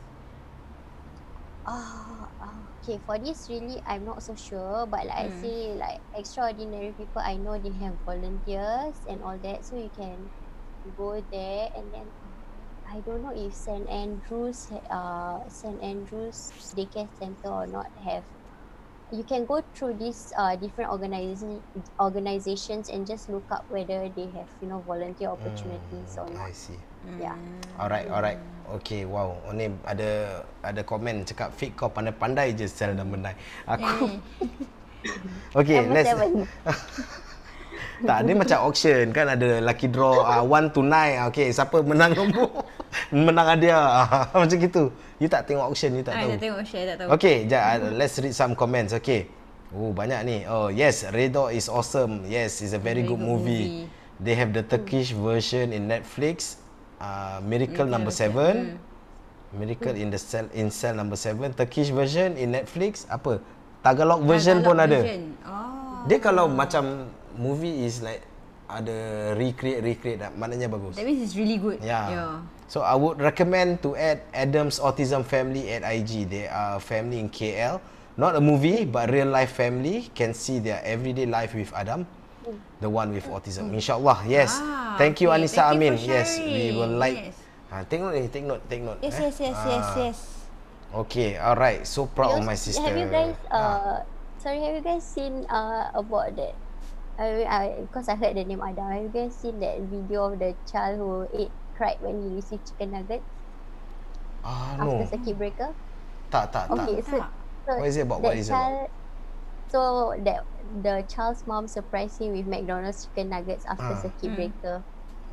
Ah, 1.63 1.77
ah, 1.77 2.10
okay. 2.81 2.97
For 2.99 3.17
this, 3.19 3.47
really, 3.49 3.81
I'm 3.85 4.03
not 4.05 4.23
so 4.23 4.35
sure. 4.35 4.85
But 4.87 5.05
like 5.07 5.17
I 5.17 5.29
Hmm. 5.29 5.43
say, 5.43 5.75
like 5.75 6.01
extraordinary 6.15 6.93
people, 6.93 7.21
I 7.23 7.37
know 7.37 7.59
they 7.59 7.73
have 7.83 8.01
volunteers 8.05 9.05
and 9.07 9.23
all 9.23 9.37
that, 9.39 9.65
so 9.65 9.77
you 9.77 9.91
can 9.91 10.31
go 10.95 11.21
there 11.21 11.69
and 11.75 11.93
then. 11.93 12.13
I 12.87 13.01
don't 13.01 13.21
know 13.23 13.33
if 13.35 13.55
St 13.55 13.87
Andrews, 13.89 14.69
uh, 14.91 15.39
St 15.49 15.81
Andrews 15.81 16.51
daycare 16.77 17.09
center 17.13 17.47
or 17.49 17.67
not 17.67 17.87
have. 17.97 18.25
You 19.11 19.23
can 19.25 19.45
go 19.45 19.61
through 19.75 19.97
these 19.97 20.33
uh, 20.37 20.55
different 20.57 20.91
organization 20.91 21.63
organizations 22.01 22.89
and 22.89 23.07
just 23.07 23.29
look 23.29 23.51
up 23.51 23.65
whether 23.69 24.09
they 24.09 24.31
have 24.31 24.49
you 24.61 24.67
know 24.67 24.81
volunteer 24.81 25.29
opportunities 25.29 26.17
or 26.17 26.29
I 26.35 26.51
not. 26.51 26.51
see. 26.51 26.85
Yeah. 27.19 27.35
Alright, 27.79 28.07
alright. 28.09 28.39
Okay, 28.79 29.03
wow. 29.03 29.35
Oh, 29.43 29.51
ni 29.51 29.67
ada 29.83 30.41
ada 30.63 30.81
komen 30.87 31.27
cakap 31.27 31.51
Fik 31.59 31.75
kau 31.75 31.91
pandai-pandai 31.91 32.55
je 32.55 32.71
sel 32.71 32.95
dan 32.95 33.09
menai. 33.09 33.35
Aku. 33.67 34.15
okay, 35.59 35.83
Number 35.83 35.95
let's 35.97 36.11
tak 38.07 38.25
ni 38.25 38.33
macam 38.33 38.65
auction 38.65 39.13
kan 39.13 39.29
ada 39.29 39.61
lucky 39.61 39.85
draw 39.85 40.25
uh, 40.25 40.43
one 40.45 40.71
to 40.71 40.81
nine. 40.81 41.21
Okay, 41.29 41.51
siapa 41.51 41.83
menang 41.83 42.15
nombor 42.15 42.63
menang 43.13 43.57
hadiah. 43.57 44.25
macam 44.33 44.57
gitu. 44.57 44.89
You 45.21 45.29
tak 45.29 45.45
tengok 45.45 45.69
auction, 45.69 45.93
you 45.93 46.01
tak 46.01 46.17
I 46.17 46.25
tahu. 46.25 46.29
tak 46.33 46.41
tengok 46.41 46.63
share, 46.65 46.85
tak 46.89 46.95
tahu. 46.97 47.07
Okay, 47.13 47.35
jap, 47.45 47.61
uh, 47.61 47.93
let's 47.93 48.17
read 48.17 48.33
some 48.33 48.57
comments. 48.57 48.95
Okay. 48.95 49.29
Oh, 49.71 49.93
banyak 49.95 50.19
ni. 50.27 50.37
Oh, 50.49 50.67
yes, 50.67 51.07
Redor 51.07 51.53
is 51.55 51.71
awesome. 51.71 52.27
Yes, 52.27 52.59
it's 52.59 52.75
a 52.75 52.81
very, 52.81 53.05
Very 53.05 53.07
good, 53.07 53.21
good 53.21 53.29
movie. 53.29 53.65
movie. 53.87 53.89
They 54.19 54.35
have 54.35 54.51
the 54.51 54.61
Turkish 54.65 55.15
version 55.15 55.71
in 55.71 55.87
Netflix. 55.87 56.60
Uh, 57.01 57.41
Miracle 57.41 57.89
number 57.89 58.13
seven. 58.13 58.77
Miracle 59.57 59.97
in 59.97 60.13
the 60.13 60.21
cell 60.21 60.45
in 60.53 60.69
cell 60.69 60.93
number 60.93 61.17
seven. 61.17 61.49
Turkish 61.57 61.89
version 61.89 62.37
in 62.37 62.53
Netflix. 62.53 63.09
Apa? 63.09 63.41
Tagalog 63.81 64.21
version 64.21 64.61
Tagalog 64.61 64.77
pun 64.77 64.85
ada. 64.85 64.99
Oh. 65.49 66.05
Dia 66.05 66.21
kalau 66.21 66.45
macam 66.45 67.09
movie 67.33 67.89
is 67.89 68.05
like 68.05 68.21
ada 68.69 69.33
recreate 69.35 69.81
recreate 69.81 70.21
maknanya 70.37 70.69
bagus. 70.69 70.95
That 70.95 71.09
means 71.09 71.25
it's 71.25 71.33
really 71.33 71.57
good. 71.57 71.81
Yeah. 71.81 72.05
yeah. 72.13 72.33
So 72.71 72.85
I 72.85 72.95
would 72.95 73.19
recommend 73.19 73.83
to 73.83 73.97
add 73.99 74.23
Adam's 74.31 74.79
Autism 74.79 75.27
Family 75.27 75.67
at 75.73 75.83
IG. 75.83 76.29
They 76.31 76.47
are 76.47 76.79
family 76.79 77.19
in 77.19 77.27
KL. 77.27 77.83
Not 78.15 78.35
a 78.35 78.43
movie, 78.43 78.85
but 78.85 79.11
real 79.11 79.27
life 79.27 79.51
family 79.55 80.07
can 80.15 80.31
see 80.31 80.59
their 80.59 80.79
everyday 80.83 81.25
life 81.25 81.55
with 81.55 81.71
Adam, 81.75 82.07
the 82.79 82.89
one 82.89 83.13
with 83.13 83.25
autism. 83.27 83.71
Inshallah, 83.73 84.23
yes. 84.27 84.57
Ah, 84.57 84.95
thank 84.97 85.21
you, 85.21 85.29
okay. 85.29 85.41
Anissa 85.43 85.69
Thank 85.69 85.81
you 85.81 85.91
Amin. 85.91 85.93
for 85.97 86.05
Yes, 86.05 86.27
we 86.39 86.71
will 86.71 86.95
like. 86.97 87.17
Yes. 87.31 87.35
Ah, 87.71 87.81
take 87.87 88.01
note, 88.03 88.15
ni, 88.19 88.27
take 88.27 88.43
note, 88.45 88.63
take 88.67 88.83
note. 88.83 88.99
Yes, 89.01 89.15
eh. 89.19 89.23
yes, 89.31 89.35
yes, 89.39 89.57
yes, 89.63 89.85
Ah, 89.87 89.95
yes. 89.97 90.17
Okay, 90.91 91.39
alright. 91.39 91.87
So 91.87 92.05
proud 92.11 92.35
of 92.35 92.43
You 92.43 92.51
my 92.51 92.59
also- 92.59 92.67
sister. 92.71 92.83
Have 92.83 92.99
you 92.99 93.07
guys 93.07 93.35
Ah. 93.47 93.55
uh 93.55 93.95
sorry, 94.43 94.59
have 94.59 94.75
you 94.75 94.83
guys 94.83 95.03
seen 95.07 95.47
uh 95.47 95.87
about 95.95 96.35
that? 96.35 96.51
I, 97.15 97.45
I 97.47 97.61
because 97.85 98.11
I 98.11 98.15
heard 98.19 98.35
the 98.35 98.43
name 98.43 98.59
Adam. 98.59 98.91
Have 98.91 99.03
you 99.07 99.13
guys 99.13 99.31
seen 99.31 99.59
that 99.63 99.79
video 99.87 100.27
of 100.31 100.39
the 100.41 100.51
child 100.67 100.99
who 100.99 101.27
ate 101.31 101.53
cried 101.79 101.95
when 102.03 102.19
he 102.19 102.35
received 102.35 102.67
chicken 102.67 102.91
nuggets 102.91 103.23
Ah, 104.43 104.75
no. 104.79 104.99
after 105.05 105.15
circuit 105.15 105.37
breaker? 105.37 105.71
Tak, 106.27 106.49
tak, 106.51 106.65
tak. 106.67 106.75
Okay, 106.87 106.99
so, 107.05 107.15
Tak. 107.19 107.29
so 107.67 107.71
What 107.77 107.87
is 107.87 107.95
it 107.95 108.03
about? 108.07 108.19
that 108.19 108.27
What 108.27 108.35
is 108.35 108.47
it 108.49 108.55
about? 108.55 108.89
So 109.71 110.13
that 110.27 110.43
the 110.83 111.03
child's 111.07 111.47
mom 111.47 111.67
surprised 111.67 112.19
him 112.19 112.35
with 112.35 112.45
McDonald's 112.45 113.05
chicken 113.07 113.29
nuggets 113.29 113.65
after 113.65 113.95
Ah. 113.95 114.01
circuit 114.03 114.31
Mm. 114.31 114.35
breaker. 114.35 114.83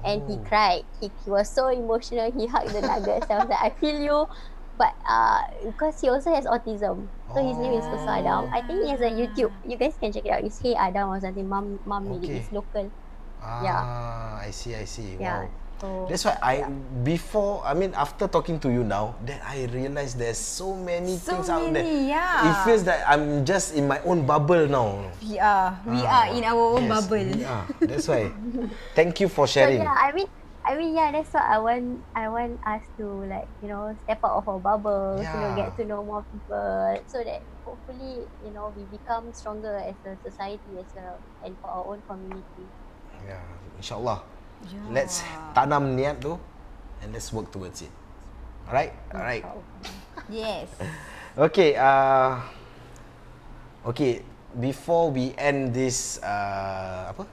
And 0.05 0.23
he 0.31 0.39
Oh. 0.39 0.45
cried. 0.47 0.85
He, 1.01 1.11
he 1.25 1.29
was 1.31 1.51
so 1.51 1.69
emotional. 1.69 2.31
He 2.31 2.47
hugged 2.47 2.71
the 2.71 2.83
nuggets. 2.83 3.27
I 3.31 3.43
was 3.43 3.49
like, 3.51 3.63
I 3.63 3.71
feel 3.71 3.99
you. 3.99 4.27
But 4.79 4.95
uh, 5.11 5.43
because 5.67 5.99
he 6.01 6.09
also 6.09 6.31
has 6.33 6.47
autism, 6.47 7.11
so 7.35 7.43
his 7.43 7.59
name 7.59 7.75
is 7.75 7.85
also 7.91 8.07
Adam. 8.15 8.47
I 8.55 8.63
think 8.63 8.85
he 8.87 8.91
has 8.95 9.01
a 9.03 9.11
YouTube. 9.11 9.51
You 9.67 9.75
guys 9.77 9.99
can 9.99 10.13
check 10.15 10.25
it 10.25 10.31
out. 10.31 10.45
It's 10.47 10.63
Hey 10.63 10.79
Adam 10.79 11.11
or 11.11 11.19
something. 11.19 11.49
Mom, 11.49 11.81
mom 11.85 12.07
made 12.07 12.23
Okay. 12.23 12.39
it. 12.39 12.47
It's 12.47 12.53
local. 12.55 12.87
Ah, 13.43 13.65
Yeah. 13.67 14.47
I 14.47 14.51
see, 14.55 14.77
I 14.79 14.85
see. 14.87 15.19
Yeah. 15.19 15.51
Wow. 15.51 15.51
So 15.79 16.11
That's 16.11 16.27
why 16.27 16.35
I 16.43 16.67
before 17.07 17.63
I 17.63 17.71
mean 17.75 17.95
after 17.95 18.27
talking 18.27 18.59
to 18.67 18.69
you 18.71 18.83
now, 18.83 19.15
then 19.23 19.39
I 19.47 19.71
realize 19.71 20.19
there's 20.19 20.39
so 20.43 20.75
many 20.75 21.15
So 21.17 21.39
things 21.39 21.47
out 21.49 21.71
there. 21.71 21.87
many, 21.87 22.11
yeah. 22.11 22.51
It 22.51 22.57
feels 22.67 22.83
like 22.83 22.99
I'm 23.07 23.47
just 23.47 23.79
in 23.79 23.87
my 23.87 24.03
own 24.03 24.27
bubble 24.27 24.67
now. 24.67 25.07
We 25.23 25.39
are. 25.39 25.79
We 25.87 26.03
are 26.03 26.27
in 26.35 26.43
our 26.43 26.59
own 26.59 26.91
Yes, 26.91 27.07
bubble. 27.07 27.27
Yeah, 27.39 27.63
that's 27.87 28.07
why. 28.11 28.27
Thank 28.99 29.23
you 29.23 29.29
for 29.31 29.47
So 29.47 29.55
sharing. 29.55 29.87
yeah, 29.87 29.95
I 29.95 30.11
mean, 30.11 30.27
I 30.67 30.75
mean, 30.75 30.99
yeah, 30.99 31.15
that's 31.15 31.31
what 31.31 31.47
I 31.47 31.59
want. 31.63 32.03
I 32.15 32.27
want 32.29 32.59
us 32.67 32.83
to 32.99 33.07
like, 33.31 33.47
you 33.63 33.71
know, 33.71 33.95
step 34.03 34.19
out 34.27 34.43
of 34.43 34.49
our 34.51 34.59
bubbles, 34.59 35.31
you 35.31 35.39
know, 35.39 35.55
Yeah. 35.55 35.63
get 35.71 35.79
to 35.79 35.87
know 35.87 36.03
more 36.03 36.27
people, 36.27 36.99
so 37.07 37.23
that 37.23 37.47
hopefully, 37.63 38.27
you 38.43 38.51
know, 38.51 38.75
we 38.75 38.85
become 38.91 39.31
stronger 39.33 39.79
as 39.79 39.95
a 40.03 40.19
society 40.27 40.75
as 40.83 40.91
well, 40.95 41.23
and 41.47 41.55
for 41.63 41.71
our 41.71 41.87
own 41.95 42.03
community. 42.03 42.67
Yeah, 43.23 43.47
insyaAllah. 43.79 44.38
Yeah. 44.67 44.91
Let's 44.91 45.23
tanam 45.55 45.95
niat 45.95 46.19
tu 46.19 46.35
and 47.03 47.09
let's 47.15 47.31
work 47.31 47.51
towards 47.55 47.83
it. 47.83 47.93
Alright? 48.67 48.93
Alright. 49.15 49.45
Yes. 50.29 50.69
Okay, 51.39 51.79
uh, 51.79 52.43
okay, 53.87 54.27
before 54.59 55.07
we 55.15 55.39
end 55.39 55.71
this 55.71 56.19
uh, 56.19 57.15
apa 57.15 57.31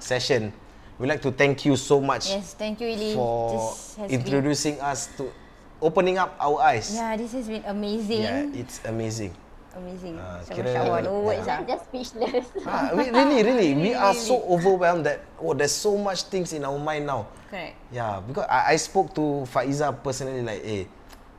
session, 0.00 0.48
we'd 0.96 1.12
like 1.12 1.20
to 1.20 1.28
thank 1.28 1.68
you 1.68 1.76
so 1.76 2.00
much 2.00 2.32
Yes, 2.32 2.56
thank 2.56 2.80
you, 2.80 2.88
Ili. 2.88 3.12
for 3.12 3.76
introducing 4.08 4.80
us 4.80 5.12
to 5.20 5.28
opening 5.76 6.16
up 6.16 6.32
our 6.40 6.56
eyes. 6.64 6.88
Been, 6.88 7.04
yeah, 7.04 7.14
this 7.20 7.32
has 7.36 7.46
been 7.52 7.64
amazing. 7.68 8.24
Yeah, 8.24 8.48
it's 8.56 8.80
amazing. 8.88 9.36
Amazing. 9.78 10.18
Ah, 10.18 10.42
so, 10.42 10.50
kira- 10.54 10.74
Masya 10.74 10.80
Allah, 10.82 11.00
no 11.06 11.14
words 11.22 11.46
I'm 11.46 11.62
ah. 11.62 11.68
just 11.70 11.82
speechless. 11.86 12.46
Ah, 12.66 12.90
we, 12.92 13.04
really, 13.14 13.40
really, 13.48 13.70
we 13.78 13.90
are 13.94 14.14
so 14.14 14.42
overwhelmed 14.50 15.06
that 15.06 15.22
oh, 15.38 15.54
there's 15.54 15.74
so 15.74 15.94
much 15.96 16.26
things 16.26 16.50
in 16.52 16.66
our 16.66 16.78
mind 16.78 17.06
now. 17.06 17.30
Correct. 17.46 17.78
Yeah, 17.94 18.18
because 18.20 18.46
I, 18.50 18.74
I 18.74 18.76
spoke 18.76 19.14
to 19.14 19.46
Faiza 19.46 19.94
personally, 20.02 20.42
like, 20.42 20.62
hey, 20.66 20.88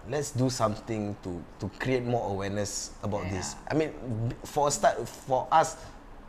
let's 0.07 0.31
do 0.31 0.49
something 0.49 1.13
to 1.21 1.31
to 1.59 1.65
create 1.77 2.07
more 2.07 2.31
awareness 2.31 2.95
about 3.03 3.27
this. 3.29 3.59
I 3.67 3.75
mean, 3.75 3.91
b- 4.31 4.35
for 4.47 4.67
a 4.67 4.71
start, 4.71 4.97
for 5.27 5.45
us, 5.51 5.75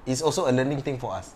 it's 0.04 0.20
also 0.20 0.50
a 0.50 0.52
learning 0.52 0.82
thing 0.82 0.98
for 0.98 1.14
us. 1.14 1.32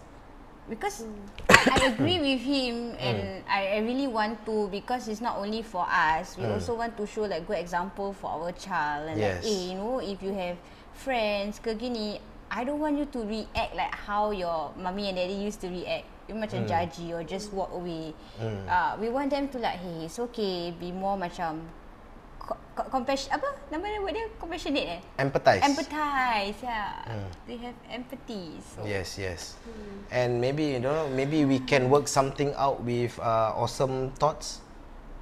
Because 0.68 1.04
I, 1.50 1.76
I 1.76 1.92
agree 1.92 2.20
with 2.20 2.40
him 2.40 2.96
and 2.96 3.44
I, 3.44 3.76
I 3.76 3.78
really 3.84 4.06
want 4.08 4.44
to 4.46 4.68
because 4.72 5.08
it's 5.08 5.20
not 5.20 5.36
only 5.36 5.60
for 5.62 5.84
us. 5.84 6.38
We 6.38 6.46
also 6.46 6.74
want 6.74 6.96
to 6.96 7.06
show 7.06 7.22
like 7.28 7.46
good 7.46 7.58
example 7.58 8.12
for 8.12 8.30
our 8.30 8.52
child 8.52 9.10
and 9.12 9.20
Yes. 9.20 9.44
like, 9.44 9.52
eh, 9.52 9.60
you 9.72 9.74
know, 9.76 10.00
if 10.00 10.22
you 10.22 10.32
have 10.32 10.56
friends 10.96 11.60
ke 11.60 11.76
gini, 11.76 12.16
I 12.50 12.64
don't 12.64 12.80
want 12.80 12.96
you 12.96 13.04
to 13.04 13.20
react 13.28 13.74
like 13.76 13.92
how 13.94 14.30
your 14.30 14.72
mummy 14.80 15.08
and 15.12 15.16
daddy 15.20 15.34
used 15.34 15.60
to 15.62 15.68
react. 15.68 16.06
You 16.28 16.34
macam 16.40 16.64
judgy 16.64 17.12
or 17.12 17.20
just 17.20 17.52
walk 17.52 17.68
away. 17.76 18.16
Uh, 18.40 18.96
we 18.96 19.12
want 19.12 19.28
them 19.28 19.48
to 19.52 19.58
like, 19.60 19.76
hey, 19.76 20.08
it's 20.08 20.16
okay, 20.16 20.72
be 20.72 20.88
more 20.88 21.20
macam 21.20 21.60
compassion 22.90 23.30
apa? 23.34 23.48
Nama 23.70 23.84
dia 23.86 23.98
buat 24.02 24.12
dia 24.14 24.26
compassionate 24.38 24.88
eh? 24.98 25.00
Empathize. 25.18 25.62
empathize 25.62 26.58
yeah 26.62 27.06
they 27.46 27.58
have 27.58 27.78
empathy 27.86 28.58
so 28.62 28.82
Yes, 28.82 29.16
yes. 29.18 29.54
And 30.10 30.38
maybe 30.38 30.76
you 30.76 30.80
know, 30.82 31.08
maybe 31.10 31.42
we 31.46 31.58
can 31.62 31.90
work 31.90 32.06
something 32.06 32.52
out 32.54 32.82
with 32.82 33.16
uh, 33.18 33.54
awesome 33.56 34.12
thoughts. 34.20 34.60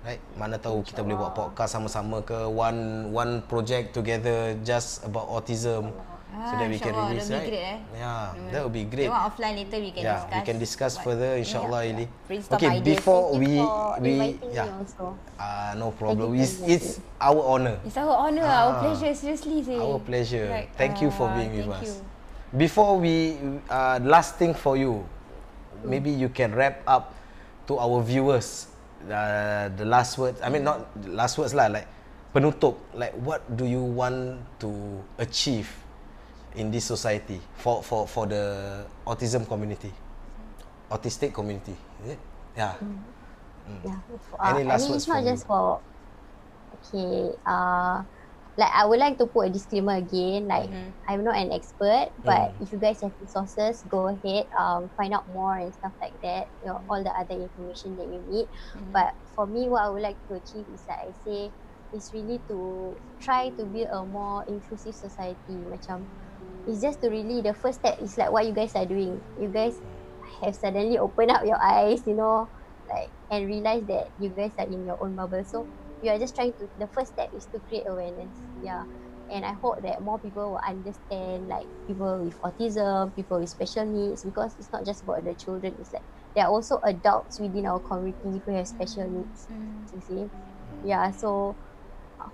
Right? 0.02 0.18
Mana 0.34 0.58
tahu 0.58 0.82
kita 0.82 1.06
boleh 1.06 1.14
buat 1.14 1.32
podcast 1.32 1.78
sama-sama 1.78 2.26
ke 2.26 2.34
one 2.34 3.14
one 3.14 3.38
project 3.46 3.94
together 3.94 4.58
just 4.66 5.06
about 5.06 5.30
autism. 5.30 5.94
So 5.94 6.11
Ah, 6.32 6.56
that 6.56 6.64
we 6.72 6.80
can 6.80 6.96
release 6.96 7.28
right. 7.28 7.44
great, 7.44 7.60
eh. 7.60 7.78
Yeah, 7.92 8.32
that 8.56 8.60
would 8.64 8.72
be 8.72 8.88
great. 8.88 9.12
That 9.12 9.20
one 9.20 9.24
offline 9.28 9.54
later 9.60 9.78
we 9.84 9.90
can 9.92 10.00
yeah, 10.02 10.16
discuss. 10.24 10.32
we 10.32 10.40
can 10.48 10.56
discuss 10.58 10.92
what- 10.96 11.04
further 11.04 11.30
inshallah 11.36 11.80
Yeah. 11.84 11.90
Ili. 11.92 12.04
Brainstorm 12.24 12.56
Okay, 12.56 12.68
ideas. 12.72 12.88
before 12.96 13.22
we 13.36 13.50
we 14.00 14.12
yeah. 14.48 14.68
Ah, 15.36 15.76
no 15.76 15.92
problem. 15.92 16.32
It's, 16.40 16.64
it's 16.64 17.04
our 17.20 17.36
honor. 17.44 17.76
It's 17.84 18.00
our 18.00 18.16
honour, 18.16 18.48
our 18.48 18.72
Ah. 18.72 18.80
pleasure, 18.80 19.12
seriously 19.12 19.60
say. 19.60 19.76
Our 19.76 20.00
pleasure. 20.00 20.48
Right. 20.48 20.68
Thank 20.80 21.04
you 21.04 21.12
for 21.12 21.28
Ah, 21.28 21.36
being 21.36 21.52
with 21.52 21.68
thank 21.68 21.84
us. 21.84 22.00
you. 22.00 22.56
Before 22.56 22.96
we, 22.96 23.36
uh, 23.68 24.00
last 24.00 24.40
thing 24.40 24.56
for 24.56 24.76
you, 24.76 25.04
maybe 25.84 26.08
you 26.08 26.32
can 26.32 26.56
wrap 26.56 26.80
up 26.88 27.12
to 27.68 27.76
our 27.76 28.00
viewers 28.00 28.72
uh, 29.04 29.68
the 29.76 29.84
last 29.84 30.16
words. 30.16 30.40
I 30.40 30.48
mean, 30.48 30.64
not 30.64 30.88
last 31.12 31.36
words 31.36 31.52
lah. 31.52 31.68
Like 31.68 31.84
penutup. 32.32 32.80
Like 32.96 33.12
what 33.20 33.44
do 33.52 33.68
you 33.68 33.84
want 33.84 34.40
to 34.64 34.70
achieve 35.20 35.68
in 36.56 36.70
this 36.70 36.84
society 36.84 37.40
for 37.58 37.82
for 37.82 38.06
for 38.06 38.26
the 38.26 38.84
autism 39.06 39.46
community, 39.48 39.92
autistic 40.90 41.32
community? 41.34 41.76
Is 42.04 42.10
it? 42.16 42.20
Yeah. 42.56 42.74
Yeah. 43.84 44.00
Any 44.44 44.64
Uh, 44.64 44.68
last 44.68 44.84
I 44.84 44.88
mean, 44.88 44.90
words 44.92 45.02
it's 45.02 45.08
not 45.08 45.24
just 45.24 45.44
you? 45.44 45.48
for. 45.48 45.82
Okay. 46.74 47.32
Uh, 47.46 48.02
like 48.56 48.72
I 48.74 48.84
would 48.84 48.98
like 49.00 49.16
to 49.18 49.26
put 49.26 49.48
a 49.48 49.50
disclaimer 49.50 49.96
again. 49.96 50.46
Like 50.48 50.68
I'm 51.08 51.24
not 51.24 51.36
an 51.36 51.52
expert, 51.52 52.12
but 52.20 52.52
Mm. 52.52 52.62
if 52.62 52.72
you 52.72 52.78
guys 52.78 53.00
have 53.02 53.16
resources, 53.20 53.82
go 53.88 54.08
ahead. 54.08 54.46
Um, 54.58 54.90
find 54.96 55.14
out 55.14 55.26
more 55.28 55.56
and 55.56 55.72
stuff 55.72 55.94
like 56.00 56.16
that. 56.22 56.48
You 56.60 56.68
know, 56.68 56.84
all 56.88 57.02
the 57.02 57.10
other 57.16 57.34
information 57.34 57.96
that 57.96 58.06
you 58.06 58.20
need. 58.28 58.46
But 58.92 59.14
for 59.34 59.46
me, 59.46 59.68
what 59.68 59.82
I 59.84 59.88
would 59.90 60.02
like 60.02 60.20
to 60.28 60.34
achieve 60.36 60.66
is 60.68 60.84
like 60.88 61.00
I 61.00 61.12
say, 61.24 61.52
is 61.92 62.10
really 62.12 62.44
to 62.48 63.00
try 63.20 63.50
to 63.56 63.64
build 63.64 63.88
a 63.92 64.04
more 64.04 64.44
inclusive 64.48 64.94
society. 64.94 65.64
Macam, 65.64 66.08
it's 66.66 66.80
just 66.82 67.00
to 67.02 67.08
really 67.10 67.42
the 67.42 67.54
first 67.54 67.80
step 67.80 67.98
is 68.00 68.16
like 68.18 68.32
what 68.32 68.46
you 68.46 68.54
guys 68.54 68.74
are 68.76 68.86
doing. 68.86 69.22
You 69.38 69.48
guys 69.48 69.80
have 70.42 70.54
suddenly 70.56 70.98
opened 70.98 71.30
up 71.30 71.44
your 71.44 71.62
eyes, 71.62 72.02
you 72.06 72.14
know, 72.14 72.50
like 72.88 73.10
and 73.30 73.46
realize 73.46 73.84
that 73.86 74.08
you 74.18 74.30
guys 74.30 74.52
are 74.58 74.66
in 74.66 74.84
your 74.84 74.98
own 75.02 75.14
bubble. 75.16 75.42
So 75.44 75.68
you 76.00 76.10
are 76.10 76.18
just 76.18 76.34
trying 76.34 76.54
to 76.58 76.68
the 76.76 76.88
first 76.88 77.12
step 77.12 77.30
is 77.34 77.46
to 77.54 77.60
create 77.60 77.84
awareness. 77.88 78.42
Yeah. 78.60 78.84
And 79.30 79.44
I 79.46 79.52
hope 79.54 79.82
that 79.82 80.02
more 80.02 80.20
people 80.20 80.50
will 80.52 80.60
understand 80.66 81.48
like 81.48 81.68
people 81.86 82.22
with 82.24 82.36
autism, 82.44 83.14
people 83.14 83.40
with 83.40 83.48
special 83.48 83.86
needs 83.86 84.24
because 84.24 84.54
it's 84.58 84.72
not 84.72 84.84
just 84.84 85.02
about 85.02 85.24
the 85.24 85.34
children, 85.34 85.76
it's 85.78 85.92
like 85.92 86.04
there 86.34 86.44
are 86.44 86.50
also 86.50 86.80
adults 86.84 87.38
within 87.40 87.66
our 87.66 87.80
community 87.80 88.42
who 88.44 88.54
have 88.54 88.68
special 88.68 89.08
needs. 89.08 89.48
You 89.92 90.00
see? 90.00 90.28
Yeah, 90.82 91.10
so 91.12 91.58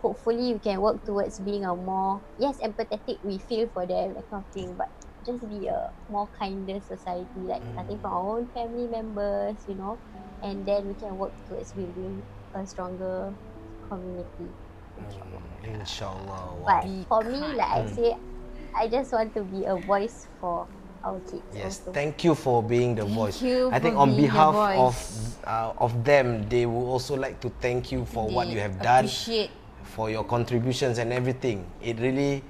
hopefully 0.02 0.54
we 0.54 0.60
can 0.60 0.80
work 0.80 1.04
towards 1.04 1.38
being 1.40 1.64
a 1.64 1.74
more 1.74 2.22
yes, 2.38 2.58
empathetic 2.62 3.18
we 3.24 3.38
feel 3.38 3.68
for 3.72 3.86
them, 3.86 4.14
that 4.14 4.24
kind 4.30 4.44
of 4.44 4.52
thing, 4.52 4.76
but 4.76 4.88
just 5.26 5.48
be 5.48 5.66
a 5.66 5.90
more 6.08 6.28
kinder 6.38 6.80
society, 6.80 7.40
like 7.48 7.62
starting 7.72 7.98
from 8.00 8.12
our 8.12 8.38
own 8.38 8.48
family 8.52 8.86
members, 8.88 9.64
you 9.66 9.74
know, 9.74 10.00
and 10.42 10.66
then 10.66 10.86
we 10.86 10.94
can 10.94 11.16
work 11.16 11.34
towards 11.46 11.72
building 11.72 12.22
a 12.54 12.66
stronger 12.66 13.34
community. 13.88 14.54
Inshallah. 15.64 16.54
Wow. 16.58 16.64
But 16.66 16.84
Be 16.84 17.04
for 17.08 17.24
me, 17.24 17.40
like 17.56 17.70
I 17.72 17.80
Mm. 17.82 17.94
say, 17.94 18.14
I 18.78 18.88
just 18.88 19.12
want 19.12 19.34
to 19.34 19.44
be 19.44 19.64
a 19.66 19.76
voice 19.76 20.28
for 20.40 20.68
our 21.04 21.20
kids. 21.20 21.44
Yes, 21.52 21.80
also. 21.80 21.92
thank 21.92 22.24
you 22.24 22.34
for 22.34 22.62
being 22.62 22.94
the 22.94 23.04
voice. 23.04 23.42
you 23.42 23.70
I 23.72 23.78
think 23.80 23.96
on 23.96 24.14
behalf 24.16 24.54
of 24.54 24.94
uh, 25.46 25.72
of 25.78 26.04
them, 26.04 26.48
they 26.48 26.66
will 26.66 26.90
also 26.90 27.16
like 27.16 27.40
to 27.40 27.50
thank 27.60 27.90
you 27.92 28.04
for 28.04 28.28
what 28.28 28.48
you 28.48 28.58
have 28.60 28.78
done, 28.82 29.06
Appreciate. 29.06 29.50
For 29.98 30.06
your 30.06 30.22
contributions 30.22 31.02
and 31.02 31.10
everything. 31.10 31.66
It 31.82 31.98
really 31.98 32.46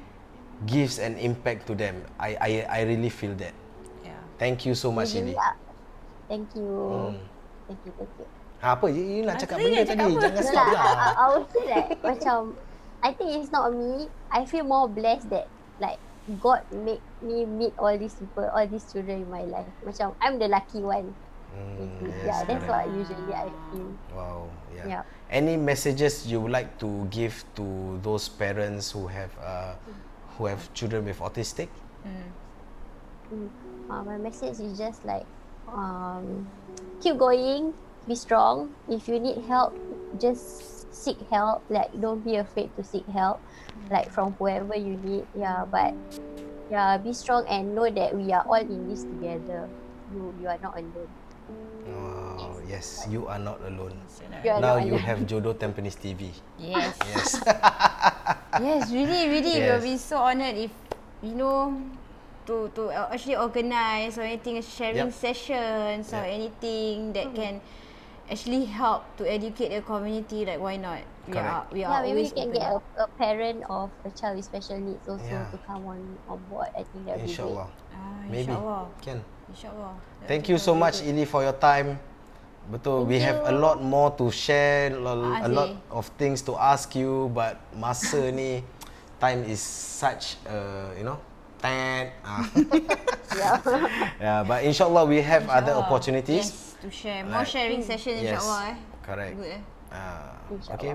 gives 0.68 1.00
an 1.00 1.16
impact 1.16 1.64
to 1.64 1.74
them. 1.74 2.04
I 2.20 2.36
I, 2.36 2.50
I 2.68 2.80
really 2.84 3.08
feel 3.08 3.32
that. 3.40 3.56
Yeah. 4.04 4.20
Thank 4.36 4.68
you 4.68 4.76
so 4.76 4.92
much, 4.92 5.16
Ili. 5.16 5.32
uh, 5.32 5.56
Thank 6.28 6.52
you. 6.52 6.68
Hmm. 6.68 7.16
Thank 7.64 7.80
you, 7.88 7.92
thank 7.96 8.12
you. 8.20 8.26
Ah, 8.60 8.76
apa? 8.76 8.92
You, 8.92 9.00
you 9.00 9.20
nak 9.24 9.40
Ah, 9.40 9.40
cakap 9.40 9.56
tadi 9.56 9.70
benda 9.70 9.80
nak 9.80 9.88
cakap 9.88 10.04
tadi. 10.04 10.12
apa? 10.12 10.24
Jangan 10.28 10.44
stop 10.44 10.66
lah, 10.68 10.76
I, 10.76 10.92
lah. 10.92 10.92
I, 10.92 11.08
I 11.08 11.26
would 11.32 11.46
say 11.48 11.64
that 11.72 11.86
macam 12.04 12.38
I 13.00 13.10
think 13.16 13.28
it's 13.40 13.48
not 13.48 13.64
me. 13.72 14.12
I 14.28 14.40
feel 14.44 14.66
more 14.68 14.84
blessed 14.90 15.32
that 15.32 15.46
like 15.80 15.96
God 16.44 16.60
make 16.84 17.00
me 17.24 17.48
meet 17.48 17.72
all 17.80 17.96
these 17.96 18.12
people, 18.12 18.44
all 18.52 18.66
these 18.68 18.84
children 18.92 19.24
in 19.24 19.30
my 19.32 19.48
life. 19.48 19.70
Macam 19.86 20.12
I'm 20.20 20.36
the 20.36 20.52
lucky 20.52 20.84
one. 20.84 21.16
Hmm, 21.54 22.26
yeah, 22.26 22.44
that's 22.44 22.64
correct. 22.64 22.88
what 22.88 22.96
usually 22.96 23.34
I 23.34 23.48
feel. 23.70 23.90
Wow. 24.14 24.50
Yeah. 24.74 24.86
Yeah. 24.86 25.02
Any 25.30 25.56
messages 25.56 26.26
you 26.26 26.40
would 26.40 26.52
like 26.52 26.78
to 26.78 27.08
give 27.10 27.44
to 27.56 27.98
those 28.02 28.28
parents 28.28 28.92
who 28.92 29.06
have 29.08 29.32
uh, 29.40 29.74
who 30.36 30.46
have 30.46 30.72
children 30.72 31.04
with 31.04 31.18
autistic? 31.20 31.68
Mm. 32.06 33.48
Uh, 33.90 34.02
my 34.04 34.16
message 34.16 34.60
is 34.60 34.78
just 34.78 35.04
like 35.04 35.24
um, 35.68 36.48
keep 37.00 37.18
going, 37.18 37.74
be 38.06 38.14
strong. 38.14 38.72
If 38.88 39.08
you 39.08 39.20
need 39.20 39.44
help, 39.44 39.76
just 40.20 40.88
seek 40.94 41.20
help. 41.28 41.64
Like 41.68 41.92
don't 42.00 42.24
be 42.24 42.36
afraid 42.36 42.72
to 42.76 42.84
seek 42.84 43.06
help, 43.08 43.40
like 43.90 44.10
from 44.12 44.32
whoever 44.38 44.76
you 44.76 44.96
need. 45.04 45.26
Yeah, 45.36 45.64
but 45.68 45.92
yeah, 46.70 46.96
be 46.96 47.12
strong 47.12 47.44
and 47.48 47.74
know 47.74 47.88
that 47.90 48.16
we 48.16 48.32
are 48.32 48.44
all 48.44 48.60
in 48.60 48.88
this 48.88 49.04
together. 49.04 49.68
You 50.14 50.32
you 50.40 50.48
are 50.48 50.58
not 50.62 50.76
alone. 50.76 51.08
Wow. 51.88 52.60
Yes, 52.68 53.06
you 53.08 53.26
are 53.26 53.38
not 53.40 53.58
alone. 53.64 53.96
You 54.44 54.50
are 54.52 54.60
Now 54.60 54.76
not 54.76 54.86
you 54.86 54.94
alone. 54.94 55.08
have 55.08 55.18
Jodoh 55.24 55.56
Tampines 55.56 55.96
TV. 55.96 56.30
Yes. 56.60 56.94
Yes. 57.08 57.28
yes, 58.60 58.82
really, 58.92 59.28
really, 59.32 59.56
we'll 59.64 59.80
Yes. 59.80 59.84
be 59.84 59.96
so 59.96 60.20
honoured 60.20 60.56
if 60.68 60.72
you 61.24 61.32
know 61.34 61.74
to 62.46 62.68
to 62.76 62.92
uh, 62.92 63.08
actually 63.12 63.36
organise 63.40 64.16
or 64.20 64.24
anything 64.24 64.60
sharing 64.60 65.08
Yup. 65.08 65.16
sessions 65.16 66.12
or 66.12 66.24
Yup. 66.24 66.32
anything 66.36 67.12
that 67.16 67.28
can 67.34 67.60
actually 68.30 68.64
help 68.66 69.04
to 69.16 69.24
educate 69.28 69.70
the 69.70 69.80
community, 69.82 70.44
like 70.44 70.60
why 70.60 70.76
not? 70.76 71.00
We 71.28 71.36
are 71.36 71.42
Correct. 71.64 71.72
we 71.72 71.84
are 71.84 71.92
Yeah, 71.92 72.02
maybe 72.02 72.10
always 72.24 72.32
we 72.32 72.40
can 72.40 72.48
get 72.52 72.62
a, 72.72 72.76
a 73.02 73.06
parent 73.20 73.64
of 73.68 73.90
a 74.04 74.10
child 74.12 74.36
with 74.36 74.44
special 74.44 74.78
needs 74.80 75.04
also 75.08 75.24
Yeah. 75.24 75.50
to 75.52 75.58
come 75.66 75.84
on, 75.86 76.00
on 76.28 76.38
board. 76.48 76.68
I 76.76 76.84
think 76.88 77.04
that 77.06 77.20
would 77.20 77.26
be 77.28 77.34
great. 77.34 77.48
InsyaAllah. 77.48 77.68
Ah, 77.92 78.20
Maybe. 78.28 78.38
Inshallah. 78.52 78.82
Can. 79.04 79.18
Inshallah. 79.48 79.92
That 80.20 80.28
Thank 80.28 80.48
you 80.48 80.56
so 80.58 80.72
much 80.74 81.00
good. 81.00 81.08
Ili 81.16 81.24
for 81.24 81.42
your 81.44 81.56
time. 81.56 81.98
Betul, 82.68 83.08
we 83.08 83.16
have 83.24 83.40
a 83.48 83.52
lot 83.56 83.80
more 83.80 84.12
to 84.20 84.28
share, 84.28 84.92
a, 84.92 85.00
Ah, 85.16 85.40
a 85.40 85.48
lot 85.48 85.72
of 85.88 86.04
things 86.20 86.44
to 86.44 86.52
ask 86.60 86.92
you, 86.92 87.32
but 87.32 87.56
masa 87.72 88.28
ni 88.28 88.60
time 89.16 89.40
is 89.48 89.56
such 89.64 90.36
a, 90.44 90.92
you 90.92 91.00
know, 91.00 91.16
tan. 91.64 92.12
ah. 92.28 92.44
yeah, 94.20 94.44
but 94.44 94.64
inshallah 94.68 95.08
we 95.08 95.24
have 95.24 95.48
other 95.48 95.72
Inshallah. 95.72 95.88
opportunities. 95.88 96.52
Yes, 96.52 96.67
to 96.80 96.88
share 96.90 97.24
more 97.24 97.42
Like- 97.42 97.50
sharing 97.50 97.82
session 97.82 98.14
Yes, 98.18 98.38
inshallah 98.38 98.62
eh. 98.70 98.76
correct. 99.02 99.34
Good 99.36 99.52
eh. 99.58 99.62
Ah, 99.90 100.36
Inshallah. 100.52 100.76
okay. 100.78 100.94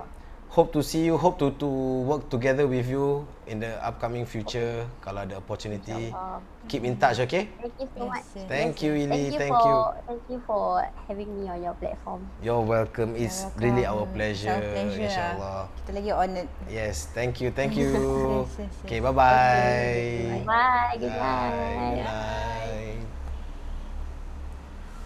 Hope 0.53 0.69
to 0.69 0.85
see 0.85 1.09
you. 1.09 1.17
Hope 1.17 1.41
to 1.41 1.49
to 1.57 1.65
work 2.05 2.29
together 2.29 2.69
with 2.69 2.85
you 2.85 3.25
in 3.49 3.57
the 3.57 3.73
upcoming 3.81 4.21
future. 4.21 4.85
Kalau 5.01 5.25
ada 5.25 5.41
opportunity, 5.41 6.13
InsyaAllah. 6.13 6.45
keep 6.69 6.85
in 6.85 6.93
touch. 7.01 7.17
Okay. 7.25 7.49
Thank 7.57 7.73
you 7.81 7.89
so 7.89 8.05
Yes, 8.05 8.11
much. 8.13 8.27
yes. 8.37 8.45
Thank 8.45 8.73
you, 8.85 8.91
Ili. 8.93 9.09
Thank 9.09 9.33
you 9.33 9.39
Thank 9.41 9.57
for 9.57 9.65
you. 9.65 9.77
thank 10.05 10.23
you 10.29 10.39
for 10.45 10.63
having 11.09 11.29
me 11.33 11.49
on 11.49 11.57
your 11.57 11.73
platform. 11.81 12.21
You're 12.45 12.61
welcome. 12.61 13.17
It's 13.17 13.49
You're 13.57 13.65
really 13.65 13.81
our 13.89 14.05
welcome. 14.05 14.13
pleasure. 14.13 14.53
Our 14.53 14.61
pleasure. 14.77 15.09
Inshallah. 15.09 15.59
Kita 15.73 15.89
lagi 15.97 16.11
honored. 16.13 16.49
Yes. 16.69 17.09
Thank 17.17 17.41
you. 17.41 17.49
Thank 17.49 17.73
you. 17.81 17.89
Yes, 17.89 18.53
yes, 18.61 18.69
yes. 18.69 18.85
Okay. 18.85 19.01
Bye 19.01 19.09
bye. 19.09 20.45
Bye. 20.45 20.95
Good 21.01 21.17
Bye. 21.17 21.97
night. 21.97 22.05
Bye. 22.05 23.12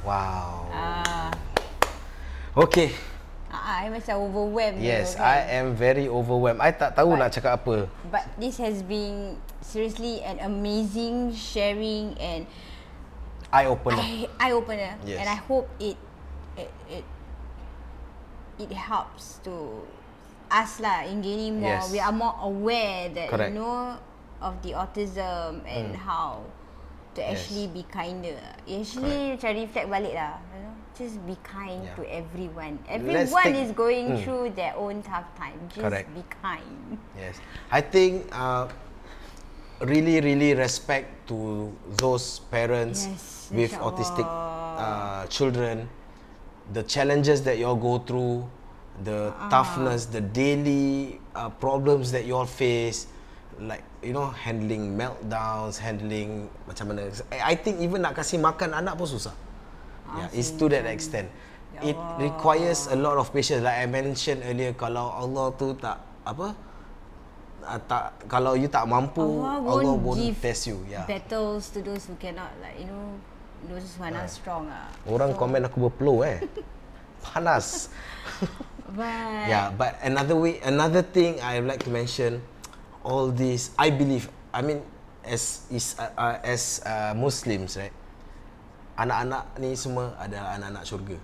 Wow. 0.07 0.71
Ah, 0.71 1.29
Okay. 2.55 2.95
ah, 3.51 3.83
I 3.83 3.91
macam 3.91 4.23
overwhelmed. 4.23 4.79
Yes, 4.79 5.13
know, 5.13 5.27
kan? 5.27 5.35
I 5.35 5.37
am 5.59 5.67
very 5.75 6.07
overwhelmed. 6.07 6.63
I 6.63 6.71
tak 6.71 6.95
tahu 6.95 7.19
nak 7.19 7.35
cakap 7.35 7.59
apa. 7.59 7.91
But 8.07 8.23
this 8.39 8.55
has 8.57 8.79
been 8.81 9.35
seriously 9.59 10.23
an 10.23 10.39
amazing 10.39 11.35
sharing 11.35 12.15
and 12.17 12.47
Eye 13.51 13.67
opener. 13.67 13.99
eye 14.39 14.51
opener. 14.55 14.95
Yes. 15.03 15.19
And 15.23 15.27
I 15.27 15.37
hope 15.43 15.67
it 15.79 15.95
it 16.55 16.71
it 16.87 17.05
it 18.59 18.71
helps 18.75 19.39
to 19.43 19.83
us 20.47 20.79
lah 20.79 21.03
in 21.03 21.19
gaining 21.19 21.59
more. 21.59 21.83
Yes. 21.83 21.91
We 21.91 21.99
are 21.99 22.15
more 22.15 22.35
aware 22.39 23.11
that 23.11 23.27
Correct. 23.27 23.51
you 23.51 23.59
know 23.59 23.99
of 24.39 24.55
the 24.63 24.71
autism 24.75 25.63
and 25.67 25.95
how 25.95 26.43
to 27.17 27.21
Yes. 27.25 27.41
actually 27.41 27.67
be 27.73 27.81
kinder. 27.89 28.37
Actually 28.69 29.33
macam 29.33 29.49
reflect 29.57 29.87
balik 29.89 30.13
lah. 30.13 30.37
You 30.53 30.59
know, 30.61 30.73
just 30.93 31.17
be 31.25 31.33
kind 31.41 31.81
Yeah. 31.81 31.97
to 31.97 32.01
everyone. 32.05 32.77
Everyone 32.85 33.25
take- 33.49 33.57
is 33.65 33.73
going 33.73 34.07
Mm. 34.13 34.21
through 34.21 34.45
their 34.53 34.77
own 34.77 35.01
tough 35.01 35.25
time. 35.33 35.57
Just 35.73 35.81
Correct. 35.81 36.07
be 36.13 36.21
kind. 36.41 37.01
Yes. 37.17 37.41
I 37.73 37.81
think 37.81 38.29
uh, 38.29 38.69
really, 39.81 40.21
really 40.21 40.53
respect 40.53 41.09
to 41.29 41.69
those 41.97 42.39
parents 42.53 43.09
Yes, 43.09 43.49
with 43.49 43.73
insyaAllah. 43.73 43.97
autistic 43.97 44.27
uh, 44.77 45.25
children, 45.33 45.89
the 46.69 46.85
challenges 46.85 47.41
that 47.41 47.57
you 47.57 47.65
all 47.65 47.77
go 47.77 47.97
through, 47.97 48.45
the 49.01 49.33
Ah. 49.33 49.49
toughness, 49.49 50.05
the 50.05 50.21
daily 50.21 51.17
uh, 51.33 51.49
problems 51.57 52.13
that 52.13 52.25
you 52.29 52.37
all 52.37 52.45
face, 52.49 53.09
like 53.57 53.81
you 54.07 54.15
know 54.15 54.31
handling 54.31 54.95
meltdowns, 54.95 55.75
handling 55.75 56.47
macam 56.63 56.95
mana. 56.95 57.11
I 57.35 57.59
think 57.59 57.83
even 57.83 58.07
nak 58.07 58.15
kasih 58.15 58.39
makan 58.39 58.71
anak 58.71 58.95
pun 58.95 59.03
susah. 59.03 59.35
Yeah, 60.15 60.39
it's 60.39 60.55
to 60.55 60.71
that 60.71 60.87
extent. 60.87 61.27
Ya 61.75 61.91
It 61.91 61.97
requires 62.15 62.87
a 62.87 62.95
lot 62.95 63.19
of 63.19 63.27
patience. 63.35 63.59
Like 63.59 63.83
I 63.83 63.87
mentioned 63.91 64.47
earlier, 64.47 64.71
kalau 64.71 65.11
Allah 65.11 65.51
tu 65.59 65.75
tak 65.75 65.99
apa, 66.23 66.55
uh, 67.67 67.79
tak 67.83 68.15
kalau 68.31 68.55
you 68.55 68.71
tak 68.71 68.87
mampu, 68.87 69.43
Allah 69.43 69.59
Allah 69.59 69.91
won't 69.99 70.15
won't 70.15 70.19
give 70.23 70.39
test 70.39 70.71
you. 70.71 70.79
Yeah. 70.87 71.03
battles 71.03 71.67
to 71.75 71.83
those 71.83 72.07
who 72.07 72.15
cannot 72.15 72.55
like 72.63 72.79
you 72.79 72.87
know 72.87 73.19
those 73.67 73.83
who 73.99 74.07
are 74.07 74.15
not 74.15 74.31
strong 74.31 74.71
ah. 74.71 74.87
Orang 75.03 75.35
komen 75.35 75.67
aku 75.67 75.91
berpeluh 75.91 76.23
eh. 76.23 76.39
Panas. 77.27 77.91
But 78.87 79.51
Yeah, 79.51 79.75
but 79.75 79.99
another 79.99 80.39
way, 80.39 80.63
another 80.63 81.03
thing 81.03 81.43
I 81.43 81.59
would 81.59 81.67
like 81.67 81.83
to 81.83 81.91
mention, 81.91 82.39
all 83.07 83.31
this, 83.31 83.71
I 83.79 83.87
believe, 83.87 84.27
I 84.51 84.59
mean, 84.59 84.83
as 85.23 85.63
is 85.71 85.95
uh, 85.95 86.11
uh, 86.19 86.37
as 86.43 86.83
uh, 86.83 87.15
Muslims, 87.15 87.79
right? 87.79 87.95
Anak-anak 88.99 89.43
ni 89.63 89.79
semua 89.79 90.11
adalah 90.19 90.59
anak-anak 90.59 90.83
syurga. 90.83 91.17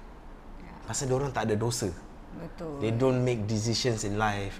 Pasal 0.88 1.12
dia 1.12 1.16
orang 1.20 1.32
tak 1.36 1.52
ada 1.52 1.56
dosa. 1.60 1.92
betul. 2.34 2.80
They 2.80 2.92
don't 2.96 3.20
make 3.22 3.44
decisions 3.46 4.08
in 4.08 4.16
life. 4.16 4.58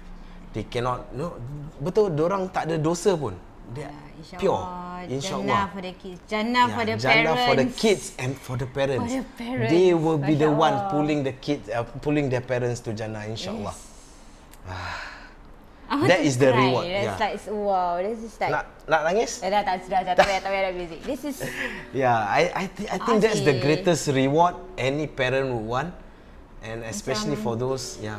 They 0.52 0.68
cannot, 0.68 1.10
no, 1.16 1.34
betul, 1.80 2.12
dia 2.12 2.24
orang 2.28 2.52
tak 2.52 2.68
ada 2.68 2.76
dosa 2.76 3.16
pun. 3.16 3.34
They 3.72 3.88
are 3.88 4.04
Ya, 4.14 4.38
pure. 4.38 4.62
Jannah 5.04 5.20
InsyaAllah. 5.20 5.64
for 5.74 5.82
the 5.84 5.92
kids. 6.00 6.20
Jannah 6.30 6.64
for 6.70 6.84
the 6.86 6.94
Jannah 6.96 7.34
parents. 7.34 7.44
for 7.44 7.54
the 7.58 7.68
kids 7.76 8.04
and 8.16 8.32
for 8.38 8.54
the 8.56 8.68
parents. 8.70 9.04
For 9.04 9.20
the 9.20 9.24
parents. 9.36 9.70
They 9.74 9.88
will 9.92 10.16
be 10.22 10.34
the 10.38 10.48
Masya 10.48 10.64
one 10.64 10.74
Allah. 10.80 10.90
pulling 10.94 11.20
the 11.26 11.34
kids, 11.36 11.64
uh, 11.68 11.84
pulling 12.00 12.30
their 12.30 12.40
parents 12.40 12.80
to 12.88 12.94
Jannah. 12.94 13.26
Inshallah. 13.26 13.74
I 14.64 14.72
want 14.72 15.13
That 16.02 16.22
is 16.22 16.34
the 16.36 16.50
cry. 16.50 16.58
reward, 16.58 16.84
That's 16.86 17.06
yeah. 17.06 17.18
like 17.22 17.36
wow. 17.48 17.92
This 18.02 18.18
is 18.20 18.34
like. 18.36 18.50
Nak 18.50 18.64
nak 18.84 19.00
nangis? 19.06 19.30
Eh, 19.40 19.48
dah 19.48 19.62
tak 19.62 19.74
sudah 19.86 20.00
dah 20.02 20.14
tak 20.18 20.24
payah 20.26 20.40
tak 20.42 20.50
payah 20.50 20.62
ada 20.66 20.72
music. 20.74 20.98
This 21.06 21.20
is 21.22 21.36
Yeah, 22.02 22.18
I 22.18 22.50
I 22.52 22.64
think 22.66 22.86
I 22.90 22.98
think 22.98 23.18
that's 23.22 23.40
the 23.40 23.56
greatest 23.62 24.10
reward 24.10 24.58
any 24.74 25.06
parent 25.06 25.54
would 25.54 25.64
want, 25.64 25.90
and 26.60 26.82
especially 26.84 27.38
for 27.38 27.54
those 27.54 27.96
yeah. 28.02 28.18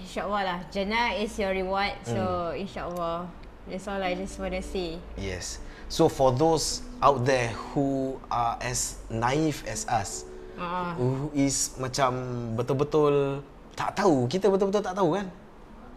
insyaallah 0.00 0.42
lah. 0.44 0.58
Jannah 0.70 1.18
is 1.18 1.34
your 1.36 1.52
reward. 1.52 1.92
So 2.06 2.52
Mm. 2.54 2.62
insyaallah. 2.64 3.26
That's 3.66 3.86
all 3.90 3.98
I 3.98 4.14
just 4.14 4.38
want 4.38 4.54
to 4.54 4.62
say. 4.62 5.02
Yes. 5.18 5.58
So 5.90 6.06
for 6.06 6.30
those 6.30 6.86
out 7.02 7.26
there 7.26 7.50
who 7.74 8.14
are 8.30 8.54
as 8.62 9.02
naive 9.10 9.62
as 9.66 9.82
us, 9.90 10.22
Ah. 10.54 10.94
who 10.94 11.28
is 11.34 11.74
macam 11.76 12.14
betul-betul 12.54 13.42
tak 13.74 13.92
tahu, 13.92 14.24
kita 14.30 14.48
betul-betul 14.48 14.82
tak 14.82 14.94
tahu 14.94 15.18
kan? 15.18 15.26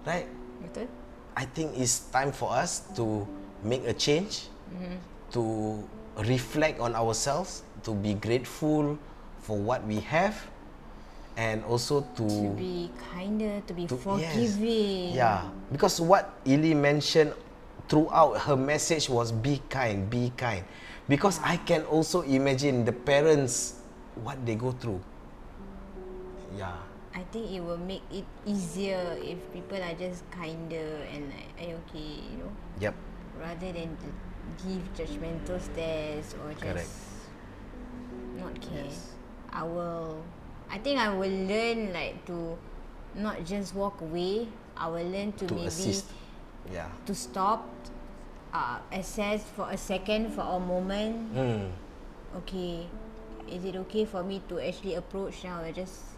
Right? 0.04 0.28
I 1.40 1.48
think 1.48 1.72
it's 1.80 2.04
time 2.12 2.36
for 2.36 2.52
us 2.52 2.84
to 3.00 3.24
make 3.64 3.88
a 3.88 3.96
change, 3.96 4.52
to 5.32 5.80
reflect 6.28 6.84
on 6.84 6.92
ourselves, 7.00 7.64
to 7.88 7.96
be 7.96 8.12
grateful 8.20 9.00
for 9.48 9.56
what 9.56 9.80
we 9.88 10.04
have, 10.12 10.36
and 11.40 11.64
also 11.64 12.04
to, 12.20 12.28
To 12.28 12.50
be 12.60 12.92
kinder, 13.00 13.64
to 13.64 13.72
be 13.72 13.88
to- 13.88 13.96
forgiving. 13.96 15.16
Yes. 15.16 15.24
Yeah, 15.24 15.48
because 15.72 16.04
what 16.04 16.28
Ili 16.44 16.76
mentioned 16.76 17.32
throughout 17.88 18.44
her 18.44 18.60
message 18.60 19.08
was 19.08 19.32
be 19.32 19.64
kind, 19.72 20.12
be 20.12 20.36
kind. 20.36 20.68
Because 21.08 21.40
I 21.40 21.56
can 21.56 21.88
also 21.88 22.22
imagine 22.28 22.84
the 22.84 22.92
parents 22.92 23.80
what 24.20 24.36
they 24.44 24.60
go 24.60 24.76
through. 24.76 25.00
Yeah. 26.60 26.76
I 27.20 27.24
think 27.36 27.52
it 27.52 27.60
will 27.60 27.78
make 27.78 28.04
it 28.12 28.24
easier 28.48 29.18
if 29.20 29.36
people 29.52 29.76
are 29.84 29.94
just 30.00 30.24
kinder 30.32 31.04
and 31.12 31.28
like, 31.28 31.52
are 31.60 31.68
you 31.70 31.76
okay, 31.92 32.24
you 32.32 32.38
know, 32.40 32.52
Yep. 32.80 32.96
rather 33.42 33.72
than 33.76 33.98
to 34.00 34.08
give 34.64 34.82
judgmental 34.96 35.60
stares 35.60 36.34
or 36.40 36.52
just 36.56 36.64
Correct. 36.64 36.90
not 38.40 38.56
care. 38.62 38.86
yes. 38.88 39.12
I 39.52 39.64
will. 39.64 40.24
I 40.72 40.78
think 40.78 41.00
I 41.00 41.10
will 41.12 41.28
learn 41.50 41.92
like 41.92 42.24
to 42.28 42.56
not 43.16 43.44
just 43.44 43.76
walk 43.76 44.00
away. 44.00 44.48
I 44.78 44.88
will 44.88 45.04
learn 45.04 45.34
to, 45.34 45.46
To 45.48 45.54
maybe 45.56 45.68
assist. 45.68 46.06
Yeah. 46.72 46.88
to 47.06 47.14
stop, 47.14 47.68
uh, 48.54 48.80
assess 48.94 49.44
for 49.58 49.68
a 49.70 49.76
second 49.78 50.32
for 50.32 50.42
a 50.48 50.60
moment. 50.60 51.36
Hmm. 51.36 51.68
Okay, 52.38 52.88
is 53.50 53.66
it 53.66 53.76
okay 53.76 54.06
for 54.06 54.24
me 54.24 54.40
to 54.48 54.60
actually 54.62 54.96
approach 54.96 55.44
now? 55.44 55.60
I 55.60 55.74
just 55.74 56.16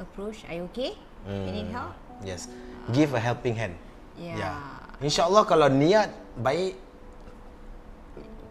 approach. 0.00 0.42
Are 0.46 0.54
you 0.54 0.66
okay? 0.70 0.94
You 1.26 1.52
need 1.52 1.68
help? 1.68 1.92
Yes. 2.22 2.48
Give 2.90 3.12
a 3.12 3.20
helping 3.20 3.54
hand. 3.54 3.74
Yeah. 4.16 4.34
Yeah. 4.34 4.56
InsyaAllah 4.98 5.44
kalau 5.44 5.68
niat 5.68 6.10
baik, 6.34 6.74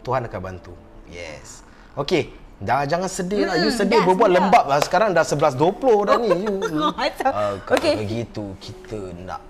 Tuhan 0.03 0.23
akan 0.23 0.39
bantu. 0.39 0.73
Yes. 1.07 1.63
Okay. 1.93 2.31
Jangan, 2.57 2.85
jangan 2.89 3.09
sedih 3.11 3.43
lah. 3.45 3.55
You 3.59 3.69
Hmm, 3.69 3.77
sedih 3.77 3.99
dah, 4.01 4.07
berbuat 4.07 4.29
sedap. 4.29 4.37
lembab 4.41 4.65
lah. 4.65 4.79
Sekarang 4.81 5.09
dah 5.13 5.21
11.20 5.21 6.07
dah 6.09 6.17
ni. 6.17 6.29
You, 6.33 6.55
Ah, 7.27 7.53
kalau 7.61 7.77
okay. 7.77 7.95
begitu, 8.01 8.43
kita 8.57 9.13
nak 9.21 9.41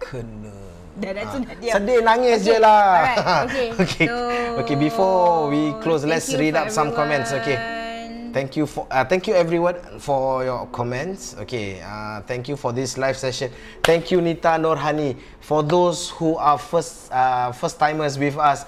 kena. 0.00 0.56
Dah, 0.96 1.10
dah 1.12 1.22
Ah, 1.22 1.30
sunat 1.30 1.56
diam. 1.60 1.74
Sedih 1.76 1.98
nangis 2.00 2.38
Okay, 2.40 2.46
je 2.48 2.56
lah. 2.56 2.82
alright, 2.88 3.18
okay. 3.44 3.68
okay. 3.76 4.06
So, 4.08 4.16
okay, 4.64 4.76
before 4.80 5.52
we 5.52 5.76
close, 5.78 6.08
let's 6.08 6.32
read 6.32 6.56
up 6.56 6.72
some 6.72 6.90
comments. 6.90 7.30
Okay. 7.30 7.77
Thank 8.38 8.54
you 8.54 8.66
for 8.70 8.86
uh, 8.88 9.02
thank 9.04 9.26
you 9.26 9.34
everyone 9.34 9.74
for 9.98 10.44
your 10.44 10.66
comments. 10.70 11.34
Okay, 11.42 11.82
uh, 11.82 12.20
thank 12.22 12.46
you 12.46 12.54
for 12.54 12.72
this 12.72 12.94
live 12.96 13.16
session. 13.18 13.50
Thank 13.82 14.12
you 14.12 14.20
Nita 14.22 14.54
Norhani 14.62 15.18
for 15.40 15.64
those 15.64 16.10
who 16.10 16.36
are 16.36 16.56
first 16.56 17.10
uh, 17.10 17.50
first 17.50 17.80
timers 17.80 18.14
with 18.16 18.38
us. 18.38 18.62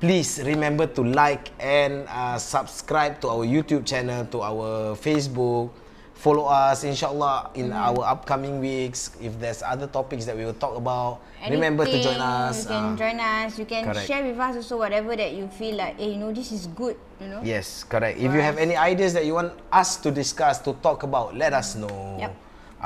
Please 0.00 0.44
remember 0.44 0.86
to 0.88 1.00
like 1.00 1.48
and 1.58 2.04
uh, 2.12 2.36
subscribe 2.36 3.18
to 3.22 3.28
our 3.32 3.46
YouTube 3.46 3.86
channel, 3.86 4.26
to 4.26 4.42
our 4.42 4.92
Facebook, 5.00 5.70
follow 6.16 6.48
us 6.48 6.82
inshallah 6.82 7.50
in 7.54 7.68
Mm-hmm. 7.70 7.86
our 7.92 8.02
upcoming 8.08 8.58
weeks 8.58 9.12
if 9.20 9.36
there's 9.38 9.62
other 9.62 9.86
topics 9.86 10.24
that 10.24 10.34
we 10.36 10.44
will 10.48 10.56
talk 10.56 10.74
about 10.76 11.20
remember 11.48 11.84
to 11.84 11.92
join 12.00 12.16
Anything, 12.16 12.50
us 12.50 12.56
You 12.64 12.68
can 12.72 12.84
Ah, 12.84 12.96
join 12.96 13.16
us. 13.20 13.50
You 13.60 13.66
can 13.68 13.82
correct. 13.84 14.06
share 14.08 14.22
with 14.24 14.38
us 14.40 14.56
also 14.56 14.78
whatever 14.80 15.14
that 15.14 15.32
you 15.36 15.46
feel 15.46 15.76
like, 15.76 16.00
eh, 16.00 16.16
you 16.16 16.18
know, 16.18 16.32
this 16.32 16.50
is 16.50 16.66
good. 16.72 16.96
You 17.20 17.28
know. 17.32 17.40
yes 17.44 17.80
correct 17.84 18.18
if 18.20 18.28
you 18.28 18.40
have 18.44 18.58
any 18.60 18.76
ideas 18.76 19.16
that 19.16 19.24
you 19.24 19.32
want 19.40 19.52
us 19.72 19.96
to 20.04 20.12
discuss 20.12 20.60
to 20.68 20.76
talk 20.84 21.00
about 21.04 21.32
let 21.36 21.52
us 21.56 21.72
know 21.76 22.16
Yep. 22.20 22.32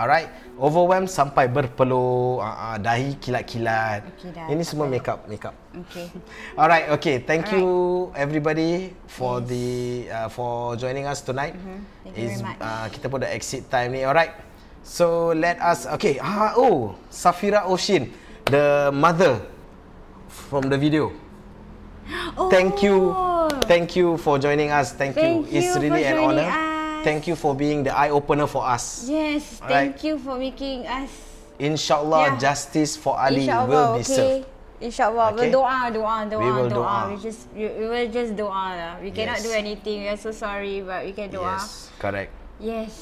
Alright 0.01 0.28
overwhelmed 0.56 1.09
sampai 1.12 1.48
berpeluh 1.48 2.40
uh, 2.40 2.74
uh, 2.74 2.77
dahi 2.81 3.16
kilat-kilat 3.20 4.01
Okay, 4.16 4.32
dah. 4.32 4.48
ini 4.48 4.64
semua 4.64 4.89
makeup 4.89 5.24
makeup 5.28 5.52
Okay. 5.70 6.10
Alright, 6.59 6.90
okay. 6.90 7.22
Thank 7.22 7.55
you 7.55 8.10
everybody 8.18 8.90
for 9.06 9.39
the 9.39 10.02
uh, 10.10 10.27
for 10.27 10.74
joining 10.74 11.06
us 11.06 11.22
tonight. 11.22 11.55
Mm-hmm. 11.55 11.78
Thank 12.02 12.14
you 12.18 12.27
very 12.27 12.43
much. 12.43 12.59
Uh, 12.59 12.86
kita 12.90 13.06
pun 13.06 13.18
dah 13.22 13.31
exit 13.31 13.70
time 13.70 13.94
ni. 13.94 14.02
Alright. 14.02 14.35
So 14.82 15.31
let 15.31 15.62
us 15.62 15.86
okay. 15.94 16.18
Ah 16.18 16.59
oh, 16.59 16.98
Safira 17.06 17.70
Oshin, 17.70 18.10
the 18.51 18.90
mother 18.90 19.39
from 20.27 20.66
the 20.66 20.74
video. 20.74 21.14
Thank 22.51 22.82
you. 22.82 23.14
Thank 23.70 23.94
you 23.94 24.18
for 24.18 24.43
joining 24.43 24.74
us. 24.74 24.90
Thank, 24.90 25.14
Oh. 25.14 25.47
Thank 25.47 25.55
you. 25.55 25.55
It's 25.55 25.70
you 25.78 25.86
really 25.86 26.02
for 26.02 26.10
an 26.10 26.18
honor. 26.18 26.51
us. 26.51 26.69
Thank 27.05 27.27
you 27.27 27.36
for 27.36 27.55
being 27.55 27.82
the 27.85 27.97
eye 27.97 28.10
opener 28.10 28.47
for 28.47 28.64
us. 28.66 29.09
Yes. 29.09 29.60
Alright. 29.62 29.97
Thank 29.97 30.05
you 30.05 30.18
for 30.18 30.36
making 30.39 30.86
us. 30.86 31.10
Inshallah 31.59 32.32
Yeah. 32.35 32.39
justice 32.39 32.97
for 32.97 33.18
Ali 33.20 33.44
Inshallah, 33.44 33.68
will 33.68 33.93
be 33.94 34.05
okay. 34.05 34.16
served. 34.16 34.47
Inshallah, 34.81 35.36
Okay. 35.36 35.51
we'll 35.52 35.60
doa, 35.60 35.93
doa, 35.93 36.16
doa, 36.24 36.40
We 36.40 36.51
will 36.56 36.70
doa. 36.72 36.81
doa. 36.81 37.10
We 37.12 37.16
just, 37.20 37.40
we, 37.52 37.68
we 37.68 37.85
will 37.85 38.09
just 38.09 38.32
doa 38.32 38.64
lah. 38.81 38.93
We 39.05 39.12
cannot 39.12 39.36
Yes. 39.40 39.44
do 39.44 39.52
anything. 39.52 40.01
We 40.01 40.09
are 40.09 40.16
so 40.16 40.32
sorry, 40.32 40.81
but 40.81 41.05
we 41.05 41.12
can 41.12 41.28
doa. 41.28 41.60
Yes, 41.60 41.93
correct. 42.01 42.32
Yes. 42.56 42.93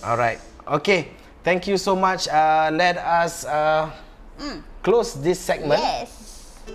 Alright. 0.00 0.40
Okay. 0.64 1.12
Thank 1.44 1.68
you 1.68 1.76
so 1.76 1.92
much. 1.94 2.24
Uh, 2.26 2.72
let 2.72 2.96
us 2.96 3.44
uh, 3.44 3.92
close 4.82 5.12
this 5.20 5.36
segment. 5.38 5.78
Yes. 5.78 6.15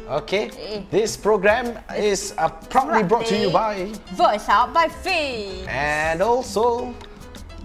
Okay. 0.07 0.49
Eh. 0.59 0.81
This 0.91 1.15
program 1.17 1.77
is 1.95 2.33
uh, 2.37 2.49
proudly 2.49 3.03
brought 3.03 3.25
to 3.27 3.37
you 3.37 3.49
by 3.51 3.91
Voice 4.13 4.47
out 4.49 4.73
by 4.73 4.87
Faye. 4.87 5.63
and 5.67 6.21
also 6.21 6.93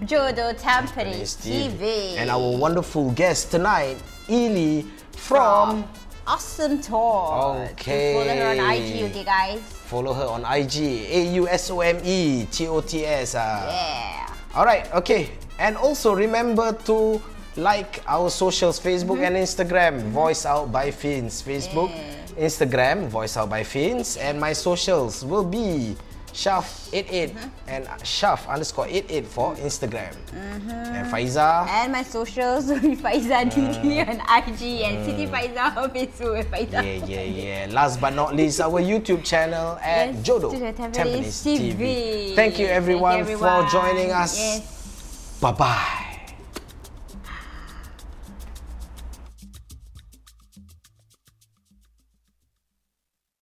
Jodo 0.01 0.53
Tampines 0.59 1.35
TV. 1.41 2.15
and 2.17 2.29
our 2.29 2.57
wonderful 2.57 3.11
guest 3.11 3.51
tonight, 3.51 3.97
Ely 4.29 4.83
from. 5.11 5.87
Awesome 6.27 6.81
Tour. 6.81 7.67
Okay. 7.71 8.11
Follow 8.13 8.35
her 8.35 8.47
on 8.51 8.73
IG, 8.75 9.03
okay, 9.11 9.23
guys. 9.23 9.59
Follow 9.87 10.13
her 10.13 10.25
on 10.27 10.43
IG 10.43 10.75
A 11.07 11.33
U 11.39 11.47
S 11.47 11.69
O 11.71 11.79
M 11.79 12.01
E 12.03 12.45
T 12.51 12.67
O 12.67 12.81
T 12.81 13.05
S. 13.05 13.33
Uh. 13.35 13.39
Yeah. 13.71 14.35
Alright, 14.53 14.93
okay. 14.93 15.29
And 15.57 15.77
also 15.77 16.13
remember 16.13 16.73
to 16.83 17.21
like 17.55 18.03
our 18.07 18.29
socials 18.29 18.77
Facebook 18.77 19.19
and 19.25 19.35
Instagram, 19.37 20.01
Voice 20.11 20.45
Out 20.45 20.69
by 20.69 20.91
Fins. 20.91 21.41
Facebook, 21.41 21.95
Instagram, 22.37 23.07
Voice 23.07 23.37
Out 23.37 23.49
by 23.49 23.63
Fins. 23.63 24.17
And 24.17 24.39
my 24.39 24.53
socials 24.53 25.25
will 25.25 25.43
be 25.43 25.95
Shaf88 26.37 27.33
mm-hmm. 27.33 27.49
and 27.67 27.85
Shaf 28.05 28.47
underscore 28.47 28.87
88 28.87 29.25
for 29.25 29.55
Instagram. 29.55 30.13
Mm-hmm. 30.29 30.69
And 30.69 31.07
Faiza. 31.11 31.67
And 31.67 31.91
my 31.91 32.03
socials 32.03 32.67
will 32.67 32.79
be 32.79 32.95
Faiza 32.95 33.49
Didi 33.49 33.97
mm. 33.97 34.09
on 34.09 34.17
IG 34.37 34.61
and 34.85 35.01
mm. 35.01 35.05
Siti 35.05 35.27
Faiza 35.27 35.75
on 35.77 35.89
Facebook 35.89 36.37
with 36.37 36.51
Faiza. 36.51 36.83
Yeah, 36.85 37.05
yeah, 37.05 37.21
yeah. 37.23 37.67
Last 37.73 37.99
but 37.99 38.13
not 38.13 38.35
least, 38.35 38.61
our 38.61 38.79
YouTube 38.79 39.23
channel 39.23 39.79
at 39.81 40.13
Yes, 40.13 40.27
Jodo 40.27 40.53
Tampines 40.53 41.41
TV. 41.41 42.35
Thank 42.35 42.59
you 42.59 42.67
everyone, 42.67 43.25
Thank 43.25 43.29
you, 43.29 43.33
everyone. 43.33 43.65
for 43.65 43.71
joining 43.71 44.11
us. 44.11 44.37
Yes. 44.37 45.39
Bye 45.41 45.51
bye. 45.53 46.06